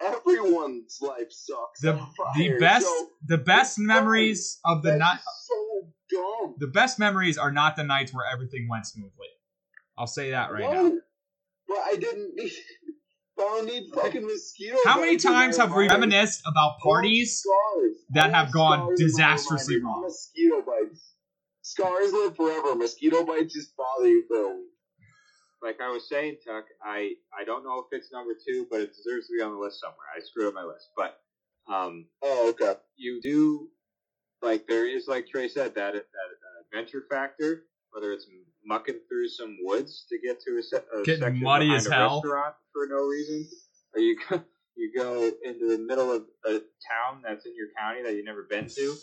everyone's 0.00 0.98
life 1.00 1.30
sucks. 1.30 1.80
The 1.80 1.98
the 2.36 2.56
best 2.58 2.86
so 2.86 3.08
the 3.26 3.38
best 3.38 3.78
memories 3.78 4.58
of 4.64 4.82
the 4.82 4.96
night. 4.96 5.20
so 5.46 5.88
dumb. 6.10 6.54
The 6.58 6.66
best 6.66 6.98
memories 6.98 7.38
are 7.38 7.52
not 7.52 7.76
the 7.76 7.84
nights 7.84 8.12
where 8.12 8.26
everything 8.30 8.68
went 8.68 8.86
smoothly. 8.86 9.28
I'll 9.96 10.06
say 10.06 10.30
that 10.30 10.52
right 10.52 10.62
now. 10.62 10.82
No, 10.82 11.00
But 11.68 11.78
I 11.86 11.96
didn't 11.96 12.34
need. 12.34 12.52
I 13.36 13.60
need 13.62 13.92
fucking 13.92 14.24
mosquito. 14.24 14.76
How 14.84 15.00
many 15.00 15.16
times 15.16 15.56
have 15.56 15.74
we 15.74 15.88
reminisced 15.88 16.42
about 16.46 16.78
parties 16.80 17.42
that 18.10 18.32
have 18.32 18.52
gone 18.52 18.78
scars 18.78 19.00
in 19.00 19.06
my 19.06 19.08
disastrously 19.08 19.82
wrong? 19.82 20.02
Mosquito 20.02 20.62
bites. 20.62 21.14
Scars 21.62 22.12
live 22.12 22.36
forever. 22.36 22.76
Mosquito 22.76 23.24
bites 23.24 23.52
just 23.54 23.76
bother 23.76 24.08
you 24.08 24.24
for 24.28 24.36
a 24.36 24.56
week. 24.56 24.73
Like 25.64 25.80
I 25.80 25.90
was 25.90 26.08
saying, 26.08 26.36
Tuck, 26.46 26.66
I, 26.84 27.12
I 27.38 27.44
don't 27.44 27.64
know 27.64 27.78
if 27.80 27.86
it's 27.98 28.12
number 28.12 28.32
two, 28.34 28.66
but 28.70 28.80
it 28.82 28.94
deserves 28.94 29.28
to 29.28 29.34
be 29.36 29.42
on 29.42 29.52
the 29.52 29.58
list 29.58 29.80
somewhere. 29.80 30.06
I 30.16 30.20
screwed 30.20 30.48
up 30.48 30.54
my 30.54 30.62
list, 30.64 30.90
but 30.96 31.16
um, 31.72 32.06
Oh, 32.22 32.50
okay. 32.50 32.78
you 32.96 33.20
do 33.22 33.68
like 34.42 34.66
there 34.68 34.86
is 34.86 35.08
like 35.08 35.26
Trey 35.28 35.48
said 35.48 35.74
that 35.76 35.94
that 35.94 35.96
uh, 35.96 36.62
adventure 36.70 37.04
factor, 37.10 37.62
whether 37.92 38.12
it's 38.12 38.26
mucking 38.64 39.00
through 39.08 39.28
some 39.28 39.56
woods 39.62 40.06
to 40.10 40.18
get 40.18 40.40
to 40.42 40.58
a, 40.58 40.62
se- 40.62 40.84
a 40.94 41.02
Getting 41.04 41.20
section 41.22 41.42
muddy 41.42 41.66
behind 41.66 41.80
as 41.80 41.86
a 41.86 41.94
hell. 41.94 42.16
restaurant 42.22 42.54
for 42.72 42.86
no 42.88 43.06
reason, 43.06 43.46
or 43.94 44.00
you 44.00 44.18
go, 44.28 44.42
you 44.76 44.92
go 44.96 45.30
into 45.44 45.68
the 45.68 45.78
middle 45.78 46.12
of 46.12 46.24
a 46.46 46.50
town 46.52 47.22
that's 47.24 47.46
in 47.46 47.54
your 47.56 47.68
county 47.78 48.02
that 48.02 48.14
you've 48.14 48.26
never 48.26 48.42
been 48.42 48.68
to, 48.68 48.94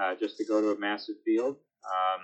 uh, 0.00 0.14
just 0.16 0.36
to 0.38 0.44
go 0.44 0.60
to 0.60 0.72
a 0.72 0.78
massive 0.78 1.16
field. 1.24 1.56
Um, 1.86 2.20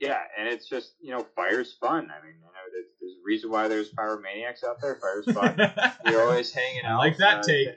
yeah, 0.00 0.18
and 0.38 0.48
it's 0.48 0.68
just 0.68 0.92
you 1.00 1.10
know, 1.12 1.26
fire's 1.34 1.74
fun. 1.80 2.10
I 2.10 2.24
mean, 2.24 2.34
you 2.36 2.44
know, 2.44 2.66
there's, 2.72 2.86
there's 3.00 3.12
a 3.12 3.24
reason 3.24 3.50
why 3.50 3.68
there's 3.68 3.90
pyromaniacs 3.90 4.64
out 4.64 4.80
there. 4.80 4.96
Fire's 5.00 5.32
fun. 5.32 5.56
You're 6.06 6.22
always 6.22 6.52
hanging 6.52 6.84
I 6.84 6.92
out. 6.92 6.98
like 6.98 7.16
that 7.18 7.38
uh, 7.38 7.42
take. 7.42 7.68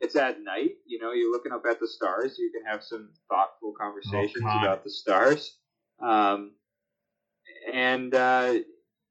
It's 0.00 0.16
at 0.16 0.42
night. 0.42 0.72
You 0.86 0.98
know, 0.98 1.12
you're 1.12 1.30
looking 1.30 1.52
up 1.52 1.62
at 1.70 1.80
the 1.80 1.88
stars. 1.88 2.36
You 2.38 2.50
can 2.50 2.64
have 2.70 2.82
some 2.82 3.10
thoughtful 3.30 3.72
conversations 3.78 4.44
Oh, 4.46 4.60
about 4.60 4.82
the 4.84 4.90
stars. 4.90 5.56
Um, 6.00 6.52
and 7.72 8.14
uh, 8.14 8.54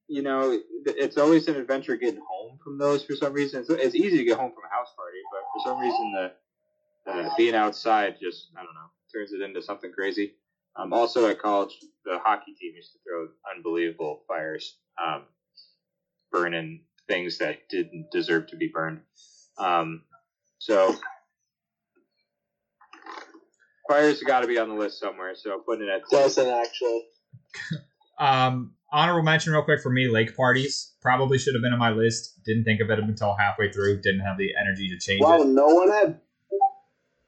you 0.07 0.21
know, 0.21 0.59
it's 0.85 1.17
always 1.17 1.47
an 1.47 1.55
adventure 1.55 1.95
getting 1.95 2.21
home 2.27 2.59
from 2.63 2.77
those. 2.77 3.03
For 3.03 3.15
some 3.15 3.33
reason, 3.33 3.61
it's, 3.61 3.69
it's 3.69 3.95
easy 3.95 4.17
to 4.17 4.23
get 4.23 4.37
home 4.37 4.51
from 4.51 4.63
a 4.69 4.75
house 4.75 4.89
party, 4.95 5.17
but 5.31 5.41
for 5.53 5.69
some 5.69 5.79
reason, 5.79 6.11
the 7.05 7.11
uh, 7.11 7.29
being 7.37 7.55
outside 7.55 8.15
just 8.21 8.49
I 8.55 8.63
don't 8.63 8.73
know 8.73 8.89
turns 9.13 9.31
it 9.33 9.41
into 9.41 9.61
something 9.61 9.91
crazy. 9.91 10.33
Um, 10.75 10.91
also 10.93 11.27
at 11.27 11.39
college, 11.39 11.77
the 12.05 12.17
hockey 12.23 12.53
team 12.59 12.73
used 12.75 12.93
to 12.93 12.99
throw 13.07 13.27
unbelievable 13.55 14.23
fires, 14.27 14.77
um, 15.03 15.23
burning 16.31 16.81
things 17.07 17.37
that 17.37 17.69
didn't 17.69 18.07
deserve 18.11 18.47
to 18.47 18.57
be 18.57 18.71
burned. 18.73 19.01
Um, 19.57 20.01
so 20.59 20.95
fires 23.87 24.21
got 24.23 24.39
to 24.41 24.47
be 24.47 24.57
on 24.57 24.69
the 24.69 24.75
list 24.75 24.99
somewhere. 24.99 25.33
So 25.35 25.59
putting 25.59 25.87
it 25.87 25.91
at 25.91 26.01
two. 26.09 26.17
Doesn't 26.17 26.47
actually. 26.47 27.03
Um, 28.19 28.75
honorable 28.91 29.23
mention, 29.23 29.53
real 29.53 29.63
quick 29.63 29.81
for 29.81 29.89
me, 29.89 30.07
lake 30.07 30.37
parties 30.37 30.93
probably 31.01 31.39
should 31.39 31.55
have 31.55 31.63
been 31.63 31.73
on 31.73 31.79
my 31.79 31.89
list. 31.89 32.39
Didn't 32.45 32.63
think 32.63 32.79
of 32.79 32.91
it 32.91 32.99
until 32.99 33.35
halfway 33.35 33.71
through. 33.71 34.01
Didn't 34.01 34.21
have 34.21 34.37
the 34.37 34.51
energy 34.55 34.87
to 34.89 34.99
change 34.99 35.19
Wow, 35.21 35.41
it. 35.41 35.47
no 35.47 35.65
one 35.65 35.91
had 35.91 36.21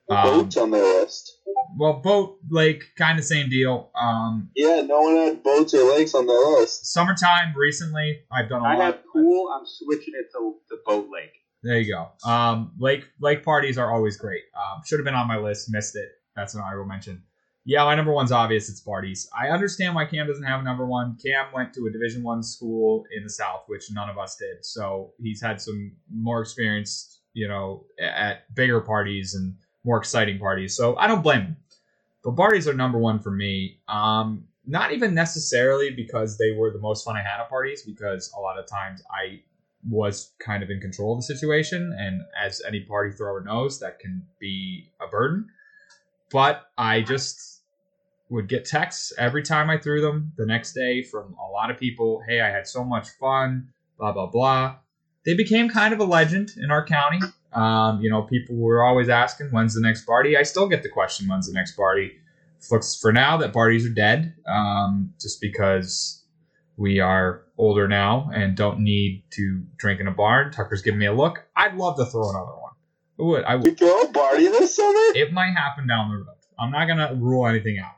Um, 0.09 0.23
boats 0.23 0.57
on 0.57 0.69
their 0.71 0.83
list. 0.83 1.39
well, 1.77 1.93
boat, 1.93 2.37
lake, 2.49 2.83
kind 2.97 3.17
of 3.17 3.25
same 3.25 3.49
deal. 3.49 3.89
Um, 3.99 4.49
Yeah, 4.55 4.81
no 4.81 5.01
one 5.01 5.15
had 5.15 5.41
boats 5.43 5.73
or 5.73 5.83
lakes 5.89 6.13
on 6.13 6.27
their 6.27 6.59
list. 6.59 6.93
summertime 6.93 7.53
recently, 7.55 8.21
I've 8.31 8.47
done 8.49 8.61
a 8.61 8.65
I 8.65 8.73
lot. 8.75 8.81
I 8.81 8.85
have 8.85 8.99
pool. 9.11 9.49
I'm 9.51 9.65
switching 9.65 10.13
it 10.15 10.27
to 10.33 10.55
the 10.69 10.77
boat 10.85 11.09
lake. 11.11 11.31
There 11.63 11.79
you 11.79 11.91
go. 11.91 12.09
Um, 12.29 12.73
lake 12.77 13.05
lake 13.19 13.43
parties 13.43 13.79
are 13.79 13.91
always 13.91 14.17
great. 14.17 14.43
Um, 14.55 14.81
should 14.85 14.99
have 14.99 15.05
been 15.05 15.15
on 15.15 15.27
my 15.27 15.37
list, 15.37 15.71
missed 15.71 15.95
it. 15.95 16.09
That's 16.35 16.53
an 16.53 16.61
honorable 16.61 16.87
mention. 16.87 17.23
Yeah, 17.67 17.83
my 17.85 17.95
number 17.95 18.13
one's 18.13 18.31
obvious. 18.31 18.69
It's 18.69 18.81
parties. 18.81 19.27
I 19.35 19.47
understand 19.49 19.95
why 19.95 20.05
Cam 20.05 20.27
doesn't 20.27 20.43
have 20.43 20.59
a 20.59 20.63
number 20.63 20.85
one. 20.85 21.17
Cam 21.25 21.47
went 21.51 21.73
to 21.73 21.87
a 21.87 21.91
Division 21.91 22.21
One 22.21 22.43
school 22.43 23.05
in 23.17 23.23
the 23.23 23.29
South, 23.31 23.63
which 23.65 23.85
none 23.91 24.07
of 24.07 24.19
us 24.19 24.35
did. 24.35 24.63
So 24.63 25.13
he's 25.19 25.41
had 25.41 25.59
some 25.59 25.93
more 26.13 26.41
experience, 26.41 27.21
you 27.33 27.47
know, 27.47 27.85
at 27.99 28.53
bigger 28.53 28.81
parties 28.81 29.33
and 29.33 29.55
more 29.85 29.97
exciting 29.97 30.39
parties. 30.39 30.75
So 30.75 30.97
I 30.97 31.07
don't 31.07 31.21
blame 31.21 31.43
them. 31.43 31.57
But 32.23 32.35
parties 32.35 32.67
are 32.67 32.73
number 32.73 32.97
one 32.97 33.19
for 33.19 33.31
me. 33.31 33.79
Um, 33.87 34.45
not 34.65 34.91
even 34.91 35.13
necessarily 35.13 35.91
because 35.91 36.37
they 36.37 36.51
were 36.51 36.71
the 36.71 36.79
most 36.79 37.05
fun 37.05 37.15
I 37.15 37.21
had 37.21 37.39
at 37.39 37.49
parties, 37.49 37.83
because 37.83 38.33
a 38.35 38.41
lot 38.41 38.57
of 38.57 38.65
times 38.67 39.03
I 39.11 39.41
was 39.87 40.31
kind 40.39 40.63
of 40.63 40.71
in 40.71 40.81
control 40.81 41.13
of 41.13 41.19
the 41.19 41.23
situation, 41.23 41.95
and 41.97 42.21
as 42.39 42.63
any 42.67 42.79
party 42.79 43.15
thrower 43.15 43.43
knows, 43.43 43.79
that 43.79 43.99
can 43.99 44.25
be 44.39 44.89
a 44.99 45.07
burden. 45.07 45.47
But 46.31 46.63
I 46.77 47.01
just 47.01 47.61
would 48.29 48.49
get 48.49 48.65
texts 48.65 49.13
every 49.19 49.43
time 49.43 49.69
I 49.69 49.77
threw 49.77 50.01
them 50.01 50.33
the 50.35 50.47
next 50.47 50.73
day 50.73 51.03
from 51.03 51.35
a 51.35 51.51
lot 51.51 51.69
of 51.69 51.77
people. 51.77 52.23
Hey, 52.27 52.41
I 52.41 52.49
had 52.49 52.67
so 52.67 52.83
much 52.83 53.09
fun. 53.19 53.69
Blah 53.99 54.13
blah 54.13 54.25
blah. 54.25 54.77
They 55.25 55.35
became 55.35 55.69
kind 55.69 55.93
of 55.93 55.99
a 55.99 56.03
legend 56.03 56.53
in 56.57 56.71
our 56.71 56.85
county. 56.85 57.19
Um, 57.55 58.01
you 58.01 58.09
know, 58.09 58.23
people 58.23 58.55
were 58.55 58.83
always 58.83 59.09
asking, 59.09 59.47
"When's 59.47 59.73
the 59.73 59.81
next 59.81 60.05
party?" 60.05 60.37
I 60.37 60.43
still 60.43 60.67
get 60.67 60.83
the 60.83 60.89
question, 60.89 61.27
"When's 61.27 61.47
the 61.47 61.53
next 61.53 61.75
party?" 61.75 62.11
Looks 62.71 62.95
for 62.95 63.13
now 63.13 63.37
that 63.37 63.53
parties 63.53 63.85
are 63.85 63.93
dead, 63.93 64.35
um, 64.47 65.13
just 65.21 65.39
because 65.39 66.23
we 66.77 66.99
are 66.99 67.43
older 67.57 67.87
now 67.87 68.29
and 68.33 68.57
don't 68.57 68.79
need 68.79 69.23
to 69.31 69.63
drink 69.77 69.99
in 69.99 70.07
a 70.07 70.11
barn. 70.11 70.51
Tucker's 70.51 70.81
giving 70.81 70.99
me 70.99 71.05
a 71.05 71.13
look. 71.13 71.45
I'd 71.55 71.75
love 71.75 71.95
to 71.97 72.05
throw 72.05 72.29
another 72.29 72.51
one. 72.51 72.73
I 73.19 73.23
would. 73.23 73.43
I 73.45 73.55
would. 73.55 73.65
You 73.65 73.75
throw 73.75 74.01
a 74.01 74.11
party 74.11 74.47
this 74.47 74.75
summer? 74.75 74.99
It 75.15 75.31
might 75.31 75.51
happen 75.51 75.87
down 75.87 76.09
the 76.09 76.17
road. 76.17 76.35
I'm 76.59 76.71
not 76.71 76.87
gonna 76.87 77.15
rule 77.15 77.47
anything 77.47 77.79
out. 77.79 77.95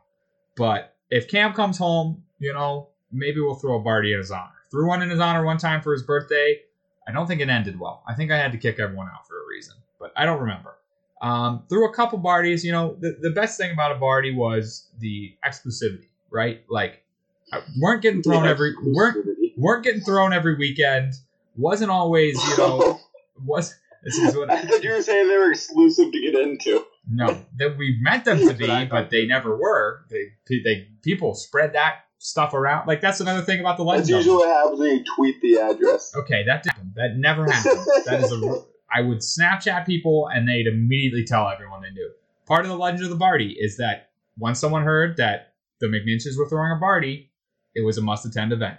But 0.56 0.96
if 1.10 1.28
Cam 1.28 1.54
comes 1.54 1.78
home, 1.78 2.24
you 2.40 2.54
know, 2.54 2.90
maybe 3.12 3.40
we'll 3.40 3.56
throw 3.56 3.80
a 3.80 3.84
party 3.84 4.14
in 4.14 4.20
his 4.20 4.32
honor. 4.32 4.52
Threw 4.70 4.88
one 4.88 5.02
in 5.02 5.10
his 5.10 5.20
honor 5.20 5.46
one 5.46 5.58
time 5.58 5.82
for 5.82 5.94
his 5.94 6.04
birthday. 6.04 6.60
I 7.08 7.12
don't 7.12 7.26
think 7.28 7.42
it 7.42 7.50
ended 7.50 7.80
well. 7.80 8.04
I 8.08 8.14
think 8.14 8.32
I 8.32 8.38
had 8.38 8.52
to 8.52 8.58
kick 8.58 8.80
everyone 8.80 9.08
out 9.08 9.28
for 9.28 9.36
a 9.36 9.48
reason, 9.48 9.76
but 10.00 10.12
I 10.16 10.26
don't 10.26 10.40
remember. 10.42 10.76
Um, 11.22 11.64
through 11.70 11.90
a 11.90 11.94
couple 11.94 12.20
parties, 12.20 12.64
you 12.66 12.72
know, 12.72 12.96
the, 13.00 13.18
the 13.22 13.32
best 13.32 13.58
thing 13.58 13.72
about 13.72 13.92
a 13.96 14.00
party 14.00 14.34
was 14.36 14.88
the 15.00 15.36
exclusivity, 15.44 16.10
right? 16.30 16.64
Like, 16.70 17.04
I- 17.52 17.62
weren't 17.80 18.02
getting 18.02 18.22
thrown 18.22 18.46
every 18.46 18.74
weren't 18.84 19.26
weren't 19.58 19.84
getting 19.84 20.02
thrown 20.02 20.34
every 20.34 20.56
weekend. 20.58 21.14
Wasn't 21.56 21.90
always, 21.90 22.36
you 22.50 22.58
know, 22.58 23.00
was 23.46 23.74
this 24.04 24.18
is 24.20 24.36
what 24.36 24.52
I 24.52 24.62
thought 24.62 24.84
you 24.84 24.92
were 24.92 25.02
saying 25.02 25.28
they 25.28 25.38
were 25.38 25.52
exclusive 25.52 26.12
to 26.12 26.22
get 26.22 26.36
into. 26.36 26.86
no, 27.10 27.40
that 27.58 27.78
we 27.78 27.98
meant 28.02 28.26
them 28.26 28.38
to 28.40 28.54
be, 28.54 28.86
but 28.86 29.10
they 29.10 29.26
never 29.26 29.58
were. 29.58 30.06
They, 30.10 30.34
they 30.50 30.88
people 31.02 31.34
spread 31.34 31.74
that 31.74 32.02
stuff 32.19 32.53
around. 32.53 32.88
Like 32.88 33.02
that's 33.02 33.19
another 33.19 33.41
thing 33.41 33.60
about 33.60 33.77
the 33.77 33.84
That's 33.85 34.10
legend. 34.10 34.18
usually 34.26 34.38
what 34.38 34.49
happens 34.49 34.80
when 34.80 34.89
you 34.98 35.03
tweet 35.15 35.41
the 35.41 35.57
address. 35.57 36.14
okay, 36.15 36.44
that 36.45 36.64
didn't- 36.64 36.95
that 36.95 37.15
never 37.18 37.45
happened. 37.52 37.85
that 38.06 38.22
is 38.23 38.31
a. 38.31 38.61
I 38.89 39.02
would 39.02 39.19
Snapchat 39.19 39.85
people 39.85 40.30
and 40.34 40.48
they'd 40.48 40.65
immediately 40.68 41.26
tell 41.26 41.48
everyone 41.49 41.81
they 41.81 41.91
knew. 41.91 42.10
Part 42.45 42.61
of 42.64 42.69
the 42.69 42.77
legend 42.77 43.03
of 43.03 43.10
the 43.10 43.18
Barty 43.18 43.56
is 43.60 43.77
that 43.77 44.10
once 44.39 44.60
someone 44.60 44.84
heard 44.84 45.18
that 45.18 45.53
the 45.81 45.88
McNinches 45.88 46.38
were 46.38 46.48
throwing 46.48 46.72
a 46.72 46.80
Barty, 46.80 47.30
it 47.76 47.81
was 47.81 47.98
a 47.98 48.02
must-attend 48.02 48.53
event. 48.53 48.77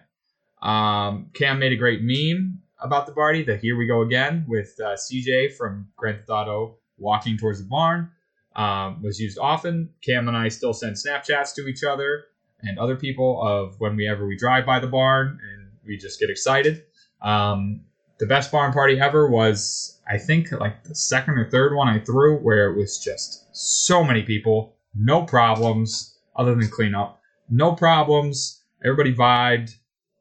Um, 0.62 1.31
Cam 1.35 1.59
made 1.59 1.73
a 1.73 1.77
great 1.77 2.01
meme 2.02 2.60
about 2.81 3.06
the 3.06 3.12
Barty. 3.12 3.43
The 3.43 3.56
here 3.59 3.77
we 3.77 3.86
go 3.86 4.01
again 4.01 4.44
with 4.48 4.74
uh, 4.82 4.94
CJ 4.97 5.55
from 5.56 5.89
Grand 5.97 6.19
Theft 6.19 6.31
Auto 6.31 6.78
walking 6.97 7.36
towards 7.36 7.60
the 7.60 7.66
barn. 7.69 8.10
Um, 8.56 9.02
was 9.02 9.20
used 9.20 9.39
often. 9.39 9.90
Cam 10.05 10.27
and 10.27 10.36
I 10.36 10.48
still 10.48 10.73
send 10.73 10.97
Snapchats 10.97 11.55
to 11.56 11.69
each 11.69 11.85
other 11.85 12.24
and 12.63 12.79
other 12.79 12.97
people 12.97 13.41
of 13.43 13.79
whenever 13.79 13.97
we 13.97 14.09
ever 14.09 14.27
we 14.27 14.37
drive 14.37 14.67
by 14.67 14.81
the 14.81 14.87
barn 14.87 15.39
and 15.43 15.69
we 15.87 15.97
just 15.97 16.21
get 16.21 16.31
excited. 16.31 16.85
Um, 17.23 17.83
the 18.19 18.27
best 18.27 18.51
barn 18.51 18.73
party 18.73 19.01
ever 19.01 19.29
was, 19.31 20.01
I 20.09 20.19
think, 20.19 20.51
like 20.53 20.85
the 20.85 20.95
second 20.95 21.39
or 21.39 21.49
third 21.49 21.75
one 21.75 21.89
I 21.89 22.01
threw, 22.01 22.37
where 22.39 22.71
it 22.71 22.77
was 22.77 22.99
just 22.99 23.47
so 23.53 24.03
many 24.03 24.23
people, 24.23 24.75
no 24.95 25.23
problems 25.23 26.19
other 26.35 26.55
than 26.55 26.69
cleanup, 26.69 27.21
no 27.49 27.73
problems. 27.73 28.63
Everybody 28.85 29.15
vibed, 29.15 29.75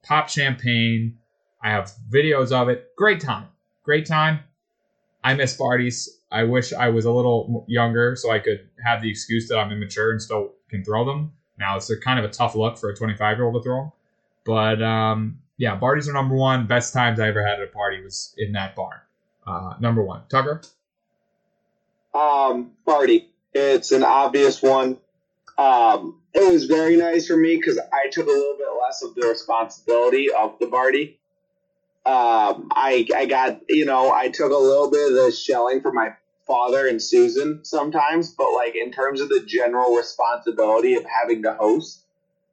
popped 0.03 0.31
champagne. 0.31 1.17
I 1.61 1.71
have 1.71 1.91
videos 2.09 2.51
of 2.51 2.69
it. 2.69 2.95
Great 2.95 3.19
time, 3.19 3.47
great 3.83 4.05
time. 4.05 4.39
I 5.23 5.33
miss 5.33 5.55
parties. 5.55 6.09
I 6.31 6.43
wish 6.43 6.73
I 6.73 6.89
was 6.89 7.05
a 7.05 7.11
little 7.11 7.65
younger 7.67 8.15
so 8.15 8.31
I 8.31 8.39
could 8.39 8.69
have 8.83 9.01
the 9.01 9.09
excuse 9.09 9.47
that 9.47 9.57
I'm 9.57 9.71
immature 9.71 10.11
and 10.11 10.21
still 10.21 10.53
can 10.69 10.83
throw 10.83 11.05
them. 11.05 11.33
Now 11.59 11.77
it's 11.77 11.89
a 11.89 11.97
kind 11.97 12.19
of 12.19 12.25
a 12.25 12.29
tough 12.29 12.55
look 12.55 12.77
for 12.77 12.89
a 12.89 12.95
25 12.95 13.37
year 13.37 13.45
old 13.45 13.55
to 13.55 13.63
throw. 13.63 13.93
But 14.45 14.81
um, 14.81 15.39
yeah, 15.57 15.75
parties 15.75 16.07
are 16.07 16.13
number 16.13 16.35
one. 16.35 16.67
Best 16.67 16.93
times 16.93 17.19
I 17.19 17.27
ever 17.27 17.45
had 17.45 17.59
at 17.59 17.67
a 17.67 17.71
party 17.71 18.01
was 18.01 18.33
in 18.37 18.53
that 18.53 18.75
barn. 18.75 18.99
Uh, 19.45 19.73
number 19.79 20.03
one. 20.03 20.21
Tucker? 20.29 20.61
Um. 22.13 22.71
It's 23.53 23.91
an 23.91 24.03
obvious 24.03 24.61
one. 24.61 24.97
Um, 25.57 26.21
it 26.33 26.51
was 26.51 26.65
very 26.65 26.95
nice 26.95 27.27
for 27.27 27.35
me 27.35 27.55
because 27.55 27.79
I 27.79 28.09
took 28.09 28.27
a 28.27 28.29
little 28.29 28.57
bit 28.57 28.67
less 28.81 29.01
of 29.01 29.15
the 29.15 29.27
responsibility 29.27 30.27
of 30.31 30.59
the 30.59 30.67
party. 30.67 31.19
Um, 32.05 32.69
I 32.71 33.07
I 33.15 33.25
got 33.25 33.61
you 33.67 33.85
know 33.85 34.11
I 34.11 34.29
took 34.29 34.51
a 34.51 34.55
little 34.55 34.91
bit 34.91 35.09
of 35.09 35.15
the 35.15 35.31
shelling 35.31 35.81
for 35.81 35.91
my 35.91 36.13
father 36.47 36.87
and 36.87 37.01
Susan 37.01 37.63
sometimes, 37.63 38.33
but 38.33 38.51
like 38.53 38.75
in 38.75 38.91
terms 38.91 39.21
of 39.21 39.29
the 39.29 39.43
general 39.45 39.95
responsibility 39.95 40.95
of 40.95 41.05
having 41.05 41.43
to 41.43 41.53
host, 41.53 42.05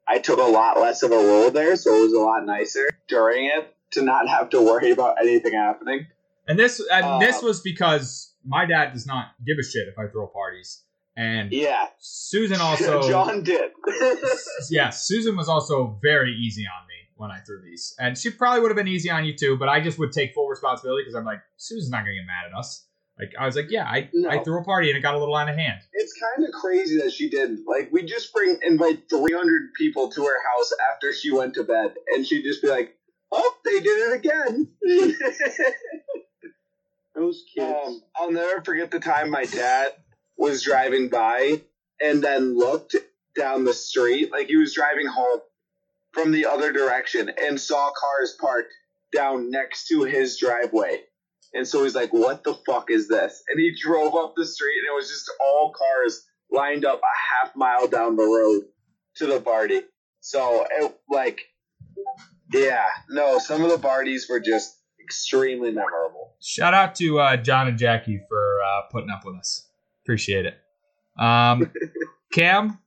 I 0.07 0.19
took 0.19 0.39
a 0.39 0.43
lot 0.43 0.79
less 0.81 1.03
of 1.03 1.13
a 1.13 1.17
role 1.17 1.51
there, 1.51 1.77
so 1.77 1.95
it 1.95 2.03
was 2.03 2.13
a 2.13 2.21
lot 2.21 2.45
nicer 2.45 2.89
during 3.09 3.47
it 3.47 3.75
to 3.93 4.03
not 4.03 4.29
have 4.29 4.51
to 4.51 4.61
worry 4.61 4.91
about 4.91 5.17
anything 5.21 5.55
happening. 5.55 6.07
And 6.47 6.59
this 6.59 6.81
and 6.93 7.05
Uh, 7.05 7.19
this 7.19 7.43
was 7.43 7.61
because 7.61 8.35
my 8.45 8.67
dad 8.67 8.93
does 8.93 9.07
not 9.07 9.29
give 9.47 9.57
a 9.59 9.63
shit 9.63 9.89
if 9.89 9.99
I 9.99 10.09
throw 10.09 10.27
parties. 10.27 10.83
And 11.17 11.53
Yeah, 11.53 11.87
Susan 11.99 12.61
also 12.61 13.09
John 13.09 13.43
did. 13.43 13.71
yeah, 14.71 14.91
Susan 14.91 15.37
was 15.37 15.49
also 15.49 15.99
very 16.03 16.33
easy 16.33 16.67
on 16.67 16.87
me 16.87 16.95
when 17.17 17.31
I 17.31 17.39
threw 17.39 17.63
these, 17.63 17.95
and 17.99 18.19
she 18.19 18.31
probably 18.31 18.61
would 18.61 18.71
have 18.71 18.77
been 18.77 18.89
easy 18.89 19.09
on 19.11 19.25
you 19.25 19.35
too. 19.37 19.57
But 19.57 19.69
I 19.69 19.81
just 19.81 19.99
would 19.99 20.13
take 20.13 20.35
full 20.35 20.49
responsibility 20.49 21.05
because 21.05 21.15
I'm 21.15 21.25
like, 21.25 21.41
Susan's 21.57 21.91
not 21.91 22.01
gonna 22.01 22.17
get 22.17 22.27
mad 22.27 22.53
at 22.53 22.59
us. 22.59 22.85
Like 23.19 23.33
I 23.39 23.47
was 23.47 23.55
like, 23.55 23.71
yeah, 23.71 23.85
I 23.85 24.09
No. 24.13 24.29
I 24.29 24.43
threw 24.43 24.59
a 24.59 24.65
party 24.65 24.89
and 24.89 24.99
it 24.99 25.01
got 25.01 25.15
a 25.15 25.19
little 25.19 25.37
out 25.37 25.49
of 25.49 25.57
hand. 25.57 25.81
It's 25.93 26.13
kind 26.15 26.47
of 26.47 26.53
crazy 26.53 26.99
that 26.99 27.13
she 27.13 27.31
didn't. 27.31 27.65
Like, 27.67 27.91
we 27.93 28.03
just 28.03 28.33
bring 28.33 28.59
invite 28.63 29.09
300 29.09 29.73
people 29.75 30.11
to 30.11 30.25
her 30.25 30.43
house 30.51 30.73
after 30.93 31.13
she 31.13 31.31
went 31.31 31.55
to 31.55 31.63
bed, 31.63 31.95
and 32.13 32.27
she'd 32.27 32.43
just 32.43 32.61
be 32.61 32.69
like, 32.69 32.97
"Oh, 33.31 33.55
they 33.65 33.81
did 33.81 34.13
it 34.13 34.15
again." 34.17 34.69
Those 37.15 37.45
kids. 37.55 37.73
um, 37.87 38.03
I'll 38.17 38.33
never 38.33 38.61
forget 38.63 38.91
the 38.91 38.99
time 38.99 39.31
my 39.31 39.45
dad 39.45 39.93
was 40.37 40.63
driving 40.63 41.09
by 41.09 41.63
and 42.01 42.21
then 42.23 42.59
looked 42.59 42.97
down 43.37 43.65
the 43.65 43.73
street, 43.73 44.33
like 44.33 44.49
he 44.49 44.57
was 44.57 44.75
driving 44.75 45.07
home 45.07 45.39
from 46.13 46.33
the 46.33 46.47
other 46.47 46.73
direction, 46.73 47.31
and 47.41 47.61
saw 47.61 47.93
cars 47.93 48.37
parked 48.41 48.73
down 49.15 49.51
next 49.51 49.87
to 49.89 50.03
his 50.03 50.37
driveway. 50.39 51.03
And 51.55 51.67
so 51.67 51.85
he's 51.85 51.95
like, 51.95 52.13
"What 52.13 52.45
the 52.45 52.55
fuck 52.67 52.91
is 52.91 53.09
this?" 53.09 53.43
And 53.49 53.61
he 53.61 53.75
drove 53.81 54.15
up 54.15 54.35
the 54.37 54.47
street, 54.47 54.79
and 54.79 54.93
it 54.93 54.95
was 54.95 55.09
just 55.09 55.31
all 55.41 55.73
cars 55.73 56.27
lined 56.51 56.85
up 56.85 57.01
a 57.01 57.45
half 57.45 57.55
mile 57.57 57.87
down 57.87 58.17
the 58.17 58.25
road 58.25 58.65
to 59.17 59.27
the 59.27 59.41
party. 59.41 59.83
So 60.21 60.67
it 60.71 60.99
like, 61.09 61.41
yeah, 62.53 62.85
no, 63.09 63.39
some 63.39 63.63
of 63.63 63.71
the 63.71 63.79
parties 63.79 64.27
were 64.29 64.41
just 64.41 64.79
extremely 65.03 65.71
memorable. 65.71 66.35
Shout 66.41 66.75
out 66.75 66.95
to 66.97 67.21
uh, 67.21 67.37
John 67.37 67.69
and 67.69 67.79
Jackie 67.79 68.21
for 68.29 68.59
uh, 68.63 68.83
putting 68.91 69.11
up 69.11 69.25
with 69.25 69.37
us. 69.37 69.69
Appreciate 70.03 70.47
it. 70.47 70.59
Um, 71.19 71.71
Cam, 72.33 72.71
a 72.71 72.79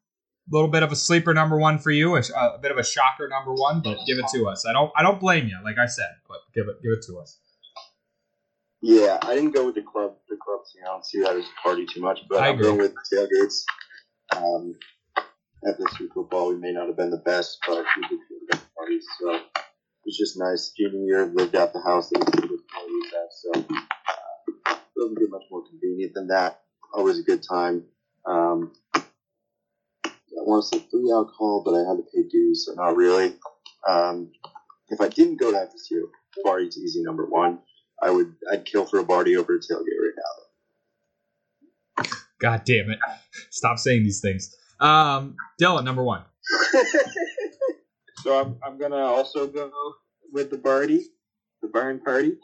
little 0.51 0.67
bit 0.67 0.83
of 0.83 0.91
a 0.91 0.95
sleeper 0.95 1.33
number 1.33 1.57
one 1.57 1.79
for 1.79 1.91
you, 1.91 2.15
a, 2.15 2.19
a 2.19 2.59
bit 2.61 2.71
of 2.71 2.77
a 2.77 2.83
shocker 2.83 3.29
number 3.29 3.53
one, 3.53 3.81
but 3.81 3.99
give 4.05 4.17
it 4.17 4.25
to 4.33 4.47
us. 4.47 4.65
I 4.65 4.73
don't 4.73 4.91
I 4.95 5.03
don't 5.03 5.19
blame 5.19 5.47
you, 5.47 5.57
like 5.63 5.77
I 5.77 5.85
said, 5.85 6.09
but 6.27 6.39
give 6.53 6.67
it 6.67 6.81
give 6.83 6.91
it 6.91 7.03
to 7.07 7.19
us. 7.19 7.37
Yeah, 8.81 9.17
I 9.23 9.35
didn't 9.35 9.51
go 9.51 9.65
with 9.65 9.75
the 9.75 9.81
club. 9.81 10.13
The 10.29 10.37
club 10.37 10.61
scene. 10.65 10.83
I 10.83 10.87
don't 10.87 11.05
see 11.05 11.21
that 11.21 11.35
as 11.35 11.45
a 11.45 11.61
party 11.63 11.85
too 11.91 12.01
much, 12.01 12.21
but 12.29 12.41
I 12.41 12.47
I'm 12.49 12.55
agree. 12.55 12.65
going 12.67 12.77
with 12.79 12.93
tailgates. 13.11 13.63
Um, 14.35 14.75
at 15.67 15.77
the 15.77 15.89
Super 15.97 16.13
football, 16.13 16.49
we 16.49 16.57
may 16.57 16.71
not 16.71 16.87
have 16.87 16.97
been 16.97 17.09
the 17.09 17.17
best, 17.25 17.57
but 17.67 17.83
we 17.95 18.01
did 18.03 18.19
feel 18.27 18.37
good 18.51 18.61
parties. 18.77 19.05
So 19.19 19.33
it 19.33 19.41
was 20.05 20.17
just 20.17 20.37
nice. 20.37 20.71
Junior 20.77 21.05
year, 21.05 21.25
lived 21.25 21.55
out 21.55 21.73
the 21.73 21.81
house 21.81 22.09
that 22.09 22.19
we 22.19 22.47
did 22.47 22.59
parties 22.67 23.13
at, 23.13 23.33
so 23.33 23.75
uh, 24.67 24.75
doesn't 24.97 25.19
get 25.19 25.29
much 25.31 25.43
more 25.49 25.63
convenient 25.67 26.13
than 26.13 26.27
that. 26.27 26.61
Always 26.93 27.19
a 27.19 27.23
good 27.23 27.43
time. 27.49 27.83
Um, 28.27 28.71
I 30.37 30.43
want 30.43 30.63
to 30.65 30.77
say 30.77 30.85
free 30.91 31.11
alcohol, 31.11 31.63
but 31.65 31.73
I 31.73 31.79
had 31.79 31.97
to 31.97 32.03
pay 32.13 32.27
dues, 32.29 32.65
so 32.65 32.73
not 32.73 32.95
really. 32.95 33.33
Um, 33.87 34.31
if 34.89 35.01
I 35.01 35.07
didn't 35.09 35.39
go 35.39 35.51
to 35.51 35.57
FSU, 35.57 36.03
party's 36.45 36.77
easy 36.77 37.01
number 37.03 37.25
one. 37.25 37.59
I 38.01 38.09
would 38.11 38.35
I'd 38.51 38.65
kill 38.65 38.85
for 38.85 38.99
a 38.99 39.05
party 39.05 39.35
over 39.37 39.55
a 39.55 39.59
tailgate 39.59 39.99
right 40.01 40.13
now. 41.97 42.03
God 42.39 42.63
damn 42.65 42.91
it! 42.91 42.99
Stop 43.49 43.79
saying 43.79 44.03
these 44.03 44.21
things. 44.21 44.55
Um, 44.79 45.35
Dylan, 45.61 45.83
number 45.83 46.03
one. 46.03 46.23
So 48.23 48.41
I'm, 48.41 48.57
I'm 48.65 48.79
gonna 48.79 48.97
also 48.97 49.45
go 49.47 49.71
with 50.33 50.49
the 50.49 50.57
party, 50.57 51.05
the 51.61 51.67
barn 51.67 51.99
party. 51.99 52.35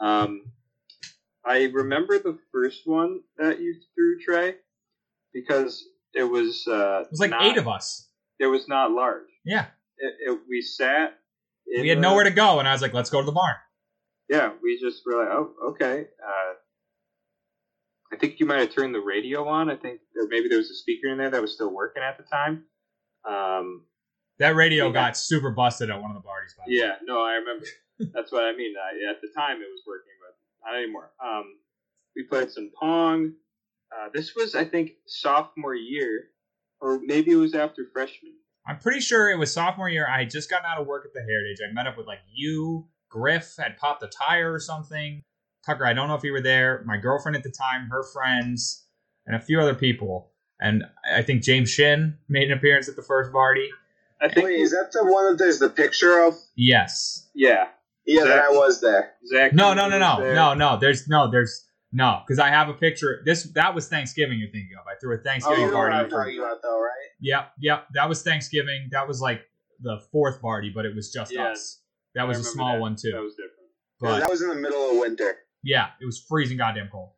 Um, 0.00 0.42
I 1.46 1.66
remember 1.72 2.18
the 2.18 2.36
first 2.52 2.82
one 2.84 3.20
that 3.38 3.60
you 3.60 3.76
threw, 3.94 4.18
Trey, 4.20 4.56
because 5.32 5.84
it 6.14 6.24
was 6.24 6.66
uh, 6.68 7.02
It 7.04 7.10
was 7.12 7.20
like 7.20 7.30
not, 7.30 7.44
eight 7.44 7.56
of 7.58 7.68
us. 7.68 8.08
It 8.40 8.46
was 8.46 8.66
not 8.68 8.90
large. 8.90 9.28
Yeah, 9.44 9.66
It, 9.98 10.14
it, 10.32 10.40
we 10.48 10.60
sat. 10.60 11.16
in 11.68 11.82
we 11.82 11.88
had 11.88 11.98
the- 11.98 12.02
nowhere 12.02 12.24
to 12.24 12.30
go, 12.30 12.58
and 12.58 12.66
I 12.68 12.72
was 12.72 12.82
like, 12.82 12.92
let's 12.92 13.08
go 13.08 13.20
to 13.20 13.24
the 13.26 13.32
barn. 13.32 13.54
Yeah, 14.30 14.52
we 14.62 14.78
just 14.80 15.02
were 15.04 15.18
like, 15.18 15.28
oh, 15.32 15.50
okay. 15.70 16.06
Uh, 16.24 16.52
I 18.12 18.16
think 18.16 18.38
you 18.38 18.46
might 18.46 18.60
have 18.60 18.70
turned 18.70 18.94
the 18.94 19.00
radio 19.00 19.46
on. 19.48 19.68
I 19.68 19.74
think, 19.74 20.00
or 20.16 20.26
maybe 20.28 20.48
there 20.48 20.58
was 20.58 20.70
a 20.70 20.74
speaker 20.74 21.08
in 21.08 21.18
there 21.18 21.30
that 21.30 21.42
was 21.42 21.52
still 21.52 21.72
working 21.74 22.02
at 22.02 22.16
the 22.16 22.22
time. 22.22 22.62
Um, 23.28 23.82
That 24.38 24.54
radio 24.54 24.86
Yeah. 24.86 24.92
got 24.92 25.16
super 25.16 25.50
busted 25.50 25.90
at 25.90 26.00
one 26.00 26.10
of 26.10 26.16
the 26.16 26.22
parties. 26.22 26.54
By. 26.56 26.64
Yeah, 26.68 26.94
no, 27.02 27.20
I 27.22 27.34
remember. 27.34 27.66
That's 28.14 28.32
what 28.32 28.44
I 28.44 28.52
mean. 28.56 28.74
Uh, 28.76 29.10
at 29.10 29.20
the 29.20 29.28
time, 29.36 29.56
it 29.56 29.68
was 29.70 29.82
working, 29.86 30.12
but 30.22 30.66
not 30.70 30.78
anymore. 30.78 31.10
Um, 31.22 31.58
we 32.16 32.22
played 32.22 32.50
some 32.50 32.70
pong. 32.78 33.32
Uh, 33.94 34.08
this 34.14 34.34
was, 34.36 34.54
I 34.54 34.64
think, 34.64 34.92
sophomore 35.06 35.74
year, 35.74 36.28
or 36.80 37.00
maybe 37.02 37.32
it 37.32 37.36
was 37.36 37.54
after 37.54 37.84
freshman. 37.92 38.32
I'm 38.66 38.78
pretty 38.78 39.00
sure 39.00 39.28
it 39.30 39.36
was 39.38 39.52
sophomore 39.52 39.88
year. 39.88 40.06
I 40.08 40.20
had 40.20 40.30
just 40.30 40.48
gotten 40.48 40.66
out 40.66 40.80
of 40.80 40.86
work 40.86 41.04
at 41.04 41.12
the 41.12 41.20
Heritage. 41.20 41.58
I 41.68 41.72
met 41.72 41.86
up 41.88 41.96
with 41.98 42.06
like 42.06 42.20
you, 42.32 42.86
Griff 43.10 43.56
had 43.58 43.76
popped 43.76 44.02
a 44.02 44.06
tire 44.08 44.52
or 44.52 44.60
something. 44.60 45.22
Tucker, 45.66 45.84
I 45.84 45.92
don't 45.92 46.08
know 46.08 46.14
if 46.14 46.24
you 46.24 46.32
were 46.32 46.40
there. 46.40 46.82
My 46.86 46.96
girlfriend 46.96 47.36
at 47.36 47.42
the 47.42 47.50
time, 47.50 47.88
her 47.90 48.02
friends, 48.02 48.84
and 49.26 49.36
a 49.36 49.40
few 49.40 49.60
other 49.60 49.74
people. 49.74 50.30
And 50.60 50.84
I 51.14 51.22
think 51.22 51.42
James 51.42 51.70
Shin 51.70 52.16
made 52.28 52.50
an 52.50 52.56
appearance 52.56 52.88
at 52.88 52.96
the 52.96 53.02
first 53.02 53.32
party. 53.32 53.68
I 54.22 54.28
think. 54.28 54.46
Wait, 54.46 54.60
is 54.60 54.70
that 54.70 54.90
the 54.92 55.04
one 55.04 55.26
that 55.30 55.38
there's 55.38 55.58
the 55.58 55.68
picture 55.70 56.20
of? 56.24 56.34
Yes. 56.54 57.28
yeah, 57.34 57.68
Yeah, 58.06 58.24
then 58.24 58.38
I 58.38 58.48
was 58.50 58.80
there. 58.80 59.12
Zach. 59.26 59.52
No, 59.54 59.74
no, 59.74 59.88
no, 59.88 59.98
no, 59.98 60.20
there. 60.20 60.34
no, 60.34 60.54
no. 60.54 60.78
There's 60.78 61.08
no, 61.08 61.30
there's 61.30 61.66
no, 61.92 62.20
because 62.26 62.38
I 62.38 62.48
have 62.48 62.68
a 62.68 62.74
picture. 62.74 63.22
This 63.24 63.44
that 63.54 63.74
was 63.74 63.88
Thanksgiving. 63.88 64.38
You're 64.38 64.50
thinking 64.50 64.76
of? 64.78 64.86
I 64.86 64.98
threw 65.00 65.14
a 65.14 65.18
Oh, 65.18 65.22
Thanksgiving 65.24 65.60
you 65.64 65.70
know 65.70 65.76
what 65.78 65.90
party. 65.90 65.96
I'm 65.96 66.10
for- 66.10 66.24
talking 66.24 66.38
about, 66.38 66.62
though, 66.62 66.78
right? 66.80 67.08
Yep, 67.20 67.52
yep. 67.60 67.86
That 67.94 68.08
was 68.08 68.22
Thanksgiving. 68.22 68.88
That 68.92 69.08
was 69.08 69.20
like 69.22 69.40
the 69.80 70.00
fourth 70.12 70.40
party, 70.42 70.70
but 70.74 70.84
it 70.86 70.94
was 70.94 71.10
just 71.10 71.32
Yeah, 71.32 71.48
us. 71.52 71.79
That 72.14 72.26
was 72.26 72.38
a 72.38 72.44
small 72.44 72.74
that. 72.74 72.80
one 72.80 72.96
too. 72.96 73.12
That 73.12 73.22
was 73.22 73.34
different. 73.34 73.54
But 74.00 74.20
that 74.20 74.30
was 74.30 74.42
in 74.42 74.48
the 74.48 74.54
middle 74.54 74.90
of 74.90 74.98
winter. 74.98 75.36
yeah, 75.62 75.88
it 76.00 76.06
was 76.06 76.24
freezing 76.28 76.56
goddamn 76.56 76.88
cold. 76.90 77.10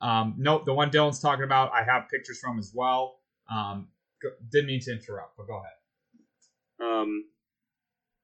Um, 0.00 0.36
nope, 0.38 0.64
the 0.64 0.72
one 0.72 0.90
Dylan's 0.90 1.20
talking 1.20 1.44
about, 1.44 1.72
I 1.72 1.82
have 1.84 2.08
pictures 2.08 2.40
from 2.40 2.58
as 2.58 2.72
well. 2.74 3.20
Um, 3.50 3.88
go, 4.22 4.30
didn't 4.50 4.68
mean 4.68 4.80
to 4.80 4.92
interrupt, 4.92 5.36
but 5.36 5.46
go 5.46 5.60
ahead. 5.60 6.90
Um, 6.90 7.24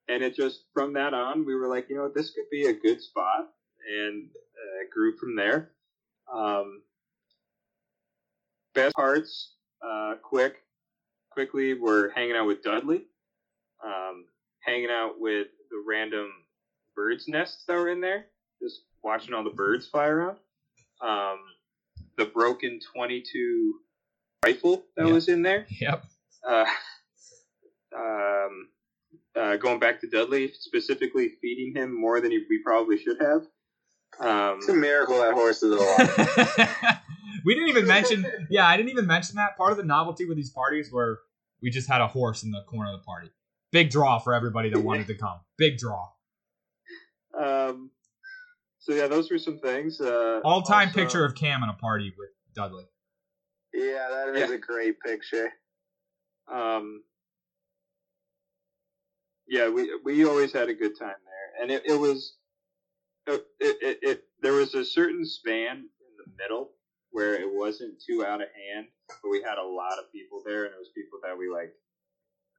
and 0.09 0.23
it 0.23 0.35
just 0.35 0.65
from 0.73 0.95
that 0.95 1.13
on, 1.13 1.45
we 1.45 1.55
were 1.55 1.69
like, 1.69 1.91
you 1.91 1.97
know, 1.97 2.11
this 2.15 2.31
could 2.31 2.49
be 2.51 2.67
a 2.67 2.73
good 2.73 3.03
spot, 3.03 3.49
and 4.01 4.29
uh, 4.31 4.85
grew 4.93 5.17
from 5.19 5.37
there. 5.37 5.73
Um, 6.33 6.83
best 8.75 8.95
parts, 8.95 9.53
uh, 9.87 10.15
quick, 10.23 10.57
quickly, 11.31 11.75
were 11.75 12.11
hanging 12.15 12.37
out 12.37 12.47
with 12.47 12.63
Dudley, 12.63 13.05
um, 13.85 14.25
hanging 14.61 14.89
out 14.91 15.15
with 15.19 15.49
the 15.71 15.83
random 15.87 16.31
birds' 16.95 17.29
nests 17.29 17.65
that 17.67 17.75
were 17.75 17.89
in 17.91 18.01
there, 18.01 18.27
just 18.63 18.81
watching 19.03 19.35
all 19.35 19.45
the 19.45 19.51
birds 19.51 19.87
fly 19.87 20.07
around. 20.07 20.39
Um, 21.01 21.39
the 22.17 22.25
broken 22.27 22.81
22 22.95 23.75
rifle 24.45 24.85
that 24.97 25.07
Yeah. 25.07 25.13
was 25.13 25.29
in 25.29 25.43
there 25.43 25.67
Yep. 25.81 26.05
uh, 26.49 26.65
um, 27.97 28.69
uh, 29.35 29.57
going 29.57 29.79
back 29.79 30.01
to 30.01 30.07
Dudley, 30.09 30.53
specifically 30.53 31.31
feeding 31.41 31.75
him 31.75 31.99
more 31.99 32.21
than 32.21 32.31
he, 32.31 32.45
we 32.49 32.61
probably 32.65 32.99
should 32.99 33.21
have. 33.21 33.47
Um, 34.19 34.59
It's 34.59 34.69
a 34.69 34.75
miracle 34.75 35.19
that 35.19 35.35
horse 35.35 35.63
is 35.63 35.73
alive. 35.73 36.99
we 37.45 37.55
didn't 37.55 37.69
even 37.69 37.87
mention. 37.87 38.25
Yeah, 38.51 38.67
I 38.67 38.77
didn't 38.79 38.91
even 38.91 39.07
mention 39.07 39.37
that. 39.37 39.57
Part 39.59 39.73
of 39.73 39.77
the 39.77 39.85
novelty 39.85 40.25
with 40.25 40.37
these 40.39 40.51
parties 40.51 40.91
where 40.91 41.19
we 41.61 41.69
just 41.71 41.89
had 41.89 42.01
a 42.01 42.07
horse 42.07 42.43
in 42.43 42.51
the 42.51 42.63
corner 42.63 42.93
of 42.93 42.99
the 43.01 43.05
party. 43.05 43.31
Big 43.73 43.91
draw 43.91 44.19
for 44.19 44.33
everybody 44.35 44.71
that 44.71 44.81
wanted 44.91 45.07
to 45.09 45.15
come. 45.15 45.41
Big 45.59 45.79
draw. 45.79 46.09
um, 47.39 47.91
so 48.79 48.93
yeah, 48.95 49.09
those 49.09 49.31
were 49.31 49.39
some 49.39 49.59
things. 49.59 50.01
Uh, 50.01 50.41
All 50.45 50.63
time 50.63 50.89
also- 50.89 51.01
picture 51.01 51.25
of 51.25 51.35
Cam 51.35 51.63
in 51.63 51.69
a 51.69 51.75
party 51.75 52.13
with 52.17 52.31
Dudley. 52.55 52.85
yeah, 53.75 54.09
that 54.11 54.35
is 54.37 54.49
Yeah. 54.51 54.55
a 54.55 54.59
great 54.59 55.01
picture. 55.01 55.51
Um, 56.51 57.03
yeah, 59.49 59.69
we 59.69 59.99
we 60.05 60.25
always 60.25 60.53
had 60.53 60.69
a 60.69 60.75
good 60.75 60.99
time 60.99 61.15
there, 61.25 61.63
and 61.63 61.71
it, 61.71 61.83
it 61.87 61.99
was 61.99 62.35
it, 63.27 63.45
it, 63.61 63.77
it, 63.83 63.99
it 64.03 64.25
there 64.43 64.53
was 64.53 64.75
a 64.75 64.85
certain 64.85 65.25
span 65.27 65.77
in 65.79 66.13
the 66.19 66.31
middle 66.43 66.71
where 67.11 67.35
it 67.35 67.49
wasn't 67.53 67.95
too 68.05 68.25
out 68.25 68.41
of 68.41 68.49
hand, 68.49 68.87
but 69.23 69.31
we 69.31 69.43
had 69.43 69.59
a 69.59 69.63
lot 69.67 69.99
of 69.99 70.11
people 70.13 70.43
there, 70.45 70.65
and 70.65 70.75
it 70.75 70.79
was 70.79 70.89
people 70.95 71.19
that 71.25 71.37
we 71.37 71.49
like 71.49 71.73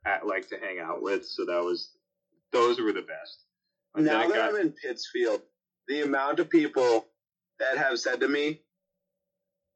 at, 0.08 0.26
like 0.26 0.48
to 0.50 0.58
hang 0.58 0.80
out 0.80 1.02
with, 1.02 1.26
so 1.26 1.46
that 1.46 1.64
was 1.64 1.92
those 2.52 2.80
were 2.80 2.94
the 2.94 3.02
best. 3.02 3.44
And 3.96 4.06
Now 4.06 4.28
that 4.28 4.34
got- 4.34 4.50
I'm 4.50 4.62
in 4.62 4.72
Pittsfield, 4.72 5.42
the 5.88 6.02
amount 6.02 6.40
of 6.40 6.50
people 6.50 7.08
that 7.60 7.78
have 7.78 8.00
said 8.00 8.20
to 8.22 8.28
me, 8.28 8.62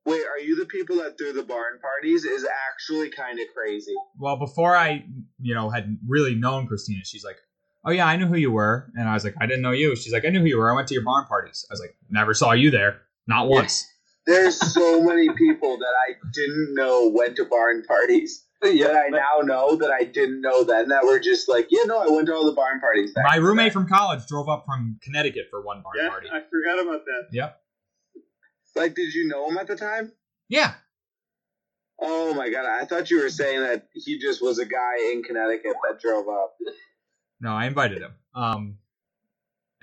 "Wait, 0.06 0.26
are 0.26 0.40
you 0.40 0.56
the 0.56 0.66
people 0.66 0.98
that 0.98 1.18
threw 1.18 1.34
the 1.34 1.44
barn 1.44 1.80
parties?" 1.80 2.24
is 2.24 2.46
actually 2.46 3.10
kind 3.10 3.40
of 3.40 3.48
crazy. 3.54 3.96
Well, 4.18 4.38
before 4.38 4.76
I, 4.76 5.06
you 5.40 5.54
know, 5.54 5.70
had 5.70 5.98
really 6.08 6.36
known 6.36 6.68
Christina, 6.68 7.04
she's 7.04 7.24
like, 7.24 7.38
"Oh 7.84 7.92
yeah, 7.92 8.06
I 8.08 8.16
knew 8.16 8.28
who 8.28 8.38
you 8.38 8.52
were," 8.52 8.92
and 8.96 9.10
I 9.10 9.14
was 9.14 9.24
like, 9.24 9.36
"I 9.42 9.46
didn't 9.48 9.62
know 9.64 9.72
you." 9.72 9.96
She's 9.96 10.14
like, 10.14 10.26
"I 10.26 10.30
knew 10.30 10.40
who 10.42 10.46
you 10.46 10.58
were. 10.58 10.72
I 10.72 10.76
went 10.76 10.88
to 10.90 10.94
your 10.94 11.04
barn 11.04 11.26
parties." 11.26 11.66
I 11.70 11.74
was 11.74 11.80
like, 11.80 11.96
"Never 12.10 12.34
saw 12.34 12.52
you 12.54 12.72
there, 12.72 13.02
not 13.28 13.48
once." 13.48 13.88
There's 14.28 14.56
so 14.56 15.02
many 15.02 15.30
people 15.34 15.78
that 15.80 15.94
I 16.08 16.14
didn't 16.32 16.76
know 16.76 17.08
went 17.08 17.36
to 17.38 17.46
barn 17.46 17.84
parties 17.84 18.46
that 18.84 18.96
I 18.96 19.10
now 19.10 19.42
know 19.44 19.76
that 19.78 19.90
I 19.90 20.04
didn't 20.04 20.42
know 20.42 20.64
then 20.64 20.90
that 20.90 21.04
were 21.04 21.20
just 21.20 21.50
like, 21.50 21.68
yeah, 21.72 21.84
no, 21.86 22.00
I 22.00 22.08
went 22.10 22.28
to 22.28 22.34
all 22.36 22.46
the 22.46 22.52
barn 22.52 22.80
parties. 22.80 23.12
back 23.12 23.26
My 23.26 23.38
roommate 23.38 23.70
day." 23.70 23.74
from 23.74 23.88
college 23.88 24.26
drove 24.28 24.50
up 24.50 24.66
from 24.66 25.00
Connecticut 25.02 25.48
for 25.50 25.62
one 25.62 25.82
barn 25.82 25.96
yeah, 25.98 26.10
party. 26.10 26.28
I 26.32 26.42
forgot 26.42 26.86
about 26.86 27.06
that. 27.06 27.28
Yep. 27.32 27.62
Like, 28.76 28.96
did 28.96 29.14
you 29.14 29.28
know 29.28 29.50
him 29.50 29.58
at 29.58 29.68
the 29.68 29.76
time? 29.76 30.12
Yeah. 30.48 30.74
Oh 32.00 32.34
my 32.34 32.50
god! 32.50 32.66
I 32.66 32.86
thought 32.86 33.12
you 33.12 33.22
were 33.22 33.30
saying 33.30 33.62
that 33.62 33.88
he 33.94 34.18
just 34.18 34.42
was 34.42 34.58
a 34.58 34.66
guy 34.66 35.12
in 35.12 35.22
Connecticut 35.24 35.74
that 35.88 36.00
drove 36.00 36.28
up. 36.28 36.56
No, 37.40 37.52
I 37.52 37.66
invited 37.66 38.02
him. 38.02 38.14
Um, 38.34 38.78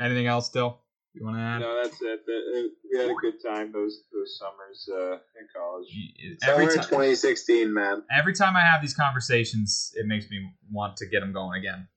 anything 0.00 0.26
else, 0.26 0.46
still? 0.46 0.80
You 1.18 1.24
want 1.26 1.36
to 1.36 1.42
add? 1.42 1.58
No, 1.58 1.82
that's 1.82 2.00
it. 2.00 2.20
Uh, 2.20 2.68
We 2.92 2.98
had 2.98 3.10
a 3.10 3.14
good 3.14 3.42
time 3.44 3.72
those 3.72 4.02
those 4.12 4.38
summers 4.38 4.88
uh, 4.92 5.14
in 5.38 5.48
college. 5.54 5.88
Every 6.46 6.66
Summer 6.66 6.76
time, 6.76 6.88
2016, 6.88 7.72
man. 7.74 8.02
every 8.16 8.34
time 8.34 8.56
I 8.56 8.60
have 8.60 8.80
these 8.80 8.94
conversations, 8.94 9.92
it 9.96 10.06
makes 10.06 10.30
me 10.30 10.48
want 10.70 10.96
to 10.98 11.06
get 11.06 11.20
them 11.20 11.32
going 11.32 11.58
again. 11.58 11.88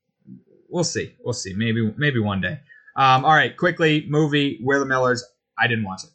We'll 0.68 0.84
see. 0.84 1.14
We'll 1.24 1.34
see. 1.34 1.54
Maybe 1.54 1.92
maybe 1.96 2.18
one 2.18 2.40
day. 2.40 2.60
Um, 2.96 3.24
all 3.24 3.32
right, 3.34 3.56
quickly, 3.56 4.06
movie 4.08 4.58
We're 4.62 4.78
the 4.80 4.86
Millers. 4.86 5.24
I 5.58 5.66
didn't 5.68 5.84
watch 5.84 6.04
it. 6.04 6.10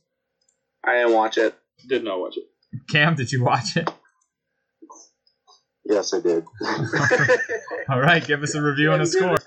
I 0.83 0.93
didn't 0.95 1.13
watch 1.13 1.37
it. 1.37 1.55
Did 1.87 2.03
not 2.03 2.19
watch 2.19 2.37
it. 2.37 2.43
Cam, 2.89 3.15
did 3.15 3.31
you 3.31 3.43
watch 3.43 3.77
it? 3.77 3.89
Yes, 5.85 6.13
I 6.13 6.19
did. 6.19 6.43
All 7.89 8.01
right, 8.01 8.25
give 8.25 8.43
us 8.43 8.53
a 8.55 8.61
review 8.61 8.91
and 8.91 9.01
a 9.01 9.05
score. 9.05 9.37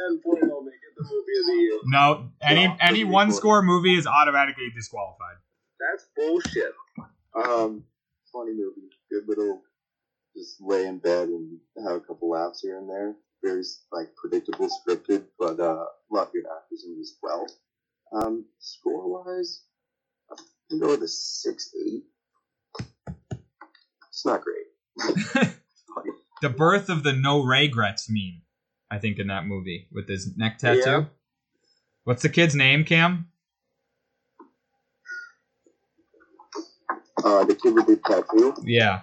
Of 1.41 1.47
the 1.47 1.53
year. 1.53 1.79
No, 1.85 2.31
any 2.41 2.69
Well, 2.69 2.77
any 2.81 3.05
one 3.05 3.33
score 3.33 3.63
movie 3.63 3.97
is 3.97 4.07
automatically 4.07 4.71
disqualified. 4.75 5.37
That's 5.79 6.07
bullshit. 6.17 6.73
Um, 7.35 7.85
funny 8.33 8.53
movie. 8.53 8.91
Good 9.11 9.27
little, 9.27 9.63
just 10.37 10.61
lay 10.61 10.87
in 10.87 10.99
bed 10.99 11.29
and 11.29 11.59
have 11.85 11.97
a 11.97 12.01
couple 12.01 12.31
laughs 12.31 12.61
here 12.61 12.79
and 12.79 12.89
there. 12.89 13.15
Very 13.43 13.63
like 13.91 14.15
predictable, 14.17 14.69
scripted, 14.69 15.25
but 15.39 15.59
uh, 15.59 15.85
a 15.85 16.11
lot 16.11 16.27
of 16.29 16.33
good 16.33 16.45
actors 16.45 16.85
in 16.85 16.97
it 16.97 17.01
as 17.01 17.17
well. 17.23 17.47
Um, 18.13 18.45
score 18.59 19.25
wise, 19.25 19.63
I'm 20.71 20.79
go 20.79 20.89
with 20.89 21.03
a 21.03 21.09
six 21.09 21.73
eight. 21.87 22.05
It's 24.11 24.27
not 24.27 24.43
great. 24.43 25.55
The 26.41 26.49
birth 26.49 26.89
of 26.89 27.03
the 27.03 27.13
no 27.13 27.43
regrets 27.45 28.09
meme, 28.09 28.43
I 28.91 28.99
think, 28.99 29.19
in 29.19 29.27
that 29.27 29.47
movie 29.47 29.89
with 29.93 30.09
his 30.09 30.37
neck 30.37 30.59
tattoo. 30.59 30.81
Yeah. 30.81 31.05
What's 32.11 32.23
the 32.23 32.29
kid's 32.29 32.57
name, 32.57 32.83
Cam? 32.83 33.29
Uh, 37.23 37.45
the 37.45 37.55
kid 37.55 37.73
with 37.73 37.87
the 37.87 37.99
tattoo, 38.05 38.53
Yeah, 38.65 39.03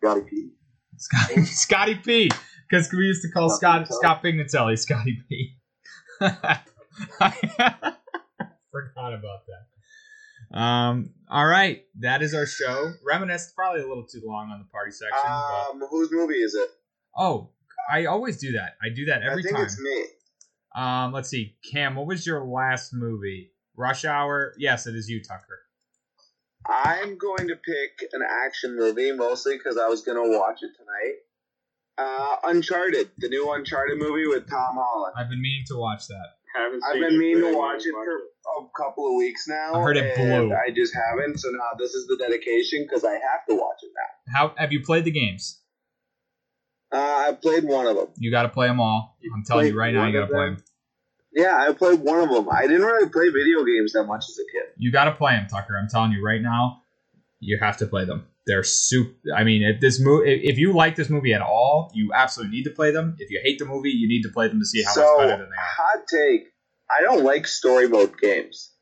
Scotty 0.00 0.20
P. 0.30 0.50
Scotty, 0.96 1.44
Scotty 1.46 1.94
P. 1.96 2.30
Because 2.70 2.92
we 2.92 2.98
used 3.06 3.22
to 3.22 3.28
call 3.32 3.50
Scott 3.50 3.88
Scott 3.90 4.22
Pignatelli 4.22 4.78
Scotty 4.78 5.18
P. 5.28 5.56
I 6.20 6.60
forgot 8.70 9.12
about 9.14 9.40
that. 9.48 10.56
Um. 10.56 11.10
All 11.28 11.44
right, 11.46 11.82
that 11.98 12.22
is 12.22 12.34
our 12.34 12.46
show. 12.46 12.92
Reminisced 13.04 13.56
probably 13.56 13.80
a 13.82 13.88
little 13.88 14.06
too 14.06 14.22
long 14.24 14.50
on 14.52 14.60
the 14.60 14.66
party 14.66 14.92
section. 14.92 15.10
but, 15.24 15.70
Um, 15.72 15.82
whose 15.90 16.12
movie 16.12 16.34
is 16.34 16.54
it? 16.54 16.68
oh, 17.18 17.50
I 17.92 18.04
always 18.04 18.36
do 18.36 18.52
that. 18.52 18.74
I 18.80 18.90
do 18.94 19.06
that 19.06 19.22
every 19.22 19.40
I 19.40 19.42
think 19.42 19.56
time. 19.56 19.64
it's 19.64 19.80
me. 19.80 20.04
Um, 20.74 21.12
let's 21.12 21.28
see, 21.28 21.56
Cam, 21.70 21.96
what 21.96 22.06
was 22.06 22.26
your 22.26 22.44
last 22.44 22.92
movie? 22.92 23.52
Rush 23.76 24.04
Hour. 24.04 24.54
Yes, 24.58 24.86
it 24.86 24.94
is 24.94 25.08
you, 25.08 25.22
Tucker. 25.22 25.60
I'm 26.66 27.16
going 27.16 27.48
to 27.48 27.56
pick 27.56 28.08
an 28.12 28.20
action 28.28 28.76
movie 28.76 29.12
mostly 29.12 29.56
because 29.56 29.78
I 29.78 29.88
was 29.88 30.02
gonna 30.02 30.22
watch 30.22 30.58
it 30.62 30.70
tonight. 30.76 31.16
Uh, 31.98 32.36
Uncharted, 32.44 33.10
the 33.18 33.28
new 33.28 33.50
Uncharted 33.52 33.98
movie 33.98 34.26
with 34.26 34.48
Tom 34.48 34.76
Holland. 34.76 35.14
I've 35.16 35.28
been 35.28 35.40
meaning 35.40 35.64
to 35.68 35.76
watch 35.76 36.06
that. 36.08 36.26
Haven't 36.54 36.82
I've 36.84 37.00
been 37.00 37.18
meaning 37.18 37.52
to 37.52 37.56
watch 37.56 37.82
it 37.84 37.92
for 37.92 38.04
a 38.04 38.66
couple 38.76 39.06
of 39.06 39.14
weeks 39.16 39.46
now. 39.46 39.74
I 39.74 39.82
heard 39.82 39.96
it 39.96 40.16
blew. 40.16 40.52
I 40.52 40.70
just 40.70 40.94
haven't, 40.94 41.38
so 41.38 41.50
now 41.50 41.70
this 41.78 41.94
is 41.94 42.06
the 42.06 42.16
dedication 42.16 42.84
because 42.88 43.04
I 43.04 43.12
have 43.12 43.46
to 43.48 43.54
watch 43.54 43.78
it 43.82 43.90
now. 43.94 44.38
How 44.38 44.54
have 44.56 44.72
you 44.72 44.80
played 44.82 45.04
the 45.04 45.12
games? 45.12 45.59
Uh, 46.92 46.96
I 47.28 47.32
played 47.40 47.64
one 47.64 47.86
of 47.86 47.96
them. 47.96 48.08
You 48.16 48.30
got 48.30 48.42
to 48.42 48.48
play 48.48 48.66
them 48.66 48.80
all. 48.80 49.16
I'm 49.34 49.44
telling 49.44 49.66
you 49.68 49.78
right 49.78 49.94
now, 49.94 50.06
you 50.06 50.12
got 50.12 50.26
to 50.26 50.32
play 50.32 50.46
them? 50.46 50.64
Yeah, 51.32 51.56
I 51.56 51.72
played 51.72 52.00
one 52.00 52.20
of 52.20 52.30
them. 52.30 52.48
I 52.50 52.62
didn't 52.62 52.82
really 52.82 53.08
play 53.08 53.28
video 53.28 53.64
games 53.64 53.92
that 53.92 54.04
much 54.04 54.24
as 54.28 54.36
a 54.38 54.46
kid. 54.52 54.72
You 54.76 54.90
got 54.90 55.04
to 55.04 55.12
play 55.12 55.32
them, 55.32 55.46
Tucker. 55.48 55.78
I'm 55.78 55.88
telling 55.88 56.10
you 56.10 56.24
right 56.24 56.42
now, 56.42 56.82
you 57.38 57.58
have 57.60 57.76
to 57.78 57.86
play 57.86 58.04
them. 58.04 58.26
They're 58.46 58.64
super. 58.64 59.14
I 59.36 59.44
mean, 59.44 59.62
if 59.62 59.80
this 59.80 60.00
movie, 60.00 60.28
if 60.28 60.58
you 60.58 60.72
like 60.72 60.96
this 60.96 61.08
movie 61.08 61.32
at 61.32 61.42
all, 61.42 61.92
you 61.94 62.10
absolutely 62.12 62.56
need 62.56 62.64
to 62.64 62.70
play 62.70 62.90
them. 62.90 63.14
If 63.20 63.30
you 63.30 63.40
hate 63.44 63.60
the 63.60 63.64
movie, 63.66 63.90
you 63.90 64.08
need 64.08 64.22
to 64.22 64.28
play 64.30 64.48
them 64.48 64.58
to 64.58 64.64
see 64.64 64.82
how 64.82 64.92
so, 64.92 65.02
much 65.02 65.28
better 65.28 65.42
than 65.42 65.50
they 65.50 65.56
are. 65.56 65.76
hot 65.76 66.06
take. 66.08 66.52
I 66.90 67.02
don't 67.02 67.22
like 67.22 67.46
story 67.46 67.86
mode 67.86 68.18
games. 68.18 68.72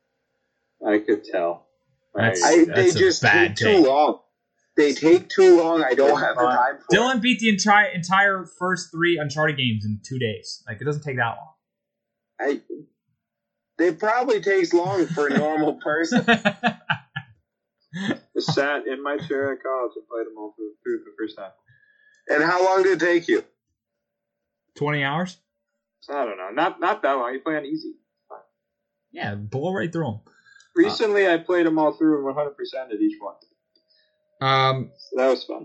I 0.87 0.99
could 0.99 1.25
tell. 1.25 1.67
That's- 2.15 2.43
I, 2.43 2.65
that's 2.65 2.79
they 2.79 2.89
a 2.89 2.93
just 2.93 3.23
bad 3.23 3.57
take 3.57 3.67
take. 3.67 3.77
too 3.77 3.91
long. 3.91 4.21
They 4.79 4.95
take 4.95 5.29
too 5.29 5.59
long. 5.61 5.83
I 5.83 5.95
don't 5.95 6.21
have 6.21 6.37
the 6.37 6.43
time 6.43 6.77
for 6.79 6.85
it. 6.89 6.97
Dylan 6.97 7.21
beat 7.21 7.41
the 7.41 7.49
entire 7.49 7.89
entire 7.89 8.47
first 8.47 8.93
three 8.93 9.19
Uncharted 9.19 9.57
games 9.57 9.85
in 9.85 10.01
two 10.07 10.21
days. 10.21 10.63
Like 10.69 10.81
it 10.81 10.85
doesn't 10.85 11.03
take 11.03 11.17
that 11.17 11.37
long. 11.37 11.49
I, 12.41 12.61
it 13.83 13.99
probably 13.99 14.41
takes 14.41 14.73
long 14.73 15.07
for 15.09 15.27
a 15.27 15.37
normal 15.37 15.73
person. 15.85 16.25
I 16.29 16.77
sat 18.39 18.87
in 18.87 19.03
my 19.03 19.17
chair 19.17 19.53
at 19.53 19.65
college 19.65 19.93
and 19.97 20.07
played 20.09 20.27
them 20.27 20.39
all 20.39 20.55
through, 20.57 20.71
through 20.85 20.99
the 20.99 21.11
first 21.19 21.37
time. 21.37 21.51
And 22.29 22.45
how 22.45 22.65
long 22.65 22.85
did 22.85 23.03
it 23.03 23.05
take 23.05 23.27
you? 23.27 23.45
Twenty 24.77 25.03
hours. 25.03 25.39
So 26.03 26.15
I 26.17 26.25
don't 26.25 26.37
know. 26.37 26.51
Not 26.53 26.79
not 26.79 27.03
that 27.03 27.15
long. 27.15 27.35
You 27.35 27.41
play 27.41 27.57
on 27.57 27.65
easy. 27.67 27.95
Yeah, 29.11 29.35
blow 29.35 29.73
right 29.73 29.93
through 29.93 30.05
them. 30.05 30.21
Recently, 30.77 31.27
I 31.27 31.39
played 31.39 31.67
them 31.67 31.81
all 31.81 31.93
through 31.95 32.29
and 32.29 32.37
100% 32.37 32.51
at 32.93 33.01
each 33.01 33.17
one. 33.21 33.35
Um, 34.41 34.91
So 35.11 35.17
that 35.17 35.29
was 35.29 35.45
fun. 35.45 35.65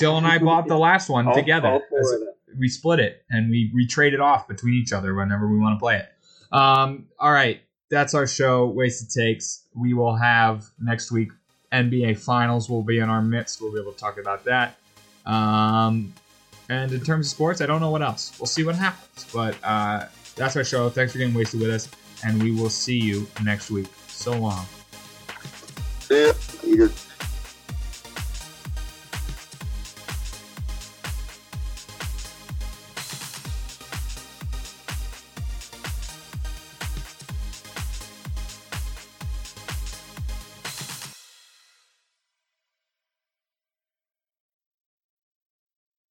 Dylan 0.00 0.18
and 0.18 0.26
I 0.26 0.38
bought 0.38 0.66
the 0.68 0.78
last 0.78 1.08
one 1.08 1.28
All- 1.28 1.34
together. 1.34 1.68
all 1.68 1.82
four 1.90 2.00
As- 2.00 2.12
of 2.12 2.20
them. 2.20 2.28
we 2.58 2.68
split 2.68 2.98
it 3.00 3.22
and 3.30 3.50
we 3.50 3.70
we 3.74 3.86
traded 3.86 4.20
off 4.20 4.48
between 4.48 4.74
each 4.74 4.92
other 4.92 5.14
whenever 5.14 5.46
we 5.48 5.58
want 5.58 5.76
to 5.76 5.80
play 5.80 5.96
it. 5.98 6.08
Um, 6.52 7.06
all 7.18 7.32
right, 7.32 7.60
that's 7.90 8.14
our 8.14 8.26
show. 8.26 8.66
Wasted 8.66 9.10
takes. 9.10 9.64
We 9.74 9.92
will 9.94 10.14
have 10.16 10.64
next 10.80 11.10
week 11.12 11.30
NBA 11.72 12.14
Finals 12.18 12.70
will 12.70 12.82
be 12.82 12.98
in 12.98 13.08
our 13.10 13.20
midst. 13.20 13.60
We'll 13.60 13.72
be 13.72 13.80
able 13.80 13.92
to 13.92 13.98
talk 13.98 14.18
about 14.18 14.44
that. 14.44 14.76
Um, 15.26 16.14
and 16.68 16.92
in 16.92 17.00
terms 17.00 17.26
of 17.26 17.30
sports, 17.30 17.60
I 17.60 17.66
don't 17.66 17.80
know 17.80 17.90
what 17.90 18.02
else. 18.02 18.32
We'll 18.38 18.46
see 18.46 18.64
what 18.64 18.76
happens. 18.76 19.26
But 19.34 19.56
uh, 19.62 20.06
that's 20.36 20.56
our 20.56 20.64
show. 20.64 20.88
Thanks 20.88 21.12
for 21.12 21.18
getting 21.18 21.34
wasted 21.34 21.60
with 21.60 21.70
us, 21.70 21.88
and 22.24 22.42
we 22.42 22.52
will 22.52 22.70
see 22.70 22.96
you 22.98 23.26
next 23.44 23.70
week. 23.70 23.88
So 24.08 24.32
long. 24.32 24.64
Yeah. 26.10 26.32
Either 26.64 26.90